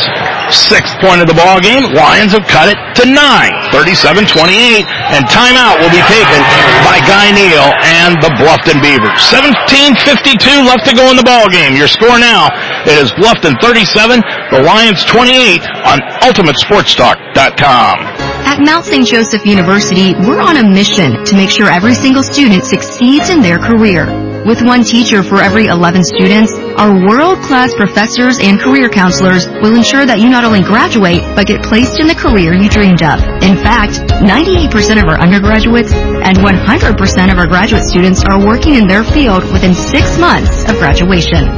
sixth 0.53 0.97
point 1.01 1.21
of 1.21 1.27
the 1.27 1.37
ball 1.37 1.61
game. 1.61 1.89
Lions 1.95 2.33
have 2.33 2.47
cut 2.49 2.69
it 2.73 2.79
to 3.01 3.05
nine, 3.07 3.55
37-28, 3.71 4.85
and 5.15 5.23
timeout 5.29 5.79
will 5.79 5.93
be 5.93 6.03
taken 6.11 6.41
by 6.83 6.99
Guy 7.05 7.31
Neff 7.33 7.71
and 7.85 8.19
the 8.21 8.33
Bluffton 8.41 8.83
Beavers. 8.83 9.19
17:52 9.31 10.67
left 10.67 10.87
to 10.89 10.95
go 10.95 11.11
in 11.11 11.17
the 11.17 11.27
ball 11.27 11.49
game. 11.49 11.75
Your 11.75 11.89
score 11.89 12.19
now 12.19 12.49
it 12.87 12.97
is 13.05 13.13
Bluffton 13.13 13.61
37, 13.61 14.23
the 14.51 14.63
Lions 14.63 15.05
28 15.05 15.61
on 15.85 15.99
UltimateSportsTalk.com. 16.25 17.97
At 18.49 18.61
Mount 18.65 18.85
St. 18.87 19.07
Joseph 19.07 19.45
University, 19.45 20.15
we're 20.15 20.41
on 20.41 20.57
a 20.57 20.65
mission 20.65 21.25
to 21.25 21.37
make 21.37 21.51
sure 21.51 21.69
every 21.71 21.95
single 21.95 22.23
student 22.23 22.65
succeeds 22.65 23.31
in 23.31 23.41
their 23.41 23.59
career. 23.59 24.07
With 24.47 24.63
one 24.63 24.85
teacher 24.85 25.23
for 25.23 25.43
every 25.43 25.67
11 25.67 26.03
students, 26.05 26.53
our 26.79 26.95
world-class 26.95 27.75
professors 27.75 28.39
and 28.39 28.61
career 28.61 28.89
counselors 28.89 29.51
will 29.59 29.75
ensure 29.75 30.07
that 30.07 30.23
you 30.23 30.31
not 30.31 30.47
only 30.47 30.63
graduate, 30.63 31.27
but 31.35 31.51
get 31.51 31.59
placed 31.59 31.99
in 31.99 32.07
the 32.07 32.15
career 32.15 32.55
you 32.55 32.71
dreamed 32.71 33.03
of. 33.03 33.19
In 33.43 33.59
fact, 33.59 33.99
98% 34.23 34.71
of 35.03 35.11
our 35.11 35.19
undergraduates 35.19 35.91
and 35.91 36.39
100% 36.39 37.33
of 37.35 37.37
our 37.39 37.51
graduate 37.51 37.83
students 37.83 38.23
are 38.31 38.39
working 38.39 38.79
in 38.79 38.87
their 38.87 39.03
field 39.03 39.43
within 39.51 39.75
six 39.75 40.15
months 40.23 40.63
of 40.71 40.79
graduation. 40.79 41.51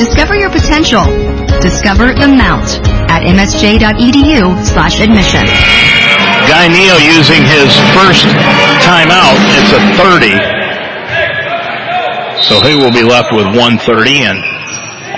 Discover 0.00 0.40
your 0.40 0.48
potential. 0.48 1.04
Discover 1.60 2.16
the 2.16 2.32
Mount 2.32 2.80
at 3.12 3.20
msj.edu 3.20 4.64
slash 4.64 4.96
admission. 5.04 5.44
Guy 6.48 6.72
Neff 6.72 7.04
using 7.04 7.44
his 7.44 7.68
first 7.92 8.24
timeout. 8.80 9.36
It's 9.60 9.76
a 9.76 9.80
30. 10.00 10.40
So 12.48 12.64
he 12.64 12.74
will 12.74 12.92
be 12.92 13.04
left 13.04 13.28
with 13.32 13.44
130 13.52 14.24
and 14.24 14.53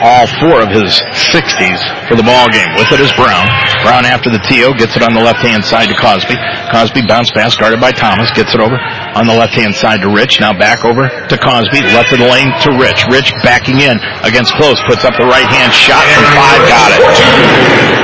all 0.01 0.29
four 0.41 0.61
of 0.61 0.69
his 0.69 1.01
60s 1.33 1.81
for 2.09 2.17
the 2.17 2.25
ball 2.25 2.49
game. 2.53 2.69
With 2.77 2.93
it 2.93 3.01
is 3.01 3.13
Brown. 3.17 3.49
Brown 3.81 4.05
after 4.05 4.29
the 4.29 4.41
TO 4.45 4.77
gets 4.77 4.97
it 4.97 5.03
on 5.03 5.17
the 5.17 5.23
left-hand 5.23 5.65
side 5.65 5.89
to 5.89 5.97
Cosby. 5.97 6.37
Cosby 6.69 7.09
bounce 7.09 7.33
pass 7.33 7.57
guarded 7.57 7.81
by 7.81 7.93
Thomas. 7.93 8.29
Gets 8.37 8.53
it 8.53 8.61
over 8.61 8.77
on 9.17 9.25
the 9.25 9.33
left-hand 9.33 9.75
side 9.75 10.05
to 10.05 10.13
Rich. 10.13 10.41
Now 10.41 10.53
back 10.53 10.85
over 10.85 11.09
to 11.09 11.37
Cosby. 11.41 11.81
Left 11.97 12.13
of 12.13 12.21
the 12.21 12.29
lane 12.29 12.53
to 12.69 12.77
Rich. 12.77 13.09
Rich 13.09 13.33
backing 13.41 13.81
in 13.81 13.97
against 14.21 14.53
close. 14.61 14.77
Puts 14.85 15.05
up 15.09 15.17
the 15.17 15.25
right-hand 15.25 15.73
shot 15.73 16.05
from 16.13 16.27
five. 16.37 16.61
Got 16.69 16.91
it. 16.93 17.01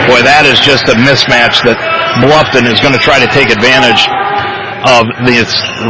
Boy, 0.08 0.20
that 0.24 0.48
is 0.48 0.58
just 0.64 0.88
a 0.88 0.96
mismatch 0.96 1.60
that 1.68 1.76
Bluffton 2.24 2.64
is 2.64 2.80
going 2.80 2.96
to 2.96 3.02
try 3.02 3.20
to 3.20 3.28
take 3.30 3.52
advantage 3.52 4.08
of 4.82 5.06
the 5.22 5.38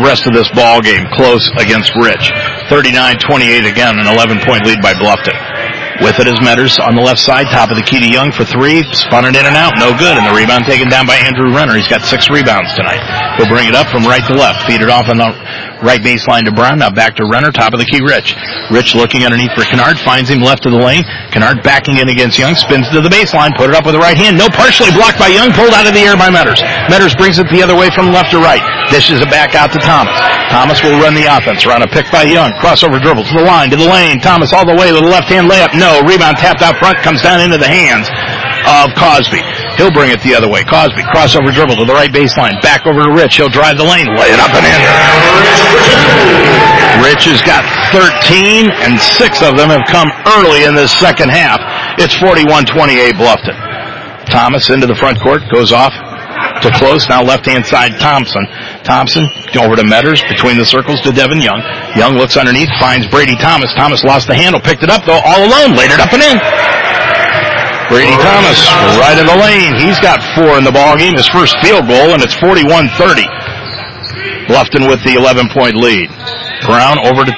rest 0.04 0.26
of 0.26 0.34
this 0.36 0.50
ball 0.52 0.82
game. 0.82 1.06
Close 1.16 1.40
against 1.56 1.92
Rich. 1.96 2.28
39-28 2.68 3.64
again, 3.70 3.96
an 3.98 4.06
11 4.06 4.44
point 4.44 4.66
lead 4.66 4.82
by 4.82 4.92
Bluffton. 4.92 5.51
With 6.02 6.18
it 6.18 6.26
is 6.26 6.34
Metters 6.42 6.82
on 6.82 6.98
the 6.98 7.00
left 7.00 7.22
side, 7.22 7.46
top 7.46 7.70
of 7.70 7.78
the 7.78 7.86
key 7.86 8.02
to 8.02 8.10
Young 8.10 8.34
for 8.34 8.42
three, 8.42 8.82
spun 8.90 9.22
it 9.22 9.38
in 9.38 9.46
and 9.46 9.54
out, 9.54 9.78
no 9.78 9.94
good, 9.94 10.18
and 10.18 10.26
the 10.26 10.34
rebound 10.34 10.66
taken 10.66 10.90
down 10.90 11.06
by 11.06 11.14
Andrew 11.14 11.54
Renner. 11.54 11.78
He's 11.78 11.86
got 11.86 12.02
six 12.02 12.26
rebounds 12.26 12.74
tonight. 12.74 12.98
He'll 13.38 13.46
bring 13.46 13.70
it 13.70 13.78
up 13.78 13.86
from 13.86 14.02
right 14.02 14.26
to 14.26 14.34
left, 14.34 14.66
feed 14.66 14.82
it 14.82 14.90
off 14.90 15.06
on 15.06 15.16
the 15.16 15.30
right 15.82 16.00
baseline 16.00 16.46
to 16.46 16.54
Brown, 16.54 16.78
now 16.78 16.90
back 16.90 17.18
to 17.18 17.26
Renner, 17.26 17.50
top 17.50 17.74
of 17.74 17.82
the 17.82 17.86
key 17.86 18.00
Rich. 18.00 18.34
Rich 18.70 18.94
looking 18.94 19.26
underneath 19.26 19.52
for 19.52 19.66
Kennard, 19.66 19.98
finds 19.98 20.30
him 20.30 20.40
left 20.40 20.64
of 20.64 20.72
the 20.72 20.78
lane. 20.78 21.02
Kennard 21.34 21.62
backing 21.66 21.98
in 21.98 22.08
against 22.08 22.38
Young, 22.38 22.54
spins 22.54 22.88
to 22.94 23.02
the 23.02 23.10
baseline, 23.10 23.50
put 23.58 23.68
it 23.68 23.74
up 23.74 23.84
with 23.84 23.94
the 23.94 24.02
right 24.02 24.16
hand, 24.16 24.38
no 24.38 24.48
partially 24.48 24.90
blocked 24.94 25.18
by 25.18 25.28
Young, 25.28 25.50
pulled 25.52 25.74
out 25.74 25.86
of 25.86 25.92
the 25.92 26.02
air 26.02 26.16
by 26.16 26.30
Metters. 26.30 26.62
Metters 26.88 27.14
brings 27.18 27.38
it 27.38 27.50
the 27.50 27.60
other 27.60 27.74
way 27.74 27.90
from 27.90 28.14
left 28.14 28.30
to 28.30 28.38
right, 28.38 28.62
dishes 28.90 29.20
it 29.20 29.28
back 29.28 29.54
out 29.58 29.74
to 29.74 29.80
Thomas. 29.82 30.14
Thomas 30.48 30.78
will 30.82 30.96
run 31.02 31.14
the 31.14 31.26
offense, 31.26 31.66
run 31.66 31.82
a 31.82 31.88
pick 31.90 32.06
by 32.14 32.22
Young, 32.22 32.54
crossover 32.62 33.02
dribble 33.02 33.24
to 33.26 33.34
the 33.34 33.44
line, 33.44 33.68
to 33.70 33.76
the 33.76 33.88
lane, 33.88 34.22
Thomas 34.22 34.52
all 34.54 34.64
the 34.64 34.76
way 34.76 34.88
to 34.88 34.98
the 34.98 35.10
left 35.10 35.28
hand 35.28 35.50
layup, 35.50 35.74
no, 35.74 36.00
rebound 36.06 36.38
tapped 36.38 36.62
out 36.62 36.78
front, 36.78 36.96
comes 37.02 37.22
down 37.22 37.40
into 37.40 37.58
the 37.58 37.68
hands 37.68 38.06
of 38.66 38.94
Cosby. 38.94 39.61
He'll 39.76 39.92
bring 39.92 40.10
it 40.10 40.20
the 40.22 40.34
other 40.34 40.48
way. 40.48 40.64
Cosby, 40.64 41.02
crossover 41.12 41.52
dribble 41.52 41.76
to 41.76 41.84
the 41.84 41.94
right 41.94 42.10
baseline, 42.12 42.60
back 42.60 42.86
over 42.86 43.02
to 43.02 43.12
Rich. 43.12 43.36
He'll 43.36 43.52
drive 43.52 43.76
the 43.76 43.84
lane, 43.84 44.06
lay 44.14 44.30
it 44.30 44.40
up 44.40 44.52
and 44.52 44.64
in. 44.64 44.80
Rich 47.00 47.24
has 47.26 47.40
got 47.42 47.64
13, 47.90 48.68
and 48.68 49.00
six 49.00 49.40
of 49.40 49.56
them 49.56 49.72
have 49.72 49.84
come 49.88 50.08
early 50.38 50.64
in 50.64 50.74
this 50.74 50.92
second 50.92 51.30
half. 51.30 51.58
It's 51.98 52.14
41-28 52.20 53.16
Bluffton. 53.16 53.56
Thomas 54.28 54.70
into 54.70 54.86
the 54.86 54.94
front 54.94 55.20
court, 55.20 55.42
goes 55.50 55.72
off 55.72 55.92
to 56.62 56.70
close. 56.78 57.08
Now 57.08 57.22
left 57.22 57.46
hand 57.46 57.66
side 57.66 57.98
Thompson. 57.98 58.46
Thompson 58.84 59.26
over 59.58 59.76
to 59.76 59.82
Metters 59.82 60.22
between 60.28 60.56
the 60.56 60.66
circles 60.66 61.00
to 61.02 61.12
Devin 61.12 61.40
Young. 61.40 61.60
Young 61.96 62.14
looks 62.16 62.36
underneath, 62.36 62.70
finds 62.80 63.06
Brady 63.08 63.36
Thomas. 63.36 63.72
Thomas 63.74 64.04
lost 64.04 64.26
the 64.26 64.34
handle, 64.34 64.60
picked 64.60 64.82
it 64.82 64.90
up 64.90 65.04
though, 65.04 65.20
all 65.24 65.42
alone, 65.44 65.76
laid 65.76 65.90
it 65.90 66.00
up 66.00 66.12
and 66.12 66.22
in. 66.22 66.81
Brady 67.92 68.16
Thomas 68.24 68.56
right 68.96 69.20
in 69.20 69.28
the 69.28 69.36
lane. 69.36 69.76
He's 69.76 70.00
got 70.00 70.24
four 70.32 70.56
in 70.56 70.64
the 70.64 70.72
ball 70.72 70.96
game, 70.96 71.12
his 71.12 71.28
first 71.28 71.52
field 71.60 71.84
goal, 71.84 72.16
and 72.16 72.24
it's 72.24 72.32
41-30. 72.40 72.88
Bluffton 74.48 74.88
with 74.88 75.04
the 75.04 75.20
11 75.20 75.52
point 75.52 75.76
lead. 75.76 76.08
Brown 76.64 76.96
over 77.04 77.28
to 77.28 77.32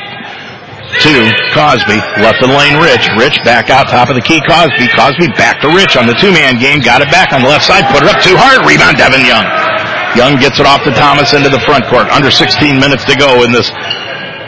to 1.03 1.35
Cosby. 1.51 1.99
Left 2.23 2.39
of 2.39 2.49
the 2.49 2.55
lane, 2.55 2.79
Rich. 2.79 3.11
Rich 3.19 3.43
back 3.43 3.67
out 3.67 3.91
top 3.91 4.09
of 4.09 4.15
the 4.15 4.23
key, 4.23 4.39
Cosby. 4.47 4.87
Cosby 4.95 5.27
back 5.35 5.59
to 5.67 5.69
Rich 5.75 5.99
on 5.99 6.07
the 6.07 6.15
two-man 6.15 6.63
game. 6.63 6.79
Got 6.79 7.03
it 7.03 7.11
back 7.11 7.35
on 7.35 7.43
the 7.43 7.51
left 7.51 7.67
side. 7.67 7.83
Put 7.91 8.07
it 8.07 8.09
up 8.09 8.23
too 8.23 8.39
hard. 8.39 8.63
Rebound, 8.63 8.95
Devin 8.95 9.27
Young. 9.27 9.43
Young 10.15 10.39
gets 10.39 10.63
it 10.63 10.67
off 10.71 10.87
to 10.87 10.95
Thomas 10.95 11.35
into 11.35 11.51
the 11.51 11.59
front 11.67 11.83
court. 11.91 12.07
Under 12.15 12.31
16 12.31 12.79
minutes 12.79 13.03
to 13.11 13.19
go 13.19 13.43
in 13.43 13.51
this 13.51 13.75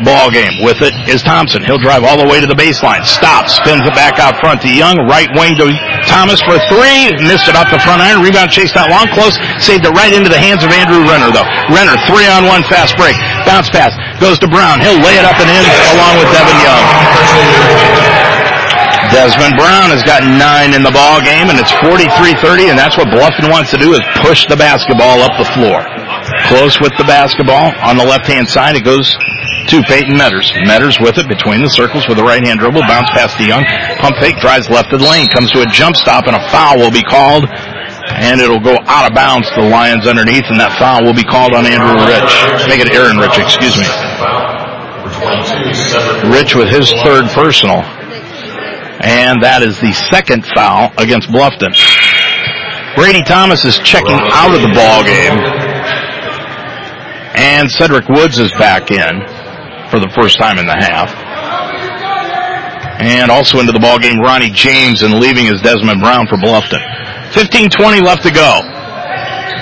ball 0.04 0.28
game. 0.30 0.52
With 0.60 0.82
it 0.82 0.92
is 1.08 1.22
Thompson. 1.22 1.64
He'll 1.64 1.80
drive 1.80 2.04
all 2.04 2.18
the 2.18 2.26
way 2.26 2.40
to 2.40 2.48
the 2.48 2.58
baseline. 2.58 3.04
Stops. 3.06 3.56
Spins 3.56 3.84
it 3.86 3.94
back 3.94 4.18
out 4.18 4.36
front 4.42 4.60
to 4.66 4.70
Young. 4.70 4.98
Right 5.08 5.30
wing 5.38 5.56
to 5.56 5.70
Thomas 6.10 6.42
for 6.42 6.58
three. 6.68 7.12
Missed 7.24 7.48
it 7.48 7.56
off 7.56 7.70
the 7.70 7.80
front 7.80 8.02
iron. 8.02 8.20
Rebound 8.20 8.50
chased 8.50 8.76
out 8.76 8.90
long. 8.90 9.08
Close. 9.16 9.38
Saved 9.62 9.86
it 9.86 9.94
right 9.94 10.12
into 10.12 10.28
the 10.28 10.40
hands 10.40 10.64
of 10.64 10.70
Andrew 10.72 11.00
Renner 11.06 11.32
though. 11.32 11.46
Renner 11.72 11.96
three 12.10 12.26
on 12.28 12.44
one 12.44 12.66
fast 12.68 12.96
break. 12.98 13.16
Bounce 13.48 13.70
pass. 13.70 13.94
Goes 14.20 14.38
to 14.40 14.48
Brown. 14.48 14.80
He'll 14.80 15.00
lay 15.00 15.16
it 15.16 15.24
up 15.24 15.38
and 15.38 15.48
in 15.48 15.64
along 15.96 16.14
with 16.20 16.28
Devin 16.34 16.58
Young. 16.60 16.84
Desmond 19.14 19.54
Brown 19.54 19.94
has 19.94 20.02
got 20.02 20.26
nine 20.26 20.74
in 20.74 20.82
the 20.82 20.90
ball 20.90 21.22
game, 21.22 21.46
and 21.46 21.58
it's 21.58 21.70
43-30, 21.78 22.74
and 22.74 22.76
that's 22.76 22.98
what 22.98 23.06
Bluffton 23.06 23.48
wants 23.50 23.70
to 23.70 23.78
do 23.78 23.94
is 23.94 24.02
push 24.18 24.46
the 24.50 24.58
basketball 24.58 25.22
up 25.22 25.30
the 25.38 25.46
floor. 25.54 25.78
Close 26.48 26.78
with 26.80 26.94
the 26.96 27.04
basketball 27.04 27.74
on 27.82 27.96
the 27.98 28.04
left-hand 28.04 28.48
side. 28.48 28.76
It 28.76 28.84
goes 28.84 29.10
to 29.66 29.82
Peyton 29.82 30.14
Metters. 30.14 30.46
Metters 30.62 31.02
with 31.02 31.18
it 31.18 31.26
between 31.26 31.58
the 31.58 31.70
circles 31.70 32.06
with 32.06 32.18
a 32.18 32.22
right-hand 32.22 32.62
dribble, 32.62 32.86
bounce 32.86 33.10
past 33.10 33.34
the 33.38 33.50
Young, 33.50 33.66
pump 33.98 34.14
fake, 34.22 34.38
drives 34.38 34.70
left 34.70 34.94
of 34.94 35.02
the 35.02 35.08
lane, 35.10 35.26
comes 35.26 35.50
to 35.50 35.62
a 35.62 35.66
jump 35.66 35.96
stop, 35.98 36.30
and 36.30 36.38
a 36.38 36.42
foul 36.54 36.78
will 36.78 36.94
be 36.94 37.02
called, 37.02 37.50
and 37.50 38.38
it'll 38.40 38.62
go 38.62 38.78
out 38.86 39.10
of 39.10 39.14
bounds 39.14 39.50
to 39.50 39.60
the 39.60 39.68
Lions 39.68 40.06
underneath, 40.06 40.46
and 40.46 40.60
that 40.62 40.70
foul 40.78 41.02
will 41.02 41.18
be 41.18 41.26
called 41.26 41.50
on 41.50 41.66
Andrew 41.66 41.98
Rich. 42.06 42.30
Make 42.70 42.78
it 42.78 42.94
Aaron 42.94 43.18
Rich, 43.18 43.42
excuse 43.42 43.74
me. 43.74 43.86
Rich 46.30 46.54
with 46.54 46.70
his 46.70 46.94
third 47.02 47.26
personal. 47.34 47.82
And 49.02 49.42
that 49.42 49.66
is 49.66 49.80
the 49.82 49.92
second 50.14 50.46
foul 50.54 50.94
against 50.96 51.28
Bluffton. 51.28 51.74
Brady 52.94 53.22
Thomas 53.26 53.64
is 53.64 53.78
checking 53.82 54.16
out 54.32 54.54
of 54.54 54.62
the 54.62 54.72
ball 54.72 55.02
game. 55.02 55.65
And 57.36 57.70
Cedric 57.70 58.08
Woods 58.08 58.38
is 58.38 58.50
back 58.58 58.90
in 58.90 59.20
for 59.92 60.00
the 60.00 60.10
first 60.16 60.38
time 60.38 60.58
in 60.58 60.66
the 60.66 60.76
half. 60.76 61.12
And 63.00 63.30
also 63.30 63.60
into 63.60 63.72
the 63.72 63.78
ball 63.78 63.98
game, 63.98 64.18
Ronnie 64.18 64.50
James 64.50 65.02
and 65.02 65.20
leaving 65.20 65.46
is 65.46 65.60
Desmond 65.60 66.00
Brown 66.00 66.26
for 66.26 66.40
Bluffton. 66.40 66.80
15-20 67.36 68.00
left 68.00 68.24
to 68.24 68.32
go. 68.32 68.64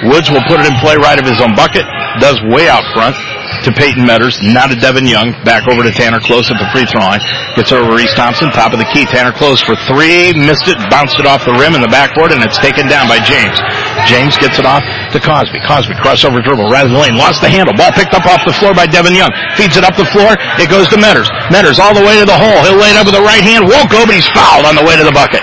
Woods 0.06 0.30
will 0.30 0.44
put 0.46 0.62
it 0.62 0.66
in 0.70 0.74
play 0.78 0.94
right 0.94 1.18
of 1.18 1.26
his 1.26 1.40
own 1.42 1.54
bucket. 1.58 1.82
Does 2.22 2.38
way 2.54 2.70
out 2.70 2.86
front 2.94 3.18
to 3.66 3.72
Peyton 3.72 4.06
Metters. 4.06 4.38
Now 4.38 4.70
to 4.70 4.76
Devin 4.76 5.06
Young. 5.06 5.34
Back 5.42 5.66
over 5.66 5.82
to 5.82 5.90
Tanner 5.90 6.20
Close 6.20 6.50
at 6.50 6.58
the 6.62 6.68
free 6.70 6.86
throw 6.86 7.02
line. 7.02 7.22
Gets 7.56 7.72
over 7.72 7.90
Reese 7.90 8.14
Thompson. 8.14 8.50
Top 8.54 8.72
of 8.72 8.78
the 8.78 8.88
key. 8.92 9.02
Tanner 9.06 9.32
Close 9.32 9.58
for 9.62 9.74
three. 9.90 10.30
Missed 10.36 10.70
it. 10.70 10.78
Bounced 10.90 11.18
it 11.18 11.26
off 11.26 11.42
the 11.42 11.56
rim 11.58 11.74
in 11.74 11.82
the 11.82 11.90
backboard 11.90 12.30
and 12.30 12.42
it's 12.44 12.58
taken 12.58 12.86
down 12.86 13.08
by 13.08 13.18
James. 13.24 13.58
James 14.06 14.36
gets 14.38 14.58
it 14.58 14.66
off 14.66 14.84
to 15.14 15.22
Cosby. 15.22 15.62
Cosby 15.62 15.94
crossover 16.02 16.42
dribble 16.42 16.66
right 16.68 16.84
in 16.84 16.92
the 16.92 16.98
lane. 16.98 17.14
Lost 17.16 17.40
the 17.40 17.48
handle. 17.48 17.72
Ball 17.78 17.94
picked 17.94 18.12
up 18.12 18.26
off 18.26 18.42
the 18.42 18.52
floor 18.52 18.74
by 18.74 18.84
Devin 18.84 19.14
Young. 19.14 19.30
Feeds 19.54 19.78
it 19.78 19.86
up 19.86 19.94
the 19.94 20.10
floor. 20.10 20.34
It 20.58 20.68
goes 20.68 20.90
to 20.90 20.98
Metters. 20.98 21.30
Metters 21.48 21.78
all 21.78 21.94
the 21.94 22.02
way 22.02 22.18
to 22.18 22.26
the 22.26 22.36
hole. 22.36 22.60
He'll 22.66 22.76
lay 22.76 22.90
it 22.90 22.98
up 22.98 23.06
with 23.06 23.14
the 23.14 23.24
right 23.24 23.40
hand. 23.40 23.64
Won't 23.64 23.88
go, 23.88 24.02
but 24.04 24.14
he's 24.18 24.28
fouled 24.34 24.66
on 24.66 24.74
the 24.74 24.84
way 24.84 24.98
to 24.98 25.06
the 25.06 25.14
bucket. 25.14 25.40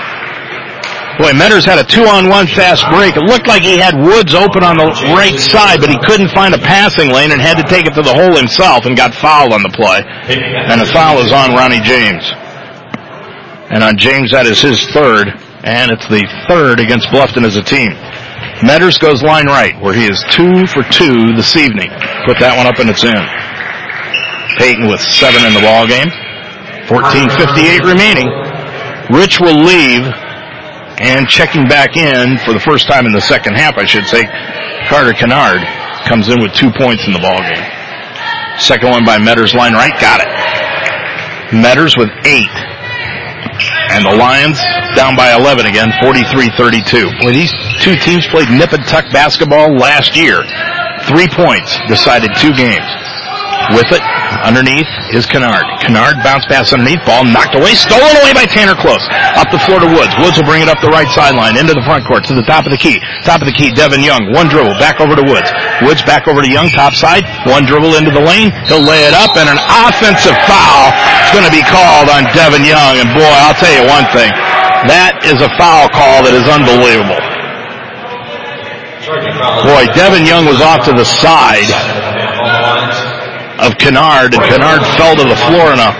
Boy, 1.19 1.31
Metters 1.37 1.63
had 1.63 1.77
a 1.77 1.85
two-on-one 1.85 2.47
fast 2.47 2.83
break. 2.89 3.15
It 3.15 3.23
looked 3.23 3.45
like 3.47 3.61
he 3.61 3.77
had 3.77 3.95
Woods 3.95 4.33
open 4.33 4.63
on 4.63 4.77
the 4.77 4.89
right 5.13 5.37
side, 5.37 5.79
but 5.79 5.89
he 5.89 5.99
couldn't 6.03 6.31
find 6.31 6.55
a 6.55 6.57
passing 6.57 7.11
lane 7.11 7.31
and 7.31 7.39
had 7.39 7.55
to 7.57 7.63
take 7.67 7.85
it 7.85 7.93
to 7.93 8.01
the 8.01 8.13
hole 8.13 8.35
himself 8.35 8.85
and 8.85 8.97
got 8.97 9.13
fouled 9.13 9.53
on 9.53 9.61
the 9.61 9.69
play. 9.69 10.01
And 10.03 10.81
the 10.81 10.89
foul 10.89 11.19
is 11.19 11.31
on 11.31 11.53
Ronnie 11.53 11.83
James. 11.83 12.25
And 13.71 13.83
on 13.83 13.97
James, 13.97 14.31
that 14.31 14.47
is 14.47 14.59
his 14.59 14.83
third, 14.91 15.31
and 15.63 15.91
it's 15.91 16.07
the 16.09 16.25
third 16.47 16.79
against 16.79 17.07
Bluffton 17.07 17.45
as 17.45 17.55
a 17.55 17.63
team. 17.63 17.95
Metters 18.61 18.99
goes 18.99 19.23
line 19.23 19.47
right, 19.47 19.79
where 19.81 19.93
he 19.93 20.05
is 20.05 20.23
two 20.29 20.67
for 20.67 20.83
two 20.83 21.33
this 21.33 21.55
evening. 21.57 21.89
Put 22.25 22.37
that 22.39 22.53
one 22.57 22.67
up 22.67 22.77
and 22.77 22.89
it's 22.89 23.03
in. 23.03 23.23
Peyton 24.57 24.87
with 24.87 25.01
seven 25.01 25.41
in 25.45 25.53
the 25.53 25.63
ball 25.65 25.87
game. 25.87 26.09
14.58 26.85 27.87
remaining. 27.87 28.29
Rich 29.09 29.39
will 29.39 29.57
leave 29.57 30.05
and 31.01 31.27
checking 31.27 31.65
back 31.65 31.97
in 31.97 32.37
for 32.45 32.53
the 32.53 32.59
first 32.59 32.87
time 32.87 33.05
in 33.05 33.11
the 33.11 33.21
second 33.21 33.55
half, 33.55 33.77
I 33.77 33.85
should 33.85 34.05
say, 34.05 34.21
Carter 34.87 35.13
Kennard 35.13 35.65
comes 36.05 36.29
in 36.29 36.41
with 36.41 36.53
two 36.53 36.69
points 36.77 37.07
in 37.07 37.13
the 37.13 37.19
ball 37.19 37.41
game. 37.41 37.65
Second 38.59 38.91
one 38.91 39.05
by 39.05 39.17
Metters 39.17 39.55
line 39.55 39.73
right, 39.73 39.93
got 39.99 40.21
it. 40.21 40.29
Metters 41.49 41.97
with 41.97 42.09
eight. 42.25 42.51
And 43.91 44.05
the 44.05 44.15
Lions 44.15 44.59
down 44.95 45.15
by 45.15 45.33
11 45.35 45.65
again, 45.65 45.91
43-32. 46.03 47.21
Boy, 47.21 47.31
these 47.31 47.53
two 47.81 47.95
teams 47.95 48.27
played 48.27 48.49
nip 48.49 48.71
and 48.73 48.85
tuck 48.85 49.05
basketball 49.11 49.73
last 49.75 50.15
year. 50.15 50.43
Three 51.07 51.27
points 51.27 51.77
decided 51.87 52.31
two 52.37 52.53
games. 52.53 52.87
With 53.73 53.89
it, 53.91 54.03
underneath 54.43 54.87
is 55.11 55.27
Kennard. 55.27 55.63
Kennard 55.83 56.23
bounce 56.23 56.47
pass 56.47 56.71
underneath, 56.71 57.03
ball 57.03 57.27
knocked 57.27 57.55
away, 57.55 57.75
stolen 57.75 58.15
away 58.23 58.31
by 58.31 58.47
Tanner 58.47 58.75
Close. 58.79 59.03
Up 59.35 59.51
the 59.51 59.59
floor 59.67 59.83
to 59.83 59.89
Woods. 59.89 60.15
Woods 60.19 60.39
will 60.39 60.47
bring 60.47 60.63
it 60.63 60.69
up 60.71 60.79
the 60.79 60.91
right 60.91 61.07
sideline, 61.11 61.59
into 61.59 61.75
the 61.75 61.83
front 61.83 62.07
court, 62.07 62.23
to 62.31 62.33
the 62.33 62.45
top 62.47 62.63
of 62.63 62.71
the 62.71 62.79
key. 62.79 62.99
Top 63.27 63.43
of 63.43 63.47
the 63.47 63.55
key, 63.55 63.71
Devin 63.75 64.01
Young. 64.01 64.31
One 64.31 64.47
dribble, 64.47 64.79
back 64.79 65.03
over 65.03 65.15
to 65.15 65.25
Woods. 65.25 65.51
Woods 65.83 66.01
back 66.07 66.31
over 66.31 66.41
to 66.41 66.49
Young, 66.49 66.71
top 66.71 66.95
side. 66.95 67.27
One 67.45 67.67
dribble 67.67 67.99
into 67.99 68.11
the 68.11 68.23
lane. 68.23 68.49
He'll 68.71 68.83
lay 68.83 69.03
it 69.03 69.15
up, 69.15 69.35
and 69.35 69.51
an 69.51 69.59
offensive 69.59 70.37
foul 70.47 70.87
is 71.27 71.31
going 71.35 71.47
to 71.47 71.53
be 71.53 71.63
called 71.67 72.07
on 72.07 72.25
Devin 72.31 72.63
Young. 72.63 73.01
And 73.03 73.11
boy, 73.11 73.31
I'll 73.43 73.57
tell 73.57 73.73
you 73.73 73.83
one 73.87 74.07
thing. 74.15 74.31
That 74.89 75.21
is 75.27 75.37
a 75.43 75.51
foul 75.61 75.91
call 75.93 76.25
that 76.25 76.33
is 76.33 76.47
unbelievable. 76.47 77.19
Boy, 79.65 79.85
Devin 79.93 80.25
Young 80.25 80.45
was 80.45 80.61
off 80.61 80.85
to 80.85 80.93
the 80.93 81.05
side 81.05 81.69
of 83.61 83.77
Kennard, 83.77 84.33
and 84.33 84.41
Kennard 84.41 84.81
fell 84.97 85.15
to 85.15 85.25
the 85.25 85.37
floor 85.47 85.73
in 85.73 85.79
a 85.79 85.93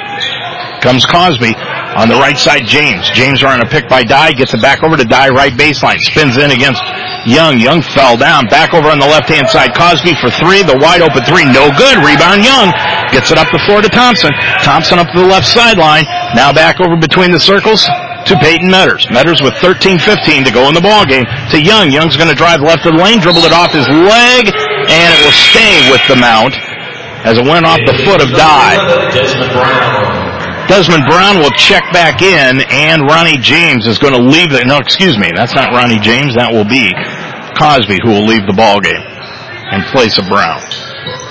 comes 0.84 1.06
Cosby. 1.06 1.56
On 1.94 2.08
the 2.08 2.18
right 2.18 2.36
side, 2.36 2.66
James. 2.66 3.08
James 3.10 3.42
running 3.42 3.64
a 3.64 3.70
pick 3.70 3.88
by 3.88 4.02
Dye, 4.02 4.32
gets 4.32 4.52
it 4.52 4.60
back 4.60 4.82
over 4.82 4.96
to 4.96 5.04
Dye, 5.04 5.30
right 5.30 5.52
baseline. 5.52 5.98
Spins 6.02 6.36
in 6.36 6.50
against 6.50 6.82
Young. 7.24 7.56
Young 7.56 7.80
fell 7.80 8.16
down. 8.16 8.46
Back 8.52 8.74
over 8.74 8.88
on 8.92 9.00
the 9.00 9.08
left-hand 9.08 9.48
side. 9.48 9.72
Cosby 9.72 10.12
for 10.20 10.28
three. 10.28 10.60
The 10.60 10.76
wide 10.76 11.00
open 11.00 11.24
three. 11.24 11.44
No 11.48 11.72
good. 11.72 11.96
Rebound 12.04 12.44
Young. 12.44 12.68
Gets 13.12 13.32
it 13.32 13.38
up 13.38 13.48
the 13.48 13.62
floor 13.64 13.80
to 13.80 13.88
Thompson. 13.88 14.32
Thompson 14.60 14.98
up 14.98 15.08
to 15.14 15.18
the 15.20 15.26
left 15.26 15.46
sideline. 15.46 16.04
Now 16.36 16.52
back 16.52 16.80
over 16.80 16.96
between 16.96 17.32
the 17.32 17.40
circles 17.40 17.86
to 18.28 18.36
Peyton 18.40 18.68
Metters. 18.68 19.08
Metters 19.08 19.40
with 19.40 19.54
13-15 19.64 20.44
to 20.44 20.52
go 20.52 20.68
in 20.68 20.74
the 20.74 20.84
ball 20.84 21.04
game 21.04 21.24
to 21.50 21.60
Young. 21.60 21.90
Young's 21.90 22.16
going 22.16 22.28
to 22.28 22.36
drive 22.36 22.60
left 22.60 22.84
of 22.84 22.92
the 22.92 23.02
lane, 23.02 23.20
dribble 23.20 23.44
it 23.44 23.52
off 23.52 23.72
his 23.72 23.88
leg, 23.88 24.48
and 24.88 25.08
it 25.14 25.20
will 25.24 25.38
stay 25.54 25.88
with 25.92 26.04
the 26.08 26.16
mount 26.16 26.56
as 27.24 27.38
it 27.38 27.44
went 27.44 27.64
off 27.64 27.80
the 27.86 27.96
foot 28.04 28.20
of 28.20 28.28
Dye. 28.36 30.23
Desmond 30.68 31.04
Brown. 31.06 31.38
Will 31.38 31.52
check 31.52 31.84
back 31.92 32.22
in, 32.22 32.60
and 32.70 33.02
Ronnie 33.02 33.38
James 33.38 33.86
is 33.86 33.98
going 33.98 34.14
to 34.14 34.22
leave 34.22 34.50
the. 34.50 34.64
No, 34.64 34.78
excuse 34.78 35.18
me, 35.18 35.30
that's 35.34 35.54
not 35.54 35.72
Ronnie 35.72 36.00
James. 36.00 36.34
That 36.34 36.52
will 36.52 36.64
be 36.64 36.88
Cosby 37.58 38.00
who 38.02 38.10
will 38.10 38.26
leave 38.26 38.46
the 38.46 38.56
ball 38.56 38.80
game 38.80 39.02
in 39.72 39.82
place 39.92 40.16
of 40.18 40.26
Brown. 40.26 40.60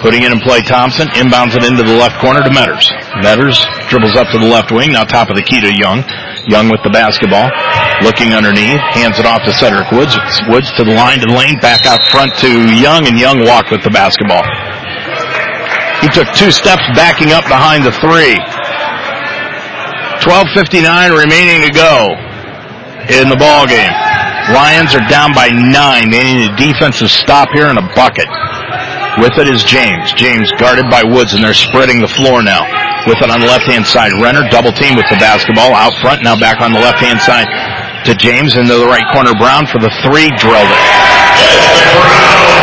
Putting 0.03 0.23
it 0.23 0.31
in 0.35 0.39
play 0.43 0.59
Thompson, 0.61 1.07
inbounds 1.15 1.55
it 1.55 1.63
into 1.63 1.81
the 1.81 1.95
left 1.95 2.19
corner 2.19 2.43
to 2.43 2.51
Metters. 2.51 2.91
Metters 3.23 3.55
dribbles 3.87 4.19
up 4.19 4.27
to 4.35 4.37
the 4.37 4.45
left 4.45 4.69
wing, 4.69 4.91
now 4.91 5.07
top 5.07 5.31
of 5.31 5.35
the 5.39 5.41
key 5.41 5.63
to 5.63 5.71
Young. 5.71 6.03
Young 6.43 6.67
with 6.67 6.83
the 6.83 6.91
basketball, 6.91 7.47
looking 8.03 8.35
underneath, 8.35 8.83
hands 8.91 9.15
it 9.15 9.23
off 9.23 9.47
to 9.47 9.53
Cedric 9.55 9.87
Woods. 9.95 10.11
Woods 10.51 10.67
to 10.75 10.83
the 10.83 10.91
line 10.91 11.23
to 11.23 11.31
lane, 11.31 11.55
back 11.63 11.87
out 11.87 12.03
front 12.11 12.35
to 12.43 12.51
Young, 12.75 13.07
and 13.07 13.15
Young 13.15 13.47
walked 13.47 13.71
with 13.71 13.79
the 13.79 13.89
basketball. 13.95 14.43
He 16.03 16.11
took 16.11 16.27
two 16.35 16.51
steps 16.51 16.83
backing 16.99 17.31
up 17.31 17.47
behind 17.47 17.87
the 17.87 17.95
three. 18.03 18.35
12.59 20.23 21.19
remaining 21.19 21.59
to 21.67 21.71
go 21.75 22.15
in 23.11 23.27
the 23.27 23.35
ball 23.35 23.67
game. 23.67 23.91
Lions 24.55 24.95
are 24.95 25.03
down 25.11 25.35
by 25.35 25.51
nine. 25.51 26.07
They 26.07 26.23
need 26.23 26.47
a 26.47 26.55
defensive 26.55 27.11
stop 27.11 27.51
here 27.51 27.67
and 27.67 27.75
a 27.75 27.83
bucket. 27.91 28.31
With 29.19 29.35
it 29.35 29.51
is 29.51 29.67
James. 29.67 30.15
James 30.15 30.47
guarded 30.55 30.87
by 30.87 31.03
Woods, 31.03 31.35
and 31.35 31.43
they're 31.43 31.53
spreading 31.53 31.99
the 31.99 32.07
floor 32.07 32.39
now. 32.39 32.63
With 33.03 33.19
it 33.19 33.27
on 33.27 33.43
the 33.43 33.51
left-hand 33.51 33.83
side. 33.83 34.15
Renner 34.23 34.47
double 34.47 34.71
team 34.71 34.95
with 34.95 35.11
the 35.11 35.19
basketball 35.19 35.75
out 35.75 35.91
front. 35.99 36.23
Now 36.23 36.39
back 36.39 36.63
on 36.63 36.71
the 36.71 36.79
left-hand 36.79 37.19
side 37.19 37.51
to 38.07 38.15
James 38.15 38.55
into 38.55 38.79
the 38.79 38.87
right 38.87 39.03
corner. 39.11 39.35
Brown 39.35 39.67
for 39.67 39.83
the 39.83 39.91
three. 40.07 40.31
Drilled 40.39 40.71
it. 40.71 40.83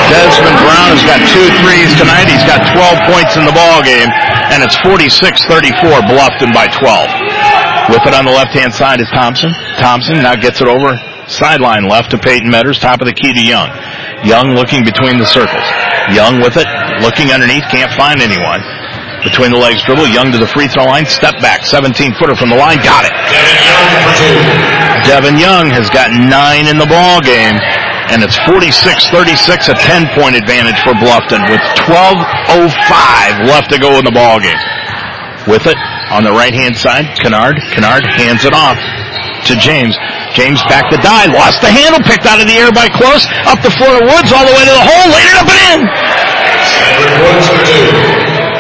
Desmond 0.09 0.59
Brown 0.65 0.97
has 0.97 1.05
got 1.05 1.21
two 1.29 1.49
threes 1.61 1.93
tonight. 2.01 2.25
He's 2.25 2.43
got 2.49 2.65
12 2.73 3.13
points 3.13 3.37
in 3.37 3.45
the 3.45 3.53
ball 3.53 3.85
game, 3.85 4.09
and 4.49 4.65
it's 4.65 4.81
46-34. 4.81 6.09
Bluffton 6.09 6.57
by 6.57 6.67
12. 6.73 7.20
With 7.91 8.07
it 8.07 8.15
on 8.15 8.25
the 8.25 8.31
left-hand 8.31 8.73
side 8.73 9.01
is 9.01 9.11
Thompson. 9.11 9.51
Thompson 9.83 10.23
now 10.23 10.37
gets 10.37 10.61
it 10.63 10.69
over 10.69 10.95
sideline 11.31 11.87
left 11.87 12.11
to 12.11 12.19
Peyton 12.19 12.51
Metters, 12.51 12.79
top 12.79 13.01
of 13.01 13.07
the 13.07 13.15
key 13.15 13.33
to 13.33 13.43
Young. 13.43 13.71
Young 14.27 14.53
looking 14.59 14.85
between 14.85 15.17
the 15.17 15.27
circles. 15.27 15.65
Young 16.11 16.43
with 16.43 16.59
it, 16.59 16.67
looking 17.01 17.31
underneath, 17.31 17.65
can't 17.71 17.91
find 17.95 18.21
anyone. 18.21 18.61
Between 19.23 19.53
the 19.55 19.61
legs 19.61 19.83
dribble, 19.87 20.11
Young 20.11 20.33
to 20.33 20.39
the 20.39 20.49
free 20.51 20.67
throw 20.67 20.85
line, 20.85 21.07
step 21.07 21.39
back, 21.41 21.65
17 21.65 22.15
footer 22.19 22.35
from 22.35 22.51
the 22.51 22.59
line, 22.59 22.83
got 22.83 23.07
it. 23.07 23.15
Devin 25.07 25.39
Young 25.39 25.71
has 25.71 25.89
got 25.91 26.11
nine 26.11 26.67
in 26.67 26.77
the 26.77 26.89
ball 26.89 27.21
game, 27.23 27.57
and 28.11 28.23
it's 28.27 28.37
46-36, 28.47 29.71
a 29.71 29.77
10 29.79 30.15
point 30.19 30.35
advantage 30.35 30.81
for 30.83 30.93
Bluffton 30.99 31.47
with 31.49 31.63
12.05 31.87 33.47
left 33.47 33.71
to 33.71 33.79
go 33.79 33.97
in 33.99 34.05
the 34.05 34.13
ball 34.13 34.41
game. 34.41 34.59
With 35.47 35.67
it 35.67 35.79
on 36.11 36.27
the 36.27 36.33
right 36.35 36.53
hand 36.55 36.77
side, 36.77 37.07
Kennard. 37.19 37.63
Kennard 37.71 38.05
hands 38.19 38.45
it 38.45 38.53
off 38.53 38.77
to 39.47 39.57
James. 39.57 39.97
James 40.35 40.63
back 40.71 40.91
to 40.91 40.99
Dye, 40.99 41.27
lost 41.27 41.61
the 41.63 41.71
handle, 41.71 41.99
picked 42.03 42.27
out 42.27 42.41
of 42.41 42.47
the 42.47 42.55
air 42.55 42.71
by 42.71 42.87
close, 42.87 43.27
up 43.51 43.59
the 43.63 43.71
floor 43.75 43.99
to 43.99 44.05
Woods, 44.05 44.31
all 44.31 44.47
the 44.47 44.55
way 44.55 44.65
to 44.67 44.75
the 44.75 44.87
hole, 44.87 45.07
laid 45.11 45.27
it 45.27 45.37
up 45.39 45.49
and 45.51 45.59
in. 45.75 45.81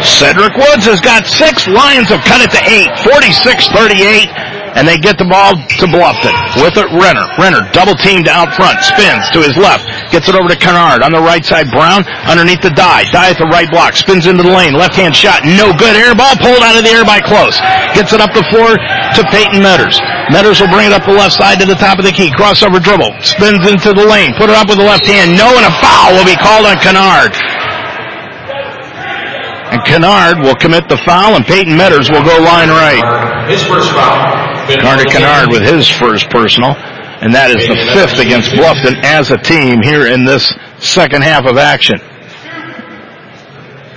Cedric 0.02 0.56
Woods 0.56 0.88
has 0.88 1.00
got 1.00 1.26
six. 1.26 1.68
Lions 1.68 2.08
have 2.08 2.24
cut 2.24 2.40
it 2.40 2.50
to 2.56 2.62
eight. 2.64 2.88
46-38 3.04 4.49
and 4.78 4.86
they 4.86 4.98
get 4.98 5.18
the 5.18 5.26
ball 5.26 5.56
to 5.56 5.86
Bluffton 5.90 6.34
with 6.62 6.78
it. 6.78 6.86
Renner, 6.94 7.26
Renner 7.38 7.66
double 7.74 7.94
teamed 7.98 8.28
out 8.30 8.54
front, 8.54 8.78
spins 8.82 9.26
to 9.34 9.42
his 9.42 9.56
left, 9.58 9.86
gets 10.10 10.28
it 10.30 10.34
over 10.34 10.48
to 10.48 10.58
Kennard 10.58 11.02
on 11.02 11.10
the 11.10 11.22
right 11.22 11.44
side. 11.44 11.70
Brown 11.70 12.06
underneath 12.26 12.62
the 12.62 12.70
Dye, 12.70 13.06
Dye 13.10 13.34
at 13.34 13.38
the 13.38 13.50
right 13.50 13.68
block, 13.70 13.94
spins 13.94 14.26
into 14.26 14.42
the 14.42 14.52
lane, 14.52 14.74
left 14.74 14.94
hand 14.94 15.14
shot, 15.14 15.42
no 15.44 15.74
good. 15.74 15.94
Air 15.96 16.14
ball 16.14 16.34
pulled 16.38 16.62
out 16.62 16.78
of 16.78 16.86
the 16.86 16.92
air 16.92 17.04
by 17.04 17.18
close, 17.18 17.58
gets 17.94 18.14
it 18.14 18.22
up 18.22 18.32
the 18.32 18.46
floor 18.54 18.78
to 18.78 19.20
Peyton 19.30 19.58
Metters. 19.62 19.98
Metters 20.30 20.62
will 20.62 20.70
bring 20.70 20.86
it 20.86 20.94
up 20.94 21.02
the 21.04 21.14
left 21.14 21.34
side 21.34 21.58
to 21.58 21.66
the 21.66 21.78
top 21.78 21.98
of 21.98 22.04
the 22.06 22.14
key, 22.14 22.30
crossover 22.30 22.78
dribble, 22.78 23.10
spins 23.22 23.66
into 23.66 23.92
the 23.92 24.06
lane, 24.06 24.34
put 24.38 24.48
it 24.50 24.56
up 24.56 24.70
with 24.70 24.78
the 24.78 24.86
left 24.86 25.06
hand, 25.06 25.34
no, 25.34 25.50
and 25.50 25.66
a 25.66 25.74
foul 25.82 26.14
will 26.14 26.26
be 26.26 26.38
called 26.38 26.66
on 26.66 26.78
Kennard. 26.78 27.34
And 29.70 29.84
Kennard 29.84 30.42
will 30.42 30.56
commit 30.56 30.88
the 30.88 30.98
foul, 31.06 31.36
and 31.36 31.46
Peyton 31.46 31.74
Metters 31.78 32.10
will 32.10 32.24
go 32.24 32.34
line 32.42 32.70
right. 32.70 33.46
His 33.48 33.62
first 33.62 33.90
foul. 33.90 34.49
Carter 34.78 35.04
Kennard 35.04 35.50
with 35.50 35.62
his 35.62 35.88
first 35.88 36.30
personal, 36.30 36.74
and 37.20 37.34
that 37.34 37.50
is 37.50 37.66
the 37.66 37.76
fifth 37.92 38.18
against 38.18 38.50
Bluffton 38.52 39.02
as 39.02 39.30
a 39.30 39.38
team 39.38 39.82
here 39.82 40.06
in 40.06 40.24
this 40.24 40.52
second 40.78 41.22
half 41.22 41.46
of 41.46 41.56
action. 41.56 41.98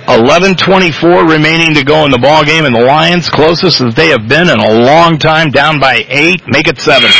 11:24 0.06 1.24
remaining 1.28 1.74
to 1.74 1.82
go 1.82 2.04
in 2.04 2.10
the 2.10 2.18
ball 2.18 2.44
game, 2.44 2.66
and 2.66 2.74
the 2.74 2.84
Lions 2.84 3.30
closest 3.30 3.80
as 3.80 3.94
they 3.94 4.08
have 4.08 4.28
been 4.28 4.48
in 4.48 4.58
a 4.58 4.72
long 4.84 5.18
time, 5.18 5.50
down 5.50 5.80
by 5.80 6.04
eight. 6.08 6.42
Make 6.46 6.68
it 6.68 6.80
seven. 6.80 7.10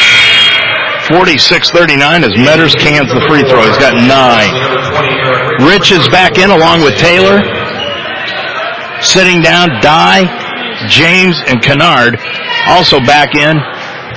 46-39 1.09 2.25
as 2.25 2.33
Metters 2.33 2.75
cans 2.79 3.13
the 3.13 3.21
free 3.29 3.43
throw. 3.45 3.61
He's 3.61 3.77
got 3.77 3.93
nine. 3.93 5.69
Rich 5.69 5.93
is 5.93 6.09
back 6.09 6.39
in 6.39 6.51
along 6.51 6.81
with 6.81 6.97
Taylor. 6.97 7.45
Sitting 9.03 9.43
down, 9.43 9.69
Dye, 9.83 10.25
James, 10.89 11.41
and 11.47 11.63
Kennard. 11.63 12.19
Also 12.67 13.01
back 13.01 13.35
in 13.35 13.57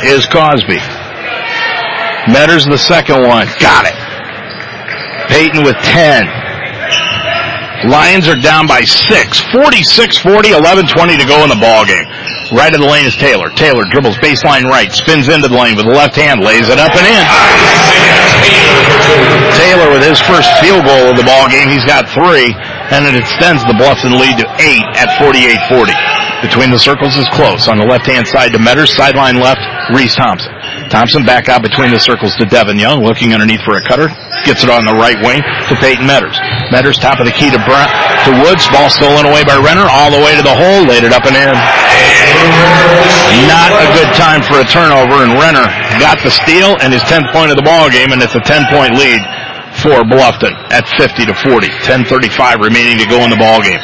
is 0.03 0.25
Cosby. 0.25 0.79
Metters 2.27 2.67
the 2.69 2.77
second 2.77 3.23
one. 3.23 3.47
Got 3.59 3.87
it. 3.87 3.95
Peyton 5.31 5.63
with 5.63 5.75
10. 5.83 6.27
Lions 7.85 8.27
are 8.27 8.35
down 8.35 8.65
by 8.65 8.81
six. 8.81 9.39
46-40, 9.53 10.57
11-20 10.57 11.21
to 11.21 11.27
go 11.29 11.43
in 11.45 11.49
the 11.49 11.61
ball 11.61 11.85
game. 11.85 12.03
Right 12.49 12.73
of 12.73 12.81
the 12.81 12.87
lane 12.87 13.05
is 13.05 13.15
Taylor. 13.15 13.49
Taylor 13.53 13.85
dribbles 13.91 14.17
baseline 14.17 14.65
right, 14.65 14.91
spins 14.91 15.29
into 15.29 15.47
the 15.47 15.55
lane 15.55 15.75
with 15.75 15.85
the 15.85 15.93
left 15.93 16.15
hand, 16.15 16.41
lays 16.41 16.67
it 16.67 16.79
up 16.79 16.89
and 16.95 17.05
in. 17.05 17.23
Taylor 19.61 19.93
with 19.93 20.01
his 20.01 20.19
first 20.25 20.49
field 20.57 20.83
goal 20.83 21.13
of 21.13 21.17
the 21.17 21.27
ball 21.27 21.47
game. 21.47 21.69
He's 21.69 21.85
got 21.85 22.09
three, 22.09 22.49
and 22.89 23.05
it 23.05 23.13
extends 23.13 23.61
the 23.67 23.77
Bluffton 23.77 24.17
lead 24.17 24.41
to 24.41 24.47
eight 24.63 24.85
at 24.97 25.13
48-40. 25.21 26.26
Between 26.41 26.69
the 26.69 26.77
circles 26.77 27.17
is 27.17 27.27
close. 27.33 27.67
On 27.67 27.81
the 27.81 27.85
left-hand 27.85 28.27
side 28.29 28.53
to 28.53 28.59
Metters, 28.61 28.93
sideline 28.93 29.41
left, 29.41 29.61
Reese 29.89 30.13
Thompson. 30.13 30.53
Thompson 30.93 31.25
back 31.25 31.49
out 31.49 31.65
between 31.65 31.91
the 31.91 31.99
circles 31.99 32.37
to 32.37 32.45
Devin 32.45 32.77
Young, 32.77 33.01
looking 33.03 33.33
underneath 33.33 33.65
for 33.65 33.75
a 33.75 33.83
cutter. 33.83 34.07
Gets 34.45 34.63
it 34.63 34.69
on 34.69 34.85
the 34.85 34.93
right 34.93 35.17
wing 35.19 35.41
to 35.41 35.73
Peyton 35.81 36.05
Metters. 36.05 36.37
Metters 36.69 37.01
top 37.01 37.19
of 37.19 37.25
the 37.25 37.33
key 37.33 37.49
to 37.49 37.59
Brown, 37.65 37.89
to 38.29 38.31
Woods. 38.45 38.69
Ball 38.69 38.87
stolen 38.87 39.25
away 39.25 39.43
by 39.43 39.57
Renner, 39.57 39.89
all 39.89 40.13
the 40.13 40.21
way 40.21 40.37
to 40.37 40.43
the 40.45 40.53
hole, 40.53 40.85
laid 40.85 41.03
it 41.03 41.11
up 41.11 41.25
and 41.25 41.35
in. 41.35 41.55
Not 43.49 43.73
a 43.73 43.87
good 43.97 44.11
time 44.13 44.45
for 44.45 44.61
a 44.61 44.67
turnover, 44.67 45.25
and 45.25 45.35
Renner 45.41 45.65
got 45.99 46.21
the 46.21 46.31
steal 46.31 46.77
and 46.79 46.93
his 46.93 47.01
10th 47.09 47.33
point 47.33 47.49
of 47.49 47.57
the 47.57 47.65
ball 47.65 47.89
game, 47.89 48.13
and 48.13 48.21
it's 48.21 48.35
a 48.37 48.43
10-point 48.45 48.93
lead 48.93 49.19
for 49.81 50.05
Bluffton 50.05 50.53
at 50.71 50.87
50 50.97 51.25
to 51.25 51.33
40. 51.33 51.67
10:35 51.85 52.61
remaining 52.61 52.97
to 52.97 53.05
go 53.05 53.23
in 53.25 53.29
the 53.29 53.37
ball 53.37 53.61
game. 53.61 53.81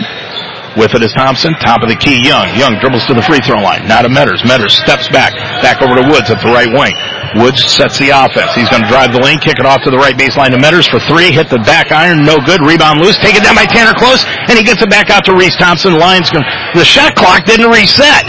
With 0.73 0.97
it 0.97 1.05
is 1.05 1.13
Thompson, 1.13 1.53
top 1.61 1.85
of 1.85 1.89
the 1.89 1.95
key, 1.95 2.25
Young. 2.25 2.49
Young 2.57 2.81
dribbles 2.81 3.05
to 3.05 3.13
the 3.13 3.21
free 3.21 3.37
throw 3.45 3.61
line. 3.61 3.85
Now 3.85 4.01
to 4.01 4.09
Metters. 4.09 4.41
Metters 4.41 4.73
steps 4.73 5.05
back, 5.13 5.33
back 5.61 5.81
over 5.85 5.93
to 5.93 6.05
Woods 6.09 6.33
at 6.33 6.41
the 6.41 6.49
right 6.49 6.69
wing. 6.69 6.93
Woods 7.37 7.61
sets 7.65 7.97
the 7.97 8.09
offense. 8.09 8.53
He's 8.53 8.69
going 8.69 8.81
to 8.81 8.89
drive 8.89 9.13
the 9.13 9.21
lane, 9.21 9.37
kick 9.37 9.57
it 9.61 9.65
off 9.65 9.81
to 9.85 9.91
the 9.93 9.97
right 9.97 10.17
baseline 10.17 10.49
to 10.53 10.57
Metters 10.57 10.89
for 10.89 10.97
three. 11.05 11.29
Hit 11.33 11.49
the 11.49 11.61
back 11.65 11.93
iron, 11.93 12.25
no 12.25 12.37
good. 12.41 12.61
Rebound 12.61 13.01
loose. 13.01 13.17
Take 13.17 13.37
it 13.37 13.43
down 13.45 13.53
by 13.53 13.65
Tanner 13.65 13.93
Close, 13.93 14.25
and 14.49 14.57
he 14.57 14.63
gets 14.65 14.81
it 14.81 14.89
back 14.89 15.09
out 15.09 15.25
to 15.25 15.33
Reese 15.37 15.57
Thompson. 15.57 15.97
Line's 15.97 16.29
going. 16.29 16.45
The 16.73 16.85
shot 16.85 17.13
clock 17.13 17.45
didn't 17.45 17.69
reset. 17.69 18.25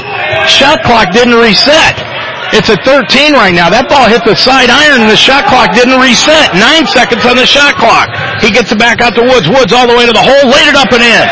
Shot 0.48 0.84
clock 0.84 1.12
didn't 1.12 1.36
reset. 1.36 2.13
It's 2.54 2.70
at 2.70 2.86
13 2.86 3.34
right 3.34 3.50
now. 3.50 3.66
That 3.66 3.90
ball 3.90 4.06
hit 4.06 4.22
the 4.22 4.38
side 4.38 4.70
iron 4.70 5.02
and 5.02 5.10
the 5.10 5.18
shot 5.18 5.50
clock 5.50 5.74
didn't 5.74 5.98
reset. 5.98 6.54
Nine 6.54 6.86
seconds 6.86 7.26
on 7.26 7.34
the 7.34 7.42
shot 7.42 7.74
clock. 7.74 8.14
He 8.38 8.54
gets 8.54 8.70
it 8.70 8.78
back 8.78 9.02
out 9.02 9.18
to 9.18 9.26
Woods. 9.26 9.50
Woods 9.50 9.74
all 9.74 9.90
the 9.90 9.96
way 9.98 10.06
to 10.06 10.14
the 10.14 10.22
hole, 10.22 10.46
laid 10.46 10.70
it 10.70 10.78
up 10.78 10.86
and 10.94 11.02
in. 11.02 11.26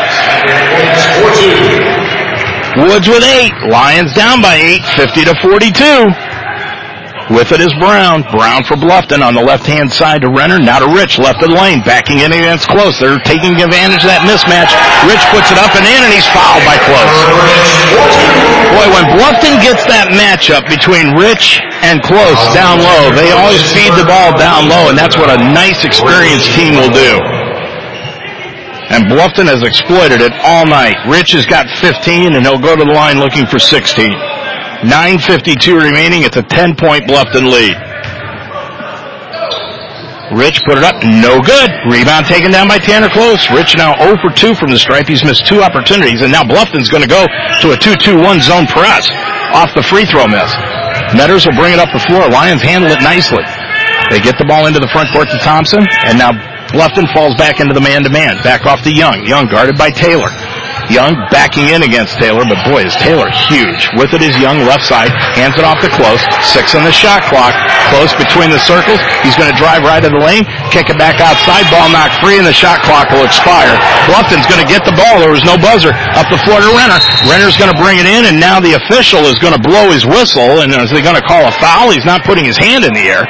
Woods 2.91 3.07
with 3.07 3.23
eight. 3.23 3.55
Lions 3.71 4.11
down 4.11 4.43
by 4.43 4.59
eight, 4.59 4.83
50 4.99 5.23
to 5.31 5.33
42. 5.39 6.32
With 7.31 7.55
it 7.55 7.63
is 7.63 7.71
Brown. 7.79 8.27
Brown 8.35 8.67
for 8.67 8.75
Bluffton 8.75 9.23
on 9.23 9.31
the 9.31 9.39
left-hand 9.39 9.87
side 9.87 10.27
to 10.27 10.29
Renner. 10.29 10.59
Now 10.59 10.83
to 10.83 10.91
Rich, 10.91 11.23
left 11.23 11.39
of 11.39 11.47
the 11.47 11.55
lane. 11.55 11.79
Backing 11.79 12.19
in 12.19 12.35
against 12.35 12.67
Close. 12.67 12.99
They're 12.99 13.15
taking 13.23 13.55
advantage 13.63 14.03
of 14.03 14.11
that 14.11 14.27
mismatch. 14.27 14.67
Rich 15.07 15.23
puts 15.31 15.47
it 15.47 15.55
up 15.55 15.71
and 15.71 15.87
in, 15.87 16.01
and 16.03 16.11
he's 16.11 16.27
fouled 16.35 16.67
by 16.67 16.75
Close. 16.83 17.15
Boy, 18.75 18.87
when 18.91 19.05
Bluffton 19.15 19.55
gets 19.63 19.87
that 19.87 20.11
matchup 20.11 20.67
between 20.67 21.15
Rich 21.15 21.63
and 21.87 22.03
Close 22.03 22.41
down 22.51 22.83
low, 22.83 23.15
they 23.15 23.31
always 23.31 23.63
feed 23.71 23.95
the 23.95 24.03
ball 24.03 24.35
down 24.35 24.67
low, 24.67 24.91
and 24.91 24.99
that's 24.99 25.15
what 25.15 25.31
a 25.31 25.39
nice, 25.39 25.87
experienced 25.87 26.51
team 26.59 26.75
will 26.75 26.91
do. 26.91 27.23
And 28.91 29.07
Bluffton 29.07 29.47
has 29.47 29.63
exploited 29.63 30.19
it 30.19 30.35
all 30.43 30.67
night. 30.67 30.99
Rich 31.07 31.39
has 31.39 31.47
got 31.47 31.71
15, 31.79 32.35
and 32.35 32.43
he'll 32.43 32.59
go 32.59 32.75
to 32.75 32.83
the 32.83 32.91
line 32.91 33.23
looking 33.23 33.47
for 33.47 33.63
16. 33.63 34.11
9.52 34.83 35.79
remaining. 35.79 36.23
It's 36.23 36.37
a 36.37 36.43
10 36.43 36.75
point 36.75 37.07
Bluffton 37.07 37.47
lead. 37.47 37.75
Rich 40.35 40.65
put 40.65 40.77
it 40.77 40.83
up. 40.83 40.97
No 41.03 41.39
good. 41.39 41.69
Rebound 41.87 42.25
taken 42.25 42.51
down 42.51 42.67
by 42.67 42.79
Tanner 42.79 43.09
Close. 43.09 43.49
Rich 43.51 43.77
now 43.77 43.95
0 44.01 44.17
for 44.19 44.33
2 44.33 44.55
from 44.55 44.71
the 44.71 44.79
stripe. 44.79 45.07
He's 45.07 45.23
missed 45.23 45.45
two 45.45 45.61
opportunities. 45.61 46.21
And 46.21 46.31
now 46.31 46.43
Bluffton's 46.43 46.89
going 46.89 47.03
to 47.03 47.09
go 47.09 47.27
to 47.61 47.67
a 47.71 47.77
2-2-1 47.77 48.41
zone 48.41 48.65
press 48.67 49.07
off 49.53 49.69
the 49.75 49.83
free 49.83 50.05
throw 50.05 50.27
miss. 50.27 50.51
Metters 51.13 51.45
will 51.45 51.55
bring 51.55 51.73
it 51.73 51.79
up 51.79 51.93
the 51.93 52.01
floor. 52.09 52.27
Lions 52.29 52.61
handle 52.61 52.89
it 52.89 53.01
nicely. 53.05 53.43
They 54.09 54.19
get 54.19 54.37
the 54.37 54.45
ball 54.45 54.65
into 54.65 54.79
the 54.79 54.89
front 54.89 55.09
court 55.13 55.29
to 55.29 55.37
Thompson. 55.37 55.85
And 56.03 56.17
now 56.17 56.33
Bluffton 56.73 57.05
falls 57.13 57.35
back 57.37 57.61
into 57.61 57.73
the 57.73 57.81
man-to-man. 57.81 58.41
Back 58.41 58.65
off 58.65 58.81
to 58.83 58.91
Young. 58.91 59.23
Young 59.25 59.45
guarded 59.45 59.77
by 59.77 59.91
Taylor. 59.91 60.33
Young 60.91 61.15
backing 61.31 61.69
in 61.71 61.83
against 61.83 62.19
Taylor, 62.19 62.43
but 62.43 62.59
boy, 62.67 62.83
is 62.83 62.95
Taylor 62.99 63.29
huge. 63.51 63.87
With 63.95 64.11
it 64.11 64.23
is 64.23 64.35
Young 64.39 64.63
left 64.65 64.83
side, 64.83 65.11
hands 65.37 65.55
it 65.55 65.63
off 65.63 65.79
to 65.85 65.89
Close. 65.93 66.19
Six 66.43 66.75
on 66.75 66.83
the 66.83 66.91
shot 66.91 67.23
clock. 67.29 67.53
Close 67.93 68.11
between 68.15 68.49
the 68.49 68.59
circles. 68.59 68.99
He's 69.21 69.37
going 69.37 69.51
to 69.51 69.57
drive 69.59 69.85
right 69.85 70.01
to 70.01 70.09
the 70.09 70.19
lane, 70.19 70.43
kick 70.73 70.89
it 70.89 70.97
back 70.97 71.21
outside, 71.21 71.67
ball 71.69 71.87
knocked 71.91 72.19
free, 72.19 72.41
and 72.41 72.47
the 72.47 72.55
shot 72.55 72.81
clock 72.81 73.11
will 73.13 73.23
expire. 73.23 73.75
Bluffton's 74.09 74.47
going 74.49 74.63
to 74.63 74.69
get 74.69 74.83
the 74.83 74.95
ball. 74.95 75.21
There 75.21 75.31
was 75.31 75.45
no 75.45 75.55
buzzer. 75.59 75.93
Up 76.17 76.27
the 76.27 76.41
floor 76.41 76.59
to 76.59 76.71
Renner. 76.73 76.99
Renner's 77.29 77.55
going 77.55 77.71
to 77.71 77.79
bring 77.79 78.01
it 78.01 78.07
in, 78.09 78.25
and 78.27 78.39
now 78.39 78.59
the 78.59 78.75
official 78.75 79.29
is 79.29 79.37
going 79.39 79.53
to 79.53 79.61
blow 79.61 79.91
his 79.93 80.05
whistle, 80.05 80.65
and 80.65 80.73
is 80.73 80.91
he 80.91 81.01
going 81.05 81.19
to 81.19 81.25
call 81.25 81.45
a 81.45 81.53
foul? 81.61 81.91
He's 81.91 82.05
not 82.05 82.25
putting 82.25 82.43
his 82.43 82.57
hand 82.57 82.83
in 82.83 82.93
the 82.93 83.05
air. 83.05 83.23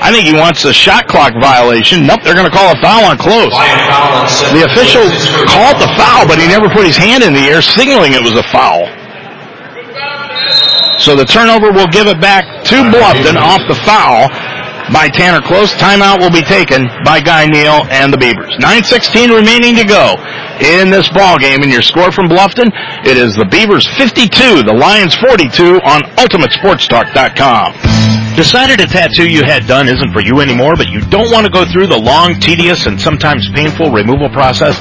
I 0.00 0.10
think 0.10 0.24
he 0.24 0.32
wants 0.32 0.64
a 0.64 0.72
shot 0.72 1.06
clock 1.06 1.36
violation. 1.36 2.06
Nope, 2.06 2.24
they're 2.24 2.34
going 2.34 2.48
to 2.48 2.52
call 2.52 2.72
a 2.72 2.80
foul 2.80 3.04
on 3.04 3.20
close. 3.20 3.52
The 4.52 4.64
official 4.64 5.04
called 5.44 5.76
the 5.76 5.92
foul, 5.94 6.24
but 6.26 6.40
he 6.40 6.48
never 6.48 6.72
put 6.72 6.88
his 6.88 6.96
hand 6.96 7.22
in 7.22 7.32
the 7.32 7.44
air, 7.44 7.60
signaling 7.60 8.12
it 8.16 8.22
was 8.22 8.36
a 8.36 8.46
foul. 8.48 8.88
So 10.98 11.16
the 11.16 11.24
turnover 11.24 11.72
will 11.72 11.88
give 11.88 12.08
it 12.08 12.20
back 12.20 12.44
to 12.68 12.76
Bluffton 12.92 13.36
off 13.36 13.60
the 13.68 13.76
foul 13.88 14.28
by 14.92 15.08
Tanner 15.08 15.40
Close. 15.40 15.72
Timeout 15.74 16.20
will 16.20 16.30
be 16.30 16.42
taken 16.42 16.88
by 17.04 17.20
Guy 17.20 17.46
Neal 17.46 17.86
and 17.90 18.12
the 18.12 18.18
Beavers. 18.18 18.54
9.16 18.58 19.34
remaining 19.34 19.76
to 19.76 19.84
go 19.84 20.16
in 20.60 20.90
this 20.90 21.08
ball 21.08 21.38
game. 21.38 21.62
And 21.62 21.70
your 21.70 21.82
score 21.82 22.12
from 22.12 22.28
Bluffton, 22.28 22.70
it 23.06 23.16
is 23.16 23.34
the 23.34 23.46
Beavers 23.46 23.86
52, 23.96 24.62
the 24.62 24.74
Lions 24.74 25.14
42 25.16 25.80
on 25.82 26.02
UltimateSportsTalk.com. 26.18 28.36
Decided 28.36 28.80
a 28.80 28.86
tattoo 28.86 29.30
you 29.30 29.42
had 29.42 29.66
done 29.66 29.88
isn't 29.88 30.12
for 30.12 30.22
you 30.22 30.40
anymore, 30.40 30.74
but 30.76 30.88
you 30.88 31.00
don't 31.10 31.32
want 31.32 31.46
to 31.46 31.52
go 31.52 31.64
through 31.64 31.86
the 31.86 31.98
long, 31.98 32.38
tedious, 32.38 32.86
and 32.86 33.00
sometimes 33.00 33.48
painful 33.50 33.90
removal 33.90 34.28
process? 34.30 34.78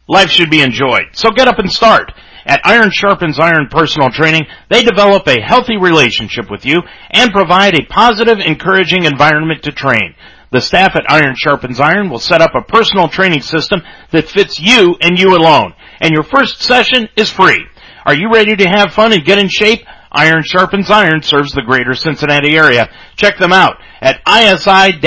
Life 0.07 0.29
should 0.29 0.51
be 0.51 0.61
enjoyed, 0.61 1.07
so 1.13 1.31
get 1.31 1.49
up 1.49 1.59
and 1.59 1.73
start. 1.73 2.13
At 2.45 2.61
Iron 2.65 2.91
Sharpens 2.93 3.41
Iron 3.41 3.69
Personal 3.71 4.11
Training, 4.11 4.45
they 4.69 4.85
develop 4.85 5.27
a 5.27 5.41
healthy 5.41 5.79
relationship 5.79 6.51
with 6.51 6.67
you 6.67 6.83
and 7.11 7.33
provide 7.33 7.75
a 7.75 7.87
positive, 7.87 8.41
encouraging 8.41 9.07
environment 9.07 9.63
to 9.63 9.73
train. 9.73 10.15
The 10.55 10.61
staff 10.61 10.95
at 10.95 11.11
Iron 11.11 11.35
Sharpens 11.37 11.81
Iron 11.81 12.09
will 12.09 12.21
set 12.21 12.41
up 12.41 12.55
a 12.55 12.63
personal 12.63 13.09
training 13.09 13.43
system 13.43 13.83
that 14.13 14.29
fits 14.29 14.61
you 14.61 14.95
and 15.01 15.19
you 15.19 15.35
alone. 15.35 15.75
And 16.01 16.13
your 16.13 16.23
first 16.23 16.63
session 16.63 17.09
is 17.17 17.29
free. 17.29 17.67
Are 18.07 18.15
you 18.15 18.31
ready 18.33 18.55
to 18.55 18.69
have 18.69 18.95
fun 18.95 19.13
and 19.13 19.25
get 19.25 19.41
in 19.41 19.49
shape? 19.49 19.81
Iron 20.13 20.45
Sharpens 20.45 20.91
Iron 20.91 21.23
serves 21.23 21.51
the 21.51 21.63
greater 21.67 21.95
Cincinnati 21.95 22.57
area. 22.57 22.89
Check 23.17 23.37
them 23.39 23.53
out 23.53 23.79
at 24.01 24.21
isi-pt.com. 24.29 25.01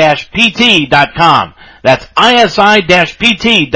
That's 1.88 2.04
isi-pt.com. 2.20 3.72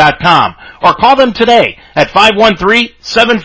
Or 0.84 0.92
call 1.00 1.16
them 1.16 1.32
today 1.32 1.80
at 1.96 2.12
513-748-1538. 2.12 3.40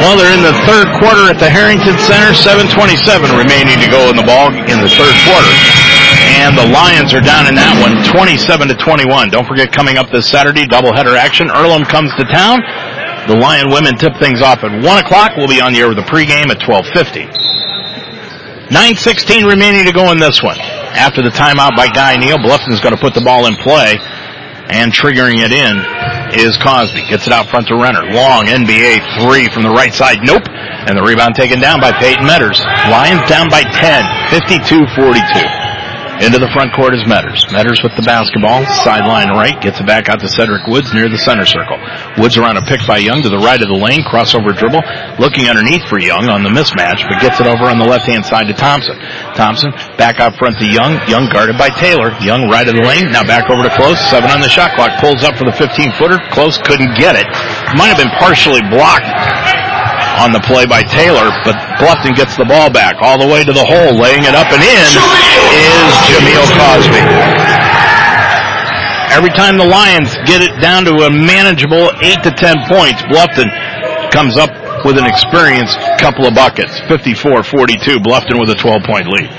Well, 0.00 0.16
they're 0.16 0.32
in 0.32 0.40
the 0.40 0.56
third 0.64 0.88
quarter 0.96 1.28
at 1.28 1.36
the 1.36 1.52
Harrington 1.52 2.00
Center. 2.00 2.32
7:27 2.32 3.36
remaining 3.36 3.76
to 3.84 3.88
go 3.92 4.08
in 4.08 4.16
the 4.16 4.24
ball 4.24 4.48
in 4.48 4.80
the 4.80 4.88
third 4.88 5.12
quarter, 5.28 5.52
and 6.40 6.56
the 6.56 6.64
Lions 6.72 7.12
are 7.12 7.20
down 7.20 7.44
in 7.44 7.54
that 7.60 7.76
one, 7.76 8.00
27 8.08 8.68
to 8.72 8.76
21. 8.80 9.28
Don't 9.28 9.44
forget, 9.44 9.68
coming 9.70 9.98
up 9.98 10.08
this 10.08 10.24
Saturday, 10.24 10.64
doubleheader 10.64 11.20
action. 11.20 11.50
Earlham 11.52 11.84
comes 11.84 12.16
to 12.16 12.24
town. 12.32 12.64
The 13.28 13.36
Lion 13.36 13.68
women 13.68 14.00
tip 14.00 14.16
things 14.16 14.40
off 14.40 14.64
at 14.64 14.72
one 14.80 14.96
o'clock. 15.04 15.36
We'll 15.36 15.52
be 15.52 15.60
on 15.60 15.74
the 15.74 15.80
air 15.80 15.88
with 15.88 15.98
the 15.98 16.08
pregame 16.08 16.48
at 16.48 16.60
12:50. 16.64 17.49
9:16 18.70 19.50
remaining 19.50 19.84
to 19.84 19.92
go 19.92 20.12
in 20.12 20.18
this 20.18 20.42
one. 20.42 20.58
After 20.58 21.22
the 21.22 21.30
timeout 21.30 21.76
by 21.76 21.88
Guy 21.88 22.16
Neal, 22.16 22.38
Bluffton's 22.38 22.80
going 22.80 22.94
to 22.94 23.00
put 23.00 23.14
the 23.14 23.22
ball 23.22 23.46
in 23.46 23.56
play. 23.56 23.98
And 24.70 24.94
triggering 24.94 25.42
it 25.42 25.50
in 25.50 25.82
is 26.38 26.56
Cosby. 26.56 27.02
Gets 27.10 27.26
it 27.26 27.32
out 27.32 27.50
front 27.50 27.66
to 27.66 27.74
Renner. 27.74 28.06
Long 28.14 28.46
NBA 28.46 29.02
three 29.18 29.50
from 29.50 29.64
the 29.64 29.74
right 29.74 29.92
side. 29.92 30.22
Nope. 30.22 30.46
And 30.46 30.96
the 30.96 31.02
rebound 31.02 31.34
taken 31.34 31.58
down 31.58 31.80
by 31.80 31.90
Peyton 31.90 32.22
Metters. 32.22 32.62
Lions 32.86 33.26
down 33.28 33.50
by 33.50 33.66
10. 33.66 34.06
52-42. 34.30 35.69
Into 36.20 36.36
the 36.36 36.52
front 36.52 36.76
court 36.76 36.92
is 36.92 37.00
Metters. 37.08 37.48
Metters 37.48 37.80
with 37.80 37.96
the 37.96 38.04
basketball. 38.04 38.60
Sideline 38.84 39.32
right. 39.32 39.56
Gets 39.56 39.80
it 39.80 39.88
back 39.88 40.12
out 40.12 40.20
to 40.20 40.28
Cedric 40.28 40.68
Woods 40.68 40.92
near 40.92 41.08
the 41.08 41.16
center 41.16 41.48
circle. 41.48 41.80
Woods 42.20 42.36
around 42.36 42.60
a 42.60 42.64
pick 42.68 42.84
by 42.84 43.00
Young 43.00 43.24
to 43.24 43.32
the 43.32 43.40
right 43.40 43.56
of 43.56 43.72
the 43.72 43.80
lane. 43.80 44.04
Crossover 44.04 44.52
dribble. 44.52 44.84
Looking 45.16 45.48
underneath 45.48 45.80
for 45.88 45.96
Young 45.96 46.28
on 46.28 46.44
the 46.44 46.52
mismatch, 46.52 47.00
but 47.08 47.24
gets 47.24 47.40
it 47.40 47.48
over 47.48 47.72
on 47.72 47.80
the 47.80 47.88
left 47.88 48.04
hand 48.04 48.28
side 48.28 48.52
to 48.52 48.54
Thompson. 48.54 49.00
Thompson 49.32 49.72
back 49.96 50.20
out 50.20 50.36
front 50.36 50.60
to 50.60 50.68
Young. 50.68 51.00
Young 51.08 51.32
guarded 51.32 51.56
by 51.56 51.72
Taylor. 51.72 52.12
Young 52.20 52.52
right 52.52 52.68
of 52.68 52.76
the 52.76 52.84
lane. 52.84 53.08
Now 53.08 53.24
back 53.24 53.48
over 53.48 53.64
to 53.64 53.72
Close. 53.72 53.96
Seven 54.12 54.28
on 54.28 54.44
the 54.44 54.52
shot 54.52 54.76
clock. 54.76 55.00
Pulls 55.00 55.24
up 55.24 55.40
for 55.40 55.48
the 55.48 55.56
15 55.56 55.96
footer. 55.96 56.20
Close 56.36 56.60
couldn't 56.60 57.00
get 57.00 57.16
it. 57.16 57.24
Might 57.80 57.88
have 57.88 58.00
been 58.00 58.12
partially 58.20 58.60
blocked 58.68 59.08
on 60.18 60.32
the 60.32 60.42
play 60.42 60.66
by 60.66 60.82
Taylor, 60.82 61.30
but 61.46 61.54
Bluffton 61.78 62.16
gets 62.16 62.36
the 62.36 62.44
ball 62.44 62.70
back 62.70 62.96
all 63.00 63.18
the 63.18 63.26
way 63.26 63.44
to 63.44 63.52
the 63.52 63.64
hole, 63.64 63.94
laying 63.94 64.24
it 64.26 64.34
up 64.34 64.50
and 64.50 64.62
in 64.62 64.90
is 65.54 65.92
Jameel 66.10 66.46
Cosby. 66.56 67.02
Every 69.10 69.30
time 69.30 69.58
the 69.58 69.66
Lions 69.66 70.14
get 70.24 70.40
it 70.42 70.54
down 70.62 70.84
to 70.86 71.06
a 71.06 71.10
manageable 71.10 71.90
8 72.00 72.22
to 72.22 72.30
10 72.30 72.70
points, 72.70 73.02
Bluffton 73.10 73.50
comes 74.10 74.36
up 74.36 74.50
with 74.84 74.98
an 74.98 75.06
experienced 75.06 75.78
couple 75.98 76.26
of 76.26 76.34
buckets. 76.34 76.80
54-42, 76.86 77.98
Bluffton 77.98 78.38
with 78.38 78.50
a 78.50 78.54
12 78.54 78.82
point 78.86 79.06
lead. 79.06 79.30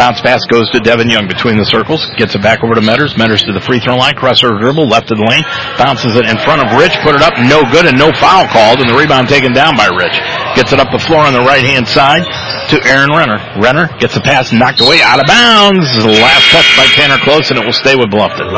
Bounce 0.00 0.24
pass 0.24 0.40
goes 0.48 0.64
to 0.72 0.80
Devin 0.80 1.12
Young 1.12 1.28
between 1.28 1.60
the 1.60 1.68
circles. 1.68 2.00
Gets 2.16 2.32
it 2.32 2.40
back 2.40 2.64
over 2.64 2.72
to 2.72 2.80
Metters. 2.80 3.20
Metters 3.20 3.44
to 3.44 3.52
the 3.52 3.60
free 3.60 3.84
throw 3.84 4.00
line. 4.00 4.16
Crossover 4.16 4.56
dribble. 4.56 4.88
Left 4.88 5.12
of 5.12 5.20
the 5.20 5.28
lane. 5.28 5.44
Bounces 5.76 6.16
it 6.16 6.24
in 6.24 6.40
front 6.40 6.64
of 6.64 6.72
Rich. 6.72 6.96
Put 7.04 7.12
it 7.12 7.20
up. 7.20 7.36
No 7.44 7.68
good 7.68 7.84
and 7.84 8.00
no 8.00 8.08
foul 8.08 8.48
called. 8.48 8.80
And 8.80 8.88
the 8.88 8.96
rebound 8.96 9.28
taken 9.28 9.52
down 9.52 9.76
by 9.76 9.92
Rich. 9.92 10.16
Gets 10.56 10.72
it 10.72 10.80
up 10.80 10.88
the 10.88 11.04
floor 11.04 11.20
on 11.20 11.36
the 11.36 11.44
right 11.44 11.60
hand 11.60 11.84
side 11.84 12.24
to 12.72 12.80
Aaron 12.88 13.12
Renner. 13.12 13.44
Renner 13.60 13.92
gets 14.00 14.16
the 14.16 14.24
pass 14.24 14.56
knocked 14.56 14.80
away 14.80 15.04
out 15.04 15.20
of 15.20 15.28
bounds. 15.28 15.84
Last 16.00 16.48
touch 16.48 16.68
by 16.80 16.88
Tanner 16.96 17.20
Close 17.20 17.52
and 17.52 17.60
it 17.60 17.64
will 17.68 17.76
stay 17.76 17.92
with 17.92 18.08
Bluffton. 18.08 18.48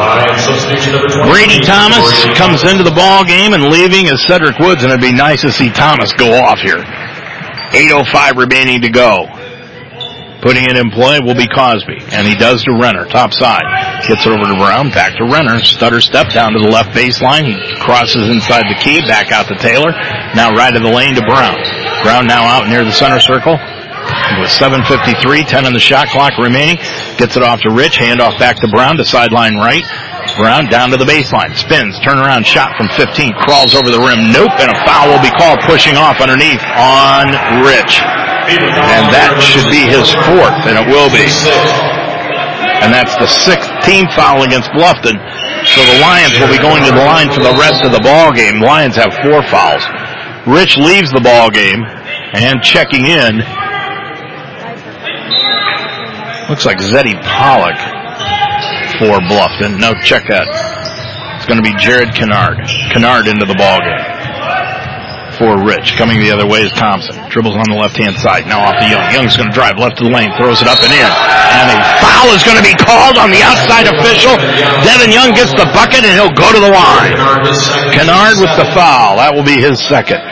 Brady 1.26 1.58
Thomas 1.66 2.06
comes 2.38 2.62
into 2.62 2.86
the 2.86 2.94
ball 2.94 3.26
game 3.26 3.50
and 3.50 3.66
leaving 3.66 4.06
is 4.06 4.22
Cedric 4.30 4.62
Woods 4.62 4.86
and 4.86 4.94
it'd 4.94 5.02
be 5.02 5.10
nice 5.10 5.42
to 5.42 5.50
see 5.50 5.74
Thomas 5.74 6.14
go 6.14 6.30
off 6.38 6.62
here. 6.62 6.86
8.05 7.74 8.38
remaining 8.38 8.86
to 8.86 8.94
go. 8.94 9.26
Putting 10.42 10.66
it 10.66 10.74
in 10.74 10.90
play 10.90 11.22
will 11.22 11.38
be 11.38 11.46
Cosby, 11.46 12.02
and 12.10 12.26
he 12.26 12.34
does 12.34 12.66
to 12.66 12.74
Renner, 12.74 13.06
top 13.06 13.32
side. 13.32 13.62
Gets 14.10 14.26
it 14.26 14.34
over 14.34 14.42
to 14.50 14.58
Brown, 14.58 14.90
back 14.90 15.14
to 15.22 15.24
Renner, 15.24 15.62
stutter 15.62 16.02
step 16.02 16.34
down 16.34 16.52
to 16.52 16.58
the 16.58 16.66
left 16.66 16.90
baseline. 16.90 17.46
He 17.46 17.54
crosses 17.78 18.26
inside 18.26 18.66
the 18.66 18.74
key, 18.82 19.06
back 19.06 19.30
out 19.30 19.46
to 19.46 19.54
Taylor. 19.54 19.94
Now 20.34 20.50
right 20.50 20.74
of 20.74 20.82
the 20.82 20.90
lane 20.90 21.14
to 21.14 21.22
Brown. 21.22 21.54
Brown 22.02 22.26
now 22.26 22.42
out 22.42 22.66
near 22.66 22.84
the 22.84 22.90
center 22.90 23.20
circle. 23.20 23.54
With 23.54 24.50
7.53, 24.50 25.46
10 25.46 25.66
on 25.66 25.72
the 25.72 25.78
shot 25.78 26.08
clock 26.08 26.34
remaining. 26.36 26.74
Gets 27.22 27.38
it 27.38 27.44
off 27.46 27.62
to 27.62 27.70
Rich, 27.70 28.02
handoff 28.02 28.34
back 28.42 28.56
to 28.66 28.68
Brown 28.68 28.96
to 28.96 29.04
sideline 29.04 29.54
right. 29.54 29.86
Brown 30.36 30.66
down 30.66 30.90
to 30.90 30.96
the 30.96 31.04
baseline, 31.04 31.54
spins, 31.54 32.00
turnaround 32.00 32.46
shot 32.46 32.74
from 32.76 32.88
15, 32.98 33.30
crawls 33.46 33.76
over 33.76 33.90
the 33.90 34.02
rim. 34.02 34.32
Nope, 34.34 34.58
and 34.58 34.74
a 34.74 34.78
foul 34.82 35.06
will 35.06 35.22
be 35.22 35.30
called 35.38 35.60
pushing 35.70 35.94
off 35.94 36.18
underneath 36.18 36.62
on 36.74 37.30
Rich. 37.62 38.02
And 38.50 39.06
that 39.14 39.38
should 39.38 39.68
be 39.70 39.86
his 39.86 40.10
fourth, 40.26 40.58
and 40.66 40.74
it 40.74 40.86
will 40.90 41.06
be. 41.14 41.22
And 42.82 42.90
that's 42.90 43.14
the 43.14 43.30
sixth 43.30 43.70
team 43.86 44.10
foul 44.18 44.42
against 44.42 44.70
Bluffton. 44.74 45.14
So 45.62 45.78
the 45.86 45.98
Lions 46.02 46.34
will 46.42 46.50
be 46.50 46.58
going 46.58 46.82
to 46.82 46.90
the 46.90 47.06
line 47.06 47.30
for 47.30 47.46
the 47.46 47.54
rest 47.54 47.86
of 47.86 47.94
the 47.94 48.02
ball 48.02 48.34
game. 48.34 48.58
Lions 48.58 48.98
have 48.98 49.14
four 49.22 49.46
fouls. 49.46 49.86
Rich 50.50 50.76
leaves 50.76 51.14
the 51.14 51.22
ball 51.22 51.50
game 51.54 51.86
and 52.34 52.58
checking 52.62 53.06
in. 53.06 53.38
Looks 56.50 56.66
like 56.66 56.82
Zeddy 56.82 57.14
Pollock 57.22 57.78
for 58.98 59.22
Bluffton. 59.30 59.78
No, 59.78 59.94
check 60.02 60.26
that. 60.26 60.50
It's 61.38 61.46
going 61.46 61.62
to 61.62 61.66
be 61.66 61.74
Jared 61.78 62.14
Kennard. 62.14 62.58
Kennard 62.90 63.30
into 63.30 63.46
the 63.46 63.54
ball 63.54 63.78
game 63.78 64.11
for 65.42 65.58
Rich. 65.58 65.98
Coming 65.98 66.22
the 66.22 66.30
other 66.30 66.46
way 66.46 66.62
is 66.62 66.70
Thompson. 66.78 67.18
Dribbles 67.26 67.58
on 67.58 67.66
the 67.66 67.74
left-hand 67.74 68.14
side. 68.22 68.46
Now 68.46 68.62
off 68.62 68.78
to 68.78 68.86
Young. 68.86 69.02
Young's 69.10 69.34
going 69.34 69.50
to 69.50 69.56
drive 69.56 69.74
left 69.74 69.98
to 69.98 70.06
the 70.06 70.14
lane. 70.14 70.30
Throws 70.38 70.62
it 70.62 70.70
up 70.70 70.78
and 70.78 70.94
in. 70.94 71.02
And 71.02 71.66
a 71.74 71.78
foul 71.98 72.30
is 72.30 72.46
going 72.46 72.62
to 72.62 72.62
be 72.62 72.78
called 72.78 73.18
on 73.18 73.34
the 73.34 73.42
outside 73.42 73.90
official. 73.90 74.38
Devin 74.86 75.10
Young 75.10 75.34
gets 75.34 75.50
the 75.58 75.66
bucket 75.74 76.06
and 76.06 76.14
he'll 76.14 76.30
go 76.38 76.46
to 76.54 76.62
the 76.62 76.70
line. 76.70 77.18
Kennard 77.90 78.38
with 78.38 78.54
the 78.54 78.70
foul. 78.70 79.18
That 79.18 79.34
will 79.34 79.42
be 79.42 79.58
his 79.58 79.82
second. 79.82 80.22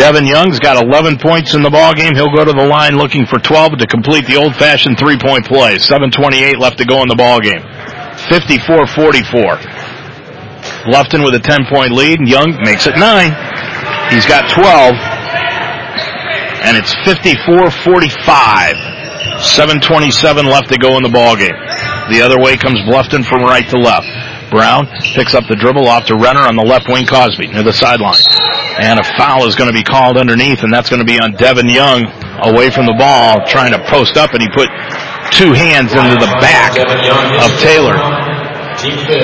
Devin 0.00 0.24
Young's 0.24 0.56
got 0.58 0.80
11 0.80 1.20
points 1.20 1.52
in 1.52 1.60
the 1.60 1.70
ball 1.70 1.92
game. 1.92 2.16
He'll 2.16 2.32
go 2.32 2.44
to 2.44 2.52
the 2.52 2.66
line 2.68 2.96
looking 2.96 3.28
for 3.28 3.38
12 3.38 3.84
to 3.84 3.86
complete 3.86 4.24
the 4.24 4.36
old-fashioned 4.36 4.96
three-point 4.96 5.44
play. 5.44 5.76
7:28 5.76 6.56
left 6.56 6.78
to 6.78 6.84
go 6.84 7.02
in 7.04 7.08
the 7.08 7.16
ball 7.16 7.40
game. 7.40 7.60
54-44. 8.28 9.75
Bluffton 10.86 11.24
with 11.24 11.34
a 11.34 11.42
10-point 11.42 11.92
lead. 11.92 12.20
And 12.20 12.28
Young 12.28 12.56
makes 12.62 12.86
it 12.86 12.96
nine. 12.96 13.34
He's 14.10 14.26
got 14.26 14.48
12, 14.50 14.94
and 16.62 16.76
it's 16.78 16.94
54-45. 17.02 18.96
7:27 19.36 20.46
left 20.46 20.70
to 20.70 20.78
go 20.78 20.96
in 20.96 21.02
the 21.02 21.10
ball 21.12 21.36
game. 21.36 21.52
The 22.08 22.22
other 22.22 22.38
way 22.38 22.56
comes 22.56 22.80
Bluffton 22.88 23.24
from 23.24 23.42
right 23.42 23.68
to 23.68 23.76
left. 23.76 24.08
Brown 24.50 24.86
picks 25.12 25.34
up 25.34 25.44
the 25.48 25.56
dribble 25.56 25.88
off 25.88 26.06
to 26.06 26.16
Renner 26.16 26.40
on 26.40 26.56
the 26.56 26.62
left 26.62 26.88
wing 26.88 27.04
Cosby 27.04 27.48
near 27.48 27.62
the 27.62 27.72
sideline. 27.74 28.22
And 28.78 29.00
a 29.00 29.04
foul 29.18 29.46
is 29.46 29.56
going 29.56 29.68
to 29.68 29.74
be 29.74 29.82
called 29.82 30.16
underneath, 30.16 30.62
and 30.62 30.72
that's 30.72 30.88
going 30.88 31.00
to 31.00 31.08
be 31.08 31.18
on 31.18 31.32
Devin 31.32 31.68
Young 31.68 32.06
away 32.46 32.70
from 32.70 32.86
the 32.86 32.94
ball, 32.96 33.44
trying 33.44 33.72
to 33.72 33.82
post 33.90 34.16
up, 34.16 34.32
and 34.32 34.40
he 34.40 34.48
put 34.54 34.70
two 35.32 35.52
hands 35.52 35.92
into 35.92 36.14
the 36.14 36.30
back 36.40 36.78
of 36.78 37.50
Taylor. 37.60 37.98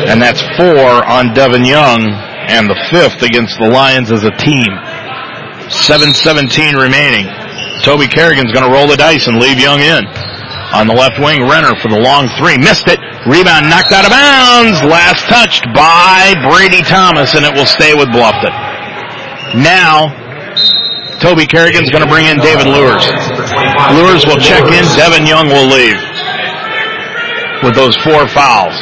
And 0.08 0.20
that's 0.20 0.40
four 0.56 1.04
on 1.04 1.34
Devin 1.34 1.64
Young, 1.64 2.00
and 2.48 2.68
the 2.68 2.78
fifth 2.90 3.22
against 3.22 3.58
the 3.58 3.68
Lions 3.68 4.10
as 4.10 4.24
a 4.24 4.32
team. 4.40 4.68
7-17 5.68 6.76
remaining. 6.76 7.28
Toby 7.84 8.06
Carrigan's 8.06 8.52
going 8.52 8.64
to 8.64 8.72
roll 8.72 8.86
the 8.86 8.96
dice 8.96 9.26
and 9.26 9.38
leave 9.38 9.58
Young 9.58 9.80
in. 9.80 10.04
On 10.72 10.88
the 10.88 10.96
left 10.96 11.20
wing, 11.20 11.44
Renner 11.44 11.76
for 11.84 11.88
the 11.92 12.00
long 12.00 12.28
three. 12.40 12.56
Missed 12.56 12.88
it. 12.88 12.96
Rebound 13.28 13.68
knocked 13.68 13.92
out 13.92 14.08
of 14.08 14.12
bounds. 14.12 14.80
Last 14.88 15.28
touched 15.28 15.68
by 15.76 16.32
Brady 16.48 16.80
Thomas, 16.82 17.36
and 17.36 17.44
it 17.44 17.52
will 17.52 17.68
stay 17.68 17.92
with 17.92 18.08
Bluffton. 18.08 18.52
Now, 19.60 20.16
Toby 21.20 21.44
Carrigan's 21.46 21.90
going 21.92 22.02
to 22.02 22.08
bring 22.08 22.24
in 22.26 22.40
David 22.40 22.66
Lures. 22.72 23.04
Lures 24.00 24.24
will 24.24 24.40
check 24.40 24.64
in. 24.72 24.84
Devin 24.96 25.28
Young 25.28 25.48
will 25.52 25.68
leave 25.68 26.00
with 27.62 27.74
those 27.76 27.94
four 28.02 28.26
fouls. 28.28 28.74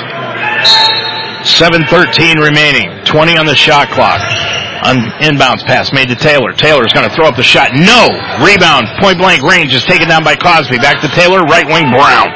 7.13 1.44 2.36
remaining. 2.36 2.92
20 3.04 3.38
on 3.40 3.46
the 3.46 3.56
shot 3.56 3.88
clock. 3.90 4.20
On 4.80 4.96
inbounds 5.20 5.60
pass 5.64 5.92
made 5.92 6.08
to 6.08 6.16
Taylor. 6.16 6.52
Taylor's 6.52 6.92
going 6.92 7.08
to 7.08 7.12
throw 7.12 7.28
up 7.28 7.36
the 7.36 7.44
shot. 7.44 7.72
No! 7.76 8.08
Rebound. 8.40 8.88
Point 9.00 9.20
blank 9.20 9.44
range 9.44 9.76
is 9.76 9.84
taken 9.84 10.08
down 10.08 10.24
by 10.24 10.36
Cosby. 10.36 10.80
Back 10.80 11.04
to 11.04 11.08
Taylor. 11.12 11.44
Right 11.44 11.68
wing 11.68 11.88
Brown. 11.92 12.32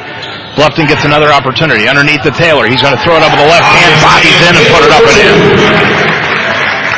Bluffton 0.56 0.86
gets 0.86 1.04
another 1.04 1.32
opportunity. 1.32 1.88
Underneath 1.88 2.22
the 2.22 2.36
Taylor. 2.36 2.68
He's 2.68 2.80
going 2.84 2.96
to 2.96 3.02
throw 3.02 3.16
it 3.16 3.24
up 3.24 3.32
with 3.32 3.40
the 3.40 3.50
left 3.50 3.64
hand. 3.64 3.92
Bodies 4.04 4.40
in 4.44 4.52
and 4.60 4.66
put 4.72 4.82
it 4.84 4.92
up 4.92 5.04
and 5.08 5.18
in. 5.20 5.36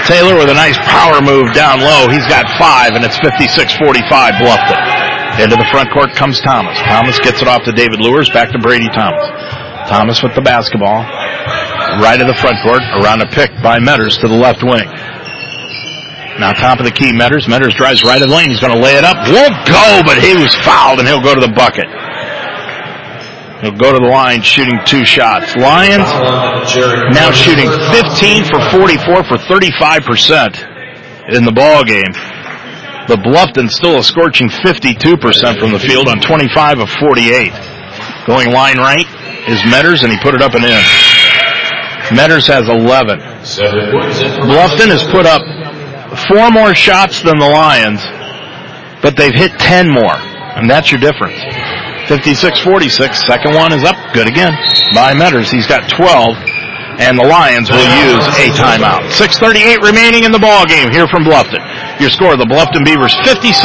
Taylor 0.07 0.35
with 0.39 0.51
a 0.51 0.55
nice 0.55 0.79
power 0.87 1.19
move 1.19 1.51
down 1.55 1.83
low. 1.83 2.07
He's 2.11 2.27
got 2.31 2.47
five 2.59 2.95
and 2.95 3.03
it's 3.03 3.19
56-45 3.19 4.39
Bluffton. 4.39 4.79
Into 5.43 5.57
the 5.57 5.67
front 5.71 5.91
court 5.91 6.15
comes 6.15 6.41
Thomas. 6.41 6.79
Thomas 6.87 7.19
gets 7.19 7.43
it 7.43 7.49
off 7.49 7.63
to 7.65 7.73
David 7.73 8.01
Lures. 8.01 8.31
Back 8.31 8.53
to 8.53 8.59
Brady 8.59 8.89
Thomas. 8.95 9.27
Thomas 9.91 10.23
with 10.23 10.35
the 10.35 10.43
basketball. 10.43 11.05
Right 12.03 12.21
of 12.21 12.27
the 12.27 12.37
front 12.41 12.59
court. 12.63 12.83
Around 13.03 13.23
a 13.23 13.29
pick 13.29 13.51
by 13.63 13.79
Metters 13.79 14.21
to 14.21 14.29
the 14.29 14.37
left 14.37 14.63
wing. 14.63 14.87
Now 16.39 16.53
top 16.53 16.79
of 16.79 16.85
the 16.85 16.93
key, 16.93 17.13
Metters. 17.13 17.49
Metters 17.49 17.75
drives 17.75 18.05
right 18.05 18.21
of 18.21 18.29
the 18.29 18.35
lane. 18.35 18.51
He's 18.51 18.61
going 18.61 18.75
to 18.75 18.81
lay 18.81 18.97
it 18.97 19.05
up. 19.05 19.17
Won't 19.33 19.57
go, 19.65 20.03
but 20.05 20.21
he 20.21 20.37
was 20.37 20.55
fouled 20.61 20.99
and 21.01 21.09
he'll 21.09 21.25
go 21.25 21.35
to 21.35 21.41
the 21.41 21.53
bucket. 21.57 21.89
He'll 23.65 23.73
go 23.73 23.91
to 23.93 23.99
the 23.99 24.13
line 24.13 24.43
shooting 24.43 24.79
two 24.85 25.05
shots. 25.07 25.57
Lions 25.57 26.05
now 27.17 27.33
shooting 27.33 27.73
15 27.89 28.45
for 28.53 28.61
44 28.69 29.25
for 29.25 29.41
35% 29.49 31.33
in 31.33 31.45
the 31.45 31.53
ball 31.53 31.83
game. 31.83 32.13
The 33.09 33.17
Bluffton 33.17 33.71
still 33.71 33.97
a 33.99 34.03
scorching 34.03 34.49
52% 34.51 35.59
from 35.59 35.73
the 35.73 35.79
field 35.79 36.09
on 36.09 36.21
25 36.21 36.81
of 36.81 36.91
48. 37.01 37.53
Going 38.27 38.53
line 38.53 38.77
right 38.77 39.07
is 39.49 39.61
Metters 39.73 40.03
and 40.03 40.13
he 40.13 40.19
put 40.21 40.35
it 40.35 40.43
up 40.43 40.53
and 40.55 40.65
in. 40.65 40.83
Metters 42.15 42.47
has 42.47 42.69
11. 42.69 43.19
Bluffton 44.47 44.89
has 44.95 45.03
put 45.11 45.27
up 45.27 45.43
four 46.31 46.51
more 46.51 46.75
shots 46.75 47.23
than 47.23 47.39
the 47.39 47.49
Lions, 47.49 48.01
but 49.03 49.17
they've 49.17 49.35
hit 49.35 49.53
10 49.59 49.91
more, 49.91 50.15
and 50.57 50.71
that's 50.71 50.91
your 50.91 51.01
difference. 51.01 51.39
56-46, 52.07 53.27
second 53.27 53.55
one 53.55 53.73
is 53.73 53.83
up, 53.83 53.97
good 54.15 54.29
again, 54.29 54.55
by 54.95 55.13
Metters. 55.15 55.51
He's 55.51 55.67
got 55.67 55.91
12, 55.91 56.37
and 57.03 57.19
the 57.19 57.27
Lions 57.27 57.69
will 57.71 57.83
use 58.07 58.23
a 58.39 58.47
timeout. 58.55 59.03
6.38 59.11 59.83
remaining 59.83 60.23
in 60.23 60.31
the 60.31 60.39
ball 60.39 60.65
game 60.67 60.91
here 60.93 61.09
from 61.09 61.25
Bluffton. 61.25 61.59
Your 62.01 62.11
score, 62.11 62.37
the 62.37 62.47
Bluffton 62.47 62.85
Beavers 62.87 63.15
56, 63.27 63.59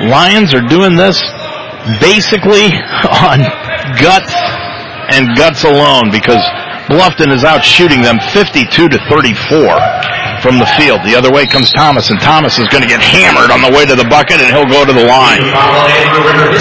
Lions 0.07 0.51
are 0.55 0.63
doing 0.63 0.95
this 0.95 1.19
basically 1.99 2.71
on 3.27 3.43
guts 3.99 4.31
and 5.11 5.35
guts 5.35 5.63
alone 5.63 6.11
because 6.11 6.43
Bluffton 6.91 7.31
is 7.31 7.43
out 7.43 7.63
shooting 7.63 8.01
them 8.01 8.19
52 8.33 8.67
to 8.89 8.97
34 9.07 9.79
from 10.43 10.59
the 10.59 10.67
field. 10.75 10.99
The 11.07 11.15
other 11.15 11.31
way 11.31 11.47
comes 11.47 11.71
Thomas, 11.71 12.09
and 12.11 12.19
Thomas 12.19 12.59
is 12.59 12.67
going 12.67 12.83
to 12.83 12.89
get 12.89 12.99
hammered 12.99 13.51
on 13.51 13.63
the 13.63 13.71
way 13.71 13.87
to 13.87 13.95
the 13.95 14.03
bucket, 14.03 14.43
and 14.43 14.51
he'll 14.51 14.67
go 14.67 14.83
to 14.83 14.91
the 14.91 15.07
line. 15.07 15.47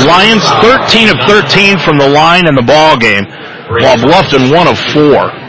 Lions 0.07 0.47
13 0.63 1.11
of 1.11 1.19
13 1.27 1.83
from 1.83 1.99
the 1.99 2.09
line 2.09 2.47
in 2.47 2.55
the 2.55 2.63
ball 2.63 2.97
game, 2.97 3.27
while 3.83 3.99
Bluffton 3.99 4.55
1 4.55 4.69
of 4.71 4.79
4. 4.95 5.43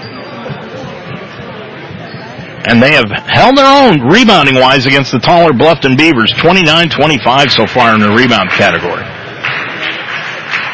And 2.65 2.81
they 2.81 2.93
have 2.97 3.11
held 3.29 3.57
their 3.57 3.69
own 3.69 4.01
rebounding 4.07 4.55
wise 4.55 4.85
against 4.85 5.11
the 5.11 5.19
taller 5.19 5.51
Bluffton 5.51 5.97
Beavers, 5.97 6.33
29-25 6.41 7.51
so 7.51 7.67
far 7.67 7.93
in 7.93 8.01
the 8.01 8.09
rebound 8.09 8.49
category. 8.49 9.03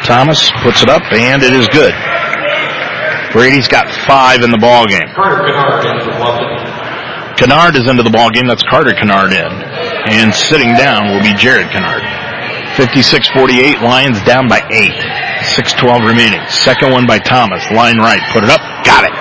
Thomas 0.05 0.51
puts 0.63 0.81
it 0.81 0.89
up 0.89 1.03
and 1.11 1.43
it 1.43 1.53
is 1.53 1.67
good. 1.67 1.93
Brady's 3.31 3.67
got 3.67 3.85
five 4.07 4.41
in 4.41 4.49
the 4.49 4.57
ball 4.57 4.85
game. 4.89 5.07
Kennard 7.37 7.75
is 7.77 7.87
into 7.87 8.03
the 8.03 8.11
ball 8.11 8.29
game. 8.31 8.47
That's 8.47 8.63
Carter 8.67 8.91
Kennard 8.91 9.31
in. 9.31 9.53
And 10.11 10.33
sitting 10.33 10.75
down 10.75 11.13
will 11.13 11.23
be 11.23 11.33
Jared 11.37 11.69
Kennard. 11.71 12.03
56-48, 12.75 13.81
Lions 13.81 14.19
down 14.23 14.47
by 14.47 14.59
eight. 14.71 14.97
6-12 15.55 16.03
remaining. 16.03 16.41
Second 16.49 16.91
one 16.91 17.07
by 17.07 17.19
Thomas. 17.19 17.63
Line 17.71 17.97
right. 17.97 18.19
Put 18.33 18.43
it 18.43 18.49
up. 18.49 18.59
Got 18.83 19.07
it. 19.07 19.13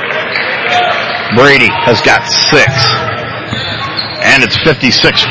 Brady 1.37 1.71
has 1.87 2.01
got 2.03 2.25
six. 2.27 2.71
And 4.25 4.43
it's 4.43 4.57
56-49. 4.67 5.31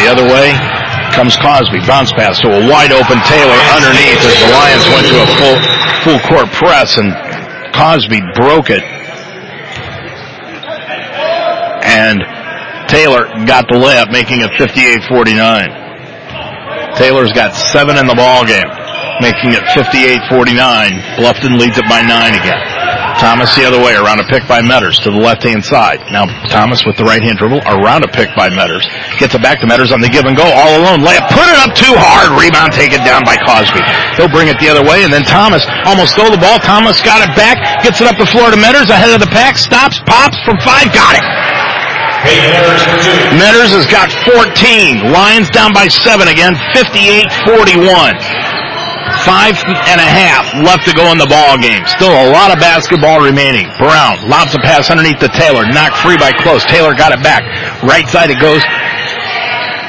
The 0.00 0.08
other 0.08 0.24
way 0.24 0.56
comes 1.12 1.36
Cosby. 1.36 1.84
Bounce 1.84 2.12
pass 2.12 2.40
to 2.40 2.48
a 2.48 2.60
wide 2.68 2.92
open 2.92 3.18
Taylor 3.28 3.60
underneath 3.76 4.20
as 4.24 4.36
the 4.40 4.50
Lions 4.56 4.84
went 4.94 5.04
to 5.04 5.16
a 5.20 5.28
full, 5.36 5.56
full 6.00 6.20
court 6.28 6.48
press 6.52 6.96
and 6.96 7.12
Cosby 7.76 8.20
broke 8.34 8.70
it. 8.70 8.82
And 11.84 12.24
Taylor 12.88 13.28
got 13.46 13.68
the 13.68 13.76
layup, 13.76 14.10
making 14.10 14.40
it 14.40 14.50
58-49. 14.58 15.84
Taylor's 16.96 17.32
got 17.32 17.54
seven 17.54 17.98
in 17.98 18.06
the 18.06 18.14
ball 18.14 18.46
game, 18.46 18.68
making 19.20 19.52
it 19.52 19.62
58-49. 19.76 20.98
Bluffton 21.20 21.58
leads 21.60 21.76
it 21.78 21.84
by 21.88 22.00
nine 22.02 22.34
again. 22.34 22.58
Thomas 23.18 23.54
the 23.56 23.64
other 23.64 23.80
way, 23.80 23.96
around 23.96 24.20
a 24.20 24.28
pick 24.28 24.44
by 24.44 24.60
Metters 24.60 25.00
to 25.02 25.10
the 25.10 25.16
left-hand 25.16 25.64
side. 25.64 26.04
Now 26.12 26.28
Thomas 26.52 26.84
with 26.84 27.00
the 27.00 27.04
right-hand 27.04 27.40
dribble, 27.40 27.64
around 27.64 28.04
a 28.04 28.10
pick 28.12 28.28
by 28.36 28.52
Metters. 28.52 28.84
Gets 29.16 29.32
it 29.32 29.40
back 29.40 29.60
to 29.60 29.66
Metters 29.66 29.90
on 29.90 30.04
the 30.04 30.08
give 30.12 30.28
and 30.28 30.36
go, 30.36 30.44
all 30.44 30.72
alone. 30.76 31.00
Layup, 31.00 31.24
put 31.32 31.48
it 31.48 31.58
up 31.64 31.72
too 31.72 31.96
hard. 31.96 32.36
Rebound 32.36 32.76
taken 32.76 33.00
down 33.02 33.24
by 33.24 33.40
Cosby. 33.40 33.80
He'll 34.20 34.32
bring 34.32 34.52
it 34.52 34.60
the 34.60 34.68
other 34.68 34.84
way, 34.84 35.02
and 35.02 35.12
then 35.12 35.24
Thomas 35.24 35.64
almost 35.88 36.12
stole 36.12 36.28
the 36.28 36.40
ball. 36.40 36.60
Thomas 36.60 37.00
got 37.00 37.24
it 37.24 37.32
back, 37.32 37.56
gets 37.82 38.00
it 38.00 38.06
up 38.06 38.20
the 38.20 38.28
floor 38.28 38.52
to 38.52 38.58
Metters, 38.60 38.92
ahead 38.92 39.12
of 39.12 39.20
the 39.20 39.32
pack, 39.32 39.56
stops, 39.56 39.96
pops 40.04 40.36
from 40.44 40.60
five, 40.60 40.92
got 40.92 41.16
it. 41.16 41.24
Metters 43.38 43.70
has 43.70 43.86
got 43.86 44.10
14. 44.26 45.12
Lions 45.12 45.48
down 45.50 45.72
by 45.72 45.86
seven 45.86 46.26
again, 46.28 46.58
58-41. 46.74 48.18
Five 49.26 49.58
and 49.66 49.98
a 49.98 50.06
half 50.06 50.46
left 50.62 50.86
to 50.86 50.94
go 50.94 51.10
in 51.10 51.18
the 51.18 51.26
ball 51.26 51.58
game. 51.58 51.82
Still 51.90 52.14
a 52.14 52.30
lot 52.30 52.54
of 52.54 52.62
basketball 52.62 53.18
remaining. 53.18 53.66
Brown 53.74 54.22
lobs 54.30 54.54
a 54.54 54.62
pass 54.62 54.86
underneath 54.88 55.18
the 55.18 55.28
Taylor, 55.34 55.66
knocked 55.66 55.98
free 55.98 56.16
by 56.16 56.30
close. 56.30 56.62
Taylor 56.70 56.94
got 56.94 57.10
it 57.10 57.18
back. 57.26 57.42
Right 57.82 58.06
side 58.06 58.30
it 58.30 58.38
goes 58.38 58.62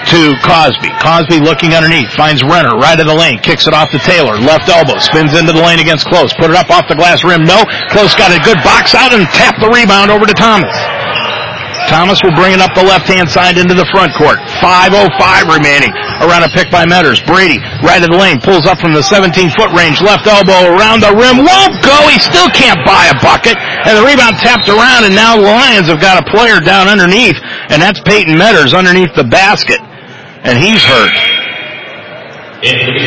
to 0.09 0.34
Cosby. 0.41 0.89
Cosby 1.03 1.38
looking 1.43 1.77
underneath, 1.77 2.09
finds 2.18 2.41
Renner 2.41 2.81
right 2.81 2.97
of 2.97 3.05
the 3.05 3.14
lane, 3.14 3.38
kicks 3.39 3.68
it 3.68 3.77
off 3.77 3.91
to 3.91 3.99
Taylor. 3.99 4.39
Left 4.41 4.65
elbow, 4.69 4.97
spins 4.97 5.38
into 5.38 5.53
the 5.53 5.61
lane 5.61 5.80
against 5.80 6.09
Close. 6.09 6.34
Put 6.34 6.49
it 6.49 6.57
up 6.57 6.73
off 6.73 6.89
the 6.89 6.95
glass 6.95 7.23
rim. 7.23 7.43
No. 7.43 7.61
Close 7.93 8.15
got 8.15 8.34
a 8.34 8.41
good 8.41 8.57
box 8.64 8.95
out 8.95 9.14
and 9.14 9.27
tapped 9.38 9.61
the 9.61 9.69
rebound 9.69 10.09
over 10.09 10.26
to 10.26 10.34
Thomas. 10.34 10.73
Thomas 11.88 12.19
will 12.19 12.35
bring 12.35 12.51
it 12.51 12.59
up 12.59 12.76
the 12.76 12.84
left-hand 12.84 13.31
side 13.31 13.55
into 13.55 13.72
the 13.72 13.88
front 13.95 14.11
court. 14.19 14.38
5.05 14.59 15.07
remaining. 15.47 15.89
Around 16.19 16.43
a 16.43 16.51
pick 16.51 16.68
by 16.68 16.84
Metters. 16.84 17.23
Brady, 17.23 17.64
right 17.80 18.03
of 18.03 18.11
the 18.11 18.19
lane, 18.19 18.43
pulls 18.43 18.68
up 18.68 18.77
from 18.77 18.91
the 18.91 19.01
17-foot 19.01 19.72
range. 19.72 20.03
Left 20.03 20.27
elbow 20.27 20.76
around 20.76 21.01
the 21.01 21.15
rim. 21.15 21.41
Won't 21.41 21.76
go. 21.81 21.97
He 22.11 22.19
still 22.19 22.51
can't 22.51 22.77
buy 22.84 23.07
a 23.07 23.18
bucket. 23.23 23.55
And 23.57 23.95
the 23.95 24.03
rebound 24.03 24.35
tapped 24.43 24.68
around, 24.68 25.07
and 25.07 25.15
now 25.15 25.39
the 25.39 25.47
Lions 25.47 25.88
have 25.88 26.03
got 26.03 26.19
a 26.19 26.26
player 26.27 26.59
down 26.59 26.91
underneath, 26.91 27.39
and 27.72 27.81
that's 27.81 28.03
Peyton 28.03 28.35
Metters 28.35 28.76
underneath 28.76 29.15
the 29.15 29.26
basket. 29.26 29.80
And 30.43 30.59
he's 30.59 30.84
hurt. 30.84 31.15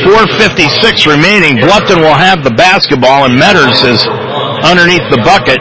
4.56 0.08 1.04
remaining. 1.04 1.60
Bluffton 1.60 2.00
will 2.00 2.16
have 2.16 2.42
the 2.42 2.54
basketball, 2.56 3.28
and 3.28 3.36
Metters 3.36 3.84
is 3.84 4.00
underneath 4.64 5.04
the 5.12 5.20
bucket 5.22 5.60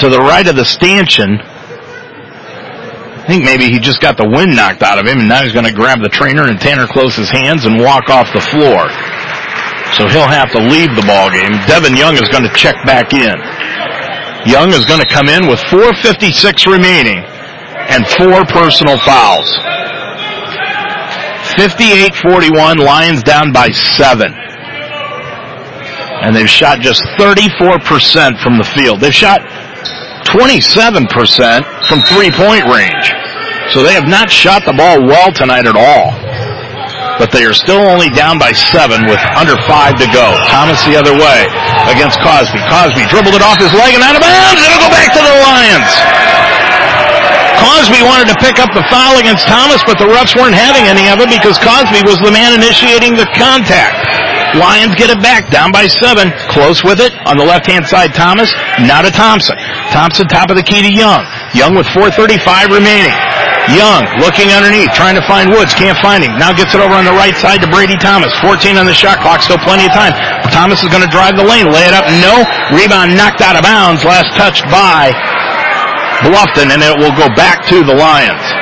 to 0.00 0.08
the 0.08 0.18
right 0.18 0.46
of 0.48 0.56
the 0.56 0.64
stanchion. 0.64 1.40
I 3.20 3.24
think 3.28 3.44
maybe 3.44 3.68
he 3.68 3.78
just 3.78 4.00
got 4.00 4.16
the 4.16 4.26
wind 4.26 4.56
knocked 4.56 4.82
out 4.82 4.98
of 4.98 5.06
him 5.06 5.20
and 5.20 5.28
now 5.28 5.44
he's 5.44 5.52
going 5.52 5.68
to 5.68 5.72
grab 5.72 6.02
the 6.02 6.08
trainer 6.08 6.48
and 6.48 6.58
Tanner 6.58 6.86
close 6.88 7.14
his 7.14 7.30
hands 7.30 7.64
and 7.64 7.78
walk 7.78 8.08
off 8.08 8.32
the 8.32 8.40
floor. 8.40 8.88
So 9.94 10.08
he'll 10.08 10.26
have 10.26 10.50
to 10.56 10.62
leave 10.62 10.96
the 10.96 11.04
ball 11.04 11.30
game. 11.30 11.52
Devin 11.68 11.94
Young 11.94 12.16
is 12.16 12.28
going 12.32 12.48
to 12.48 12.54
check 12.56 12.74
back 12.88 13.12
in. 13.12 13.36
Young 14.48 14.72
is 14.72 14.88
going 14.88 15.04
to 15.04 15.10
come 15.12 15.28
in 15.28 15.46
with 15.46 15.60
4.56 15.68 16.64
remaining 16.66 17.20
and 17.92 18.08
four 18.16 18.48
personal 18.48 18.96
fouls. 19.04 19.52
58-41, 21.60 22.80
Lions 22.80 23.22
down 23.22 23.52
by 23.52 23.68
seven. 23.70 24.32
And 26.22 26.34
they've 26.34 26.48
shot 26.48 26.80
just 26.80 27.02
34% 27.18 28.40
from 28.42 28.56
the 28.58 28.64
field. 28.64 29.00
They've 29.00 29.14
shot 29.14 29.40
27% 30.28 31.06
from 31.88 32.00
three-point 32.04 32.64
range. 32.68 33.06
So 33.70 33.86
they 33.86 33.94
have 33.94 34.10
not 34.10 34.30
shot 34.30 34.66
the 34.66 34.74
ball 34.74 34.98
well 34.98 35.30
tonight 35.30 35.66
at 35.66 35.78
all. 35.78 36.10
But 37.22 37.30
they 37.30 37.44
are 37.44 37.52
still 37.52 37.84
only 37.84 38.08
down 38.10 38.40
by 38.40 38.50
seven 38.50 39.04
with 39.04 39.20
under 39.36 39.54
five 39.68 40.00
to 40.00 40.08
go. 40.08 40.26
Thomas 40.48 40.80
the 40.88 40.96
other 40.96 41.12
way 41.12 41.44
against 41.92 42.16
Cosby. 42.24 42.58
Cosby 42.72 43.04
dribbled 43.12 43.36
it 43.36 43.44
off 43.44 43.60
his 43.60 43.70
leg 43.76 43.92
and 43.92 44.02
out 44.02 44.16
of 44.16 44.24
bounds. 44.24 44.56
It'll 44.56 44.88
go 44.88 44.90
back 44.90 45.12
to 45.12 45.20
the 45.20 45.36
Lions. 45.44 45.92
Cosby 47.60 48.00
wanted 48.08 48.32
to 48.32 48.36
pick 48.40 48.56
up 48.56 48.72
the 48.72 48.82
foul 48.88 49.20
against 49.20 49.44
Thomas, 49.44 49.84
but 49.84 50.00
the 50.00 50.08
refs 50.08 50.32
weren't 50.32 50.56
having 50.56 50.88
any 50.88 51.12
of 51.12 51.20
it 51.20 51.28
because 51.28 51.60
Cosby 51.60 52.00
was 52.08 52.16
the 52.24 52.32
man 52.32 52.56
initiating 52.56 53.20
the 53.20 53.28
contact. 53.36 54.00
Lions 54.58 54.94
get 54.98 55.10
it 55.10 55.22
back, 55.22 55.50
down 55.50 55.70
by 55.70 55.86
seven. 55.86 56.32
Close 56.50 56.82
with 56.82 56.98
it. 56.98 57.14
On 57.26 57.36
the 57.38 57.44
left-hand 57.44 57.86
side, 57.86 58.14
Thomas. 58.14 58.50
Now 58.82 59.02
to 59.02 59.10
Thompson. 59.10 59.54
Thompson 59.94 60.26
top 60.26 60.50
of 60.50 60.56
the 60.56 60.66
key 60.66 60.82
to 60.82 60.90
Young. 60.90 61.22
Young 61.54 61.74
with 61.74 61.86
4.35 61.94 62.74
remaining. 62.74 63.14
Young 63.76 64.02
looking 64.18 64.50
underneath, 64.50 64.90
trying 64.96 65.14
to 65.14 65.22
find 65.30 65.52
Woods, 65.52 65.74
can't 65.74 65.98
find 66.02 66.24
him. 66.24 66.34
Now 66.40 66.50
gets 66.50 66.74
it 66.74 66.80
over 66.80 66.94
on 66.94 67.04
the 67.06 67.14
right 67.14 67.36
side 67.38 67.62
to 67.62 67.68
Brady 67.70 67.94
Thomas. 67.94 68.34
14 68.42 68.74
on 68.74 68.86
the 68.86 68.96
shot 68.96 69.22
clock, 69.22 69.42
still 69.42 69.60
plenty 69.62 69.86
of 69.86 69.92
time. 69.94 70.10
Thomas 70.50 70.82
is 70.82 70.90
going 70.90 71.06
to 71.06 71.12
drive 71.12 71.36
the 71.36 71.46
lane, 71.46 71.70
lay 71.70 71.86
it 71.86 71.94
up. 71.94 72.08
No. 72.18 72.42
Rebound 72.74 73.14
knocked 73.14 73.44
out 73.44 73.54
of 73.54 73.62
bounds, 73.62 74.02
last 74.02 74.34
touched 74.34 74.66
by 74.66 75.14
Bluffton, 76.26 76.74
and 76.74 76.82
it 76.82 76.98
will 76.98 77.14
go 77.14 77.30
back 77.36 77.62
to 77.70 77.84
the 77.84 77.94
Lions. 77.94 78.59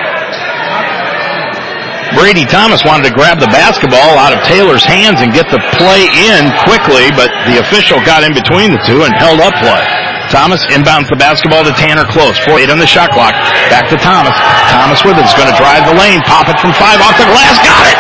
Brady 2.19 2.43
Thomas 2.43 2.83
wanted 2.83 3.07
to 3.07 3.15
grab 3.15 3.39
the 3.39 3.47
basketball 3.55 4.19
out 4.19 4.35
of 4.35 4.43
Taylor's 4.43 4.83
hands 4.83 5.23
and 5.23 5.31
get 5.31 5.47
the 5.55 5.63
play 5.79 6.03
in 6.11 6.51
quickly, 6.67 7.15
but 7.15 7.31
the 7.47 7.63
official 7.63 8.03
got 8.03 8.27
in 8.27 8.35
between 8.35 8.75
the 8.75 8.83
two 8.83 9.07
and 9.07 9.15
held 9.15 9.39
up 9.39 9.55
play. 9.63 9.87
Thomas 10.27 10.61
inbounds 10.75 11.07
the 11.09 11.17
basketball 11.17 11.63
to 11.63 11.71
Tanner 11.79 12.03
Close. 12.11 12.35
Four 12.43 12.59
eight 12.59 12.75
on 12.75 12.83
the 12.83 12.91
shot 12.91 13.15
clock. 13.15 13.39
Back 13.71 13.87
to 13.95 13.97
Thomas. 14.03 14.35
Thomas 14.75 14.99
with 15.07 15.15
it 15.15 15.25
is 15.31 15.33
going 15.39 15.47
to 15.47 15.57
drive 15.57 15.87
the 15.87 15.95
lane. 15.95 16.19
Pop 16.27 16.51
it 16.51 16.59
from 16.59 16.75
five 16.75 16.99
off 17.01 17.15
the 17.17 17.29
glass. 17.31 17.55
Got 17.63 17.87
it. 17.87 17.97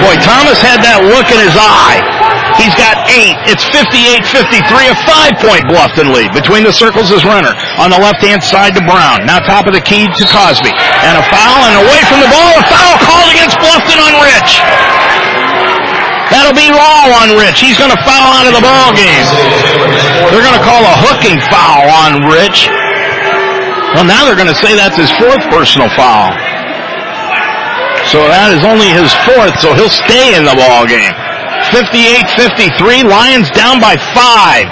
Boy, 0.00 0.16
Thomas 0.24 0.56
had 0.64 0.80
that 0.80 1.04
look 1.04 1.28
in 1.30 1.38
his 1.44 1.54
eye. 1.54 2.23
He's 2.58 2.74
got 2.78 3.10
eight. 3.10 3.34
It's 3.50 3.66
58-53, 3.74 4.62
a 4.86 4.96
five-point 5.02 5.66
Bluffton 5.66 6.14
lead. 6.14 6.30
Between 6.30 6.62
the 6.62 6.72
circles 6.72 7.10
is 7.10 7.26
Renner. 7.26 7.50
On 7.82 7.90
the 7.90 7.98
left-hand 7.98 8.42
side 8.42 8.78
to 8.78 8.82
Brown. 8.86 9.26
Now 9.26 9.42
top 9.42 9.66
of 9.66 9.74
the 9.74 9.82
key 9.82 10.06
to 10.06 10.24
Cosby. 10.30 10.70
And 10.70 11.14
a 11.18 11.24
foul 11.28 11.60
and 11.66 11.76
away 11.82 12.00
from 12.06 12.22
the 12.22 12.30
ball. 12.30 12.52
A 12.54 12.64
foul 12.70 12.94
called 13.02 13.28
against 13.34 13.58
Bluffton 13.58 13.98
on 13.98 14.14
Rich. 14.22 14.50
That'll 16.30 16.56
be 16.56 16.70
all 16.72 17.10
on 17.20 17.36
Rich. 17.36 17.60
He's 17.60 17.76
going 17.76 17.92
to 17.92 18.00
foul 18.06 18.30
out 18.38 18.46
of 18.48 18.54
the 18.56 18.64
ball 18.64 18.90
game. 18.96 19.26
They're 20.30 20.46
going 20.46 20.56
to 20.56 20.66
call 20.66 20.82
a 20.82 20.96
hooking 21.10 21.38
foul 21.50 21.84
on 21.90 22.26
Rich. 22.30 22.70
Well, 23.94 24.06
now 24.06 24.26
they're 24.26 24.38
going 24.38 24.50
to 24.50 24.58
say 24.58 24.74
that's 24.74 24.96
his 24.96 25.10
fourth 25.18 25.42
personal 25.50 25.90
foul. 25.94 26.34
So 28.10 28.22
that 28.30 28.54
is 28.54 28.62
only 28.66 28.90
his 28.90 29.10
fourth, 29.26 29.58
so 29.62 29.74
he'll 29.74 29.92
stay 29.92 30.34
in 30.34 30.44
the 30.44 30.54
ball 30.54 30.86
game. 30.86 31.14
58-53, 31.72 33.08
Lions 33.08 33.48
down 33.50 33.80
by 33.80 33.96
five. 34.12 34.66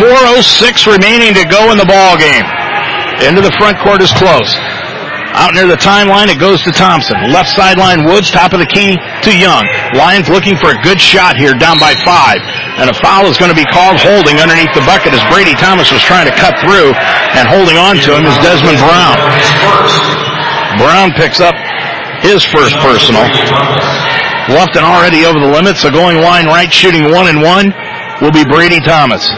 4.06 0.00 0.88
remaining 0.88 1.32
to 1.34 1.44
go 1.48 1.72
in 1.72 1.78
the 1.78 1.88
ball 1.88 2.16
game. 2.16 2.44
Into 3.24 3.40
the 3.40 3.52
front 3.60 3.76
court 3.80 4.00
is 4.00 4.12
close. 4.16 4.56
Out 5.36 5.54
near 5.54 5.70
the 5.70 5.78
timeline, 5.78 6.26
it 6.26 6.42
goes 6.42 6.60
to 6.66 6.72
Thompson. 6.74 7.14
Left 7.30 7.48
sideline, 7.54 8.02
Woods, 8.02 8.34
top 8.34 8.52
of 8.52 8.58
the 8.58 8.66
key 8.66 8.98
to 8.98 9.30
Young. 9.30 9.62
Lions 9.94 10.26
looking 10.28 10.58
for 10.58 10.74
a 10.74 10.78
good 10.82 10.98
shot 10.98 11.38
here, 11.38 11.54
down 11.54 11.78
by 11.78 11.94
five. 12.02 12.42
And 12.82 12.90
a 12.90 12.96
foul 12.98 13.30
is 13.30 13.38
going 13.38 13.52
to 13.52 13.56
be 13.56 13.68
called 13.68 13.96
holding 14.00 14.42
underneath 14.42 14.74
the 14.74 14.82
bucket 14.82 15.14
as 15.14 15.22
Brady 15.30 15.54
Thomas 15.54 15.92
was 15.94 16.02
trying 16.02 16.26
to 16.26 16.34
cut 16.34 16.58
through. 16.58 16.92
And 17.38 17.46
holding 17.46 17.78
on 17.78 17.96
to 18.02 18.10
him 18.10 18.26
is 18.26 18.36
Desmond 18.42 18.80
Brown. 18.82 19.16
Brown 20.82 21.14
picks 21.14 21.38
up 21.38 21.54
his 22.26 22.42
first 22.42 22.74
personal. 22.82 23.22
Bluffton 24.48 24.82
already 24.82 25.26
over 25.26 25.38
the 25.38 25.50
limit, 25.50 25.76
so 25.76 25.90
going 25.90 26.18
line 26.20 26.46
right, 26.46 26.72
shooting 26.72 27.10
one 27.10 27.28
and 27.28 27.42
one 27.42 27.72
will 28.20 28.32
be 28.32 28.44
Brady 28.44 28.80
Thomas. 28.80 29.28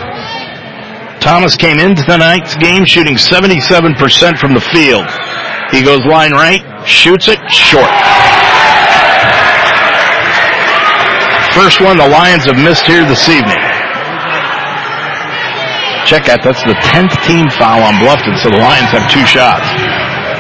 Thomas 1.23 1.55
came 1.55 1.79
into 1.79 2.03
tonight's 2.03 2.57
game 2.57 2.85
shooting 2.85 3.15
77% 3.15 4.39
from 4.39 4.55
the 4.55 4.61
field. 4.61 5.07
He 5.71 5.83
goes 5.83 6.05
line 6.05 6.33
right, 6.33 6.63
shoots 6.87 7.29
it 7.29 7.39
short. 7.51 7.91
First 11.55 11.81
one 11.81 11.99
the 11.99 12.09
Lions 12.09 12.45
have 12.47 12.57
missed 12.57 12.87
here 12.87 13.05
this 13.05 13.29
evening. 13.29 13.61
Check 16.09 16.27
that, 16.27 16.41
that's 16.43 16.65
the 16.67 16.75
10th 16.91 17.15
team 17.23 17.47
foul 17.55 17.85
on 17.87 17.95
Bluffton, 18.03 18.35
so 18.43 18.51
the 18.51 18.59
Lions 18.59 18.91
have 18.91 19.07
two 19.07 19.23
shots. 19.25 19.69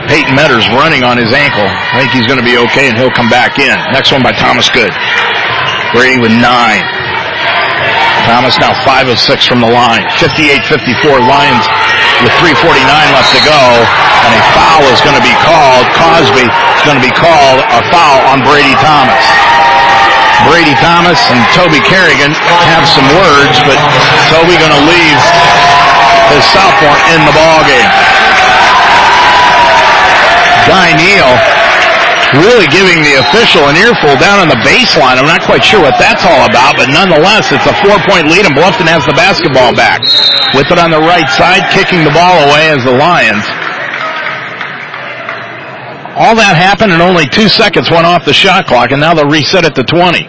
Peyton 0.08 0.34
Metters 0.34 0.66
running 0.74 1.04
on 1.04 1.18
his 1.18 1.30
ankle. 1.30 1.66
I 1.66 2.02
think 2.02 2.12
he's 2.14 2.26
going 2.26 2.40
to 2.40 2.46
be 2.46 2.58
okay 2.70 2.90
and 2.90 2.96
he'll 2.98 3.14
come 3.14 3.30
back 3.30 3.58
in. 3.58 3.74
Next 3.94 4.10
one 4.10 4.22
by 4.22 4.32
Thomas 4.32 4.70
Good. 4.70 4.90
Brady 5.94 6.18
with 6.18 6.32
nine. 6.32 6.82
Thomas 8.26 8.54
now 8.62 8.72
5 8.86 9.12
of 9.12 9.18
6 9.18 9.46
from 9.46 9.60
the 9.60 9.70
line. 9.70 10.06
58-54 10.22 11.20
Lions 11.26 11.64
with 12.22 12.32
3.49 12.38 12.54
left 13.12 13.30
to 13.34 13.42
go. 13.42 13.62
And 14.22 14.32
a 14.38 14.42
foul 14.54 14.82
is 14.94 15.02
going 15.02 15.18
to 15.18 15.26
be 15.26 15.34
called. 15.42 15.84
Cosby 15.98 16.46
is 16.46 16.82
going 16.86 16.98
to 16.98 17.04
be 17.04 17.14
called 17.14 17.58
a 17.60 17.82
foul 17.90 18.22
on 18.30 18.40
Brady 18.46 18.74
Thomas. 18.78 19.24
Brady 20.46 20.74
Thomas 20.82 21.18
and 21.30 21.38
Toby 21.54 21.78
Carrigan 21.86 22.34
have 22.66 22.86
some 22.86 23.06
words, 23.14 23.62
but 23.62 23.78
Toby 24.30 24.58
going 24.58 24.74
to 24.74 24.84
leave 24.90 25.20
his 26.34 26.42
sophomore 26.50 26.98
in 27.14 27.20
the 27.26 27.34
ball 27.34 27.62
game. 27.66 28.21
Guy 30.68 30.94
Neal 30.96 31.32
really 32.40 32.64
giving 32.72 33.04
the 33.04 33.20
official 33.20 33.68
an 33.68 33.76
earful 33.76 34.16
down 34.16 34.40
on 34.40 34.48
the 34.48 34.56
baseline. 34.64 35.20
I'm 35.20 35.28
not 35.28 35.44
quite 35.44 35.60
sure 35.60 35.80
what 35.84 36.00
that's 36.00 36.24
all 36.24 36.48
about, 36.48 36.80
but 36.80 36.88
nonetheless, 36.88 37.52
it's 37.52 37.66
a 37.68 37.76
four-point 37.84 38.32
lead 38.32 38.48
and 38.48 38.56
Bluffton 38.56 38.88
has 38.88 39.04
the 39.04 39.12
basketball 39.12 39.76
back. 39.76 40.00
With 40.56 40.72
it 40.72 40.78
on 40.80 40.88
the 40.90 41.00
right 41.00 41.28
side, 41.36 41.68
kicking 41.76 42.04
the 42.04 42.14
ball 42.14 42.48
away 42.48 42.72
as 42.72 42.84
the 42.84 42.94
Lions. 42.96 43.44
All 46.16 46.36
that 46.36 46.56
happened 46.56 46.92
and 46.92 47.00
only 47.00 47.26
two 47.28 47.48
seconds 47.48 47.90
went 47.90 48.04
off 48.04 48.24
the 48.24 48.36
shot 48.36 48.66
clock 48.66 48.92
and 48.92 49.00
now 49.00 49.12
they'll 49.12 49.28
reset 49.28 49.64
it 49.64 49.74
to 49.76 49.84
20. 49.84 50.24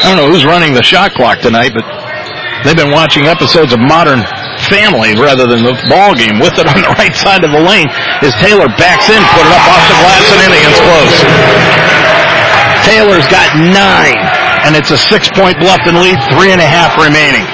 I 0.00 0.02
don't 0.02 0.16
know 0.16 0.30
who's 0.30 0.44
running 0.44 0.74
the 0.74 0.82
shot 0.82 1.12
clock 1.12 1.40
tonight, 1.40 1.72
but 1.74 1.84
they've 2.64 2.76
been 2.76 2.90
watching 2.90 3.26
episodes 3.26 3.72
of 3.72 3.78
Modern 3.78 4.22
family 4.70 5.18
rather 5.18 5.44
than 5.44 5.66
the 5.66 5.74
ball 5.90 6.14
game. 6.14 6.38
With 6.38 6.56
it 6.56 6.64
on 6.70 6.78
the 6.78 6.94
right 7.02 7.12
side 7.12 7.42
of 7.42 7.50
the 7.50 7.60
lane 7.60 7.90
is 8.22 8.32
Taylor 8.38 8.70
backs 8.78 9.10
in, 9.10 9.20
put 9.34 9.44
it 9.44 9.52
up 9.52 9.66
off 9.66 9.84
the 9.90 9.98
glass 10.00 10.24
and 10.30 10.40
in 10.46 10.50
against 10.54 10.80
close. 10.86 11.16
Taylor's 12.86 13.28
got 13.28 13.52
nine, 13.60 14.16
and 14.64 14.72
it's 14.72 14.90
a 14.90 14.96
six-point 14.96 15.60
Bluffton 15.60 16.00
lead, 16.00 16.16
three 16.32 16.48
and 16.54 16.62
a 16.62 16.66
half 16.66 16.96
remaining. 16.96 17.44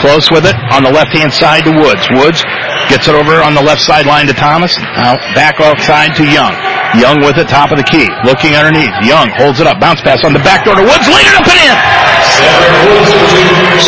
Close 0.00 0.30
with 0.32 0.46
it 0.46 0.56
on 0.72 0.82
the 0.82 0.90
left-hand 0.90 1.32
side 1.32 1.64
to 1.64 1.72
Woods. 1.72 2.08
Woods 2.16 2.40
gets 2.88 3.08
it 3.08 3.14
over 3.14 3.40
on 3.44 3.54
the 3.54 3.62
left 3.62 3.80
sideline 3.80 4.26
to 4.26 4.34
Thomas. 4.34 4.76
Now 4.96 5.16
back 5.36 5.60
outside 5.60 6.16
to 6.16 6.24
Young. 6.24 6.52
Young 6.96 7.20
with 7.20 7.38
it, 7.38 7.48
top 7.48 7.72
of 7.72 7.78
the 7.78 7.84
key. 7.84 8.08
Looking 8.24 8.54
underneath. 8.54 8.92
Young 9.02 9.30
holds 9.36 9.60
it 9.60 9.66
up. 9.66 9.80
Bounce 9.80 10.00
pass 10.02 10.24
on 10.24 10.32
the 10.32 10.42
back 10.44 10.64
door 10.64 10.76
to 10.76 10.82
Woods. 10.82 11.06
Laid 11.08 11.26
it 11.26 11.34
up 11.34 11.48
and 11.48 11.58
in. 11.58 12.03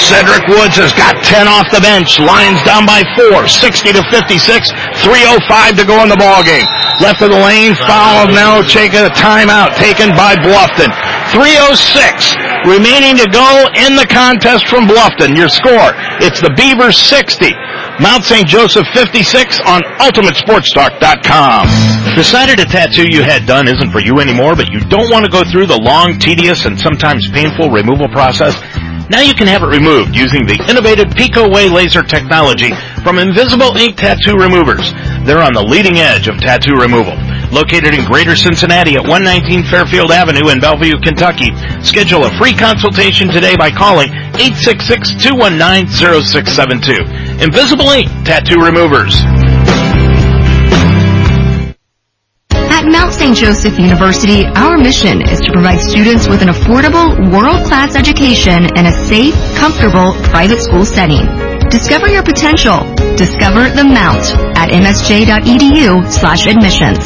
Cedric 0.07 0.47
Woods 0.47 0.79
has 0.79 0.95
got 0.95 1.19
10 1.25 1.51
off 1.51 1.67
the 1.75 1.83
bench. 1.83 2.19
Lions 2.23 2.63
down 2.63 2.87
by 2.87 3.03
four. 3.19 3.51
60 3.51 3.93
to 3.93 4.03
56. 4.11 4.71
3.05 5.03 5.77
to 5.77 5.85
go 5.85 5.99
in 6.03 6.09
the 6.09 6.17
ball 6.19 6.47
game. 6.47 6.67
Left 7.03 7.23
of 7.23 7.35
the 7.35 7.43
lane. 7.43 7.75
Foul 7.75 8.31
now. 8.31 8.63
Taken 8.63 9.03
a 9.03 9.13
timeout 9.13 9.75
taken 9.75 10.15
by 10.15 10.39
Bluffton. 10.39 10.95
3.06 11.35 12.71
remaining 12.71 13.19
to 13.19 13.27
go 13.31 13.67
in 13.83 13.99
the 13.99 14.07
contest 14.07 14.67
from 14.71 14.87
Bluffton. 14.87 15.35
Your 15.35 15.49
score. 15.49 15.95
It's 16.23 16.41
the 16.41 16.55
Beavers 16.55 16.99
60. 16.99 17.66
Mount 18.01 18.25
St. 18.25 18.47
Joseph 18.47 18.87
56 18.93 19.61
on 19.61 19.81
UltimateSportsTalk.com. 20.05 21.67
Decided 22.15 22.61
a 22.61 22.67
tattoo 22.67 23.07
you 23.09 23.23
had 23.23 23.47
done 23.47 23.69
isn't 23.69 23.91
for 23.91 24.01
you 24.01 24.21
anymore, 24.21 24.55
but 24.55 24.71
you 24.71 24.81
don't 24.81 25.11
want 25.11 25.25
to 25.25 25.31
go 25.31 25.43
through 25.51 25.65
the 25.67 25.81
long, 25.81 26.19
tedious, 26.19 26.67
and 26.67 26.79
sometimes 26.79 27.31
painful 27.31 27.71
removal 27.71 28.09
process? 28.09 28.55
Now 29.09 29.23
you 29.23 29.33
can 29.35 29.47
have 29.47 29.63
it 29.63 29.73
removed 29.73 30.17
using 30.17 30.45
the 30.45 30.59
innovative 30.69 31.07
PicoWay 31.15 31.71
laser 31.71 32.03
technology 32.03 32.73
from 33.01 33.19
Invisible 33.19 33.75
Ink 33.79 33.97
Tattoo 33.97 34.37
Removers. 34.37 34.93
They're 35.25 35.43
on 35.43 35.55
the 35.55 35.63
leading 35.63 35.97
edge 35.97 36.29
of 36.29 36.37
tattoo 36.39 36.75
removal. 36.75 37.17
Located 37.55 37.95
in 37.95 38.05
Greater 38.05 38.35
Cincinnati 38.35 38.99
at 38.99 39.07
119 39.07 39.63
Fairfield 39.71 40.11
Avenue 40.11 40.51
in 40.51 40.59
Bellevue, 40.59 40.99
Kentucky. 40.99 41.55
Schedule 41.81 42.27
a 42.27 42.35
free 42.35 42.53
consultation 42.53 43.31
today 43.31 43.55
by 43.55 43.71
calling 43.71 44.11
866-219-0672. 44.35 47.07
Invisible 47.41 47.91
Ink 47.91 48.09
Tattoo 48.25 48.57
Removers. 48.57 49.21
At 52.73 52.89
Mount 52.89 53.13
St. 53.13 53.37
Joseph 53.37 53.79
University, 53.79 54.47
our 54.57 54.79
mission 54.79 55.21
is 55.21 55.41
to 55.41 55.53
provide 55.53 55.79
students 55.79 56.29
with 56.29 56.41
an 56.41 56.49
affordable, 56.49 57.13
world-class 57.31 57.95
education 57.95 58.65
in 58.75 58.87
a 58.87 58.93
safe, 59.05 59.35
comfortable, 59.57 60.17
private 60.33 60.61
school 60.61 60.87
setting. 60.87 61.29
Discover 61.69 62.09
your 62.09 62.23
potential. 62.23 62.81
Discover 63.21 63.69
the 63.77 63.85
Mount 63.85 64.33
at 64.57 64.71
msj.edu 64.73 66.11
slash 66.11 66.47
admissions. 66.47 67.05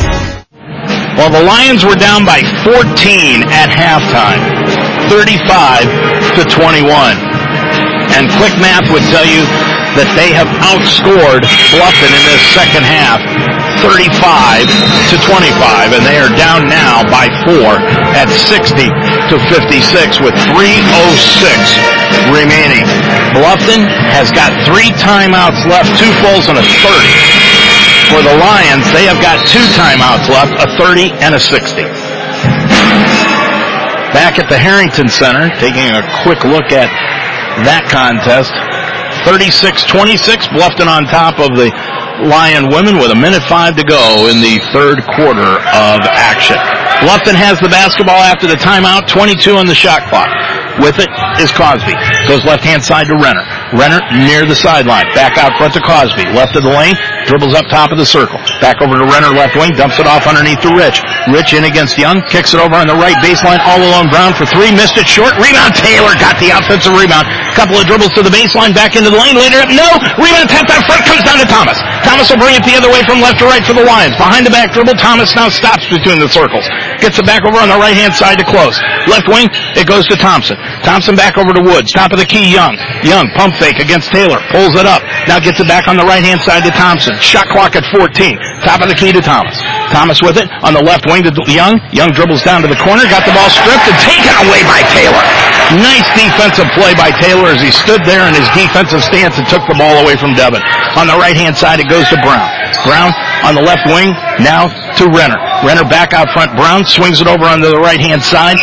Well, 1.18 1.30
the 1.34 1.42
Lions 1.42 1.84
were 1.84 1.98
down 1.98 2.24
by 2.24 2.38
14 2.62 3.42
at 3.50 3.74
halftime, 3.74 4.38
35 5.10 6.38
to 6.38 6.44
21. 6.46 6.86
And 8.14 8.30
quick 8.38 8.54
math 8.62 8.90
would 8.94 9.02
tell 9.10 9.26
you 9.26 9.42
that 9.98 10.10
they 10.14 10.30
have 10.30 10.46
outscored 10.62 11.42
Bluffton 11.74 12.10
in 12.10 12.22
this 12.28 12.42
second 12.54 12.84
half 12.86 13.18
35 13.82 14.68
to 15.08 15.16
25 15.24 15.96
and 15.96 16.02
they 16.04 16.20
are 16.20 16.30
down 16.36 16.68
now 16.68 17.00
by 17.08 17.26
4 17.48 17.80
at 18.12 18.28
60 18.28 18.86
to 19.32 19.36
56 19.48 20.20
with 20.20 20.36
306 20.52 22.00
remaining. 22.28 22.84
Bluffton 23.32 23.88
has 24.12 24.28
got 24.34 24.52
3 24.68 24.92
timeouts 25.00 25.64
left, 25.64 25.88
2 25.96 26.04
fulls 26.20 26.46
and 26.52 26.58
a 26.60 26.64
30. 26.64 27.40
For 28.12 28.20
the 28.26 28.36
Lions, 28.36 28.84
they 28.92 29.06
have 29.06 29.22
got 29.22 29.38
2 29.46 29.58
timeouts 29.78 30.28
left, 30.28 30.52
a 30.60 30.66
30 30.76 31.14
and 31.22 31.34
a 31.34 31.40
60. 31.40 31.82
Back 34.12 34.42
at 34.42 34.50
the 34.50 34.58
Harrington 34.58 35.08
Center, 35.08 35.48
taking 35.62 35.86
a 35.94 36.02
quick 36.26 36.42
look 36.42 36.74
at 36.74 36.90
that 37.62 37.86
contest. 37.88 38.50
36-26, 39.24 40.52
Bluffton 40.54 40.88
on 40.88 41.04
top 41.04 41.38
of 41.38 41.56
the 41.56 41.72
Lion 42.20 42.68
women 42.68 43.00
with 43.00 43.10
a 43.10 43.16
minute 43.16 43.42
five 43.48 43.76
to 43.76 43.84
go 43.84 44.28
in 44.28 44.44
the 44.44 44.60
third 44.76 45.00
quarter 45.16 45.56
of 45.72 46.04
action. 46.04 46.56
Bluffton 47.00 47.32
has 47.32 47.56
the 47.60 47.68
basketball 47.72 48.20
after 48.20 48.46
the 48.46 48.60
timeout, 48.60 49.08
22 49.08 49.56
on 49.56 49.66
the 49.66 49.74
shot 49.74 50.04
clock. 50.12 50.28
With 50.78 51.02
it 51.02 51.10
is 51.42 51.50
Cosby. 51.50 51.94
Goes 52.30 52.46
left 52.46 52.62
hand 52.62 52.84
side 52.84 53.10
to 53.10 53.16
Renner. 53.18 53.42
Renner 53.74 53.98
near 54.22 54.46
the 54.46 54.54
sideline. 54.54 55.06
Back 55.18 55.38
out 55.38 55.56
front 55.58 55.74
to 55.74 55.82
Cosby. 55.82 56.30
Left 56.30 56.54
of 56.54 56.62
the 56.62 56.70
lane. 56.70 56.94
Dribbles 57.26 57.54
up 57.54 57.66
top 57.70 57.90
of 57.90 57.98
the 57.98 58.06
circle. 58.06 58.38
Back 58.60 58.82
over 58.82 58.98
to 58.98 59.06
Renner 59.06 59.30
left 59.34 59.56
wing. 59.56 59.74
Dumps 59.74 59.98
it 59.98 60.06
off 60.06 60.26
underneath 60.26 60.60
to 60.66 60.70
Rich. 60.74 61.02
Rich 61.30 61.54
in 61.54 61.64
against 61.64 61.98
Young. 61.98 62.22
Kicks 62.28 62.54
it 62.54 62.60
over 62.60 62.74
on 62.76 62.86
the 62.86 62.98
right 62.98 63.16
baseline. 63.22 63.62
All 63.66 63.80
alone 63.80 64.10
Brown 64.10 64.34
for 64.34 64.44
three. 64.46 64.70
Missed 64.74 64.98
it 64.98 65.06
short. 65.06 65.32
Rebound. 65.38 65.72
Taylor 65.78 66.12
got 66.18 66.36
the 66.42 66.52
offensive 66.52 66.92
rebound. 66.92 67.24
Couple 67.54 67.78
of 67.78 67.86
dribbles 67.86 68.12
to 68.18 68.22
the 68.22 68.32
baseline. 68.32 68.74
Back 68.74 68.98
into 68.98 69.10
the 69.10 69.18
lane. 69.18 69.38
Later 69.38 69.62
up. 69.62 69.70
No. 69.70 69.88
Rebound 70.18 70.50
tapped 70.50 70.70
out 70.70 70.82
front. 70.84 71.06
Comes 71.06 71.22
down 71.22 71.38
to 71.38 71.39
Thomas. 71.50 71.76
Thomas 72.06 72.30
will 72.30 72.38
bring 72.38 72.54
it 72.54 72.62
the 72.62 72.78
other 72.78 72.88
way 72.88 73.02
from 73.04 73.18
left 73.18 73.42
to 73.42 73.46
right 73.50 73.60
for 73.66 73.74
the 73.74 73.82
Lions. 73.82 74.14
Behind 74.14 74.46
the 74.46 74.54
back 74.54 74.70
dribble. 74.70 74.94
Thomas 74.96 75.34
now 75.34 75.50
stops 75.50 75.84
between 75.90 76.22
the 76.22 76.30
circles. 76.30 76.64
Gets 77.02 77.18
it 77.18 77.26
back 77.26 77.42
over 77.42 77.58
on 77.58 77.68
the 77.68 77.76
right 77.76 77.94
hand 77.94 78.14
side 78.14 78.38
to 78.38 78.46
close. 78.46 78.78
Left 79.10 79.26
wing. 79.26 79.50
It 79.74 79.90
goes 79.90 80.06
to 80.08 80.16
Thompson. 80.16 80.56
Thompson 80.86 81.18
back 81.18 81.36
over 81.36 81.50
to 81.52 81.60
Woods. 81.60 81.90
Top 81.90 82.14
of 82.14 82.18
the 82.22 82.26
key. 82.26 82.54
Young. 82.54 82.78
Young 83.02 83.26
pump 83.34 83.58
fake 83.58 83.82
against 83.82 84.14
Taylor. 84.14 84.38
Pulls 84.54 84.78
it 84.78 84.86
up. 84.86 85.02
Now 85.26 85.42
gets 85.42 85.58
it 85.58 85.66
back 85.66 85.90
on 85.90 85.98
the 85.98 86.06
right 86.06 86.22
hand 86.22 86.40
side 86.40 86.62
to 86.62 86.70
Thompson. 86.70 87.18
Shot 87.18 87.50
clock 87.50 87.74
at 87.74 87.84
14. 87.90 88.38
Top 88.62 88.80
of 88.80 88.88
the 88.88 88.94
key 88.94 89.10
to 89.10 89.20
Thomas. 89.20 89.58
Thomas 89.90 90.22
with 90.22 90.38
it 90.38 90.46
on 90.62 90.72
the 90.72 90.82
left 90.82 91.04
wing 91.10 91.26
to 91.26 91.32
Young. 91.50 91.80
Young 91.90 92.12
dribbles 92.12 92.42
down 92.42 92.62
to 92.62 92.68
the 92.68 92.78
corner. 92.78 93.02
Got 93.10 93.26
the 93.26 93.34
ball 93.34 93.50
stripped 93.50 93.86
and 93.90 93.98
taken 94.06 94.32
away 94.46 94.62
by 94.68 94.84
Taylor. 94.94 95.49
Nice 95.78 96.08
defensive 96.18 96.66
play 96.74 96.98
by 96.98 97.14
Taylor 97.22 97.54
as 97.54 97.62
he 97.62 97.70
stood 97.70 98.02
there 98.02 98.26
in 98.26 98.34
his 98.34 98.46
defensive 98.58 99.06
stance 99.06 99.38
and 99.38 99.46
took 99.46 99.62
the 99.70 99.78
ball 99.78 100.02
away 100.02 100.18
from 100.18 100.34
Devin. 100.34 100.58
On 100.98 101.06
the 101.06 101.14
right 101.14 101.38
hand 101.38 101.54
side 101.54 101.78
it 101.78 101.86
goes 101.86 102.10
to 102.10 102.18
Brown. 102.26 102.50
Brown 102.82 103.14
on 103.46 103.54
the 103.54 103.62
left 103.62 103.86
wing. 103.86 104.10
Now 104.42 104.66
to 104.98 105.06
Renner. 105.06 105.38
Renner 105.62 105.86
back 105.86 106.10
out 106.10 106.26
front. 106.34 106.58
Brown 106.58 106.82
swings 106.82 107.22
it 107.22 107.30
over 107.30 107.46
onto 107.46 107.70
the 107.70 107.78
right 107.78 108.02
hand 108.02 108.18
side 108.18 108.58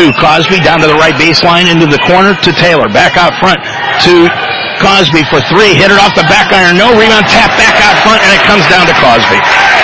to 0.00 0.08
Cosby 0.16 0.64
down 0.64 0.80
to 0.80 0.88
the 0.88 0.96
right 0.96 1.12
baseline 1.20 1.68
into 1.68 1.84
the 1.84 2.00
corner 2.08 2.32
to 2.32 2.50
Taylor. 2.56 2.88
Back 2.88 3.20
out 3.20 3.36
front 3.36 3.60
to 4.08 4.32
Cosby 4.80 5.28
for 5.28 5.44
three. 5.52 5.76
Hit 5.76 5.92
it 5.92 6.00
off 6.00 6.16
the 6.16 6.24
back 6.32 6.48
iron. 6.48 6.80
No 6.80 6.96
rebound. 6.96 7.28
Tap 7.28 7.52
back 7.60 7.76
out 7.84 7.96
front 8.00 8.24
and 8.24 8.32
it 8.32 8.42
comes 8.48 8.64
down 8.72 8.88
to 8.88 8.96
Cosby. 9.04 9.81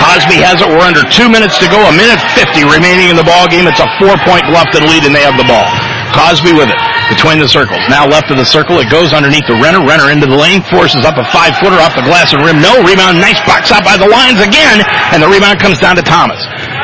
Cosby 0.00 0.38
has 0.42 0.60
it. 0.60 0.68
We're 0.68 0.84
under 0.84 1.02
two 1.10 1.28
minutes 1.30 1.58
to 1.62 1.66
go. 1.70 1.78
A 1.78 1.94
minute 1.94 2.20
50 2.36 2.66
remaining 2.66 3.10
in 3.10 3.16
the 3.16 3.26
ball 3.26 3.46
game. 3.46 3.66
It's 3.66 3.80
a 3.80 3.88
four 3.98 4.14
point 4.26 4.44
Bluffton 4.50 4.86
lead 4.86 5.04
and 5.06 5.14
they 5.14 5.22
have 5.22 5.38
the 5.38 5.46
ball. 5.46 5.66
Cosby 6.14 6.54
with 6.54 6.70
it. 6.70 6.78
between 7.10 7.36
the 7.42 7.48
circles. 7.48 7.82
Now 7.90 8.06
left 8.08 8.30
of 8.30 8.38
the 8.38 8.46
circle, 8.46 8.80
it 8.80 8.88
goes 8.88 9.12
underneath 9.12 9.44
the 9.44 9.58
Renner. 9.60 9.82
Renner 9.84 10.08
into 10.08 10.24
the 10.26 10.36
lane, 10.36 10.62
forces 10.72 11.04
up 11.04 11.18
a 11.20 11.26
five 11.34 11.56
footer 11.60 11.76
off 11.76 11.92
the 11.92 12.06
glass 12.06 12.32
and 12.32 12.40
rim. 12.40 12.62
No 12.62 12.80
rebound. 12.80 13.20
Nice 13.20 13.40
box 13.44 13.72
out 13.72 13.84
by 13.84 13.98
the 13.98 14.08
Lions 14.08 14.40
again, 14.40 14.80
and 15.12 15.20
the 15.20 15.28
rebound 15.28 15.60
comes 15.60 15.78
down 15.78 15.96
to 15.96 16.04
Thomas. 16.04 16.40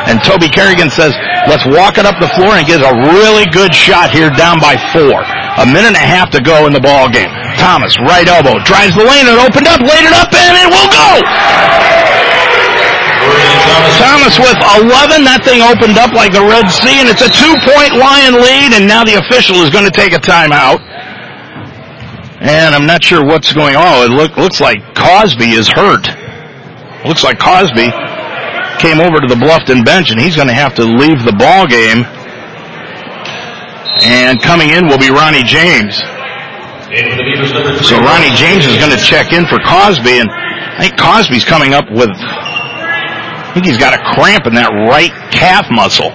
And 0.09 0.21
Toby 0.25 0.49
Carrigan 0.49 0.91
says, 0.91 1.15
let's 1.47 1.65
walk 1.69 1.97
it 1.97 2.05
up 2.05 2.19
the 2.21 2.29
floor 2.37 2.57
and 2.57 2.67
get 2.67 2.81
a 2.81 2.95
really 3.15 3.47
good 3.53 3.73
shot 3.73 4.11
here 4.11 4.31
down 4.33 4.61
by 4.61 4.77
four. 4.93 5.23
A 5.61 5.67
minute 5.67 5.93
and 5.93 6.01
a 6.01 6.05
half 6.05 6.31
to 6.37 6.41
go 6.41 6.67
in 6.67 6.73
the 6.73 6.81
ball 6.81 7.09
game. 7.09 7.31
Thomas, 7.61 7.93
right 8.01 8.27
elbow, 8.27 8.59
drives 8.65 8.97
the 8.97 9.05
lane 9.05 9.29
and 9.29 9.39
opened 9.39 9.69
up, 9.69 9.81
laid 9.81 10.05
it 10.05 10.15
up, 10.17 10.33
and 10.33 10.55
it 10.57 10.69
will 10.69 10.91
go! 10.91 12.30
Thomas 14.01 14.39
with 14.41 14.57
11. 14.81 15.25
That 15.25 15.43
thing 15.45 15.61
opened 15.61 15.99
up 16.01 16.13
like 16.13 16.33
the 16.33 16.45
Red 16.45 16.69
Sea, 16.73 17.05
and 17.05 17.09
it's 17.09 17.21
a 17.21 17.29
two-point 17.29 17.97
Lion 18.01 18.41
lead, 18.41 18.73
and 18.77 18.89
now 18.89 19.05
the 19.05 19.21
official 19.21 19.61
is 19.63 19.71
going 19.71 19.85
to 19.85 19.93
take 19.93 20.13
a 20.13 20.23
timeout. 20.23 20.81
And 22.41 22.75
I'm 22.75 22.87
not 22.87 23.05
sure 23.05 23.25
what's 23.25 23.53
going 23.53 23.77
on. 23.77 24.09
It 24.09 24.15
look, 24.15 24.37
looks 24.37 24.61
like 24.61 24.81
Cosby 24.97 25.53
is 25.53 25.69
hurt. 25.69 26.09
Looks 27.05 27.25
like 27.25 27.39
Cosby 27.39 27.93
came 28.81 29.01
over 29.01 29.21
to 29.21 29.29
the 29.29 29.37
Bluffton 29.37 29.85
bench, 29.85 30.11
and 30.11 30.19
he's 30.21 30.37
going 30.37 30.49
to 30.49 30.57
have 30.57 30.75
to 30.77 30.85
leave 30.85 31.21
the 31.25 31.37
ball 31.37 31.69
game. 31.69 32.05
And 34.01 34.41
coming 34.41 34.71
in 34.73 34.89
will 34.89 34.97
be 34.99 35.13
Ronnie 35.13 35.45
James. 35.45 36.01
So 37.85 38.01
Ronnie 38.01 38.33
James 38.35 38.65
is 38.65 38.81
going 38.81 38.91
to 38.91 39.03
check 39.05 39.33
in 39.37 39.45
for 39.47 39.61
Cosby, 39.61 40.19
and 40.25 40.29
I 40.33 40.89
think 40.89 40.97
Cosby's 40.99 41.45
coming 41.45 41.75
up 41.75 41.85
with, 41.93 42.09
I 43.51 43.53
think 43.53 43.67
he's 43.67 43.83
got 43.83 43.91
a 43.91 44.03
cramp 44.15 44.47
in 44.47 44.55
that 44.55 44.71
right 44.87 45.11
calf 45.35 45.67
muscle. 45.75 46.15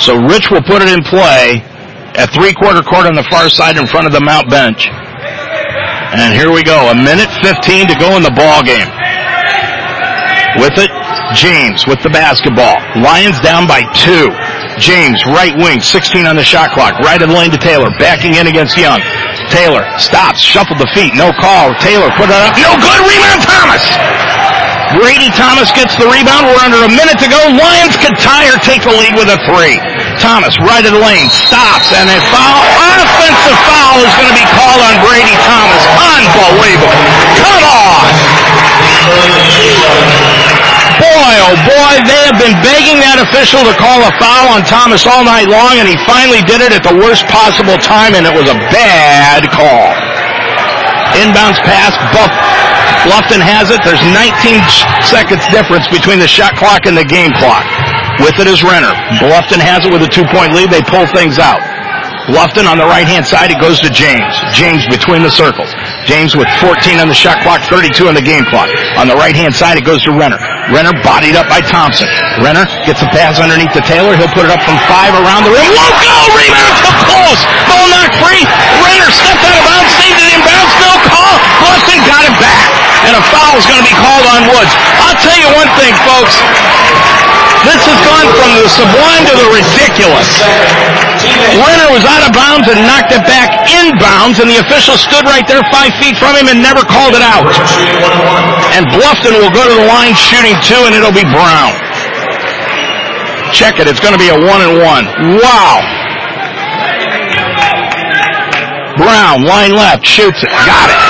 So 0.00 0.16
Rich 0.16 0.48
will 0.48 0.64
put 0.64 0.80
it 0.80 0.88
in 0.88 1.04
play 1.04 1.60
at 2.16 2.32
three 2.32 2.56
quarter 2.56 2.80
court 2.80 3.04
on 3.04 3.12
the 3.12 3.28
far 3.28 3.52
side 3.52 3.76
in 3.76 3.84
front 3.84 4.08
of 4.08 4.16
the 4.16 4.24
Mount 4.24 4.48
bench. 4.48 4.88
And 4.88 6.32
here 6.32 6.48
we 6.48 6.64
go, 6.64 6.88
a 6.88 6.96
minute 6.96 7.28
15 7.44 7.92
to 7.92 7.96
go 8.00 8.16
in 8.16 8.24
the 8.24 8.32
ball 8.32 8.64
game. 8.64 8.88
With 10.56 10.80
it, 10.80 10.88
James 11.36 11.84
with 11.84 12.00
the 12.00 12.08
basketball. 12.08 12.80
Lions 12.96 13.36
down 13.44 13.68
by 13.68 13.84
two. 13.92 14.32
James, 14.80 15.20
right 15.28 15.52
wing, 15.60 15.84
16 15.84 16.24
on 16.24 16.32
the 16.32 16.42
shot 16.42 16.72
clock. 16.72 16.96
Right 17.04 17.20
in 17.20 17.28
the 17.28 17.36
lane 17.36 17.52
to 17.52 17.60
Taylor. 17.60 17.92
Backing 18.00 18.40
in 18.40 18.48
against 18.48 18.80
Young. 18.80 19.04
Taylor 19.52 19.84
stops, 20.00 20.40
shuffled 20.40 20.80
the 20.80 20.88
feet, 20.96 21.12
no 21.12 21.28
call. 21.36 21.76
Taylor 21.76 22.08
put 22.16 22.32
it 22.32 22.40
up. 22.40 22.56
No 22.56 22.72
good. 22.80 22.98
Rebound 23.04 23.44
Thomas. 23.44 23.84
Brady 24.96 25.30
Thomas 25.38 25.70
gets 25.70 25.94
the 25.94 26.10
rebound. 26.10 26.50
We're 26.50 26.62
under 26.66 26.82
a 26.82 26.90
minute 26.90 27.18
to 27.22 27.28
go. 27.30 27.38
Lions 27.54 27.94
could 28.02 28.18
tie 28.18 28.50
or 28.50 28.58
take 28.58 28.82
the 28.82 28.90
lead 28.90 29.14
with 29.14 29.30
a 29.30 29.38
three. 29.46 29.78
Thomas, 30.18 30.58
right 30.66 30.82
in 30.82 30.90
the 30.90 30.98
lane, 30.98 31.30
stops, 31.30 31.94
and 31.94 32.10
a 32.10 32.18
foul, 32.28 32.60
offensive 32.98 33.58
foul 33.70 34.02
is 34.02 34.12
going 34.18 34.30
to 34.30 34.38
be 34.38 34.46
called 34.50 34.82
on 34.82 34.94
Brady 35.06 35.36
Thomas. 35.46 35.82
Unbelievable. 35.94 37.06
Come 37.38 37.62
on. 37.70 38.02
Boy, 41.00 41.32
oh 41.48 41.56
boy, 41.64 41.92
they 42.04 42.20
have 42.28 42.36
been 42.36 42.52
begging 42.60 43.00
that 43.00 43.22
official 43.22 43.64
to 43.64 43.72
call 43.78 44.04
a 44.04 44.12
foul 44.20 44.52
on 44.52 44.66
Thomas 44.66 45.06
all 45.06 45.24
night 45.24 45.48
long, 45.48 45.80
and 45.80 45.88
he 45.88 45.96
finally 46.04 46.42
did 46.44 46.60
it 46.60 46.76
at 46.76 46.84
the 46.84 46.92
worst 46.98 47.24
possible 47.30 47.78
time, 47.78 48.12
and 48.18 48.26
it 48.26 48.34
was 48.34 48.50
a 48.50 48.58
bad 48.68 49.46
call. 49.48 49.96
Inbounds 51.16 51.58
pass, 51.64 51.96
Buff, 52.12 52.30
Bluffton 53.08 53.40
has 53.40 53.72
it. 53.72 53.80
There's 53.80 54.02
19 54.12 54.60
seconds 55.08 55.40
difference 55.48 55.88
between 55.88 56.20
the 56.20 56.28
shot 56.28 56.52
clock 56.60 56.84
and 56.84 56.92
the 56.92 57.06
game 57.06 57.32
clock. 57.40 57.64
With 58.20 58.36
it 58.36 58.46
is 58.46 58.60
Renner. 58.60 58.92
Bluffton 59.16 59.56
has 59.56 59.88
it 59.88 59.92
with 59.92 60.04
a 60.04 60.10
two-point 60.10 60.52
lead. 60.52 60.68
They 60.68 60.84
pull 60.84 61.08
things 61.08 61.40
out. 61.40 61.60
Bluffton 62.28 62.68
on 62.68 62.76
the 62.76 62.84
right-hand 62.84 63.24
side, 63.24 63.50
it 63.50 63.58
goes 63.58 63.80
to 63.80 63.88
James. 63.88 64.36
James 64.52 64.84
between 64.92 65.24
the 65.24 65.32
circles. 65.32 65.72
James 66.04 66.36
with 66.36 66.46
14 66.60 67.00
on 67.00 67.08
the 67.08 67.16
shot 67.16 67.40
clock, 67.40 67.64
32 67.72 68.06
on 68.06 68.14
the 68.14 68.22
game 68.22 68.44
clock. 68.46 68.68
On 69.00 69.08
the 69.08 69.16
right-hand 69.16 69.56
side, 69.56 69.80
it 69.80 69.88
goes 69.88 70.04
to 70.04 70.12
Renner. 70.12 70.38
Renner 70.68 70.92
bodied 71.00 71.34
up 71.34 71.48
by 71.48 71.64
Thompson. 71.64 72.06
Renner 72.44 72.68
gets 72.84 73.00
a 73.00 73.08
pass 73.10 73.40
underneath 73.40 73.72
the 73.72 73.82
Taylor. 73.82 74.14
He'll 74.14 74.30
put 74.36 74.44
it 74.44 74.52
up 74.52 74.60
from 74.62 74.76
five 74.86 75.16
around 75.16 75.48
the 75.48 75.52
rim. 75.56 75.64
Go! 75.64 75.88
Rebound 76.36 76.74
too 76.84 76.94
close! 77.08 77.40
Ball 77.66 77.86
knocked 77.88 78.16
free. 78.20 78.44
Renner 78.84 79.10
stepped 79.10 79.40
out 79.40 79.56
of 79.56 79.64
bounds, 79.64 79.90
saved 79.96 80.20
it 80.20 80.28
in 80.36 80.40
bounds. 80.44 80.72
No 80.84 80.92
call. 81.08 81.34
Bluffton 81.64 81.98
got 82.04 82.22
it 82.28 82.36
back. 82.36 82.79
And 83.08 83.16
a 83.16 83.22
foul 83.32 83.56
is 83.56 83.64
going 83.64 83.80
to 83.80 83.88
be 83.88 83.96
called 83.96 84.26
on 84.28 84.40
Woods. 84.52 84.72
I'll 85.00 85.20
tell 85.24 85.38
you 85.40 85.48
one 85.56 85.70
thing, 85.80 85.92
folks. 86.04 86.36
This 87.64 87.80
has 87.84 88.00
gone 88.08 88.28
from 88.40 88.50
the 88.56 88.68
sublime 88.72 89.24
to 89.28 89.34
the 89.36 89.48
ridiculous. 89.52 90.28
Renner 91.60 91.92
was 91.92 92.04
out 92.08 92.24
of 92.24 92.32
bounds 92.32 92.64
and 92.72 92.80
knocked 92.88 93.12
it 93.12 93.20
back 93.28 93.52
inbounds, 93.68 94.40
and 94.40 94.48
the 94.48 94.64
official 94.64 94.96
stood 94.96 95.28
right 95.28 95.44
there 95.44 95.60
five 95.68 95.92
feet 96.00 96.16
from 96.16 96.36
him 96.40 96.48
and 96.48 96.64
never 96.64 96.80
called 96.80 97.12
it 97.12 97.20
out. 97.20 97.44
And 98.72 98.88
Bluffton 98.88 99.36
will 99.36 99.52
go 99.52 99.60
to 99.60 99.74
the 99.76 99.86
line 99.88 100.16
shooting 100.16 100.56
two, 100.64 100.80
and 100.88 100.96
it'll 100.96 101.12
be 101.12 101.26
Brown. 101.28 101.76
Check 103.52 103.76
it. 103.76 103.88
It's 103.88 104.00
going 104.00 104.16
to 104.16 104.22
be 104.22 104.32
a 104.32 104.38
one 104.40 104.60
and 104.64 104.80
one. 104.80 105.04
Wow. 105.36 105.84
Brown, 108.96 109.44
line 109.44 109.72
left, 109.76 110.06
shoots 110.06 110.42
it. 110.42 110.48
Got 110.48 110.88
it. 110.88 111.00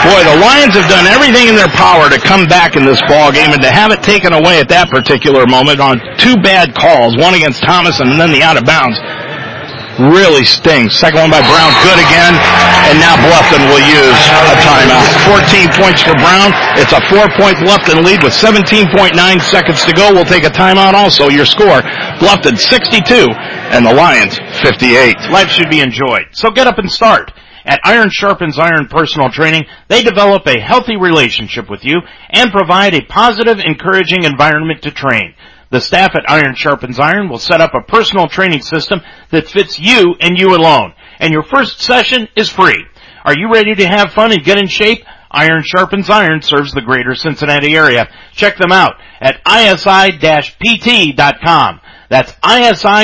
Boy, 0.00 0.20
the 0.24 0.40
Lions 0.40 0.72
have 0.80 0.88
done 0.88 1.04
everything 1.04 1.52
in 1.52 1.56
their 1.56 1.68
power 1.76 2.08
to 2.08 2.16
come 2.16 2.48
back 2.48 2.72
in 2.74 2.88
this 2.88 3.00
ball 3.04 3.28
game 3.28 3.52
and 3.52 3.60
to 3.60 3.68
have 3.68 3.92
it 3.92 4.00
taken 4.00 4.32
away 4.32 4.56
at 4.56 4.68
that 4.72 4.88
particular 4.88 5.44
moment 5.44 5.76
on 5.76 6.00
two 6.16 6.40
bad 6.40 6.72
calls, 6.72 7.20
one 7.20 7.36
against 7.36 7.60
Thomas 7.60 8.00
and 8.00 8.16
then 8.16 8.32
the 8.32 8.40
out 8.40 8.56
of 8.56 8.64
bounds, 8.64 8.96
really 10.08 10.48
stings. 10.48 10.96
Second 10.96 11.28
one 11.28 11.28
by 11.28 11.44
Brown, 11.44 11.68
good 11.84 12.00
again, 12.00 12.32
and 12.88 12.96
now 12.96 13.12
Bluffton 13.20 13.60
will 13.68 13.84
use 13.84 14.20
a 14.48 14.56
timeout. 14.64 15.04
14 15.28 15.68
points 15.76 16.00
for 16.00 16.16
Brown. 16.16 16.48
It's 16.80 16.96
a 16.96 17.02
four-point 17.12 17.60
Bluffton 17.60 18.00
lead 18.00 18.24
with 18.24 18.32
17.9 18.32 19.12
seconds 19.52 19.84
to 19.84 19.92
go. 19.92 20.16
We'll 20.16 20.24
take 20.24 20.48
a 20.48 20.54
timeout 20.54 20.96
also. 20.96 21.28
Your 21.28 21.44
score, 21.44 21.84
Bluffton 22.16 22.56
62 22.56 23.28
and 23.76 23.84
the 23.84 23.92
Lions 23.92 24.40
58. 24.64 25.28
Life 25.28 25.52
should 25.52 25.68
be 25.68 25.84
enjoyed. 25.84 26.32
So 26.32 26.48
get 26.48 26.66
up 26.66 26.78
and 26.80 26.88
start. 26.88 27.36
At 27.64 27.80
Iron 27.84 28.10
Sharpens 28.10 28.58
Iron 28.58 28.88
Personal 28.88 29.30
Training, 29.30 29.64
they 29.88 30.02
develop 30.02 30.46
a 30.46 30.60
healthy 30.60 30.96
relationship 30.96 31.68
with 31.68 31.84
you 31.84 32.00
and 32.30 32.50
provide 32.50 32.94
a 32.94 33.04
positive, 33.04 33.58
encouraging 33.58 34.24
environment 34.24 34.82
to 34.82 34.90
train. 34.90 35.34
The 35.70 35.80
staff 35.80 36.16
at 36.16 36.28
Iron 36.28 36.54
Sharpens 36.56 36.98
Iron 36.98 37.28
will 37.28 37.38
set 37.38 37.60
up 37.60 37.74
a 37.74 37.82
personal 37.82 38.26
training 38.28 38.62
system 38.62 39.00
that 39.30 39.48
fits 39.48 39.78
you 39.78 40.16
and 40.20 40.36
you 40.36 40.54
alone. 40.54 40.94
And 41.20 41.32
your 41.32 41.44
first 41.44 41.80
session 41.80 42.28
is 42.34 42.48
free. 42.48 42.84
Are 43.24 43.38
you 43.38 43.52
ready 43.52 43.74
to 43.74 43.86
have 43.86 44.12
fun 44.12 44.32
and 44.32 44.42
get 44.42 44.58
in 44.58 44.66
shape? 44.66 45.04
Iron 45.30 45.62
Sharpens 45.64 46.10
Iron 46.10 46.42
serves 46.42 46.72
the 46.72 46.80
greater 46.80 47.14
Cincinnati 47.14 47.76
area. 47.76 48.08
Check 48.32 48.56
them 48.58 48.72
out 48.72 48.94
at 49.20 49.40
isi-pt.com. 49.46 50.00
That's 52.10 52.34
isi-pt.com. 52.44 52.98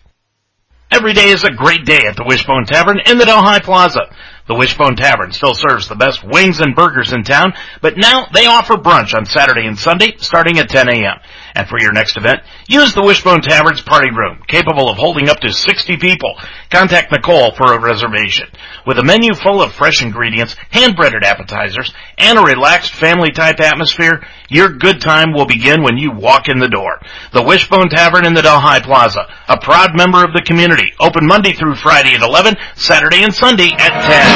Every 0.91 1.13
day 1.13 1.29
is 1.29 1.43
a 1.43 1.49
great 1.51 1.83
day 1.85 2.05
at 2.07 2.15
the 2.15 2.25
Wishbone 2.27 2.65
Tavern 2.65 2.99
in 3.05 3.17
the 3.17 3.25
Delhi 3.25 3.59
Plaza. 3.61 4.01
The 4.47 4.55
Wishbone 4.55 4.95
Tavern 4.95 5.31
still 5.31 5.55
serves 5.55 5.87
the 5.87 5.95
best 5.95 6.23
wings 6.23 6.59
and 6.59 6.75
burgers 6.75 7.13
in 7.13 7.23
town, 7.23 7.53
but 7.81 7.97
now 7.97 8.27
they 8.31 8.45
offer 8.45 8.75
brunch 8.75 9.15
on 9.15 9.25
Saturday 9.25 9.65
and 9.65 9.77
Sunday 9.77 10.17
starting 10.17 10.59
at 10.59 10.69
10 10.69 10.87
a.m. 10.87 11.17
And 11.55 11.67
for 11.67 11.79
your 11.79 11.93
next 11.93 12.15
event, 12.17 12.41
use 12.67 12.93
the 12.93 13.01
Wishbone 13.01 13.41
Tavern's 13.41 13.81
party 13.81 14.11
room, 14.11 14.43
capable 14.45 14.89
of 14.89 14.97
holding 14.97 15.29
up 15.29 15.39
to 15.39 15.51
60 15.51 15.97
people. 15.97 16.35
Contact 16.69 17.11
Nicole 17.11 17.55
for 17.55 17.73
a 17.73 17.81
reservation. 17.81 18.47
With 18.85 18.99
a 18.99 19.03
menu 19.03 19.33
full 19.33 19.61
of 19.61 19.73
fresh 19.73 20.03
ingredients, 20.03 20.55
hand-breaded 20.69 21.23
appetizers, 21.23 21.93
and 22.17 22.37
a 22.37 22.43
relaxed 22.43 22.93
family-type 22.93 23.59
atmosphere, 23.59 24.27
your 24.49 24.69
good 24.69 25.01
time 25.01 25.33
will 25.33 25.47
begin 25.47 25.81
when 25.81 25.97
you 25.97 26.11
walk 26.11 26.49
in 26.49 26.59
the 26.59 26.67
door. 26.67 26.99
The 27.31 27.41
Wishbone 27.41 27.89
Tavern 27.89 28.25
in 28.25 28.33
the 28.33 28.43
Delhi 28.43 28.81
Plaza, 28.81 29.25
a 29.47 29.57
proud 29.57 29.95
member 29.95 30.23
of 30.23 30.33
the 30.33 30.43
community, 30.45 30.91
open 30.99 31.25
Monday 31.25 31.53
through 31.53 31.75
Friday 31.75 32.13
at 32.13 32.21
11, 32.21 32.55
Saturday 32.75 33.23
and 33.23 33.33
Sunday 33.33 33.71
at 33.73 34.05
10. 34.05 34.34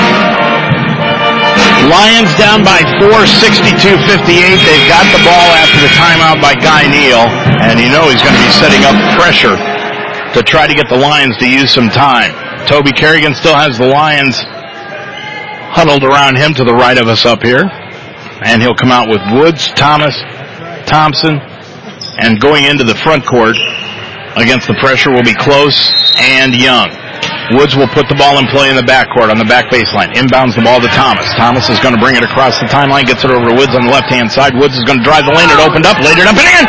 Lions 1.90 2.30
down 2.38 2.62
by 2.62 2.86
four, 3.02 3.26
62-58. 3.26 4.30
They've 4.30 4.90
got 4.92 5.06
the 5.10 5.22
ball 5.26 5.50
after 5.58 5.82
the 5.82 5.92
timeout 5.98 6.38
by 6.38 6.54
Guy 6.54 6.86
Neal, 6.86 7.26
and 7.66 7.80
you 7.80 7.90
know 7.90 8.06
he's 8.08 8.22
going 8.22 8.36
to 8.36 8.44
be 8.46 8.54
setting 8.54 8.86
up 8.86 8.94
pressure 9.18 9.58
to 10.38 10.44
try 10.44 10.68
to 10.68 10.76
get 10.76 10.88
the 10.88 10.98
Lions 10.98 11.38
to 11.38 11.50
use 11.50 11.74
some 11.74 11.90
time. 11.90 12.32
Toby 12.68 12.92
Carrigan 12.92 13.34
still 13.34 13.56
has 13.56 13.78
the 13.78 13.88
Lions 13.88 14.38
huddled 15.74 16.04
around 16.04 16.38
him 16.38 16.54
to 16.54 16.64
the 16.64 16.74
right 16.74 16.98
of 16.98 17.08
us 17.08 17.26
up 17.26 17.42
here, 17.42 17.66
and 18.46 18.62
he'll 18.62 18.76
come 18.76 18.92
out 18.92 19.10
with 19.10 19.22
Woods, 19.34 19.70
Thomas, 19.74 20.14
Thompson, 20.86 21.40
and 22.22 22.40
going 22.40 22.66
into 22.66 22.84
the 22.84 22.96
front 22.96 23.26
court 23.26 23.58
against 24.36 24.68
the 24.68 24.76
pressure 24.80 25.10
will 25.10 25.24
be 25.24 25.34
Close 25.34 26.14
and 26.18 26.54
Young. 26.54 26.90
Woods 27.58 27.74
will 27.74 27.90
put 27.90 28.06
the 28.06 28.14
ball 28.14 28.38
in 28.38 28.46
play 28.54 28.70
in 28.70 28.78
the 28.78 28.86
backcourt 28.86 29.34
on 29.34 29.42
the 29.42 29.50
back 29.50 29.74
baseline. 29.74 30.14
Inbounds 30.14 30.54
the 30.54 30.62
ball 30.62 30.78
to 30.78 30.90
Thomas. 30.94 31.26
Thomas 31.34 31.66
is 31.66 31.82
going 31.82 31.98
to 31.98 32.02
bring 32.02 32.14
it 32.14 32.22
across 32.22 32.62
the 32.62 32.70
timeline, 32.70 33.10
gets 33.10 33.26
it 33.26 33.34
over 33.34 33.50
to 33.50 33.56
Woods 33.58 33.74
on 33.74 33.82
the 33.82 33.90
left 33.90 34.14
hand 34.14 34.30
side. 34.30 34.54
Woods 34.54 34.78
is 34.78 34.86
going 34.86 35.02
to 35.02 35.06
drive 35.06 35.26
the 35.26 35.34
lane. 35.34 35.50
It 35.50 35.58
opened 35.58 35.90
up, 35.90 35.98
laid 36.06 36.22
it 36.22 36.30
up 36.30 36.38
and 36.38 36.46
in. 36.46 36.66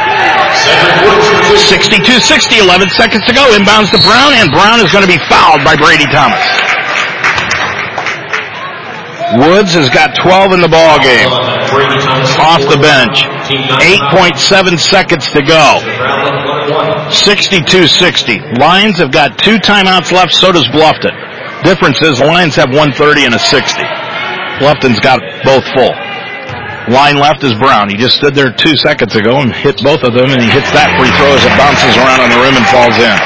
62-60, 1.69 2.65
11 2.65 2.89
seconds 2.97 3.23
to 3.29 3.37
go. 3.37 3.45
Inbounds 3.53 3.93
to 3.93 4.01
Brown, 4.09 4.33
and 4.41 4.49
Brown 4.49 4.81
is 4.81 4.89
going 4.89 5.05
to 5.05 5.11
be 5.11 5.21
fouled 5.29 5.61
by 5.69 5.77
Brady 5.77 6.09
Thomas. 6.09 6.41
Woods 9.37 9.77
has 9.77 9.93
got 9.93 10.17
12 10.17 10.59
in 10.59 10.61
the 10.65 10.73
ball 10.73 10.99
game. 10.99 11.60
Off 12.41 12.63
the 12.69 12.79
bench. 12.81 13.25
8.7 13.51 14.79
seconds 14.79 15.29
to 15.33 15.43
go. 15.43 15.81
62-60. 17.11 18.59
Lions 18.59 18.99
have 18.99 19.13
got 19.13 19.39
two 19.39 19.57
timeouts 19.57 20.13
left, 20.13 20.33
so 20.33 20.53
does 20.53 20.67
Bluffton. 20.69 21.13
Difference 21.65 22.01
is 22.03 22.21
Lions 22.21 22.55
have 22.57 22.71
130 22.71 23.25
and 23.27 23.35
a 23.35 23.39
60. 23.39 23.83
Bluffton's 24.61 25.01
got 25.01 25.21
both 25.45 25.65
full. 25.75 25.93
Line 26.89 27.17
left 27.17 27.45
is 27.45 27.55
Brown. 27.55 27.89
He 27.89 27.97
just 27.97 28.17
stood 28.17 28.35
there 28.35 28.53
two 28.53 28.77
seconds 28.77 29.15
ago 29.15 29.41
and 29.41 29.53
hit 29.55 29.79
both 29.83 30.03
of 30.03 30.15
them, 30.15 30.31
and 30.33 30.41
he 30.41 30.49
hits 30.49 30.71
that 30.73 30.91
free 30.99 31.13
throw 31.21 31.33
as 31.37 31.45
it 31.45 31.55
bounces 31.55 31.95
around 32.01 32.25
on 32.25 32.31
the 32.33 32.41
rim 32.41 32.57
and 32.57 32.67
falls 32.73 32.97
in. 32.99 33.17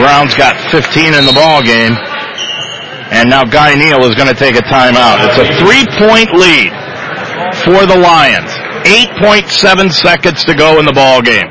Brown's 0.00 0.34
got 0.34 0.56
15 0.70 1.14
in 1.14 1.24
the 1.26 1.34
ball 1.34 1.62
game. 1.62 1.96
And 3.10 3.30
now 3.30 3.44
Guy 3.44 3.74
Neal 3.74 4.04
is 4.04 4.14
going 4.14 4.28
to 4.28 4.36
take 4.36 4.54
a 4.54 4.64
timeout. 4.68 5.16
It's 5.24 5.40
a 5.40 5.48
three-point 5.64 6.28
lead 6.36 6.72
for 7.64 7.86
the 7.86 7.96
Lions. 7.96 8.50
8.7 8.86 9.92
seconds 9.92 10.44
to 10.44 10.54
go 10.54 10.78
in 10.78 10.86
the 10.86 10.92
ball 10.92 11.22
game. 11.22 11.48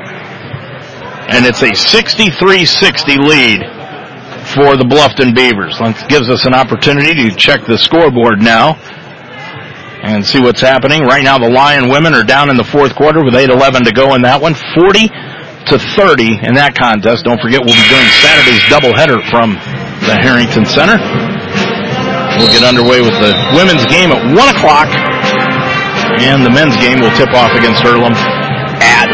And 1.28 1.44
it's 1.44 1.62
a 1.62 1.70
63-60 1.70 3.18
lead 3.18 3.60
for 4.54 4.76
the 4.76 4.84
Bluffton 4.88 5.34
Beavers. 5.34 5.78
That 5.78 6.08
gives 6.08 6.30
us 6.30 6.46
an 6.46 6.54
opportunity 6.54 7.12
to 7.28 7.36
check 7.36 7.66
the 7.66 7.76
scoreboard 7.76 8.40
now 8.40 8.80
and 10.02 10.24
see 10.24 10.40
what's 10.40 10.60
happening. 10.60 11.02
Right 11.02 11.22
now 11.22 11.38
the 11.38 11.50
Lion 11.50 11.90
women 11.90 12.14
are 12.14 12.24
down 12.24 12.48
in 12.48 12.56
the 12.56 12.64
fourth 12.64 12.94
quarter 12.94 13.22
with 13.24 13.34
8-11 13.34 13.84
to 13.84 13.92
go 13.92 14.14
in 14.14 14.22
that 14.22 14.40
one. 14.40 14.54
40 14.54 15.08
to 15.68 15.76
30 15.76 16.48
in 16.48 16.56
that 16.56 16.72
contest. 16.72 17.28
Don't 17.28 17.40
forget 17.44 17.60
we'll 17.60 17.76
be 17.76 17.88
doing 17.92 18.08
Saturday's 18.24 18.64
doubleheader 18.72 19.20
from 19.28 19.52
the 20.08 20.16
Harrington 20.16 20.64
Center. 20.64 20.96
We'll 22.40 22.48
get 22.48 22.64
underway 22.64 23.04
with 23.04 23.18
the 23.20 23.36
women's 23.52 23.84
game 23.90 24.14
at 24.14 24.22
1 24.22 24.32
o'clock, 24.32 24.88
and 26.22 26.44
the 26.44 26.50
men's 26.50 26.76
game 26.82 27.00
will 27.00 27.14
tip 27.14 27.30
off 27.34 27.54
against 27.54 27.84
Earlham 27.84 28.14
at 28.82 29.10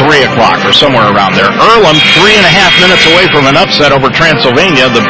3 0.00 0.24
o'clock 0.32 0.58
or 0.64 0.72
somewhere 0.72 1.06
around 1.12 1.36
there. 1.36 1.50
Earlham, 1.50 1.98
three 2.16 2.34
and 2.34 2.46
a 2.46 2.54
half 2.54 2.72
minutes 2.80 3.04
away 3.12 3.28
from 3.28 3.44
an 3.46 3.56
upset 3.56 3.92
over 3.92 4.08
Transylvania. 4.08 4.88
The 4.88 5.04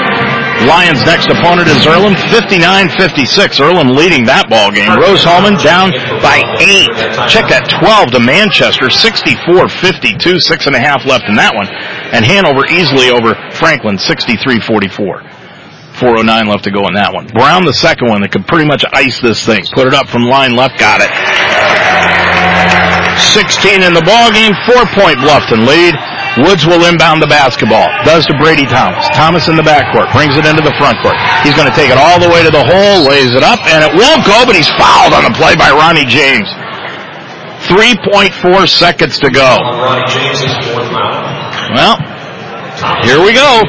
Lions' 0.66 1.06
next 1.06 1.30
opponent 1.30 1.68
is 1.68 1.86
Earlham, 1.86 2.12
59-56. 2.28 3.60
Earlham 3.60 3.96
leading 3.96 4.26
that 4.26 4.50
ball 4.50 4.70
game. 4.74 4.92
Rose 4.98 5.24
Hulman 5.24 5.56
down 5.62 5.94
by 6.20 6.42
eight. 6.60 6.90
Check 7.30 7.48
that 7.48 7.70
12 7.70 8.12
to 8.12 8.20
Manchester, 8.20 8.92
64-52. 8.92 10.42
Six 10.42 10.66
and 10.66 10.74
a 10.76 10.80
half 10.80 11.06
left 11.06 11.24
in 11.30 11.36
that 11.36 11.54
one. 11.54 11.68
And 12.12 12.26
Hanover 12.26 12.66
easily 12.68 13.08
over 13.08 13.38
Franklin, 13.56 13.96
63-44. 13.96 15.29
409 16.00 16.48
left 16.48 16.64
to 16.64 16.72
go 16.72 16.88
in 16.88 16.96
that 16.96 17.12
one. 17.12 17.28
Brown, 17.28 17.68
the 17.68 17.76
second 17.76 18.08
one 18.08 18.24
that 18.24 18.32
could 18.32 18.48
pretty 18.48 18.64
much 18.64 18.88
ice 18.92 19.20
this 19.20 19.44
thing. 19.44 19.62
Put 19.76 19.86
it 19.86 19.92
up 19.92 20.08
from 20.08 20.24
line 20.24 20.56
left, 20.56 20.80
got 20.80 21.04
it. 21.04 21.12
16 23.36 23.84
in 23.84 23.92
the 23.92 24.00
ball 24.00 24.32
game, 24.32 24.56
four 24.64 24.80
point 24.96 25.20
Bluffton 25.20 25.68
lead. 25.68 25.92
Woods 26.40 26.64
will 26.64 26.86
inbound 26.88 27.20
the 27.20 27.28
basketball. 27.28 27.90
Does 28.06 28.24
to 28.30 28.34
Brady 28.38 28.64
Thomas. 28.64 29.04
Thomas 29.12 29.50
in 29.50 29.60
the 29.60 29.66
backcourt. 29.66 30.08
Brings 30.14 30.38
it 30.38 30.46
into 30.46 30.62
the 30.62 30.72
front 30.78 30.96
court. 31.02 31.18
He's 31.42 31.58
going 31.58 31.68
to 31.68 31.74
take 31.74 31.90
it 31.90 31.98
all 31.98 32.22
the 32.22 32.30
way 32.30 32.40
to 32.46 32.50
the 32.54 32.62
hole. 32.62 33.04
Lays 33.04 33.34
it 33.34 33.42
up. 33.42 33.58
And 33.66 33.82
it 33.82 33.92
won't 33.92 34.24
go, 34.24 34.46
but 34.46 34.54
he's 34.54 34.70
fouled 34.78 35.12
on 35.12 35.26
the 35.26 35.34
play 35.34 35.58
by 35.58 35.68
Ronnie 35.74 36.06
James. 36.06 36.46
3.4 37.66 38.30
seconds 38.70 39.18
to 39.18 39.28
go. 39.28 39.58
Well, 41.74 41.98
here 43.02 43.18
we 43.20 43.34
go. 43.34 43.62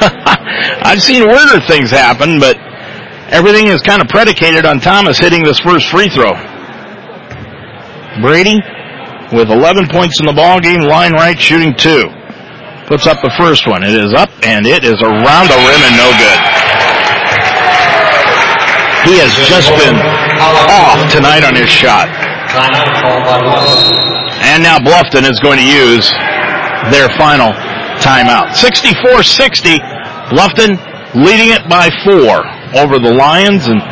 I've 0.82 1.02
seen 1.02 1.26
weirder 1.26 1.60
things 1.66 1.90
happen, 1.90 2.40
but 2.40 2.56
everything 3.30 3.68
is 3.68 3.80
kind 3.82 4.02
of 4.02 4.08
predicated 4.08 4.64
on 4.64 4.80
Thomas 4.80 5.18
hitting 5.18 5.42
this 5.42 5.60
first 5.60 5.88
free 5.88 6.08
throw. 6.08 6.32
Brady 8.20 8.58
with 9.32 9.50
11 9.50 9.88
points 9.88 10.18
in 10.20 10.26
the 10.26 10.32
ball 10.32 10.60
game, 10.60 10.80
line 10.80 11.12
right, 11.12 11.38
shooting 11.38 11.74
two. 11.74 12.10
Puts 12.86 13.06
up 13.06 13.22
the 13.22 13.30
first 13.38 13.68
one. 13.68 13.84
It 13.84 13.94
is 13.94 14.12
up 14.12 14.30
and 14.42 14.66
it 14.66 14.82
is 14.82 14.98
around 14.98 15.46
the 15.46 15.60
rim 15.62 15.82
and 15.86 15.96
no 15.96 16.10
good. 16.18 16.40
He 19.06 19.16
has 19.22 19.32
just 19.48 19.70
been 19.78 19.96
off 20.42 20.98
tonight 21.12 21.44
on 21.44 21.54
his 21.54 21.70
shot. 21.70 22.10
And 24.42 24.62
now 24.62 24.78
Bluffton 24.78 25.22
is 25.30 25.38
going 25.38 25.58
to 25.58 25.64
use 25.64 26.10
their 26.90 27.08
final 27.16 27.54
timeout. 28.02 28.58
64-60. 28.58 29.78
Bluffton 30.30 30.78
leading 31.14 31.50
it 31.50 31.68
by 31.68 31.90
four 32.06 32.46
over 32.78 33.02
the 33.02 33.12
Lions 33.12 33.66
and 33.66 33.82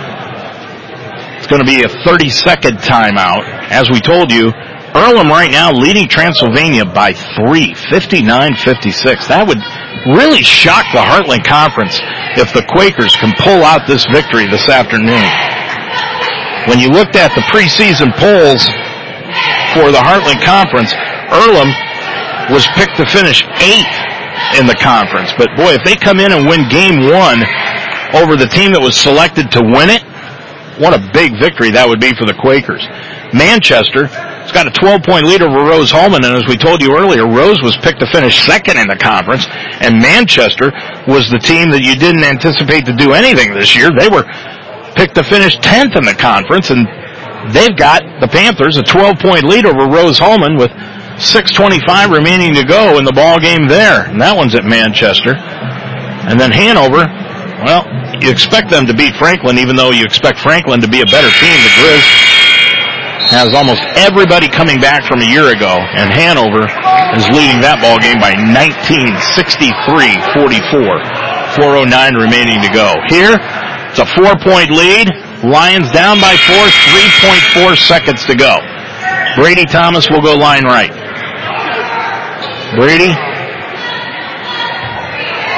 it's 1.37 1.47
going 1.47 1.59
to 1.59 1.67
be 1.67 1.83
a 1.83 1.91
30 2.05 2.31
second 2.31 2.79
timeout. 2.79 3.43
As 3.71 3.91
we 3.91 4.01
told 4.01 4.31
you, 4.31 4.53
Earlham 4.95 5.29
right 5.29 5.51
now 5.51 5.71
leading 5.71 6.09
Transylvania 6.09 6.85
by 6.85 7.13
three, 7.13 7.75
59-56. 7.91 9.29
That 9.29 9.47
would 9.47 9.61
really 10.15 10.43
shock 10.43 10.87
the 10.95 11.03
Heartland 11.03 11.45
Conference 11.45 12.01
if 12.39 12.55
the 12.55 12.65
Quakers 12.71 13.15
can 13.17 13.35
pull 13.39 13.63
out 13.67 13.87
this 13.87 14.07
victory 14.11 14.47
this 14.47 14.69
afternoon. 14.71 15.29
When 16.71 16.79
you 16.79 16.89
looked 16.89 17.17
at 17.17 17.35
the 17.35 17.45
preseason 17.51 18.15
polls 18.15 18.65
for 19.77 19.91
the 19.91 20.01
Heartland 20.01 20.43
Conference, 20.43 20.95
Earlham 21.31 21.71
was 22.51 22.67
picked 22.75 22.97
to 22.97 23.07
finish 23.07 23.45
eighth 23.61 24.08
in 24.59 24.67
the 24.67 24.77
conference. 24.77 25.33
But 25.37 25.55
boy, 25.57 25.75
if 25.75 25.85
they 25.85 25.95
come 25.95 26.21
in 26.21 26.33
and 26.33 26.47
win 26.47 26.69
game 26.69 27.07
one 27.09 27.43
over 28.15 28.37
the 28.37 28.49
team 28.49 28.73
that 28.73 28.81
was 28.81 28.97
selected 28.97 29.51
to 29.53 29.61
win 29.61 29.91
it, 29.91 30.03
what 30.79 30.95
a 30.95 31.03
big 31.13 31.39
victory 31.39 31.71
that 31.75 31.89
would 31.89 32.01
be 32.01 32.15
for 32.15 32.25
the 32.25 32.35
Quakers. 32.35 32.87
Manchester 33.35 34.07
has 34.07 34.53
got 34.53 34.67
a 34.67 34.73
12 34.73 35.03
point 35.03 35.27
lead 35.27 35.43
over 35.43 35.61
Rose 35.67 35.91
Hulman, 35.91 36.25
and 36.25 36.33
as 36.33 36.47
we 36.49 36.57
told 36.57 36.81
you 36.81 36.97
earlier, 36.97 37.27
Rose 37.27 37.61
was 37.61 37.77
picked 37.77 38.01
to 38.01 38.09
finish 38.09 38.41
second 38.47 38.79
in 38.79 38.89
the 38.89 38.97
conference, 38.97 39.45
and 39.83 40.01
Manchester 40.01 40.73
was 41.05 41.29
the 41.29 41.43
team 41.43 41.69
that 41.75 41.83
you 41.83 41.99
didn't 41.99 42.25
anticipate 42.25 42.87
to 42.87 42.95
do 42.95 43.13
anything 43.13 43.53
this 43.53 43.77
year. 43.77 43.91
They 43.93 44.09
were 44.09 44.25
picked 44.97 45.15
to 45.17 45.25
finish 45.25 45.59
10th 45.61 45.99
in 45.99 46.05
the 46.07 46.17
conference, 46.17 46.71
and 46.71 46.89
they've 47.53 47.77
got 47.77 48.03
the 48.23 48.29
Panthers 48.29 48.79
a 48.79 48.83
12 48.83 49.19
point 49.19 49.45
lead 49.45 49.67
over 49.67 49.85
Rose 49.85 50.19
Hulman 50.19 50.57
with 50.57 50.73
6.25 51.19 52.15
remaining 52.15 52.55
to 52.55 52.63
go 52.63 52.95
in 52.99 53.05
the 53.05 53.13
ball 53.13 53.39
game 53.39 53.67
there. 53.67 54.07
And 54.07 54.23
that 54.23 54.37
one's 54.39 54.55
at 54.55 54.63
Manchester. 54.65 55.35
And 55.35 56.39
then 56.39 56.55
Hanover, 56.55 57.11
well, 57.67 57.83
you 58.23 58.31
expect 58.31 58.71
them 58.71 58.87
to 58.87 58.95
beat 58.95 59.19
Franklin, 59.19 59.59
even 59.59 59.75
though 59.75 59.91
you 59.91 60.07
expect 60.07 60.39
Franklin 60.39 60.79
to 60.81 60.87
be 60.87 61.03
a 61.03 61.09
better 61.11 61.27
team. 61.43 61.59
The 61.59 61.75
Grizz 61.75 62.07
has 63.35 63.51
almost 63.53 63.83
everybody 63.99 64.47
coming 64.49 64.81
back 64.81 65.05
from 65.05 65.21
a 65.21 65.29
year 65.29 65.53
ago, 65.53 65.77
and 65.99 66.09
Hanover 66.09 66.65
is 67.19 67.27
leading 67.35 67.61
that 67.61 67.77
ball 67.83 67.99
game 68.01 68.17
by 68.23 68.33
19, 68.33 69.13
63-44. 69.35 71.59
409 71.59 72.15
remaining 72.15 72.63
to 72.63 72.71
go. 72.71 72.95
Here, 73.11 73.35
it's 73.91 73.99
a 74.01 74.07
four-point 74.17 74.71
lead. 74.71 75.11
Lions 75.43 75.91
down 75.91 76.23
by 76.23 76.39
four, 76.47 76.63
3.4 77.67 77.77
seconds 77.77 78.25
to 78.27 78.35
go. 78.35 78.59
Brady 79.37 79.67
Thomas 79.67 80.09
will 80.11 80.21
go 80.21 80.35
line 80.35 80.65
right. 80.65 80.91
Brady 82.77 83.13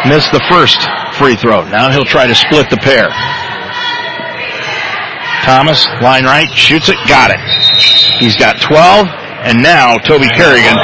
missed 0.09 0.31
the 0.33 0.43
first 0.49 0.79
free 1.19 1.37
throw. 1.37 1.65
Now 1.69 1.91
he'll 1.91 2.05
try 2.05 2.27
to 2.27 2.35
split 2.35 2.71
the 2.71 2.79
pair. 2.79 3.11
Thomas, 5.43 5.87
line 6.03 6.25
right, 6.25 6.49
shoots 6.55 6.89
it, 6.89 6.97
got 7.09 7.31
it. 7.31 7.41
He's 8.21 8.37
got 8.37 8.61
12, 8.61 9.07
and 9.49 9.63
now 9.63 9.97
Toby 9.97 10.29
Carrigan 10.29 10.77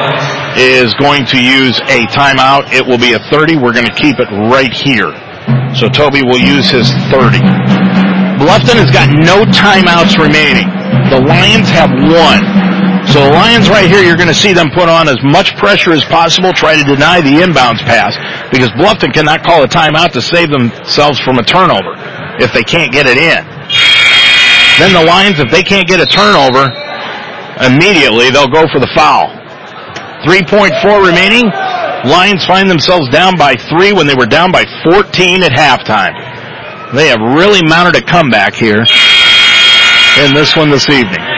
is 0.57 0.94
going 0.94 1.27
to 1.27 1.39
use 1.39 1.78
a 1.93 2.09
timeout. 2.11 2.73
It 2.73 2.85
will 2.85 2.98
be 2.98 3.12
a 3.12 3.20
30. 3.31 3.57
We're 3.57 3.74
going 3.74 3.86
to 3.86 3.94
keep 3.94 4.19
it 4.19 4.28
right 4.51 4.73
here. 4.73 5.12
So 5.77 5.89
Toby 5.89 6.23
will 6.24 6.40
use 6.40 6.70
his 6.70 6.90
30. 7.12 7.39
Bluffton 8.40 8.81
has 8.81 8.90
got 8.90 9.12
no 9.12 9.44
timeouts 9.53 10.16
remaining. 10.16 10.69
The 11.12 11.20
Lions 11.20 11.69
have 11.69 11.93
one. 11.93 12.76
So 13.17 13.25
the 13.25 13.33
Lions 13.33 13.71
right 13.73 13.89
here, 13.89 14.05
you're 14.05 14.21
going 14.21 14.29
to 14.29 14.37
see 14.37 14.53
them 14.53 14.69
put 14.77 14.93
on 14.93 15.09
as 15.09 15.17
much 15.25 15.57
pressure 15.57 15.97
as 15.97 16.05
possible, 16.05 16.53
try 16.53 16.77
to 16.77 16.85
deny 16.85 17.25
the 17.25 17.41
inbounds 17.41 17.81
pass, 17.81 18.13
because 18.53 18.69
Bluffton 18.77 19.09
cannot 19.09 19.41
call 19.41 19.65
a 19.65 19.67
timeout 19.67 20.13
to 20.13 20.21
save 20.21 20.51
themselves 20.51 21.19
from 21.21 21.39
a 21.39 21.43
turnover 21.43 21.97
if 22.45 22.53
they 22.53 22.61
can't 22.61 22.93
get 22.93 23.07
it 23.09 23.17
in. 23.17 23.41
Then 24.77 24.93
the 24.93 25.01
Lions, 25.09 25.41
if 25.41 25.49
they 25.49 25.63
can't 25.63 25.89
get 25.89 25.97
a 25.97 26.05
turnover, 26.05 26.69
immediately 27.65 28.29
they'll 28.29 28.53
go 28.53 28.69
for 28.69 28.85
the 28.85 28.93
foul. 28.93 29.33
3.4 30.29 30.77
remaining. 31.01 31.49
Lions 32.05 32.45
find 32.45 32.69
themselves 32.69 33.09
down 33.09 33.39
by 33.39 33.57
three 33.57 33.95
when 33.95 34.07
they 34.07 34.15
were 34.15 34.29
down 34.29 34.53
by 34.53 34.69
14 34.85 35.43
at 35.43 35.53
halftime. 35.57 36.13
They 36.93 37.09
have 37.09 37.21
really 37.33 37.65
mounted 37.65 37.97
a 37.97 38.05
comeback 38.05 38.53
here 38.53 38.85
in 40.21 40.35
this 40.37 40.55
one 40.55 40.69
this 40.69 40.91
evening. 40.91 41.36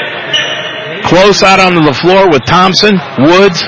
Close 1.05 1.43
out 1.43 1.61
onto 1.61 1.83
the 1.85 1.95
floor 1.95 2.29
with 2.31 2.43
Thompson, 2.45 2.99
Woods, 3.19 3.63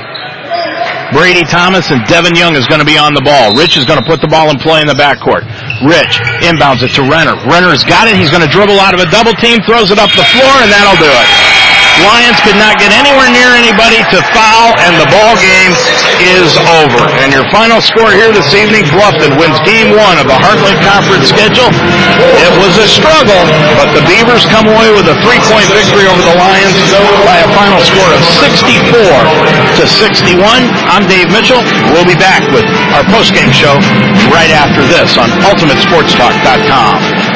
Brady 1.12 1.42
Thomas, 1.42 1.90
and 1.90 2.02
Devin 2.06 2.34
Young 2.38 2.54
is 2.54 2.66
going 2.66 2.78
to 2.78 2.86
be 2.86 2.96
on 2.96 3.14
the 3.14 3.22
ball. 3.22 3.50
Rich 3.58 3.76
is 3.76 3.84
going 3.84 3.98
to 3.98 4.06
put 4.06 4.22
the 4.22 4.30
ball 4.30 4.50
in 4.50 4.58
play 4.62 4.80
in 4.80 4.86
the 4.86 4.94
backcourt. 4.94 5.42
Rich 5.82 6.22
inbounds 6.46 6.86
it 6.86 6.94
to 6.94 7.02
Renner. 7.02 7.34
Renner's 7.50 7.82
got 7.82 8.06
it. 8.06 8.14
He's 8.14 8.30
going 8.30 8.46
to 8.46 8.50
dribble 8.50 8.78
out 8.78 8.94
of 8.94 9.00
a 9.02 9.08
double 9.10 9.34
team, 9.42 9.58
throws 9.66 9.90
it 9.90 9.98
up 9.98 10.10
the 10.14 10.26
floor, 10.30 10.54
and 10.62 10.70
that'll 10.70 10.98
do 11.02 11.10
it. 11.10 11.49
Lions 12.00 12.40
could 12.40 12.56
not 12.56 12.80
get 12.80 12.92
anywhere 12.96 13.28
near 13.28 13.52
anybody 13.52 14.00
to 14.08 14.18
foul, 14.32 14.72
and 14.80 14.96
the 14.96 15.08
ball 15.12 15.36
game 15.36 15.72
is 16.20 16.56
over. 16.80 17.04
And 17.20 17.32
your 17.32 17.44
final 17.52 17.80
score 17.80 18.08
here 18.12 18.32
this 18.32 18.52
evening, 18.56 18.88
Bluffton 18.92 19.36
wins 19.36 19.60
game 19.68 19.92
one 19.92 20.16
of 20.16 20.24
the 20.24 20.36
Heartland 20.36 20.80
Conference 20.84 21.28
schedule. 21.28 21.68
It 22.40 22.52
was 22.60 22.72
a 22.80 22.88
struggle, 22.88 23.42
but 23.76 23.92
the 23.92 24.04
Beavers 24.08 24.48
come 24.48 24.68
away 24.68 24.88
with 24.96 25.08
a 25.12 25.16
three-point 25.24 25.68
victory 25.76 26.08
over 26.08 26.22
the 26.24 26.36
Lions 26.40 26.76
by 27.24 27.44
a 27.44 27.48
final 27.52 27.80
score 27.84 28.10
of 28.12 28.22
64 28.40 28.96
to 29.76 29.84
61. 29.84 30.40
I'm 30.88 31.04
Dave 31.08 31.28
Mitchell. 31.32 31.60
We'll 31.92 32.08
be 32.08 32.16
back 32.16 32.44
with 32.52 32.64
our 32.96 33.04
post-game 33.12 33.52
show 33.52 33.76
right 34.32 34.52
after 34.52 34.84
this 34.88 35.16
on 35.20 35.28
UltimateSportsTalk.com. 35.44 37.29